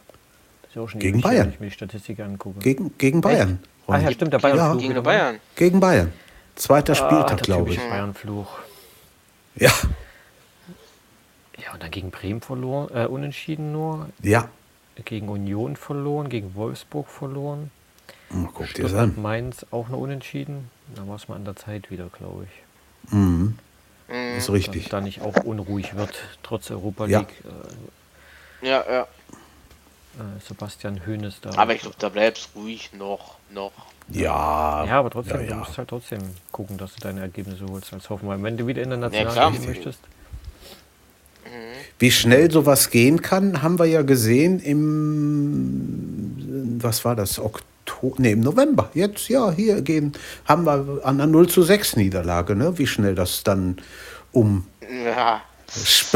Das 0.62 0.70
ist 0.70 0.76
ja 0.76 0.82
auch 0.82 0.88
schon 0.88 1.00
gegen 1.00 1.20
Bayern. 1.20 1.46
wenn 1.46 1.54
ich 1.54 1.60
mir 1.60 1.66
die 1.66 1.72
Statistik 1.72 2.20
angucke. 2.20 2.60
Gegen, 2.60 2.96
gegen 2.96 3.20
Bayern. 3.20 3.58
Ah 3.86 3.98
ja, 3.98 4.10
stimmt, 4.10 4.32
der 4.32 4.38
Bayern. 4.38 4.56
Ja, 4.56 4.74
gegen 4.74 5.02
Bayern. 5.02 5.38
Gegen 5.54 5.80
Bayern. 5.80 6.12
Zweiter 6.54 6.92
ah, 6.92 6.96
Spieltag, 6.96 7.42
glaube 7.42 7.70
ich. 7.70 7.78
Bayern-Fluch. 7.78 8.58
Ja. 9.56 9.72
Ja, 11.58 11.72
und 11.74 11.82
dann 11.82 11.90
gegen 11.90 12.10
Bremen 12.10 12.40
verloren, 12.40 12.90
äh, 12.94 13.06
unentschieden 13.06 13.72
nur. 13.72 14.08
Ja. 14.22 14.48
Gegen 15.04 15.28
Union 15.28 15.76
verloren, 15.76 16.28
gegen 16.28 16.54
Wolfsburg 16.54 17.08
verloren. 17.08 17.70
Oh, 18.30 18.48
guck 18.52 18.72
dir 18.74 18.84
das 18.84 18.94
an. 18.94 19.14
Mainz 19.20 19.66
auch 19.70 19.88
noch 19.88 19.98
unentschieden. 19.98 20.70
Da 20.94 21.06
war 21.06 21.16
es 21.16 21.28
mal 21.28 21.36
an 21.36 21.44
der 21.44 21.56
Zeit 21.56 21.90
wieder, 21.90 22.08
glaube 22.16 22.44
ich. 22.44 23.12
Mhm. 23.12 23.58
Ist 24.08 24.50
richtig. 24.50 24.84
Dass 24.84 24.90
da 24.90 25.00
nicht 25.00 25.22
auch 25.22 25.36
unruhig 25.44 25.96
wird, 25.96 26.14
trotz 26.42 26.70
Europa 26.70 27.06
League. 27.06 27.34
Ja, 28.62 28.80
äh, 28.80 28.82
ja. 28.88 28.92
ja. 28.92 29.02
Äh, 29.02 29.06
Sebastian 30.46 31.00
Hoeneß 31.06 31.40
da. 31.40 31.56
Aber 31.56 31.74
ich 31.74 31.80
glaube, 31.80 31.96
da 31.98 32.10
bleibst 32.10 32.50
ruhig 32.54 32.92
noch, 32.92 33.36
noch. 33.50 33.72
Ja. 34.10 34.84
Ja, 34.84 34.98
aber 34.98 35.08
trotzdem, 35.10 35.40
ja, 35.40 35.42
ja. 35.42 35.52
du 35.52 35.56
musst 35.56 35.78
halt 35.78 35.88
trotzdem 35.88 36.20
gucken, 36.50 36.76
dass 36.76 36.94
du 36.94 37.00
deine 37.00 37.20
Ergebnisse 37.20 37.64
holst 37.66 37.94
als 37.94 38.10
Hoffenheim. 38.10 38.42
Wenn 38.42 38.58
du 38.58 38.66
wieder 38.66 38.82
in 38.82 38.90
der 38.90 38.98
Nationalmannschaft 38.98 39.62
ja, 39.62 39.68
möchtest. 39.68 40.00
Wie 41.98 42.10
schnell 42.10 42.50
sowas 42.50 42.90
gehen 42.90 43.22
kann, 43.22 43.62
haben 43.62 43.78
wir 43.78 43.86
ja 43.86 44.02
gesehen 44.02 44.60
im, 44.60 46.78
was 46.82 47.04
war 47.04 47.16
das, 47.16 47.38
Oktober, 47.38 47.71
nee, 48.18 48.32
im 48.32 48.40
November. 48.40 48.90
Jetzt, 48.94 49.28
ja, 49.28 49.50
hier 49.50 49.82
gehen, 49.82 50.12
haben 50.44 50.64
wir 50.64 51.00
an 51.04 51.20
einer 51.20 51.26
0 51.26 51.48
zu 51.48 51.62
6 51.62 51.96
Niederlage, 51.96 52.54
ne? 52.54 52.78
wie 52.78 52.86
schnell 52.86 53.14
das 53.14 53.42
dann 53.44 53.76
um 54.32 54.66
ja. 55.04 55.40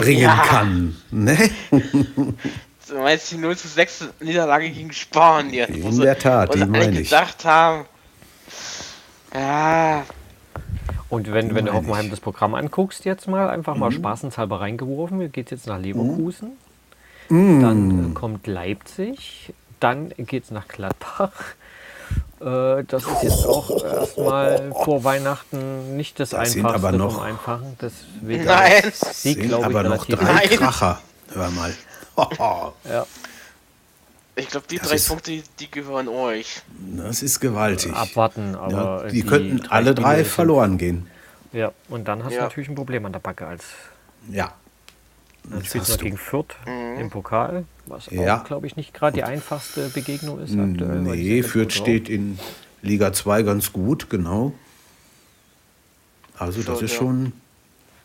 ja. 0.06 0.36
kann. 0.46 0.96
Ne? 1.10 1.36
Du 1.70 2.94
meinst 2.98 3.32
die 3.32 3.36
0 3.36 3.56
zu 3.56 3.68
6 3.68 4.08
Niederlage 4.20 4.70
gegen 4.70 4.92
Spanien? 4.92 5.74
In 5.74 6.00
der 6.00 6.18
Tat, 6.18 6.54
die 6.54 6.64
meine 6.64 7.00
ich. 7.00 7.10
gedacht 7.10 7.44
haben, 7.44 7.84
ja, 9.34 10.04
und 11.08 11.32
wenn, 11.32 11.54
wenn 11.54 11.66
du 11.66 11.72
Hoffenheim 11.72 12.10
das 12.10 12.20
Programm 12.20 12.54
anguckst, 12.54 13.04
jetzt 13.04 13.28
mal 13.28 13.48
einfach 13.48 13.74
mhm. 13.74 13.80
mal 13.80 13.92
spaßenshalber 13.92 14.60
reingeworfen, 14.60 15.30
geht 15.30 15.50
jetzt 15.50 15.66
nach 15.66 15.78
Leverkusen, 15.78 16.52
mhm. 17.28 17.60
dann 17.60 18.10
äh, 18.10 18.14
kommt 18.14 18.46
Leipzig, 18.46 19.52
dann 19.78 20.10
geht 20.16 20.44
es 20.44 20.50
nach 20.50 20.66
Gladbach. 20.68 21.32
Äh, 22.40 22.84
das 22.84 23.04
ist 23.04 23.22
jetzt 23.22 23.46
auch 23.46 23.82
erstmal 23.82 24.70
vor 24.84 25.04
Weihnachten 25.04 25.96
nicht 25.96 26.20
das, 26.20 26.30
das 26.30 26.54
Einfachste 26.54 26.86
aber 26.86 26.92
noch, 26.92 27.14
vom 27.14 27.22
Einfachen. 27.22 27.76
Deswegen 27.80 28.44
Nein, 28.44 28.82
Sieg, 28.92 29.40
sind 29.40 29.54
aber 29.54 29.82
ich, 29.82 29.88
noch 29.88 30.04
drei 30.06 30.46
Kracher. 30.48 31.00
Hör 31.32 31.50
mal. 31.50 31.74
ja. 32.84 33.06
Ich 34.38 34.48
glaube, 34.48 34.66
die 34.70 34.78
das 34.78 34.88
drei 34.88 34.98
Punkte, 34.98 35.42
die, 35.58 35.70
gehören 35.70 36.08
euch. 36.08 36.60
Das 36.96 37.22
ist 37.22 37.40
gewaltig. 37.40 37.94
Abwarten, 37.94 38.54
aber. 38.54 38.72
Ja, 38.72 39.02
die, 39.04 39.22
die, 39.22 39.26
könnten 39.26 39.58
drei 39.58 39.70
alle 39.70 39.94
drei 39.94 40.12
Spiele 40.12 40.24
verloren 40.26 40.76
gehen. 40.76 41.10
Ja, 41.52 41.72
und 41.88 42.06
dann 42.06 42.22
hast 42.22 42.32
ja. 42.32 42.40
du 42.40 42.44
natürlich 42.44 42.68
ein 42.68 42.74
Problem 42.74 43.06
an 43.06 43.12
der 43.12 43.20
Backe 43.20 43.46
als. 43.46 43.64
Ja. 44.30 44.52
Dann 45.50 45.64
spielst 45.64 45.94
du 45.94 45.98
gegen 45.98 46.16
Fürth 46.16 46.56
mhm. 46.66 47.00
im 47.00 47.10
Pokal, 47.10 47.64
was 47.86 48.06
ja. 48.10 48.40
auch, 48.40 48.44
glaube 48.44 48.66
ich, 48.66 48.76
nicht 48.76 48.92
gerade 48.94 49.14
die 49.14 49.24
einfachste 49.24 49.88
Begegnung 49.88 50.40
ist 50.40 50.58
aktuell. 50.58 50.98
Nee, 51.00 51.42
Fürth 51.42 51.72
steht 51.72 52.08
in 52.08 52.38
Liga 52.82 53.12
2 53.12 53.42
ganz 53.42 53.72
gut, 53.72 54.10
genau. 54.10 54.52
Also, 56.38 56.62
das 56.62 56.82
ist 56.82 56.92
schon 56.92 57.32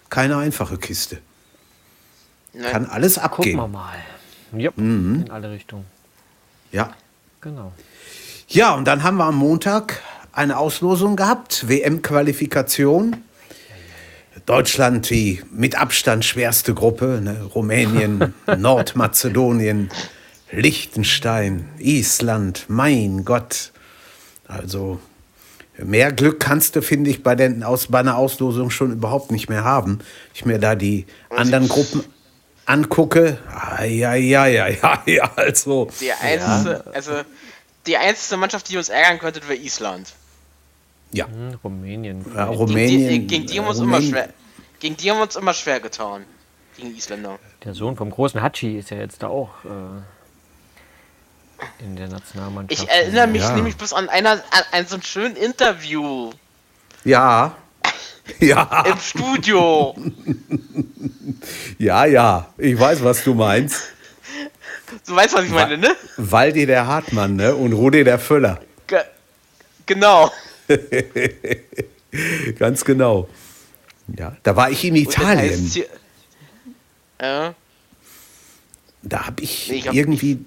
keine 0.09 0.37
einfache 0.37 0.77
Kiste. 0.77 1.19
Nein. 2.53 2.71
Kann 2.71 2.85
alles 2.85 3.17
abgehen. 3.17 3.57
Gucken 3.57 3.73
wir 3.73 3.79
mal. 3.79 3.97
Ja, 4.57 4.71
mhm. 4.75 5.23
in 5.25 5.31
alle 5.31 5.51
Richtungen. 5.51 5.85
Ja. 6.71 6.93
Genau. 7.39 7.71
Ja, 8.47 8.75
und 8.75 8.85
dann 8.85 9.03
haben 9.03 9.17
wir 9.17 9.25
am 9.25 9.37
Montag 9.37 10.01
eine 10.33 10.57
Auslosung 10.57 11.15
gehabt, 11.15 11.67
WM-Qualifikation. 11.67 13.17
Deutschland 14.52 15.10
die 15.10 15.41
mit 15.49 15.80
Abstand 15.80 16.26
schwerste 16.26 16.74
Gruppe, 16.74 17.22
ne? 17.24 17.41
Rumänien, 17.56 18.34
Nordmazedonien, 18.58 19.89
Liechtenstein, 20.52 21.70
Island, 21.80 22.66
mein 22.68 23.24
Gott. 23.24 23.72
Also 24.49 24.99
mehr 25.78 26.12
Glück 26.12 26.41
kannst 26.41 26.76
du, 26.76 26.82
finde 26.82 27.12
ich, 27.12 27.24
bei, 27.24 27.36
den, 27.36 27.64
aus, 27.64 27.88
bei 27.88 28.02
einer 28.02 28.18
Auslosung 28.18 28.72
schon 28.72 28.91
überhaupt 28.91 29.32
nicht 29.32 29.47
mehr 29.47 29.64
haben. 29.64 29.99
Ich 30.34 30.43
mir 30.43 30.60
da 30.60 30.76
die 30.76 31.06
anderen 31.30 31.70
Gruppen 31.70 32.04
angucke, 32.66 33.38
ja, 33.80 34.16
ja, 34.16 34.45
ja, 34.47 34.68
ja, 34.68 35.02
ja, 35.06 35.32
also. 35.34 35.88
Die 36.02 36.12
einzige, 36.12 36.84
ja. 36.86 36.91
also 36.91 37.14
die 37.88 37.95
einzige 37.95 38.36
Mannschaft, 38.36 38.70
die 38.70 38.76
uns 38.76 38.89
ärgern 38.89 39.20
könnte, 39.20 39.39
wäre 39.47 39.56
Island. 39.56 40.12
Ja. 41.14 41.28
Hm, 41.28 41.58
Rumänien. 41.64 42.26
Ja, 42.36 42.47
Rumänien. 42.47 43.08
Gegen 43.08 43.08
die, 43.08 43.28
gegen 43.28 43.45
die 43.45 43.60
haben 43.62 43.68
uns 43.68 43.80
immer 43.80 44.02
schwer. 44.02 44.28
Gegen 44.82 44.97
die 44.97 45.09
haben 45.11 45.17
wir 45.17 45.23
uns 45.23 45.36
immer 45.36 45.53
schwer 45.53 45.79
getan. 45.79 46.25
Gegen 46.75 46.95
Isländer. 46.95 47.38
Der 47.63 47.75
Sohn 47.75 47.95
vom 47.95 48.09
großen 48.09 48.41
Hatschi 48.41 48.79
ist 48.79 48.89
ja 48.89 48.97
jetzt 48.97 49.21
da 49.21 49.27
auch 49.27 49.51
äh, 49.63 50.01
in 51.84 51.95
der 51.95 52.07
Nationalmannschaft. 52.07 52.82
Ich 52.82 52.89
erinnere 52.89 53.27
mich 53.27 53.43
ja. 53.43 53.53
nämlich 53.55 53.77
bloß 53.77 53.93
an 53.93 54.09
einer 54.09 54.32
an, 54.32 54.63
an 54.71 54.88
so 54.88 54.95
ein 54.95 55.03
schönes 55.03 55.38
Interview. 55.38 56.32
Ja. 57.05 57.55
Ja. 58.39 58.84
Im 58.86 58.97
Studio. 58.99 59.95
ja, 61.79 62.05
ja, 62.05 62.47
ich 62.57 62.79
weiß, 62.79 63.03
was 63.03 63.23
du 63.23 63.34
meinst. 63.34 63.82
Du 65.05 65.15
weißt, 65.15 65.34
was 65.34 65.43
ich 65.45 65.51
meine, 65.51 65.77
ne? 65.77 65.95
Waldi 66.17 66.65
der 66.65 66.88
Hartmann, 66.88 67.36
ne? 67.36 67.53
Und 67.55 67.73
Rudi 67.73 68.03
der 68.03 68.19
Völler. 68.19 68.61
Ge 68.88 68.99
genau. 69.86 70.32
Ganz 72.59 72.86
genau. 72.86 73.27
Ja, 74.18 74.36
da 74.43 74.55
war 74.55 74.70
ich 74.72 74.84
in 74.86 74.95
Italien. 74.95 75.59
Hier, 75.72 75.86
äh, 77.20 77.51
da 79.03 79.26
habe 79.26 79.41
ich, 79.43 79.70
nee, 79.70 79.78
ich 79.78 79.88
hab 79.88 79.95
irgendwie 79.95 80.39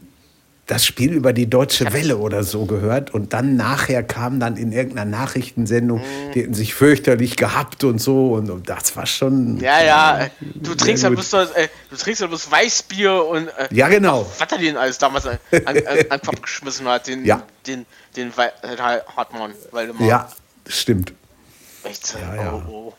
das 0.66 0.86
Spiel 0.86 1.12
über 1.12 1.34
die 1.34 1.46
Deutsche 1.50 1.92
Welle 1.92 2.16
oder 2.16 2.42
so 2.42 2.64
gehört 2.64 3.12
und 3.12 3.34
dann 3.34 3.54
nachher 3.56 4.02
kam 4.02 4.40
dann 4.40 4.56
in 4.56 4.72
irgendeiner 4.72 5.04
Nachrichtensendung, 5.10 5.98
Mhm. 5.98 6.32
die 6.32 6.40
hätten 6.42 6.54
sich 6.54 6.72
fürchterlich 6.74 7.36
gehabt 7.36 7.84
und 7.84 7.98
so 8.00 8.32
und, 8.32 8.48
und 8.50 8.66
das 8.70 8.96
war 8.96 9.04
schon. 9.06 9.58
Ja, 9.60 9.82
ja, 9.84 10.30
du 10.40 10.74
trinkst 10.74 11.02
ja 11.02 11.10
gut. 11.10 11.16
bloß, 11.18 11.34
äh, 11.52 11.68
du 11.90 11.96
trinkst 11.96 12.22
ja 12.22 12.28
bloß 12.28 12.50
Weißbier 12.50 13.24
und 13.26 13.48
äh, 13.48 13.68
Ja, 13.72 13.88
genau. 13.88 14.24
was 14.38 14.50
er 14.52 14.58
den 14.58 14.76
alles 14.78 14.96
damals 14.96 15.26
an, 15.26 15.38
an, 15.66 15.76
an, 16.08 16.20
Kopf 16.22 16.40
geschmissen 16.42 16.88
hat, 16.88 17.08
den, 17.08 17.26
Ja. 17.26 17.42
den, 17.66 17.84
den, 18.16 18.34
Wei- 18.34 18.52
äh, 18.62 18.76
Hartmann, 19.16 19.52
Waldemar. 19.70 20.08
Ja, 20.08 20.32
stimmt. 20.66 21.12
Echt, 21.82 22.14
Ja, 22.18 22.34
ja. 22.36 22.52
Oh, 22.66 22.70
oh. 22.70 22.94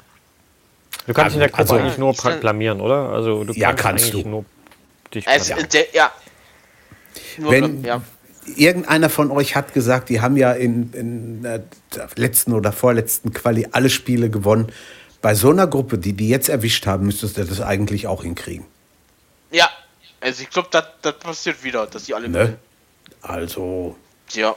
Du 1.07 1.13
kannst 1.13 1.35
in 1.35 1.39
der 1.39 1.49
Gruppe 1.49 1.61
Also- 1.61 1.75
eigentlich 1.75 1.97
nur 1.97 2.11
Ich 2.11 2.17
kann- 2.17 2.33
proklamieren, 2.33 2.81
oder? 2.81 3.09
Also 3.09 3.43
du 3.43 3.53
Ja, 3.53 3.69
kannst, 3.69 3.83
kannst 3.83 4.05
eigentlich 4.05 4.23
du. 4.23 4.29
nur 4.29 4.45
dich 5.13 5.27
Also, 5.27 5.47
blamieren. 5.47 5.69
der, 5.71 5.85
ja. 5.93 6.11
Nur, 7.37 7.51
Wenn 7.51 7.83
ja. 7.83 8.01
irgendeiner 8.55 9.09
von 9.09 9.31
euch 9.31 9.55
hat 9.55 9.73
gesagt, 9.73 10.09
die 10.09 10.21
haben 10.21 10.35
ja 10.37 10.51
in, 10.53 10.91
in 10.93 11.43
der 11.43 11.63
letzten 12.15 12.53
oder 12.53 12.71
vorletzten 12.71 13.33
Quali 13.33 13.67
alle 13.71 13.89
Spiele 13.89 14.29
gewonnen. 14.29 14.71
Bei 15.21 15.33
so 15.35 15.49
einer 15.49 15.67
Gruppe, 15.67 15.97
die 15.97 16.13
die 16.13 16.29
jetzt 16.29 16.49
erwischt 16.49 16.85
haben, 16.85 17.05
müsstest 17.05 17.37
du 17.37 17.45
das 17.45 17.61
eigentlich 17.61 18.07
auch 18.07 18.23
hinkriegen. 18.23 18.65
ja, 19.51 19.69
also 20.21 20.41
ich 20.43 20.49
glaube, 20.49 20.69
das 20.71 20.85
das 21.01 21.19
passiert 21.19 21.63
wieder, 21.63 21.85
dass 21.87 22.05
die 22.05 22.13
alle 22.15 22.27
Ne? 22.29 22.57
Also, 23.21 23.95
Ja. 24.31 24.55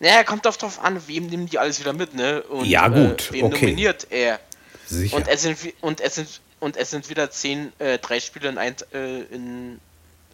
Naja, 0.00 0.24
kommt 0.24 0.44
doch 0.46 0.56
drauf 0.56 0.82
an, 0.82 1.00
wem 1.06 1.26
nehmen 1.26 1.46
die 1.46 1.58
alles 1.58 1.78
wieder 1.78 1.92
mit, 1.92 2.14
ne? 2.14 2.42
Und, 2.42 2.64
Ja, 2.66 2.88
gut, 2.88 3.30
Äh, 3.30 3.34
wem 3.34 3.44
okay. 3.46 3.66
nominiert 3.66 4.06
er? 4.10 4.40
Sicher. 4.92 5.16
Und 5.16 5.28
es 5.28 5.42
sind 5.42 5.58
und 5.80 6.00
es 6.00 6.14
sind 6.16 6.28
und 6.60 6.76
es 6.76 6.90
sind 6.90 7.08
wieder 7.10 7.30
zehn, 7.30 7.72
äh, 7.78 7.98
drei 7.98 8.20
Spiele 8.20 8.48
in, 8.48 8.58
ein, 8.58 8.74
äh, 8.92 9.22
in, 9.22 9.80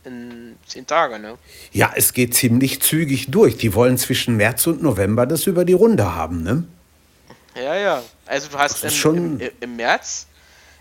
in 0.05 0.57
zehn 0.67 0.87
Tage, 0.87 1.19
ne? 1.19 1.39
Ja, 1.73 1.93
es 1.97 2.13
geht 2.13 2.35
ziemlich 2.35 2.81
zügig 2.83 3.31
durch. 3.31 3.57
Die 3.57 3.75
wollen 3.75 3.97
zwischen 3.99 4.37
März 4.37 4.67
und 4.67 4.83
November 4.83 5.25
das 5.27 5.47
über 5.47 5.65
die 5.65 5.73
Runde 5.73 6.15
haben, 6.15 6.43
ne? 6.43 6.65
Ja, 7.57 7.75
ja. 7.77 8.03
Also 8.27 8.49
du 8.49 8.59
hast 8.59 8.85
im, 8.85 8.91
schon- 8.91 9.41
im, 9.41 9.51
im 9.61 9.77
März, 9.77 10.27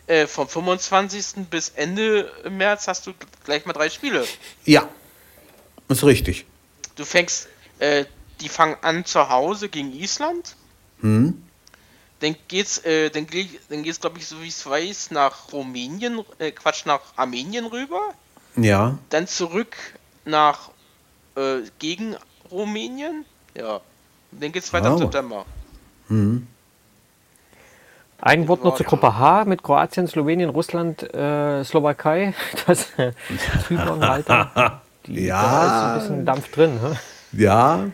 äh, 0.08 0.28
vom 0.28 0.48
25. 0.48 1.48
bis 1.50 1.70
Ende 1.70 2.32
März 2.50 2.88
hast 2.88 3.08
du 3.08 3.14
gleich 3.46 3.66
mal 3.66 3.74
drei 3.74 3.90
Spiele. 3.90 4.26
Ja, 4.66 4.88
ist 5.88 6.04
richtig. 6.04 6.46
Du 6.96 7.06
fängst, 7.06 7.48
äh, 7.80 8.06
die 8.42 8.50
fangen 8.50 8.76
an 8.82 9.06
zu 9.06 9.30
Hause 9.30 9.70
gegen 9.70 9.94
Island. 9.94 10.56
Hm? 11.02 11.42
Dann 12.20 12.36
geht's, 12.48 12.80
äh, 12.80 13.10
dann, 13.12 13.28
geht- 13.28 13.60
dann 13.70 13.84
geht's, 13.84 14.00
glaube 14.00 14.18
ich, 14.18 14.26
so 14.28 14.42
wie 14.42 14.48
ich 14.48 14.56
es 14.56 14.66
weiß, 14.68 15.12
nach 15.12 15.52
Rumänien, 15.54 16.22
äh, 16.40 16.52
Quatsch, 16.52 16.86
nach 16.86 17.02
Armenien 17.16 17.66
rüber. 17.68 18.02
Ja, 18.56 18.98
Dann 19.10 19.28
zurück 19.28 19.76
nach, 20.26 20.70
äh, 21.36 21.58
gegen 21.78 22.16
Rumänien. 22.52 23.24
Ja. 23.56 23.82
Und 24.32 24.42
dann 24.44 24.52
geht's 24.52 24.74
weiter 24.74 24.88
im 24.88 24.94
Oh. 24.94 24.98
September. 24.98 25.46
Ein 28.20 28.48
Wort 28.48 28.64
noch 28.64 28.76
zur. 28.78 28.86
Gruppe 28.86 29.18
H 29.18 29.46
mit 29.46 29.62
Kroatien, 29.62 30.08
Slowenien, 30.08 30.50
Russland, 30.50 31.04
äh, 31.14 31.64
Slowakei. 31.64 32.34
Das 32.66 32.88
äh, 32.98 33.12
Zypern, 33.68 34.00
Malta. 34.00 34.82
Die, 35.06 35.26
Ja. 35.26 35.42
Da 35.42 35.66
ist 35.66 35.72
ein 35.94 36.00
bisschen 36.00 36.26
Dampf 36.26 36.52
drin. 36.52 36.80
Hä? 36.82 36.98
ja. 37.44 37.86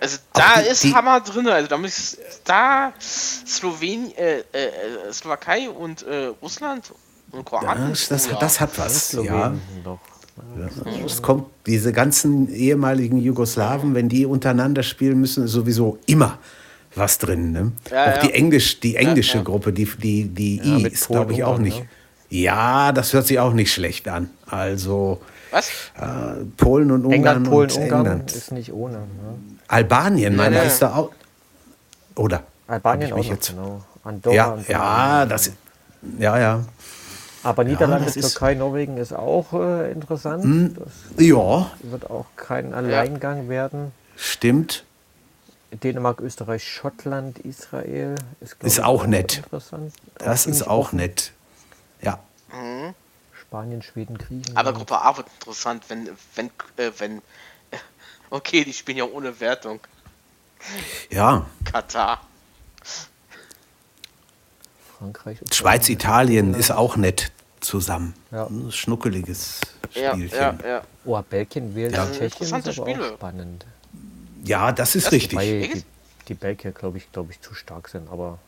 Also 0.00 0.18
da 0.32 0.60
die- 0.62 0.68
ist 0.68 0.84
die- 0.84 0.94
Hammer 0.94 1.20
drin. 1.20 1.48
Also 1.48 1.68
da 1.68 1.78
muss 1.78 2.16
da 2.44 2.92
Slowenien, 3.00 4.12
äh, 4.16 4.38
äh, 4.40 4.42
äh, 5.08 5.12
Slowakei 5.12 5.68
und 5.70 6.02
äh, 6.02 6.26
Russland 6.42 6.92
und 7.32 7.44
Kroatien. 7.44 7.90
Das, 7.90 8.08
das, 8.08 8.28
oh 8.28 8.32
ja. 8.32 8.38
das 8.38 8.60
hat 8.60 8.78
was. 8.78 9.12
Ja. 9.12 9.54
Doch. 9.84 9.98
Es 11.06 11.22
kommt, 11.22 11.46
diese 11.64 11.92
ganzen 11.92 12.52
ehemaligen 12.54 13.16
Jugoslawen, 13.16 13.94
wenn 13.94 14.08
die 14.10 14.26
untereinander 14.26 14.82
spielen 14.82 15.18
müssen, 15.18 15.44
ist 15.44 15.52
sowieso 15.52 15.98
immer 16.04 16.38
was 16.94 17.16
drin. 17.18 17.52
Ne? 17.52 17.72
Ja, 17.90 18.02
auch 18.02 18.06
ja. 18.16 18.18
die, 18.20 18.32
Englisch, 18.34 18.80
die 18.80 18.96
englische 18.96 19.38
ja. 19.38 19.42
Gruppe, 19.44 19.72
die, 19.72 19.86
die, 19.86 20.24
die 20.24 20.56
Ja, 20.58 20.76
I, 20.78 20.86
ist 20.88 21.06
glaube 21.08 21.32
ich 21.32 21.42
auch 21.42 21.56
nicht. 21.58 21.80
ne? 21.80 21.88
Ja, 22.28 22.92
das 22.92 23.12
hört 23.14 23.26
sich 23.26 23.38
auch 23.38 23.52
nicht 23.54 23.72
schlecht 23.72 24.08
an. 24.08 24.28
Also 24.46 25.20
Was? 25.52 25.68
äh, 25.98 26.44
Polen 26.58 26.90
und 26.90 27.04
Ungarn 27.06 27.14
England, 27.14 27.48
Polen, 27.50 27.70
und 27.70 27.76
Ungarn 27.78 28.00
England. 28.06 28.32
ist 28.32 28.52
nicht 28.52 28.72
ohne. 28.72 28.98
Ne? 28.98 29.06
Albanien, 29.68 30.36
meiner 30.36 30.58
ja. 30.58 30.62
ist 30.62 30.80
da 30.82 30.94
auch. 30.94 31.10
Oder? 32.14 32.42
Albanien 32.66 33.12
auch 33.12 33.16
noch, 33.18 33.24
jetzt- 33.24 33.50
genau. 33.50 33.82
Andorra 34.04 34.34
Ja, 34.34 34.46
und 34.52 34.66
so. 34.66 34.72
ja, 34.72 35.26
das. 35.26 35.50
Ja, 36.18 36.38
ja. 36.38 36.64
Aber 37.42 37.64
Niederlande, 37.64 38.08
ist- 38.08 38.20
Türkei, 38.20 38.54
Norwegen 38.54 38.96
ist 38.96 39.12
auch 39.12 39.52
äh, 39.52 39.90
interessant. 39.92 40.76
Das 40.78 41.24
Ja, 41.24 41.70
wird 41.82 42.10
auch 42.10 42.26
kein 42.36 42.74
Alleingang 42.74 43.48
werden. 43.48 43.92
stimmt. 44.16 44.84
Dänemark, 45.82 46.20
Österreich, 46.20 46.66
Schottland, 46.66 47.38
Israel 47.40 48.14
ist, 48.40 48.56
Ist 48.62 48.78
ich, 48.78 48.84
auch 48.84 49.06
nett. 49.06 49.38
Interessant. 49.38 49.92
Das 50.18 50.46
ist 50.46 50.66
auch 50.66 50.92
nett. 50.92 51.32
Ja. 52.00 52.20
Spanien, 53.40 53.82
Schweden, 53.82 54.16
Griechenland. 54.16 54.56
Aber 54.56 54.72
Gruppe 54.72 55.00
A 55.02 55.16
wird 55.16 55.26
interessant, 55.38 55.84
wenn, 55.88 56.08
wenn, 56.34 56.46
äh, 56.78 56.90
wenn. 56.98 57.20
Okay, 58.36 58.64
die 58.64 58.72
spielen 58.74 58.98
ja 58.98 59.04
ohne 59.04 59.38
Wertung. 59.40 59.80
Ja. 61.10 61.46
Katar. 61.64 62.20
Frankreich. 64.98 65.38
Schweiz, 65.52 65.88
Italien 65.88 66.52
ist 66.54 66.70
auch 66.70 66.96
nett 66.96 67.30
zusammen. 67.60 68.14
Ja. 68.30 68.46
Ein 68.46 68.70
schnuckeliges 68.72 69.60
Ja, 69.94 70.12
Spielchen. 70.12 70.36
ja, 70.38 70.58
Ja, 70.62 70.68
ja. 70.68 70.82
Oh, 71.04 71.22
Belgien, 71.22 71.74
Wales, 71.74 71.92
Ja. 71.94 72.06
Tschechien 72.06 72.24
Interessante 72.26 72.70
ist 72.70 72.78
aber 72.78 72.90
Spiele. 72.90 73.10
auch 73.10 73.14
spannend. 73.16 73.66
das 74.72 74.94
ist 74.94 75.06
Das- 75.06 75.12
richtig. 75.12 75.38
Die, 75.38 75.84
die 76.28 76.34
Belgier, 76.34 76.72
glaube 76.72 76.98
ich, 76.98 77.10
glaube 77.12 77.32
ich, 77.32 77.40
zu 77.40 77.54
stark 77.54 77.88
sind, 77.88 78.10
aber 78.10 78.38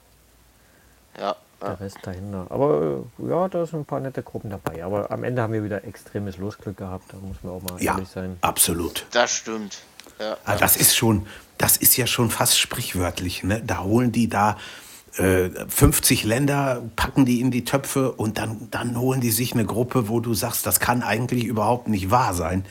Ja, 1.18 1.34
ja. 1.60 1.68
der 1.68 1.80
Rest 1.80 1.98
dahinter. 2.02 2.46
Aber 2.50 3.04
äh, 3.20 3.28
ja, 3.30 3.48
da 3.48 3.66
sind 3.66 3.80
ein 3.80 3.84
paar 3.84 4.00
nette 4.00 4.22
Gruppen 4.22 4.50
dabei. 4.50 4.84
Aber 4.84 5.10
am 5.10 5.24
Ende 5.24 5.42
haben 5.42 5.52
wir 5.52 5.64
wieder 5.64 5.84
extremes 5.84 6.36
Losglück 6.38 6.76
gehabt. 6.76 7.12
Da 7.12 7.16
muss 7.18 7.36
man 7.42 7.52
auch 7.54 7.62
mal 7.62 7.82
Ja, 7.82 7.92
ehrlich 7.94 8.08
sein. 8.08 8.36
absolut. 8.40 9.06
Das 9.12 9.32
stimmt. 9.32 9.78
Ja. 10.20 10.36
Ah, 10.44 10.56
Das 10.56 10.76
ist 10.76 10.96
schon, 10.96 11.26
das 11.58 11.76
ist 11.76 11.96
ja 11.96 12.06
schon 12.06 12.30
fast 12.30 12.58
sprichwörtlich. 12.58 13.44
Ne? 13.44 13.62
Da 13.64 13.82
holen 13.82 14.10
die 14.12 14.28
da 14.28 14.56
äh, 15.16 15.50
50 15.68 16.24
Länder, 16.24 16.82
packen 16.96 17.24
die 17.24 17.40
in 17.40 17.50
die 17.50 17.64
Töpfe 17.64 18.12
und 18.12 18.38
dann, 18.38 18.68
dann 18.70 18.98
holen 18.98 19.20
die 19.20 19.30
sich 19.30 19.52
eine 19.52 19.64
Gruppe, 19.64 20.08
wo 20.08 20.20
du 20.20 20.34
sagst, 20.34 20.66
das 20.66 20.80
kann 20.80 21.02
eigentlich 21.02 21.44
überhaupt 21.44 21.88
nicht 21.88 22.10
wahr 22.10 22.34
sein. 22.34 22.64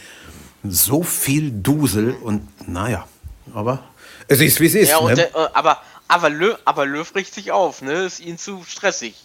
So 0.64 1.04
viel 1.04 1.52
Dusel 1.52 2.14
und 2.14 2.48
naja, 2.68 3.08
aber 3.54 3.80
es 4.28 4.42
ist 4.42 4.60
wie 4.60 4.66
es 4.66 4.76
ist. 4.76 4.90
Ja, 4.90 4.98
und 4.98 5.10
ne? 5.12 5.16
der, 5.16 5.36
äh, 5.36 5.48
aber, 5.54 5.78
aber, 6.08 6.30
Löw, 6.30 6.58
aber 6.66 6.86
Löw 6.86 7.14
riecht 7.16 7.34
sich 7.34 7.52
auf, 7.52 7.82
ne? 7.82 8.06
Ist 8.06 8.20
ihnen 8.20 8.38
zu 8.38 8.64
stressig. 8.68 9.16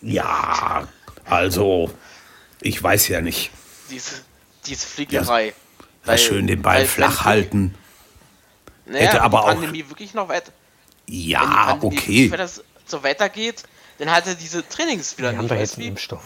ja, 0.00 0.88
also 1.24 1.92
ich 2.60 2.82
weiß 2.82 3.08
ja 3.08 3.20
nicht. 3.20 3.50
Diese, 3.90 4.16
diese 4.66 4.86
Fliegerei. 4.86 5.54
Ja, 6.06 6.18
schön 6.18 6.46
den 6.46 6.62
Ball 6.62 6.80
weil- 6.80 6.86
flach 6.86 7.20
wenn- 7.20 7.24
halten. 7.32 7.74
Naja, 8.86 9.00
hätte 9.04 9.14
wenn 9.14 9.20
aber 9.20 9.38
die 9.38 9.42
auch- 9.44 9.48
Pandemie 9.48 9.88
wirklich 9.88 10.14
noch 10.14 10.28
weiter. 10.28 10.50
wenn 11.06 11.14
die 11.14 11.28
Ja, 11.30 11.40
Pandemie 11.76 11.96
okay. 11.98 12.06
wirklich 12.30 12.32
weiter 12.32 12.50
so 12.86 13.02
weitergeht, 13.04 13.62
dann 13.98 14.10
hat 14.10 14.26
er 14.26 14.34
diese 14.34 14.68
Trainings 14.68 15.16
wieder 15.16 15.30
Wir 15.30 15.36
haben 15.38 15.44
nicht. 15.44 15.50
da 15.52 15.56
Weißt 15.56 15.72
jetzt 15.74 15.78
einen? 15.78 15.88
Impfstoff. 15.88 16.22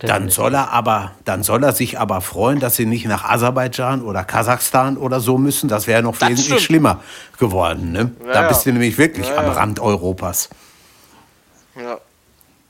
Dann 0.00 0.30
soll 0.30 0.54
er 0.54 0.72
aber, 0.72 1.12
dann 1.24 1.42
soll 1.42 1.62
er 1.62 1.72
sich 1.72 1.98
aber 1.98 2.20
freuen, 2.20 2.58
dass 2.58 2.74
sie 2.76 2.86
nicht 2.86 3.06
nach 3.06 3.24
Aserbaidschan 3.24 4.02
oder 4.02 4.24
Kasachstan 4.24 4.96
oder 4.96 5.20
so 5.20 5.38
müssen. 5.38 5.68
Das 5.68 5.86
wäre 5.86 6.02
noch 6.02 6.16
Das 6.18 6.28
wesentlich 6.28 6.46
stimmt. 6.46 6.60
schlimmer 6.62 7.00
geworden. 7.38 7.92
Ne? 7.92 8.10
Ja, 8.26 8.32
da 8.32 8.48
bist 8.48 8.66
du 8.66 8.72
nämlich 8.72 8.98
wirklich 8.98 9.28
Ja, 9.28 9.36
am. 9.36 9.48
Rand 9.50 9.78
Europas. 9.80 10.48
Ja, 11.76 11.98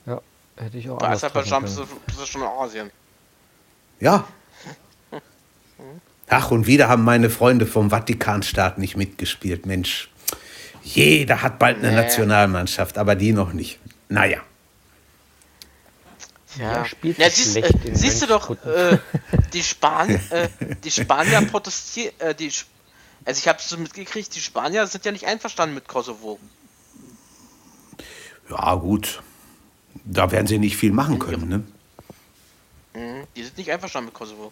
Ja, 0.05 0.21
hätte 0.57 0.77
ich 0.77 0.89
auch 0.89 0.99
bei 0.99 1.09
Aserbaidschan 1.09 1.63
du, 1.65 1.85
bist 2.05 2.19
du 2.21 2.25
schon 2.25 2.41
in 2.41 2.47
Asien. 2.47 2.91
Ja. 3.99 4.23
Ach, 6.29 6.51
und 6.51 6.67
wieder 6.67 6.89
haben 6.89 7.03
meine 7.03 7.29
Freunde 7.29 7.65
vom 7.65 7.89
Vatikanstaat 7.89 8.77
nicht 8.77 8.95
mitgespielt. 8.97 9.65
Mensch, 9.65 10.09
jeder 10.83 11.41
hat 11.41 11.57
bald 11.57 11.77
eine 11.79 11.89
Nee. 11.89 11.95
Nationalmannschaft, 11.95 12.97
aber 12.97 13.15
die 13.15 13.33
noch 13.33 13.53
nicht. 13.53 13.79
Naja. 14.09 14.39
Ja, 16.57 16.85
spielt 16.85 17.17
ja 17.17 17.29
siehst, 17.29 17.51
schlecht 17.51 17.85
äh, 17.85 17.87
in 17.89 17.95
siehst 17.95 18.21
du 18.21 18.27
doch, 18.27 18.49
äh, 18.65 18.97
die, 19.53 19.63
Span 19.63 20.09
äh, 20.29 20.49
die 20.83 20.91
Spanier 20.91 21.41
protestieren, 21.41 22.13
äh, 22.19 22.33
die, 22.35 22.47
Sp- 22.49 22.69
also 23.25 23.39
ich 23.39 23.47
habe 23.47 23.59
so 23.61 23.77
mitgekriegt, 23.77 24.35
die 24.35 24.39
Spanier 24.39 24.87
sind 24.87 25.05
ja 25.05 25.11
nicht 25.11 25.25
einverstanden 25.25 25.75
mit 25.75 25.87
Kosovo. 25.87 26.39
Ja, 28.49 28.75
gut. 28.75 29.21
Da 30.05 30.31
werden 30.31 30.47
sie 30.47 30.57
nicht 30.57 30.77
viel 30.77 30.93
machen 30.93 31.19
können. 31.19 31.49
Ne? 31.49 31.63
Mhm, 32.93 33.27
die 33.35 33.43
sind 33.43 33.57
nicht 33.57 33.71
einverstanden 33.71 34.07
mit 34.07 34.13
Kosovo. 34.13 34.51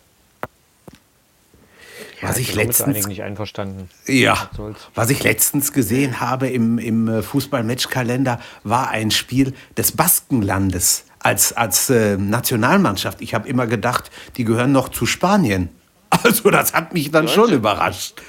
Was 2.22 2.38
ich 2.38 2.54
letztens 2.54 3.08
nicht 3.08 3.24
einverstanden. 3.24 3.90
Ja, 4.06 4.50
was 4.96 5.10
ich 5.10 5.24
letztens 5.24 5.72
gesehen 5.72 6.20
habe 6.20 6.50
im, 6.50 6.78
im 6.78 7.08
äh, 7.08 7.22
Fußball-Matchkalender, 7.22 8.42
war 8.64 8.90
ein 8.90 9.12
Spiel 9.12 9.54
des 9.78 9.94
Baskenlandes 9.94 11.06
als, 11.26 11.54
als 11.54 11.90
äh, 11.90 12.18
Nationalmannschaft. 12.18 13.20
Ich 13.20 13.34
habe 13.34 13.50
immer 13.50 13.66
gedacht, 13.66 14.12
die 14.38 14.44
gehören 14.44 14.72
noch 14.72 14.90
zu 14.90 15.06
Spanien. 15.06 15.70
Also 16.24 16.50
das 16.50 16.74
hat 16.74 16.94
mich 16.94 17.12
dann 17.12 17.28
Ja, 17.28 17.34
schon 17.34 17.48
sie- 17.50 17.56
überrascht. 17.56 18.22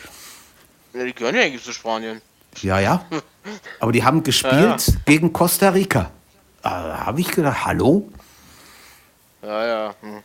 Ja, 0.94 1.04
die 1.04 1.14
gehören 1.14 1.36
ja 1.36 1.42
eigentlich 1.42 1.62
zu 1.62 1.72
Spanien. 1.72 2.20
Ja, 2.62 2.80
ja. 2.80 3.04
Aber 3.80 3.92
die 3.92 4.02
haben 4.02 4.22
gespielt 4.24 4.98
gegen 5.04 5.32
Costa 5.32 5.68
Rica. 5.68 6.10
Da 6.62 7.04
habe 7.06 7.20
ich 7.20 7.30
gedacht, 7.30 7.64
hallo? 7.66 8.10
Ja, 9.42 9.66
ja. 9.66 9.94
Hm. 10.00 10.20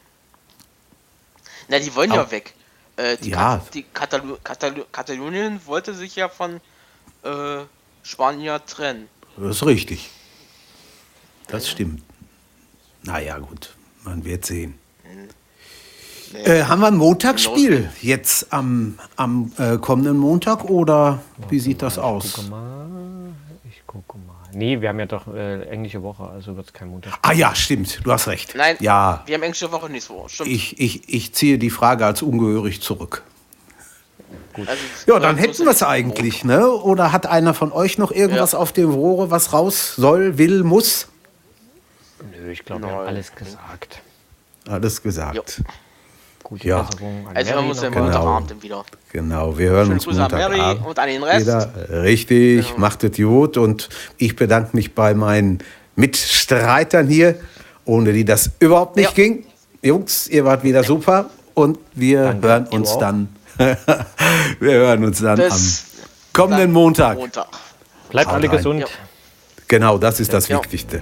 Na, 1.68 1.78
die 1.80 1.94
wollen 1.94 2.12
Au. 2.14 2.16
ja 2.16 2.32
weg. 2.32 2.54
Äh, 2.96 3.18
die 3.18 3.30
Ja. 3.32 3.58
Kat 3.58 3.74
die 3.76 3.84
Katalu 3.84 4.38
Katalu 4.44 4.84
Katalonien 4.92 5.60
wollte 5.66 5.94
sich 5.94 6.16
ja 6.16 6.30
von 6.30 6.62
äh, 7.24 7.60
Spanier 8.02 8.66
trennen. 8.66 9.08
Das 9.38 9.58
ist 9.58 9.66
richtig. 9.66 10.10
Das 11.48 11.70
stimmt. 11.70 12.02
Naja, 13.04 13.38
gut. 13.40 13.74
Man 14.04 14.24
wird 14.26 14.46
sehen. 14.46 14.76
Nee. 16.34 16.40
Äh, 16.40 16.64
haben 16.64 16.80
wir 16.80 16.88
ein 16.88 16.96
Montagsspiel 16.98 17.90
jetzt 18.02 18.54
am, 18.54 18.98
am 19.18 19.52
äh, 19.58 19.78
kommenden 19.78 20.18
Montag 20.18 20.64
oder 20.66 21.22
wie 21.50 21.60
sieht 21.60 21.82
das 21.82 22.00
aus? 22.00 22.34
Gucke 22.34 22.50
mal. 22.50 22.86
Ich 23.70 23.86
gucke 23.86 24.18
mal. 24.18 24.36
Nee, 24.54 24.80
wir 24.82 24.90
haben 24.90 25.00
ja 25.00 25.06
doch 25.08 25.28
äh, 25.34 25.64
englische 25.70 26.02
Woche, 26.04 26.24
also 26.24 26.56
wird 26.56 26.68
es 26.68 26.74
kein 26.74 26.90
Montag. 26.90 27.18
Ah 27.22 27.34
ja, 27.34 27.54
stimmt. 27.54 28.00
Du 28.04 28.12
hast 28.14 28.28
recht. 28.28 28.54
Nein, 28.56 28.78
Ja, 28.80 29.24
wir 29.26 29.36
haben 29.36 29.44
englische 29.44 29.72
Woche 29.74 29.90
nicht 29.90 30.06
so. 30.06 30.26
Stimmt. 30.30 30.50
ich, 30.50 30.80
ich, 30.80 31.10
ich 31.14 31.34
ziehe 31.34 31.58
die 31.58 31.70
Frage 31.70 32.06
als 32.06 32.22
ungehörig 32.22 32.82
zurück. 32.82 33.24
Also, 34.56 34.72
Ja, 35.08 35.20
dann 35.20 35.38
hätten 35.38 35.64
wir 35.66 35.72
es 35.72 35.84
eigentlich, 35.84 36.44
ne? 36.46 36.70
Oder 36.70 37.12
hat 37.12 37.26
einer 37.26 37.54
von 37.54 37.72
euch 37.74 37.98
noch 37.98 38.12
irgendwas 38.12 38.54
Ja. 38.54 38.58
auf 38.60 38.72
dem 38.72 38.90
Rohre, 38.90 39.32
was 39.32 39.52
raus 39.54 39.96
soll, 39.96 40.38
will, 40.38 40.64
muss? 40.64 41.08
Nö, 42.30 42.52
ich 42.52 42.64
glaube, 42.66 42.84
wir 42.84 42.92
haben 42.92 43.08
alles 43.08 43.34
gesagt. 43.36 44.02
Alles 44.70 45.02
gesagt. 45.02 45.36
Jo. 45.36 45.44
Gute 46.44 46.68
Ja. 46.68 46.82
Besserung 46.84 47.28
an 47.28 47.36
Also 47.38 47.52
hören 47.52 47.66
Mary 47.66 47.68
wir 47.68 47.72
uns 47.72 47.82
ja 47.82 47.90
noch. 47.90 47.96
im 47.98 48.04
Genau. 48.04 48.06
Montagabend 48.18 48.52
dann 48.52 48.62
wieder. 48.64 48.86
Genau, 49.12 49.58
wir 49.58 49.70
hören 49.70 49.84
Schöne 49.86 49.94
uns 49.96 50.06
Grüße 50.06 50.24
an 50.24 50.32
Mary 50.32 50.50
Montagabend. 50.58 50.86
und 50.88 51.00
an 51.00 51.08
den 51.08 51.24
Rest. 51.24 51.46
Wieder, 51.48 51.72
richtig, 52.04 52.68
Genau. 52.68 52.80
macht 52.80 53.04
es 53.04 53.18
gut 53.18 53.58
und 53.58 53.90
ich 54.18 54.36
bedanke 54.36 54.70
mich 54.76 54.94
bei 54.94 55.14
meinen 55.14 55.60
Mitstreitern 55.96 57.08
hier, 57.08 57.36
ohne 57.86 58.14
die 58.14 58.26
das 58.26 58.52
überhaupt 58.60 58.96
nicht 58.98 59.10
Ja. 59.10 59.24
ging. 59.24 59.46
Jungs, 59.82 60.28
ihr 60.28 60.46
wart 60.46 60.64
wieder 60.64 60.84
super 60.84 61.30
und 61.54 61.80
wir 61.94 62.24
Danke. 62.26 62.48
hören 62.48 62.68
uns 62.68 62.98
dann. 62.98 63.30
wir 63.58 64.72
hören 64.74 65.04
uns 65.06 65.20
dann 65.22 65.38
Bis 65.38 65.52
am 65.52 66.08
kommenden 66.34 66.60
dann 66.66 66.72
Montag. 66.72 67.18
Montag. 67.18 67.48
Bleibt 68.10 68.30
alle 68.30 68.48
rein. 68.50 68.58
gesund. 68.58 68.80
Ja. 68.82 68.88
Genau, 69.68 69.98
das 69.98 70.20
ist 70.20 70.34
das 70.34 70.48
Ja. 70.48 70.58
Wichtigste. 70.60 71.02